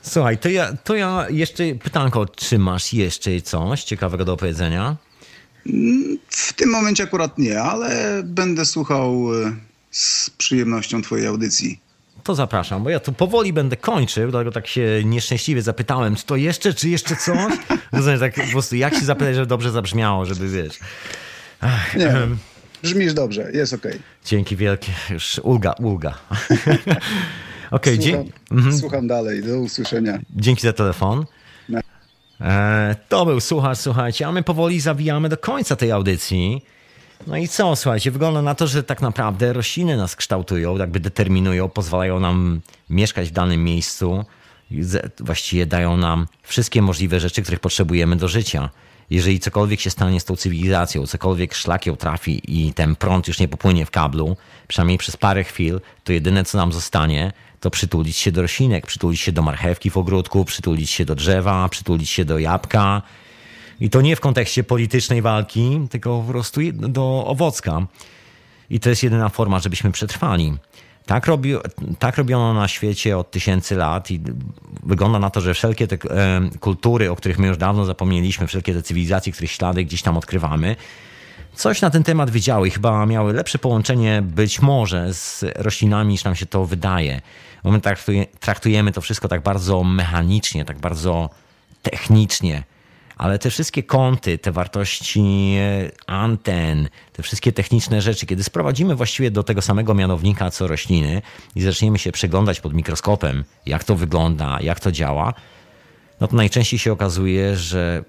Słuchaj, 0.02 0.38
to 0.38 0.48
ja, 0.48 0.76
to 0.84 0.94
ja 0.94 1.26
jeszcze 1.30 1.74
pytanko, 1.74 2.26
czy 2.26 2.58
masz 2.58 2.92
jeszcze 2.92 3.40
coś 3.42 3.84
ciekawego 3.84 4.24
do 4.24 4.32
opowiedzenia? 4.32 4.96
W 6.28 6.52
tym 6.52 6.70
momencie 6.70 7.02
akurat 7.02 7.38
nie, 7.38 7.62
ale 7.62 8.22
będę 8.24 8.64
słuchał 8.66 9.34
e, 9.42 9.56
z 9.90 10.30
przyjemnością 10.30 11.02
twojej 11.02 11.26
audycji. 11.26 11.80
To 12.24 12.34
zapraszam, 12.34 12.84
bo 12.84 12.90
ja 12.90 13.00
tu 13.00 13.12
powoli 13.12 13.52
będę 13.52 13.76
kończył, 13.76 14.30
dlatego 14.30 14.52
tak 14.52 14.66
się 14.66 15.04
nieszczęśliwie 15.04 15.62
zapytałem, 15.62 16.16
czy 16.16 16.26
to 16.26 16.36
jeszcze, 16.36 16.74
czy 16.74 16.88
jeszcze 16.88 17.16
coś? 17.16 17.52
Rozumiesz, 17.92 18.20
tak 18.20 18.34
po 18.34 18.52
prostu 18.52 18.76
jak 18.76 18.94
się 18.94 19.04
zapytać, 19.04 19.34
żeby 19.34 19.46
dobrze 19.46 19.70
zabrzmiało, 19.70 20.26
żeby 20.26 20.48
wiesz... 20.48 20.78
Ach, 21.60 21.96
nie, 21.96 22.12
brzmisz 22.82 23.14
dobrze, 23.14 23.50
jest 23.52 23.72
okej. 23.72 23.92
Okay. 23.92 24.02
Dzięki 24.24 24.56
wielkie, 24.56 24.92
już 25.10 25.40
ulga, 25.42 25.72
ulga. 25.72 26.14
okay, 27.70 27.96
słucham, 28.02 28.24
mhm. 28.50 28.78
słucham 28.78 29.06
dalej, 29.06 29.42
do 29.42 29.58
usłyszenia. 29.58 30.18
Dzięki 30.36 30.62
za 30.62 30.72
telefon. 30.72 31.24
No. 31.68 31.80
E, 32.40 32.96
to 33.08 33.26
był 33.26 33.40
słuchacz, 33.40 33.78
słuchajcie, 33.78 34.26
a 34.26 34.32
my 34.32 34.42
powoli 34.42 34.80
zawijamy 34.80 35.28
do 35.28 35.36
końca 35.36 35.76
tej 35.76 35.92
audycji. 35.92 36.62
No 37.26 37.36
i 37.36 37.48
co, 37.48 37.76
słuchajcie, 37.76 38.10
wygląda 38.10 38.42
na 38.42 38.54
to, 38.54 38.66
że 38.66 38.82
tak 38.82 39.02
naprawdę 39.02 39.52
rośliny 39.52 39.96
nas 39.96 40.16
kształtują, 40.16 40.76
jakby 40.76 41.00
determinują, 41.00 41.68
pozwalają 41.68 42.20
nam 42.20 42.60
mieszkać 42.90 43.28
w 43.28 43.32
danym 43.32 43.64
miejscu, 43.64 44.24
właściwie 45.20 45.66
dają 45.66 45.96
nam 45.96 46.26
wszystkie 46.42 46.82
możliwe 46.82 47.20
rzeczy, 47.20 47.42
których 47.42 47.60
potrzebujemy 47.60 48.16
do 48.16 48.28
życia. 48.28 48.70
Jeżeli 49.10 49.40
cokolwiek 49.40 49.80
się 49.80 49.90
stanie 49.90 50.20
z 50.20 50.24
tą 50.24 50.36
cywilizacją, 50.36 51.06
cokolwiek 51.06 51.54
szlak 51.54 51.86
ją 51.86 51.96
trafi 51.96 52.40
i 52.48 52.72
ten 52.72 52.96
prąd 52.96 53.28
już 53.28 53.38
nie 53.38 53.48
popłynie 53.48 53.86
w 53.86 53.90
kablu, 53.90 54.36
przynajmniej 54.68 54.98
przez 54.98 55.16
parę 55.16 55.44
chwil, 55.44 55.80
to 56.04 56.12
jedyne 56.12 56.44
co 56.44 56.58
nam 56.58 56.72
zostanie, 56.72 57.32
to 57.60 57.70
przytulić 57.70 58.16
się 58.16 58.32
do 58.32 58.42
roślinek, 58.42 58.86
przytulić 58.86 59.20
się 59.20 59.32
do 59.32 59.42
marchewki 59.42 59.90
w 59.90 59.96
ogródku, 59.96 60.44
przytulić 60.44 60.90
się 60.90 61.04
do 61.04 61.14
drzewa, 61.14 61.68
przytulić 61.68 62.10
się 62.10 62.24
do 62.24 62.38
jabłka, 62.38 63.02
i 63.82 63.90
to 63.90 64.00
nie 64.00 64.16
w 64.16 64.20
kontekście 64.20 64.64
politycznej 64.64 65.22
walki, 65.22 65.80
tylko 65.90 66.20
po 66.20 66.32
prostu 66.32 66.60
do 66.72 67.24
owocka. 67.26 67.86
I 68.70 68.80
to 68.80 68.90
jest 68.90 69.02
jedyna 69.02 69.28
forma, 69.28 69.58
żebyśmy 69.58 69.92
przetrwali. 69.92 70.54
Tak, 71.06 71.26
robi, 71.26 71.54
tak 71.98 72.16
robiono 72.16 72.54
na 72.54 72.68
świecie 72.68 73.18
od 73.18 73.30
tysięcy 73.30 73.76
lat 73.76 74.10
i 74.10 74.20
wygląda 74.82 75.18
na 75.18 75.30
to, 75.30 75.40
że 75.40 75.54
wszelkie 75.54 75.86
te 75.86 75.96
e, 75.96 76.40
kultury, 76.60 77.10
o 77.10 77.16
których 77.16 77.38
my 77.38 77.46
już 77.46 77.56
dawno 77.56 77.84
zapomnieliśmy, 77.84 78.46
wszelkie 78.46 78.74
te 78.74 78.82
cywilizacje, 78.82 79.32
których 79.32 79.50
ślady 79.50 79.84
gdzieś 79.84 80.02
tam 80.02 80.16
odkrywamy, 80.16 80.76
coś 81.54 81.80
na 81.80 81.90
ten 81.90 82.02
temat 82.02 82.30
wiedziały 82.30 82.68
i 82.68 82.70
chyba 82.70 83.06
miały 83.06 83.32
lepsze 83.32 83.58
połączenie 83.58 84.22
być 84.22 84.62
może 84.62 85.14
z 85.14 85.44
roślinami 85.56 86.12
niż 86.12 86.24
nam 86.24 86.34
się 86.34 86.46
to 86.46 86.64
wydaje. 86.64 87.20
Bo 87.64 87.70
my 87.70 87.80
traktujemy 88.40 88.92
to 88.92 89.00
wszystko 89.00 89.28
tak 89.28 89.42
bardzo 89.42 89.84
mechanicznie, 89.84 90.64
tak 90.64 90.78
bardzo 90.78 91.30
technicznie 91.82 92.62
ale 93.22 93.38
te 93.38 93.50
wszystkie 93.50 93.82
kąty, 93.82 94.38
te 94.38 94.52
wartości 94.52 95.54
e, 95.58 95.90
anten, 96.06 96.88
te 97.12 97.22
wszystkie 97.22 97.52
techniczne 97.52 98.02
rzeczy, 98.02 98.26
kiedy 98.26 98.44
sprowadzimy 98.44 98.94
właściwie 98.94 99.30
do 99.30 99.42
tego 99.42 99.62
samego 99.62 99.94
mianownika 99.94 100.50
co 100.50 100.66
rośliny 100.66 101.22
i 101.54 101.62
zaczniemy 101.62 101.98
się 101.98 102.12
przeglądać 102.12 102.60
pod 102.60 102.74
mikroskopem, 102.74 103.44
jak 103.66 103.84
to 103.84 103.96
wygląda, 103.96 104.58
jak 104.60 104.80
to 104.80 104.92
działa, 104.92 105.34
no 106.20 106.28
to 106.28 106.36
najczęściej 106.36 106.78
się 106.78 106.92
okazuje, 106.92 107.56
że 107.56 108.04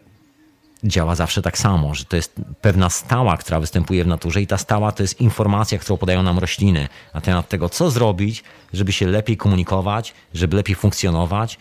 działa 0.83 1.15
zawsze 1.15 1.41
tak 1.41 1.57
samo, 1.57 1.95
że 1.95 2.05
to 2.05 2.15
jest 2.15 2.35
pewna 2.61 2.89
stała, 2.89 3.37
która 3.37 3.59
występuje 3.59 4.03
w 4.03 4.07
naturze 4.07 4.41
i 4.41 4.47
ta 4.47 4.57
stała 4.57 4.91
to 4.91 5.03
jest 5.03 5.21
informacja, 5.21 5.77
którą 5.77 5.97
podają 5.97 6.23
nam 6.23 6.39
rośliny 6.39 6.87
na 7.13 7.21
temat 7.21 7.49
tego, 7.49 7.69
co 7.69 7.91
zrobić, 7.91 8.43
żeby 8.73 8.91
się 8.91 9.07
lepiej 9.07 9.37
komunikować, 9.37 10.13
żeby 10.33 10.55
lepiej 10.55 10.75
funkcjonować, 10.75 11.57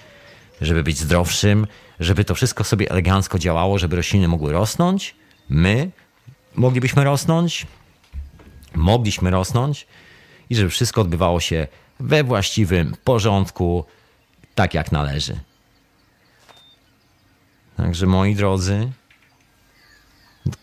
żeby 0.60 0.82
być 0.82 0.98
zdrowszym, 0.98 1.66
żeby 2.00 2.24
to 2.24 2.34
wszystko 2.34 2.64
sobie 2.64 2.90
elegancko 2.90 3.38
działało, 3.38 3.78
żeby 3.78 3.96
rośliny 3.96 4.28
mogły 4.28 4.52
rosnąć. 4.52 5.14
My 5.48 5.90
moglibyśmy 6.54 7.04
rosnąć, 7.04 7.66
mogliśmy 8.74 9.30
rosnąć 9.30 9.86
i 10.50 10.54
żeby 10.56 10.70
wszystko 10.70 11.00
odbywało 11.00 11.40
się 11.40 11.66
we 12.00 12.24
właściwym 12.24 12.96
porządku, 13.04 13.84
tak 14.54 14.74
jak 14.74 14.92
należy. 14.92 15.40
Także 17.76 18.06
moi 18.06 18.34
drodzy, 18.34 18.92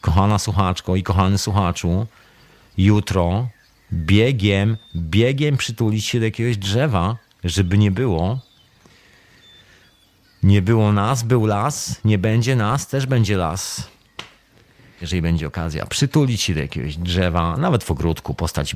kochana 0.02 0.40
słuchaczko 0.40 0.96
i 0.96 1.04
kochany 1.04 1.38
słuchaczu, 1.38 2.08
jutro 2.78 3.48
biegiem, 3.94 4.78
biegiem 4.96 5.58
przytulić 5.58 6.06
się 6.06 6.20
do 6.20 6.26
jakiegoś 6.26 6.58
drzewa, 6.58 7.18
żeby 7.44 7.78
nie 7.78 7.92
było, 7.92 8.40
nie 10.44 10.62
było 10.62 10.92
nas, 10.92 11.24
był 11.24 11.46
las, 11.46 12.00
nie 12.06 12.18
będzie 12.18 12.56
nas, 12.56 12.88
też 12.88 13.06
będzie 13.06 13.38
las. 13.38 13.88
Jeżeli 15.02 15.22
będzie 15.22 15.48
okazja, 15.48 15.86
przytulić 15.86 16.42
się 16.42 16.54
do 16.54 16.60
jakiegoś 16.60 16.98
drzewa, 16.98 17.58
nawet 17.58 17.84
w 17.84 17.92
ogródku, 17.92 18.34
postać 18.34 18.76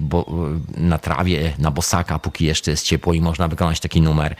na 0.77 0.97
trawie, 0.97 1.53
na 1.59 1.71
bosaka, 1.71 2.19
póki 2.19 2.45
jeszcze 2.45 2.71
jest 2.71 2.85
ciepło 2.85 3.13
i 3.13 3.21
można 3.21 3.47
wykonać 3.47 3.79
taki 3.79 4.01
numer. 4.01 4.35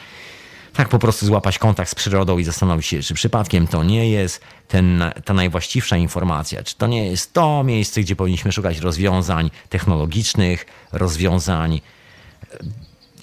Tak 0.73 0.89
po 0.89 0.99
prostu 0.99 1.25
złapać 1.25 1.59
kontakt 1.59 1.91
z 1.91 1.95
przyrodą 1.95 2.37
i 2.37 2.43
zastanowić 2.43 2.85
się, 2.85 3.01
czy 3.01 3.13
przypadkiem 3.13 3.67
to 3.67 3.83
nie 3.83 4.09
jest 4.09 4.41
ten, 4.67 5.03
ta 5.25 5.33
najwłaściwsza 5.33 5.97
informacja, 5.97 6.63
czy 6.63 6.77
to 6.77 6.87
nie 6.87 7.07
jest 7.07 7.33
to 7.33 7.63
miejsce, 7.63 8.01
gdzie 8.01 8.15
powinniśmy 8.15 8.51
szukać 8.51 8.79
rozwiązań 8.79 9.51
technologicznych, 9.69 10.65
rozwiązań 10.91 11.81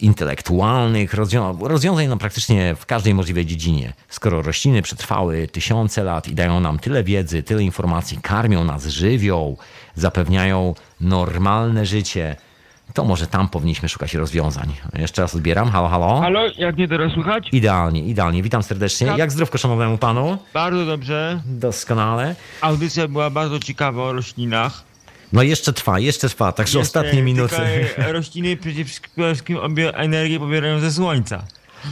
intelektualnych, 0.03 1.15
rozwiązań 1.61 2.07
no 2.09 2.17
praktycznie 2.17 2.75
w 2.75 2.87
każdej 2.87 3.15
możliwej 3.15 3.47
dziedzinie. 3.47 3.93
Skoro 4.09 4.43
rośliny 4.43 4.83
przetrwały 4.83 5.49
tysiące 5.49 6.05
lat 6.05 6.29
i 6.29 6.35
dają 6.35 6.61
nam 6.61 6.79
tyle 6.79 7.05
wiedzy, 7.05 7.43
tyle 7.43 7.63
informacji, 7.63 8.19
karmią 8.23 8.65
nas, 8.65 8.87
żywią, 8.87 9.57
zapewniają 9.95 10.75
normalne 11.01 11.87
życie, 11.87 12.37
to 12.95 13.05
może 13.05 13.27
tam 13.27 13.49
powinniśmy 13.49 13.89
szukać 13.89 14.15
rozwiązań. 14.15 14.73
Jeszcze 14.99 15.23
raz 15.23 15.35
odbieram. 15.35 15.71
Halo, 15.71 15.89
halo. 15.89 16.21
Halo, 16.21 16.41
jak 16.59 16.77
mnie 16.77 16.89
teraz 16.89 17.13
słychać? 17.13 17.49
Idealnie, 17.53 18.05
idealnie. 18.05 18.43
Witam 18.43 18.63
serdecznie. 18.63 19.07
Tak. 19.07 19.19
Jak 19.19 19.33
zdrówko 19.33 19.59
szanownemu 19.59 19.99
panu? 19.99 20.39
Bardzo 20.55 20.87
dobrze. 20.87 21.43
Doskonale. 21.47 22.35
Audycja 22.61 23.09
była 23.09 23.31
bardzo 23.31 23.59
ciekawa 23.59 24.03
o 24.03 24.13
roślinach. 24.13 24.90
No 25.33 25.43
jeszcze 25.43 25.73
trwa, 25.73 25.99
jeszcze 25.99 26.29
trwa, 26.29 26.53
także 26.53 26.79
jeszcze, 26.79 27.01
ostatnie 27.01 27.23
minuty. 27.23 27.57
Rośliny 28.13 28.57
przede 28.57 28.85
wszystkim 28.85 29.59
energię 29.95 30.39
pobierają 30.39 30.81
ze 30.81 30.93
słońca. 30.93 31.45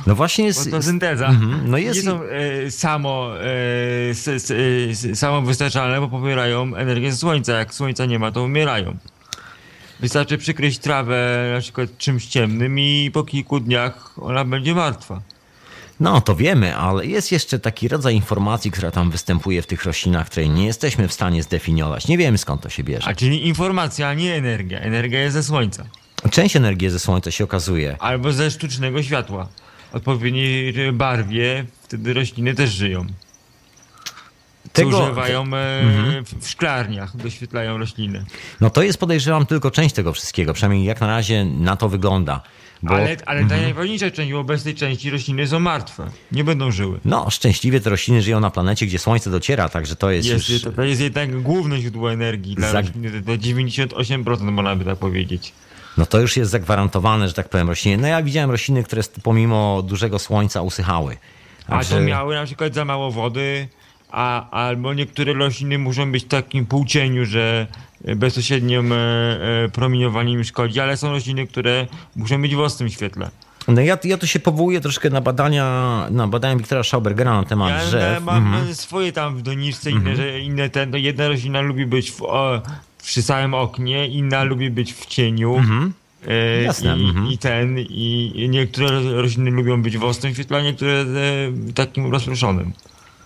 No 0.07 0.15
właśnie 0.15 0.45
jest... 0.45 0.65
Fotosynteza. 0.65 1.29
Mm-hmm. 1.29 1.63
No 1.65 1.79
jest... 1.79 1.97
Nie 1.97 2.11
są 2.11 2.23
e, 2.23 2.71
samo, 2.71 3.41
e, 3.41 4.11
s, 4.11 4.29
s, 4.29 4.53
s, 4.91 5.19
samowystarczalne, 5.19 6.01
bo 6.01 6.09
pobierają 6.09 6.77
energię 6.77 7.13
ze 7.13 7.19
słońca. 7.19 7.53
Jak 7.53 7.75
słońca 7.75 8.07
nie 8.07 8.19
ma, 8.19 8.33
to 8.33 8.43
umierają. 8.43 8.97
Wystarczy 10.01 10.39
przykryć 10.39 10.79
trawę 10.79 11.51
na 11.55 11.61
przykład 11.61 11.99
czymś 11.99 12.27
ciemnym 12.27 12.79
i 12.79 13.11
po 13.13 13.25
kilku 13.25 13.61
dniach 13.61 14.15
ona 14.21 14.45
będzie 14.45 14.75
martwa. 14.75 15.21
No, 16.01 16.21
to 16.21 16.37
wiemy, 16.37 16.77
ale 16.77 17.07
jest 17.07 17.33
jeszcze 17.33 17.59
taki 17.59 17.89
rodzaj 17.89 18.15
informacji, 18.15 18.71
która 18.71 18.91
tam 18.91 19.11
występuje 19.11 19.63
w 19.63 19.67
tych 19.67 19.85
roślinach, 19.85 20.27
której 20.27 20.51
nie 20.51 20.67
jesteśmy 20.67 21.09
w 21.09 21.13
stanie 21.13 21.43
zdefiniować. 21.43 22.09
Nie 22.09 22.19
wiemy 22.19 22.39
skąd 22.39 22.63
to 22.63 22.69
się 22.69 22.85
bierze. 22.85 23.09
A 23.09 23.15
czyli 23.15 23.47
informacja, 23.47 24.09
a 24.09 24.15
nie 24.15 24.35
energia. 24.35 24.81
Energia 24.81 25.21
jest 25.21 25.35
ze 25.35 25.43
słońca. 25.43 25.85
Część 26.31 26.57
energii 26.57 26.91
ze 26.91 26.99
słońca 26.99 27.31
się 27.31 27.45
okazuje. 27.45 27.97
Albo 28.01 28.33
ze 28.33 28.51
sztucznego 28.51 29.03
światła. 29.03 29.49
Odpowiedniej 29.93 30.93
barwie, 30.93 31.65
wtedy 31.83 32.15
rośliny 32.15 32.55
też 32.55 32.71
żyją. 32.71 33.07
Tego... 34.73 34.91
Zużywają 34.91 35.41
e, 35.55 35.81
mhm. 35.81 36.25
w 36.41 36.49
szklarniach, 36.49 37.17
doświetlają 37.17 37.79
rośliny. 37.79 38.25
No 38.61 38.71
to 38.71 38.83
jest 38.83 38.99
podejrzewam 38.99 39.47
tylko 39.47 39.71
część 39.71 39.95
tego 39.95 40.13
wszystkiego, 40.13 40.55
przynajmniej 40.55 40.85
jak 40.85 41.01
na 41.01 41.07
razie 41.07 41.45
na 41.45 41.77
to 41.77 41.89
wygląda. 41.89 42.43
Bo... 42.83 42.95
Ale, 42.95 43.17
ale 43.27 43.41
ta 43.41 43.45
mhm. 43.45 43.63
najważniejsza 43.63 44.11
część, 44.11 44.33
tej 44.65 44.75
części 44.75 45.11
rośliny 45.11 45.47
są 45.47 45.61
martwe. 45.61 46.11
Nie 46.33 46.45
będą 46.45 46.71
żyły. 46.71 47.01
No, 47.05 47.31
szczęśliwie 47.31 47.81
te 47.81 47.91
rośliny 47.91 48.23
żyją 48.23 48.41
na 48.41 48.51
planecie, 48.51 48.87
gdzie 48.87 48.99
słońce 48.99 49.31
dociera, 49.31 49.69
także 49.69 49.97
to 49.97 50.11
jest, 50.11 50.29
jest 50.29 50.49
już... 50.49 50.63
To, 50.63 50.73
to 50.73 50.83
jest 50.83 51.01
jednak 51.01 51.43
główne 51.43 51.81
źródło 51.81 52.13
energii 52.13 52.55
dla 52.55 52.73
Zag... 52.73 52.87
rośliny. 52.87 53.23
To 53.23 53.33
98% 53.33 54.41
można 54.43 54.77
by 54.77 54.85
tak 54.85 54.99
powiedzieć. 54.99 55.53
No 55.99 56.07
to 56.07 56.21
już 56.21 56.37
jest 56.37 56.51
zagwarantowane, 56.51 57.29
że 57.29 57.35
tak 57.35 57.49
powiem, 57.49 57.69
rośliny. 57.69 57.97
No 57.97 58.09
ja 58.09 58.23
widziałem 58.23 58.51
rośliny, 58.51 58.85
które 58.85 59.03
pomimo 59.23 59.83
dużego 59.83 60.19
słońca 60.19 60.63
usychały. 60.63 61.17
Także... 61.67 61.95
A 61.95 61.99
to 61.99 62.05
miały 62.05 62.35
na 62.35 62.45
przykład 62.45 62.75
za 62.75 62.85
mało 62.85 63.11
wody, 63.11 63.69
a, 64.11 64.51
albo 64.51 64.95
niektóre 64.95 65.33
rośliny 65.33 65.79
muszą 65.79 66.13
być 66.13 66.25
w 66.25 66.29
takim 66.29 66.67
półcieniu, 66.67 67.25
że 67.25 67.67
bezpośrednim 68.17 68.93
e, 68.93 68.97
e, 68.97 69.69
promieniowaniem 69.69 70.45
szkodzi, 70.45 70.81
ale 70.81 70.97
są 70.97 71.11
rośliny, 71.11 71.47
które 71.47 71.87
muszą 72.17 72.43
być 72.43 72.55
w 72.55 72.61
ostrym 72.61 72.89
świetle. 72.89 73.31
No 73.69 73.81
ja, 73.81 73.99
ja 74.05 74.19
tu 74.19 74.27
się 74.27 74.41
powołuję 74.41 74.81
troszkę 74.81 75.11
na 75.11 75.21
badania, 75.21 76.07
na 76.11 76.29
badania 76.29 76.57
Wiktora 76.57 76.83
Schaubergera 76.83 77.33
na 77.33 77.45
temat 77.45 77.71
ja 77.71 77.87
drzew. 77.87 78.25
mam 78.25 78.47
mhm. 78.47 78.75
swoje 78.75 79.13
tam 79.13 79.37
w 79.37 79.43
doniczce, 79.43 79.91
inne, 79.91 80.17
że 80.17 80.41
inne 80.41 80.71
ten, 80.71 80.91
no 80.91 80.97
jedna 80.97 81.29
roślina 81.29 81.61
lubi 81.61 81.87
być 81.87 82.11
w, 82.11 82.23
o, 82.23 82.63
przy 83.03 83.23
samym 83.23 83.55
oknie, 83.55 84.07
inna 84.07 84.45
lubi 84.45 84.71
być 84.71 84.95
w 84.95 85.07
cieniu. 85.07 85.57
Mhm. 85.57 85.93
E, 86.29 86.63
Jasne, 86.63 86.99
I, 86.99 87.09
mhm. 87.09 87.27
I 87.27 87.39
ten, 87.39 87.79
i 87.79 88.47
niektóre 88.51 89.03
rośliny 89.03 89.51
lubią 89.51 89.83
być 89.83 89.99
w 89.99 90.05
ostrym 90.05 90.35
świetle, 90.35 90.59
a 90.59 90.63
niektóre 90.63 90.93
e, 90.93 91.73
takim 91.75 92.13
rozproszonym. 92.13 92.73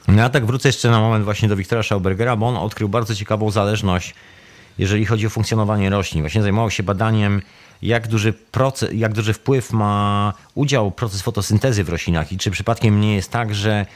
No 0.09 0.23
ja 0.23 0.31
tak 0.31 0.47
wrócę 0.47 0.69
jeszcze 0.69 0.91
na 0.91 1.01
moment 1.01 1.25
właśnie 1.25 1.49
do 1.49 1.57
Wiktora 1.57 1.83
Schaubergera, 1.83 2.37
bo 2.37 2.49
on 2.49 2.57
odkrył 2.57 2.89
bardzo 2.89 3.15
ciekawą 3.15 3.51
zależność, 3.51 4.15
jeżeli 4.79 5.07
chodzi 5.07 5.27
o 5.27 5.31
funkcjonowanie 5.31 5.91
roślin. 5.91 6.23
Właśnie 6.23 6.43
zajmował 6.43 6.71
się 6.71 6.83
badaniem, 6.83 7.43
jak 7.83 8.09
duży, 8.09 8.33
proces, 8.33 8.91
jak 8.95 9.13
duży 9.13 9.33
wpływ 9.33 9.73
ma 9.73 10.33
udział 10.55 10.91
proces 10.91 11.23
fotosyntezy 11.23 11.85
w 11.85 11.89
roślinach 11.89 12.33
i 12.33 12.39
czy 12.39 12.51
przypadkiem 12.51 13.01
nie 13.01 13.15
jest 13.15 13.31
tak, 13.31 13.55
że, 13.55 13.87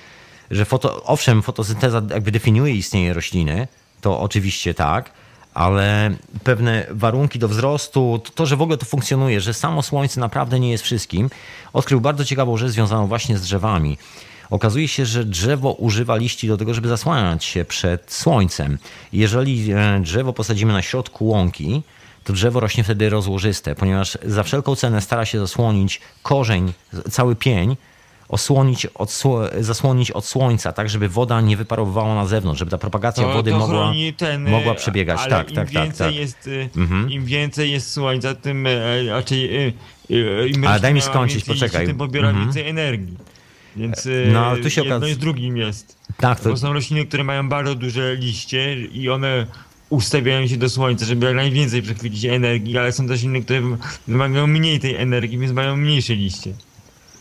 że 0.51 0.65
foto, 0.65 1.03
owszem, 1.05 1.43
fotosynteza 1.43 2.03
jakby 2.11 2.31
definiuje 2.31 2.74
istnienie 2.74 3.15
rośliny, 3.15 3.69
to 4.01 4.20
oczywiście 4.20 4.74
tak, 4.74 5.11
ale 5.55 6.11
pewne 6.45 6.87
warunki 6.91 7.39
do 7.39 7.49
wzrostu, 7.49 8.23
to, 8.35 8.47
że 8.47 8.57
w 8.57 8.62
ogóle 8.62 8.78
to 8.78 8.87
funkcjonuje, 8.87 9.41
że 9.41 9.55
samo 9.55 9.83
słońce 9.83 10.20
naprawdę 10.20 10.61
nie 10.61 10.70
jest 10.70 10.85
wszystkim, 10.85 11.31
odkrył 11.73 12.01
bardzo 12.01 12.24
ciekawą 12.24 12.57
rzecz 12.57 12.70
związaną 12.70 13.07
właśnie 13.07 13.39
z 13.39 13.43
drzewami. 13.43 13.99
Okazuje 14.51 14.89
się, 14.89 15.06
że 15.06 15.24
drzewo 15.24 15.73
używa 15.73 16.16
liści 16.16 16.48
do 16.48 16.56
tego, 16.56 16.74
żeby 16.74 16.89
zasłaniać 16.89 17.44
się 17.44 17.64
przed 17.64 18.12
słońcem. 18.12 18.78
Jeżeli 19.12 19.73
e, 19.73 20.01
drzewo 20.01 20.32
posadzimy 20.32 20.73
na 20.73 20.82
środku 20.82 21.27
łąki, 21.28 21.82
to 22.24 22.32
drzewo 22.32 22.60
rośnie 22.60 22.85
wtedy 22.85 23.10
rozłożyste, 23.10 23.74
ponieważ 23.74 24.18
za 24.24 24.43
wszelką 24.43 24.77
cenę 24.77 25.01
stara 25.01 25.24
się 25.24 25.39
zasłonić 25.39 26.01
korzeń, 26.23 26.73
cały 27.10 27.36
pień, 27.36 27.77
osłonić 28.28 28.86
od, 28.86 29.23
zasłonić 29.60 30.10
od 30.10 30.24
słońca, 30.27 30.73
tak 30.73 30.90
żeby 30.90 31.09
woda 31.09 31.40
nie 31.40 31.56
wyparowywała 31.56 32.14
na 32.14 32.27
zewnątrz, 32.27 32.59
żeby 32.59 32.70
ta 32.70 32.78
propagacja 32.78 33.24
to, 33.24 33.32
wody 33.32 33.51
to 33.51 33.59
mogła, 33.59 33.93
ten, 34.16 34.51
mogła 34.51 34.74
przebiegać. 34.74 35.18
Ale 35.20 35.31
tak, 35.31 35.51
im 35.51 35.56
tak, 35.56 35.70
tak, 35.70 35.85
więcej 35.85 36.06
tak. 36.06 36.14
Jest, 36.14 36.51
Mhm. 36.77 37.10
Im 37.10 37.24
więcej 37.24 37.70
jest 37.70 37.93
słońca, 37.93 38.35
tym 38.35 38.66
e, 38.66 39.02
raczej... 39.09 39.56
e, 39.56 40.48
Im 40.48 40.66
Ale 40.66 40.81
daj 40.81 40.94
mi 40.94 41.01
skończyć, 41.01 41.36
więcej 41.44 41.55
poczekaj. 41.55 41.86
Tym 41.86 41.97
pobiera 41.97 42.28
Mhm. 42.28 42.47
więcej 42.47 42.68
energii. 42.68 43.16
Więc 43.77 44.09
No, 44.32 44.57
e, 44.59 44.62
tu 44.62 44.70
się 44.70 44.81
jedno 44.81 44.97
okaz- 45.01 45.12
z 45.15 45.19
drugim 45.19 45.57
jest. 45.57 45.97
Tak, 46.16 46.40
to, 46.40 46.51
Bo 46.51 46.57
są 46.57 46.73
rośliny, 46.73 47.07
które 47.07 47.24
mają 47.24 47.48
bardzo 47.48 47.74
duże 47.74 48.16
liście 48.16 48.81
i 48.81 49.09
one 49.11 49.47
ustawiają 49.90 50.47
się 50.47 50.57
do 50.57 50.69
słońca, 50.69 51.05
żeby 51.07 51.27
jak 51.27 51.35
najwięcej 51.35 51.82
przechwycić 51.82 52.24
energii, 52.24 52.78
ale 52.78 52.93
są 52.93 53.09
też 53.09 53.23
inne, 53.23 53.40
które 53.40 53.61
wymagają 54.09 54.47
mniej 54.47 54.81
tej 54.81 54.97
energii, 54.97 55.39
więc 55.39 55.53
mają 55.53 55.77
mniejsze 55.77 56.15
liście. 56.15 56.53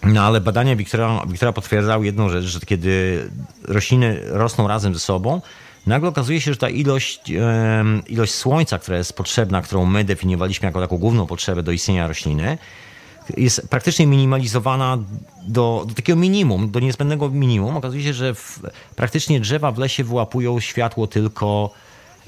No 0.03 0.21
ale 0.21 0.41
badania 0.41 0.75
Wiktora, 0.75 1.21
Wiktora 1.27 1.51
potwierdzały 1.53 2.05
jedną 2.05 2.29
rzecz, 2.29 2.45
że 2.45 2.59
kiedy 2.59 3.23
rośliny 3.63 4.19
rosną 4.25 4.67
razem 4.67 4.93
ze 4.93 4.99
sobą, 4.99 5.41
nagle 5.87 6.09
okazuje 6.09 6.41
się, 6.41 6.51
że 6.51 6.57
ta 6.57 6.69
ilość, 6.69 7.19
ilość 8.07 8.33
słońca, 8.33 8.79
która 8.79 8.97
jest 8.97 9.13
potrzebna, 9.13 9.61
którą 9.61 9.85
my 9.85 10.03
definiowaliśmy 10.03 10.65
jako 10.65 10.81
taką 10.81 10.97
główną 10.97 11.25
potrzebę 11.27 11.63
do 11.63 11.71
istnienia 11.71 12.07
rośliny, 12.07 12.57
jest 13.37 13.69
praktycznie 13.69 14.07
minimalizowana 14.07 14.97
do, 15.47 15.85
do 15.87 15.93
takiego 15.93 16.19
minimum, 16.19 16.71
do 16.71 16.79
niezbędnego 16.79 17.29
minimum. 17.29 17.77
Okazuje 17.77 18.03
się, 18.03 18.13
że 18.13 18.35
w, 18.35 18.59
praktycznie 18.95 19.39
drzewa 19.39 19.71
w 19.71 19.77
lesie 19.77 20.03
wyłapują 20.03 20.59
światło 20.59 21.07
tylko 21.07 21.69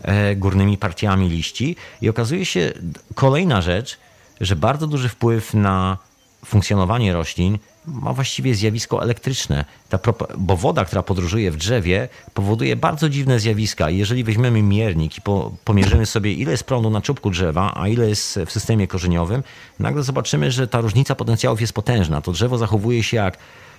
e, 0.02 0.36
górnymi 0.36 0.78
partiami 0.78 1.30
liści. 1.30 1.76
I 2.02 2.10
okazuje 2.10 2.46
się 2.46 2.74
kolejna 3.16 3.62
rzecz, 3.62 3.98
że 4.42 4.56
bardzo 4.56 4.88
duży 4.88 5.10
wpływ 5.10 5.54
na 5.54 5.98
funkcjonowanie 6.46 7.14
roślin 7.14 7.58
ma 7.88 8.14
właściwie 8.14 8.56
zjawisko 8.56 9.04
elektryczne. 9.04 9.66
Ta 9.90 10.00
bo 10.38 10.58
woda, 10.58 10.86
która 10.86 11.04
podróżuje 11.04 11.52
w 11.52 11.58
drzewie, 11.58 12.10
powoduje 12.34 12.76
bardzo 12.76 13.10
dziwne 13.10 13.40
zjawiska. 13.40 13.90
I 13.90 13.98
Jeżeli 13.98 14.24
weźmiemy 14.24 14.62
miernik 14.62 15.18
i 15.18 15.22
po, 15.22 15.52
pomierzymy 15.66 16.06
sobie, 16.06 16.34
ile 16.34 16.52
jest 16.52 16.64
prądu 16.64 16.90
na 16.90 17.02
czubku 17.02 17.30
drzewa, 17.30 17.74
a 17.76 17.88
ile 17.88 18.10
jest 18.10 18.40
w 18.46 18.52
systemie 18.52 18.88
korzeniowym, 18.88 19.44
nagle 19.80 20.04
zobaczymy, 20.04 20.52
że 20.52 20.68
ta 20.68 20.82
różnica 20.82 21.16
potencjałów 21.16 21.62
jest 21.62 21.74
potężna. 21.74 22.22
To 22.22 22.32
drzewo 22.32 22.58
zachowuje 22.58 23.04
się 23.04 23.18
jak 23.18 23.38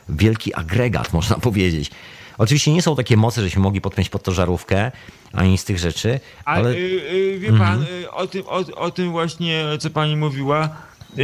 wielki 0.09 0.55
agregat, 0.55 1.12
można 1.18 1.36
powiedzieć. 1.36 1.90
Oczywiście 2.39 2.72
nie 2.72 2.82
są 2.82 2.97
takie 2.97 3.16
moce, 3.16 3.43
żeśmy 3.43 3.62
mogli 3.62 3.80
podpiąć 3.80 4.09
pod 4.09 4.22
to 4.22 4.32
żarówkę, 4.32 4.93
ani 5.32 5.59
z 5.59 5.64
tych 5.64 5.78
rzeczy, 5.78 6.20
Ale 6.44 6.59
ale 6.59 6.70
y, 6.70 6.74
y, 6.74 7.39
wie 7.39 7.52
pan, 7.52 7.82
y, 7.82 8.10
o, 8.10 8.26
tym, 8.26 8.43
o, 8.47 8.76
o 8.76 8.90
tym 8.90 9.10
właśnie, 9.10 9.64
co 9.80 9.90
pani 9.90 10.16
mówiła, 10.16 10.76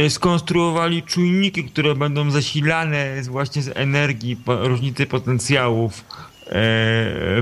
skonstruowali 0.09 1.03
czujniki, 1.03 1.63
które 1.63 1.95
będą 1.95 2.31
zasilane 2.31 3.21
właśnie 3.21 3.61
z 3.61 3.77
energii 3.77 4.37
różnicy 4.47 5.05
potencjałów 5.05 5.93
e, 6.01 6.51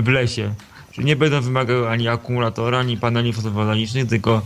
w 0.00 0.08
lesie. 0.08 0.54
Czyli 0.92 1.06
nie 1.06 1.16
będą 1.16 1.40
wymagały 1.40 1.88
ani 1.88 2.08
akumulatora, 2.08 2.78
ani 2.78 2.96
paneli 2.96 3.32
fotowoltaicznych, 3.32 4.08
tylko 4.08 4.42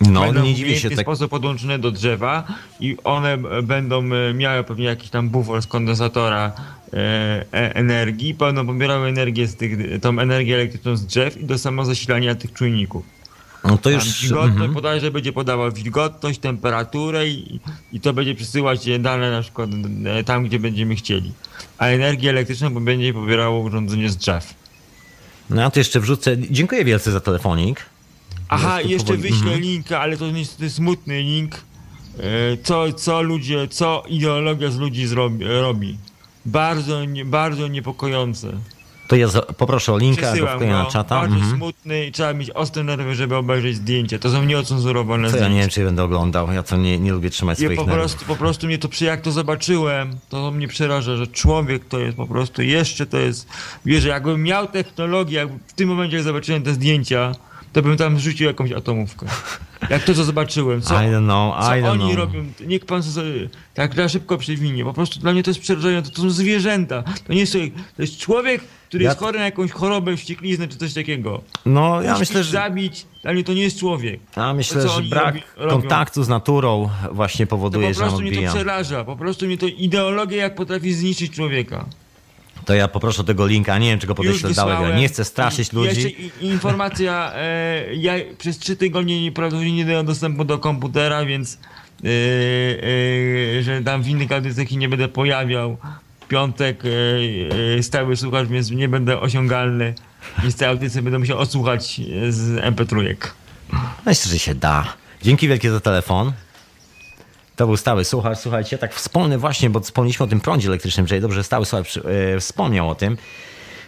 no, 0.00 0.20
będą 0.20 0.42
nie 0.42 0.54
w 0.54 0.56
dziwię 0.56 0.68
się 0.68 0.74
umiejętny 0.74 0.96
tak. 0.96 1.04
sposób 1.04 1.30
podłączone 1.30 1.78
do 1.78 1.90
drzewa 1.90 2.44
i 2.80 2.96
one 3.04 3.32
e, 3.32 3.62
będą 3.62 4.02
e, 4.12 4.34
miały 4.34 4.64
pewnie 4.64 4.84
jakiś 4.84 5.10
tam 5.10 5.28
bufor 5.28 5.62
z 5.62 5.66
kondensatora 5.66 6.52
e, 6.92 6.96
e, 7.52 7.74
energii, 7.74 8.34
będą 8.34 8.66
pobierały 8.66 9.08
energię 9.08 9.46
z 9.46 9.56
tych, 9.56 10.00
tą 10.00 10.18
energię 10.18 10.54
elektryczną 10.54 10.96
z 10.96 11.06
drzew 11.06 11.36
i 11.36 11.44
do 11.44 11.58
samozasilania 11.58 12.34
tych 12.34 12.52
czujników. 12.52 13.15
No 13.68 13.78
to 13.78 13.90
już. 13.90 14.22
wilgotność 14.22 14.52
mhm. 14.52 14.72
bodajże 14.72 15.10
będzie 15.10 15.32
podawał 15.32 15.72
wilgotność, 15.72 16.38
temperaturę 16.38 17.28
i, 17.28 17.60
i 17.92 18.00
to 18.00 18.12
będzie 18.12 18.34
przesyłać 18.34 18.86
dane 19.00 19.30
na 19.30 19.42
przykład 19.42 19.70
e, 20.04 20.24
tam, 20.24 20.44
gdzie 20.44 20.58
będziemy 20.58 20.96
chcieli. 20.96 21.32
A 21.78 21.86
energię 21.86 22.30
elektryczną 22.30 22.84
będzie 22.84 23.12
pobierało 23.12 23.60
urządzenie 23.60 24.10
z 24.10 24.16
drzew. 24.16 24.54
No 25.50 25.62
ja 25.62 25.70
to 25.70 25.80
jeszcze 25.80 26.00
wrzucę. 26.00 26.36
Dziękuję 26.50 26.84
wielce 26.84 27.12
za 27.12 27.20
telefonik. 27.20 27.86
Aha, 28.48 28.78
to 28.82 28.88
jeszcze 28.88 29.12
powoli- 29.12 29.22
wyślę 29.22 29.38
mhm. 29.38 29.60
linka, 29.60 30.00
ale 30.00 30.16
to 30.16 30.30
niestety 30.30 30.70
smutny 30.70 31.22
link. 31.22 31.54
E, 32.18 32.56
Co, 32.62 32.92
co 32.92 33.22
ludzie, 33.22 33.68
co 33.68 34.02
ideologia 34.08 34.70
z 34.70 34.76
ludzi 34.76 35.06
zrobi, 35.06 35.44
robi. 35.44 35.98
Bardzo, 36.46 37.00
bardzo 37.24 37.68
niepokojące. 37.68 38.52
To 39.08 39.16
ja 39.16 39.28
poproszę 39.56 39.92
o 39.92 39.98
linka, 39.98 40.20
go 40.22 40.26
Przesyłam 40.28 40.54
wkleję 40.54 40.72
na 40.72 40.84
go, 40.84 40.90
czata. 40.90 41.20
bardzo 41.20 41.34
Mhm. 41.34 41.56
smutny 41.56 42.06
i 42.06 42.12
trzeba 42.12 42.32
mieć 42.32 42.50
ostre 42.50 42.84
nerwy, 42.84 43.14
żeby 43.14 43.36
obejrzeć 43.36 43.76
zdjęcia. 43.76 44.18
To 44.18 44.30
są 44.30 44.44
nieocenzurowane 44.44 45.22
To 45.22 45.36
ja 45.36 45.42
zdjęcia. 45.42 45.54
nie 45.54 45.60
wiem, 45.60 45.70
czy 45.70 45.84
będę 45.84 46.02
oglądał. 46.02 46.52
Ja 46.52 46.62
to 46.62 46.76
nie, 46.76 46.98
nie 46.98 47.12
lubię 47.12 47.30
trzymać 47.30 47.58
Nie, 47.58 47.64
swoich 47.66 47.78
po 47.78 47.86
nerwów. 47.86 48.00
prostu, 48.00 48.24
po 48.24 48.36
prostu 48.36 48.66
mnie 48.66 48.78
to 48.78 48.88
przy 48.88 49.04
jak 49.04 49.20
to 49.20 49.32
zobaczyłem, 49.32 50.16
to 50.28 50.50
mnie 50.50 50.68
przeraża, 50.68 51.16
że 51.16 51.26
człowiek 51.26 51.84
to 51.84 51.98
jest 51.98 52.16
po 52.16 52.26
prostu 52.26 52.62
jeszcze 52.62 53.06
to 53.06 53.18
jest. 53.18 53.48
Wiesz, 53.86 54.04
jakbym 54.04 54.42
miał 54.42 54.66
technologię, 54.66 55.36
jak 55.38 55.48
w 55.66 55.72
tym 55.72 55.88
momencie 55.88 56.16
jak 56.16 56.24
zobaczyłem 56.24 56.62
te 56.62 56.72
zdjęcia, 56.74 57.32
to 57.76 57.82
bym 57.82 57.96
tam 57.96 58.18
rzucił 58.18 58.46
jakąś 58.46 58.72
atomówkę. 58.72 59.26
Jak 59.90 60.02
to 60.04 60.14
co 60.14 60.24
zobaczyłem, 60.24 60.82
co, 60.82 60.94
I 60.94 61.06
don't 61.06 61.24
know, 61.24 61.54
co 61.66 61.76
I 61.76 61.80
don't 61.82 61.90
oni 61.90 62.04
know. 62.04 62.16
robią, 62.16 62.44
niech 62.66 62.84
pan 62.84 63.02
sobie 63.02 63.48
tak 63.74 63.96
na 63.96 64.08
szybko 64.08 64.38
przewinie. 64.38 64.84
Po 64.84 64.92
prostu 64.92 65.20
dla 65.20 65.32
mnie 65.32 65.42
to 65.42 65.50
jest 65.50 65.60
przerażające, 65.60 66.10
to 66.10 66.22
są 66.22 66.30
zwierzęta. 66.30 67.02
To 67.26 67.32
nie 67.32 67.40
jest, 67.40 67.52
to 67.96 68.02
jest 68.02 68.18
człowiek, 68.18 68.62
który 68.88 69.04
Ja- 69.04 69.10
jest 69.10 69.20
chory 69.20 69.38
na 69.38 69.44
jakąś 69.44 69.70
chorobę, 69.70 70.16
wściekliznę 70.16 70.68
czy 70.68 70.76
coś 70.76 70.94
takiego. 70.94 71.42
No, 71.66 72.02
ja 72.02 72.10
Musi 72.10 72.20
myślę, 72.20 72.44
że, 72.44 72.52
zabić, 72.52 73.06
dla 73.22 73.32
mnie 73.32 73.44
to 73.44 73.52
nie 73.52 73.62
jest 73.62 73.78
człowiek. 73.78 74.20
ja 74.36 74.54
myślę, 74.54 74.82
co 74.82 74.88
że 74.88 75.02
brak 75.02 75.34
robi- 75.56 75.70
kontaktu 75.70 76.22
z 76.24 76.28
naturą 76.28 76.88
właśnie 77.12 77.46
To 77.46 77.50
powoduje, 77.50 77.88
po 77.88 77.94
że 77.94 78.00
on 78.02 78.08
prostu 78.08 78.22
mnie 78.22 78.30
to 78.30 78.36
odbija. 78.36 78.52
przeraża. 78.52 79.04
Po 79.04 79.16
prostu 79.16 79.46
mnie 79.46 79.58
to 79.58 79.66
ideologia, 79.66 80.36
jak 80.42 80.54
potrafi 80.54 80.92
zniszczyć 80.94 81.32
człowieka. 81.32 81.84
To 82.66 82.74
ja 82.74 82.88
poproszę 82.88 83.24
tego 83.24 83.46
linka. 83.46 83.78
Nie 83.78 83.90
wiem, 83.90 83.98
czy 83.98 84.06
go 84.06 84.10
Już 84.12 84.16
podeślę 84.26 84.48
wysłałem. 84.48 84.96
Nie 84.96 85.08
chcę 85.08 85.24
straszyć 85.24 85.72
I, 85.72 85.76
ludzi. 85.76 85.88
Jeszcze 85.88 86.08
i- 86.08 86.46
informacja, 86.46 87.32
e, 87.34 87.94
ja 87.94 88.12
przez 88.38 88.58
trzy 88.58 88.76
tygodnie 88.76 89.22
nie, 89.22 89.32
prawdopodobnie 89.32 89.72
nie 89.76 89.84
daję 89.84 90.04
dostępu 90.04 90.44
do 90.44 90.58
komputera, 90.58 91.24
więc 91.24 91.58
e, 92.04 92.08
e, 93.58 93.62
że 93.62 93.82
tam 93.84 94.02
w 94.02 94.08
innych 94.08 94.32
audycjach 94.32 94.68
się 94.68 94.76
nie 94.76 94.88
będę 94.88 95.08
pojawiał. 95.08 95.76
W 96.20 96.26
piątek 96.28 96.82
e, 96.84 96.88
e, 97.78 97.82
stały 97.82 98.16
słuchacz, 98.16 98.48
więc 98.48 98.70
nie 98.70 98.88
będę 98.88 99.20
osiągalny. 99.20 99.94
Więc 100.42 100.56
te 100.56 100.68
audycje 100.68 101.02
będę 101.02 101.18
musiał 101.18 101.38
odsłuchać 101.38 102.00
z 102.28 102.60
MP3. 102.64 103.16
Myślę, 104.06 104.30
że 104.32 104.38
się 104.38 104.54
da. 104.54 104.94
Dzięki 105.22 105.48
wielkie 105.48 105.70
za 105.70 105.80
telefon. 105.80 106.32
To 107.56 107.66
był 107.66 107.76
stały 107.76 108.04
słuchacz. 108.04 108.38
Słuchajcie, 108.38 108.78
tak 108.78 108.94
wspomnę 108.94 109.38
właśnie, 109.38 109.70
bo 109.70 109.80
wspomnieliśmy 109.80 110.24
o 110.24 110.28
tym 110.28 110.40
prądzie 110.40 110.68
elektrycznym, 110.68 111.06
czyli 111.06 111.20
dobrze, 111.20 111.36
że 111.36 111.44
stały 111.44 111.66
słuchacz 111.66 111.86
przy- 111.88 112.02
e, 112.36 112.40
wspomniał 112.40 112.90
o 112.90 112.94
tym. 112.94 113.16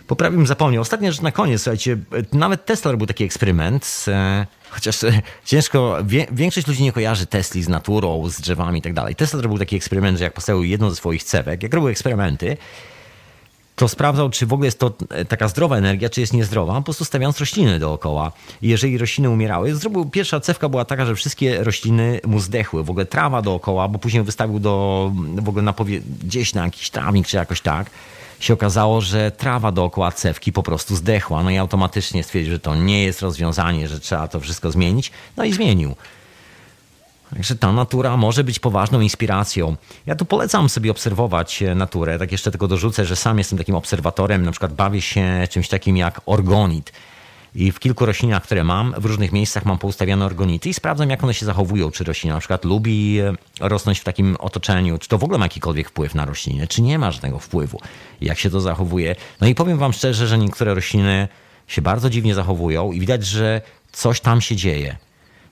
Poprawił, 0.06 0.46
zapomniał. 0.46 0.82
Ostatnia 0.82 1.12
rzecz 1.12 1.20
na 1.22 1.32
koniec, 1.32 1.62
słuchajcie, 1.62 1.92
e, 2.32 2.36
nawet 2.36 2.64
Tesla 2.64 2.90
robił 2.92 3.06
taki 3.06 3.24
eksperyment, 3.24 4.04
e, 4.08 4.46
chociaż 4.70 5.04
e, 5.04 5.22
ciężko, 5.44 5.96
wie, 6.04 6.26
większość 6.32 6.66
ludzi 6.66 6.82
nie 6.82 6.92
kojarzy 6.92 7.26
Tesli 7.26 7.62
z 7.62 7.68
naturą, 7.68 8.28
z 8.28 8.40
drzewami 8.40 8.78
i 8.78 8.82
tak 8.82 8.92
dalej. 8.94 9.14
Tesla 9.14 9.42
robił 9.42 9.58
taki 9.58 9.76
eksperyment, 9.76 10.18
że 10.18 10.24
jak 10.24 10.32
postawił 10.32 10.64
jedną 10.64 10.90
ze 10.90 10.96
swoich 10.96 11.24
cewek, 11.24 11.62
jak 11.62 11.74
robił 11.74 11.88
eksperymenty, 11.88 12.56
to 13.78 13.88
sprawdzał, 13.88 14.30
czy 14.30 14.46
w 14.46 14.52
ogóle 14.52 14.66
jest 14.66 14.78
to 14.78 14.92
taka 15.28 15.48
zdrowa 15.48 15.76
energia, 15.76 16.08
czy 16.08 16.20
jest 16.20 16.32
niezdrowa, 16.32 16.74
po 16.74 16.82
prostu 16.82 17.04
stawiając 17.04 17.40
rośliny 17.40 17.78
dookoła. 17.78 18.32
Jeżeli 18.62 18.98
rośliny 18.98 19.30
umierały, 19.30 19.74
zrobił, 19.74 20.04
pierwsza 20.10 20.40
cewka 20.40 20.68
była 20.68 20.84
taka, 20.84 21.06
że 21.06 21.14
wszystkie 21.14 21.64
rośliny 21.64 22.20
mu 22.26 22.40
zdechły, 22.40 22.84
w 22.84 22.90
ogóle 22.90 23.06
trawa 23.06 23.42
dookoła, 23.42 23.88
bo 23.88 23.98
później 23.98 24.22
wystawił 24.22 24.58
do, 24.58 25.12
w 25.36 25.48
ogóle 25.48 25.62
na 25.62 25.72
powie, 25.72 26.00
gdzieś 26.24 26.54
na 26.54 26.64
jakiś 26.64 26.90
trawnik, 26.90 27.26
czy 27.26 27.36
jakoś 27.36 27.60
tak, 27.60 27.90
się 28.40 28.54
okazało, 28.54 29.00
że 29.00 29.30
trawa 29.30 29.72
dookoła 29.72 30.12
cewki 30.12 30.52
po 30.52 30.62
prostu 30.62 30.96
zdechła. 30.96 31.42
No 31.42 31.50
i 31.50 31.56
automatycznie 31.56 32.22
stwierdził, 32.22 32.52
że 32.52 32.60
to 32.60 32.74
nie 32.74 33.04
jest 33.04 33.22
rozwiązanie, 33.22 33.88
że 33.88 34.00
trzeba 34.00 34.28
to 34.28 34.40
wszystko 34.40 34.70
zmienić. 34.70 35.10
No 35.36 35.44
i 35.44 35.52
zmienił. 35.52 35.94
Także 37.30 37.56
ta 37.56 37.72
natura 37.72 38.16
może 38.16 38.44
być 38.44 38.58
poważną 38.58 39.00
inspiracją. 39.00 39.76
Ja 40.06 40.14
tu 40.14 40.24
polecam 40.24 40.68
sobie 40.68 40.90
obserwować 40.90 41.62
e, 41.62 41.74
naturę. 41.74 42.18
Tak 42.18 42.32
jeszcze 42.32 42.50
tylko 42.50 42.68
dorzucę, 42.68 43.04
że 43.04 43.16
sam 43.16 43.38
jestem 43.38 43.58
takim 43.58 43.74
obserwatorem. 43.74 44.44
Na 44.44 44.50
przykład 44.50 44.72
bawię 44.72 45.00
się 45.00 45.48
czymś 45.50 45.68
takim 45.68 45.96
jak 45.96 46.20
orgonit. 46.26 46.92
I 47.54 47.72
w 47.72 47.78
kilku 47.78 48.06
roślinach, 48.06 48.42
które 48.42 48.64
mam, 48.64 48.94
w 48.98 49.04
różnych 49.04 49.32
miejscach 49.32 49.64
mam 49.64 49.78
poustawiane 49.78 50.26
orgonity 50.26 50.68
i 50.68 50.74
sprawdzam, 50.74 51.10
jak 51.10 51.24
one 51.24 51.34
się 51.34 51.46
zachowują. 51.46 51.90
Czy 51.90 52.04
roślina 52.04 52.34
na 52.34 52.40
przykład 52.40 52.64
lubi 52.64 53.18
e, 53.18 53.32
rosnąć 53.60 54.00
w 54.00 54.04
takim 54.04 54.36
otoczeniu, 54.40 54.98
czy 54.98 55.08
to 55.08 55.18
w 55.18 55.24
ogóle 55.24 55.38
ma 55.38 55.44
jakikolwiek 55.44 55.88
wpływ 55.88 56.14
na 56.14 56.24
roślinę, 56.24 56.66
czy 56.66 56.82
nie 56.82 56.98
ma 56.98 57.10
żadnego 57.12 57.38
wpływu, 57.38 57.80
jak 58.20 58.38
się 58.38 58.50
to 58.50 58.60
zachowuje. 58.60 59.16
No 59.40 59.46
i 59.46 59.54
powiem 59.54 59.78
Wam 59.78 59.92
szczerze, 59.92 60.26
że 60.26 60.38
niektóre 60.38 60.74
rośliny 60.74 61.28
się 61.66 61.82
bardzo 61.82 62.10
dziwnie 62.10 62.34
zachowują 62.34 62.92
i 62.92 63.00
widać, 63.00 63.26
że 63.26 63.60
coś 63.92 64.20
tam 64.20 64.40
się 64.40 64.56
dzieje 64.56 64.96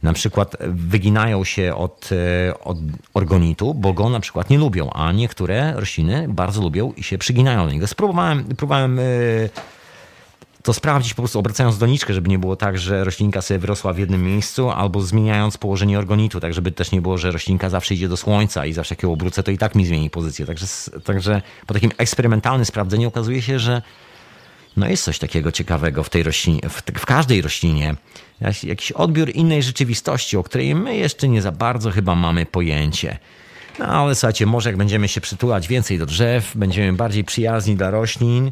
na 0.02 0.12
przykład 0.12 0.56
wyginają 0.68 1.44
się 1.44 1.74
od, 1.74 2.10
e, 2.48 2.58
od 2.60 2.78
organitu, 3.14 3.74
bo 3.74 3.92
go 3.92 4.08
na 4.08 4.20
przykład 4.20 4.50
nie 4.50 4.58
lubią, 4.58 4.90
a 4.90 5.12
niektóre 5.12 5.72
rośliny 5.76 6.26
bardzo 6.28 6.62
lubią 6.62 6.92
i 6.96 7.02
się 7.02 7.18
przyginają 7.18 7.66
do 7.66 7.72
niego. 7.72 7.86
Spróbowałem, 7.86 8.44
próbowałem 8.44 8.98
e, 8.98 9.02
to 10.66 10.72
sprawdzić 10.72 11.14
po 11.14 11.22
prostu 11.22 11.38
obracając 11.38 11.78
doniczkę, 11.78 12.14
żeby 12.14 12.28
nie 12.28 12.38
było 12.38 12.56
tak, 12.56 12.78
że 12.78 13.04
roślinka 13.04 13.42
sobie 13.42 13.58
wyrosła 13.58 13.92
w 13.92 13.98
jednym 13.98 14.24
miejscu, 14.24 14.70
albo 14.70 15.00
zmieniając 15.00 15.56
położenie 15.56 15.98
organitu, 15.98 16.40
tak 16.40 16.54
żeby 16.54 16.72
też 16.72 16.92
nie 16.92 17.00
było, 17.00 17.18
że 17.18 17.30
roślinka 17.30 17.70
zawsze 17.70 17.94
idzie 17.94 18.08
do 18.08 18.16
słońca 18.16 18.66
i 18.66 18.72
zawsze 18.72 18.94
jak 18.94 19.02
ją 19.02 19.12
obrócę, 19.12 19.42
to 19.42 19.50
i 19.50 19.58
tak 19.58 19.74
mi 19.74 19.86
zmieni 19.86 20.10
pozycję. 20.10 20.46
Także, 20.46 20.66
także 21.04 21.42
po 21.66 21.74
takim 21.74 21.90
eksperymentalnym 21.98 22.64
sprawdzeniu 22.64 23.08
okazuje 23.08 23.42
się, 23.42 23.58
że 23.58 23.82
no 24.76 24.88
jest 24.88 25.04
coś 25.04 25.18
takiego 25.18 25.52
ciekawego 25.52 26.04
w 26.04 26.10
tej 26.10 26.22
roślinie, 26.22 26.60
w, 26.68 26.82
w 26.98 27.06
każdej 27.06 27.42
roślinie. 27.42 27.94
Jakiś 28.62 28.92
odbiór 28.92 29.30
innej 29.34 29.62
rzeczywistości, 29.62 30.36
o 30.36 30.42
której 30.42 30.74
my 30.74 30.96
jeszcze 30.96 31.28
nie 31.28 31.42
za 31.42 31.52
bardzo 31.52 31.90
chyba 31.90 32.14
mamy 32.14 32.46
pojęcie. 32.46 33.18
No 33.78 33.86
ale 33.86 34.14
słuchajcie, 34.14 34.46
może 34.46 34.68
jak 34.68 34.76
będziemy 34.76 35.08
się 35.08 35.20
przytulać 35.20 35.68
więcej 35.68 35.98
do 35.98 36.06
drzew, 36.06 36.52
będziemy 36.54 36.92
bardziej 36.92 37.24
przyjazni 37.24 37.76
dla 37.76 37.90
roślin 37.90 38.50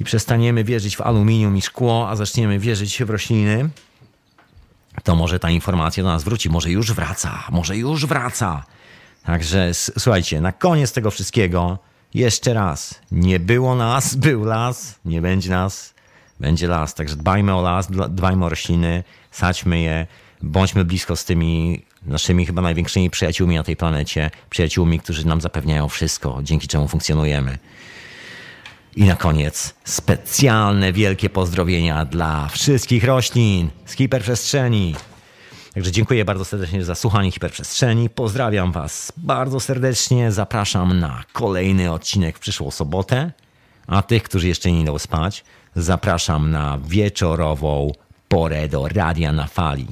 i 0.00 0.04
przestaniemy 0.04 0.64
wierzyć 0.64 0.96
w 0.96 1.00
aluminium 1.00 1.56
i 1.56 1.62
szkło, 1.62 2.08
a 2.08 2.16
zaczniemy 2.16 2.58
wierzyć 2.58 3.02
w 3.04 3.10
rośliny, 3.10 3.68
to 5.04 5.16
może 5.16 5.38
ta 5.38 5.50
informacja 5.50 6.02
do 6.02 6.08
nas 6.08 6.24
wróci. 6.24 6.50
Może 6.50 6.70
już 6.70 6.92
wraca, 6.92 7.44
może 7.50 7.76
już 7.76 8.06
wraca. 8.06 8.64
Także 9.24 9.74
słuchajcie, 9.74 10.40
na 10.40 10.52
koniec 10.52 10.92
tego 10.92 11.10
wszystkiego 11.10 11.78
jeszcze 12.14 12.54
raz, 12.54 13.00
nie 13.12 13.40
było 13.40 13.74
nas, 13.74 14.14
był 14.26 14.44
las, 14.44 14.98
nie 15.04 15.20
będzie 15.20 15.50
nas, 15.50 15.94
będzie 16.40 16.68
las. 16.68 16.94
Także 16.94 17.16
dbajmy 17.16 17.54
o 17.54 17.62
las, 17.62 17.88
dbajmy 18.08 18.44
o 18.44 18.48
rośliny, 18.48 19.04
sadźmy 19.30 19.80
je, 19.80 20.06
bądźmy 20.42 20.84
blisko 20.84 21.16
z 21.16 21.24
tymi 21.24 21.82
naszymi 22.06 22.46
chyba 22.46 22.62
największymi 22.62 23.10
przyjaciółmi 23.10 23.56
na 23.56 23.62
tej 23.62 23.76
planecie, 23.76 24.30
przyjaciółmi, 24.50 25.00
którzy 25.00 25.26
nam 25.26 25.40
zapewniają 25.40 25.88
wszystko, 25.88 26.38
dzięki 26.42 26.68
czemu 26.68 26.88
funkcjonujemy. 26.88 27.58
I 28.96 29.04
na 29.04 29.16
koniec 29.16 29.74
specjalne 29.84 30.92
wielkie 30.92 31.30
pozdrowienia 31.30 32.04
dla 32.04 32.48
wszystkich 32.48 33.04
roślin 33.04 33.70
z 33.86 33.92
hiperprzestrzeni. 33.92 34.94
Także 35.74 35.92
dziękuję 35.92 36.24
bardzo 36.24 36.44
serdecznie 36.44 36.84
za 36.84 36.94
słuchanie 36.94 37.30
hiperprzestrzeni. 37.30 38.10
Pozdrawiam 38.10 38.72
Was 38.72 39.12
bardzo 39.16 39.60
serdecznie. 39.60 40.32
Zapraszam 40.32 40.98
na 40.98 41.24
kolejny 41.32 41.92
odcinek 41.92 42.36
w 42.36 42.40
przyszłą 42.40 42.70
sobotę. 42.70 43.32
A 43.86 44.02
tych, 44.02 44.22
którzy 44.22 44.48
jeszcze 44.48 44.72
nie 44.72 44.80
idą 44.80 44.98
spać, 44.98 45.44
zapraszam 45.76 46.50
na 46.50 46.78
wieczorową 46.84 47.92
porę 48.28 48.68
do 48.68 48.88
radia 48.88 49.32
na 49.32 49.46
fali. 49.46 49.86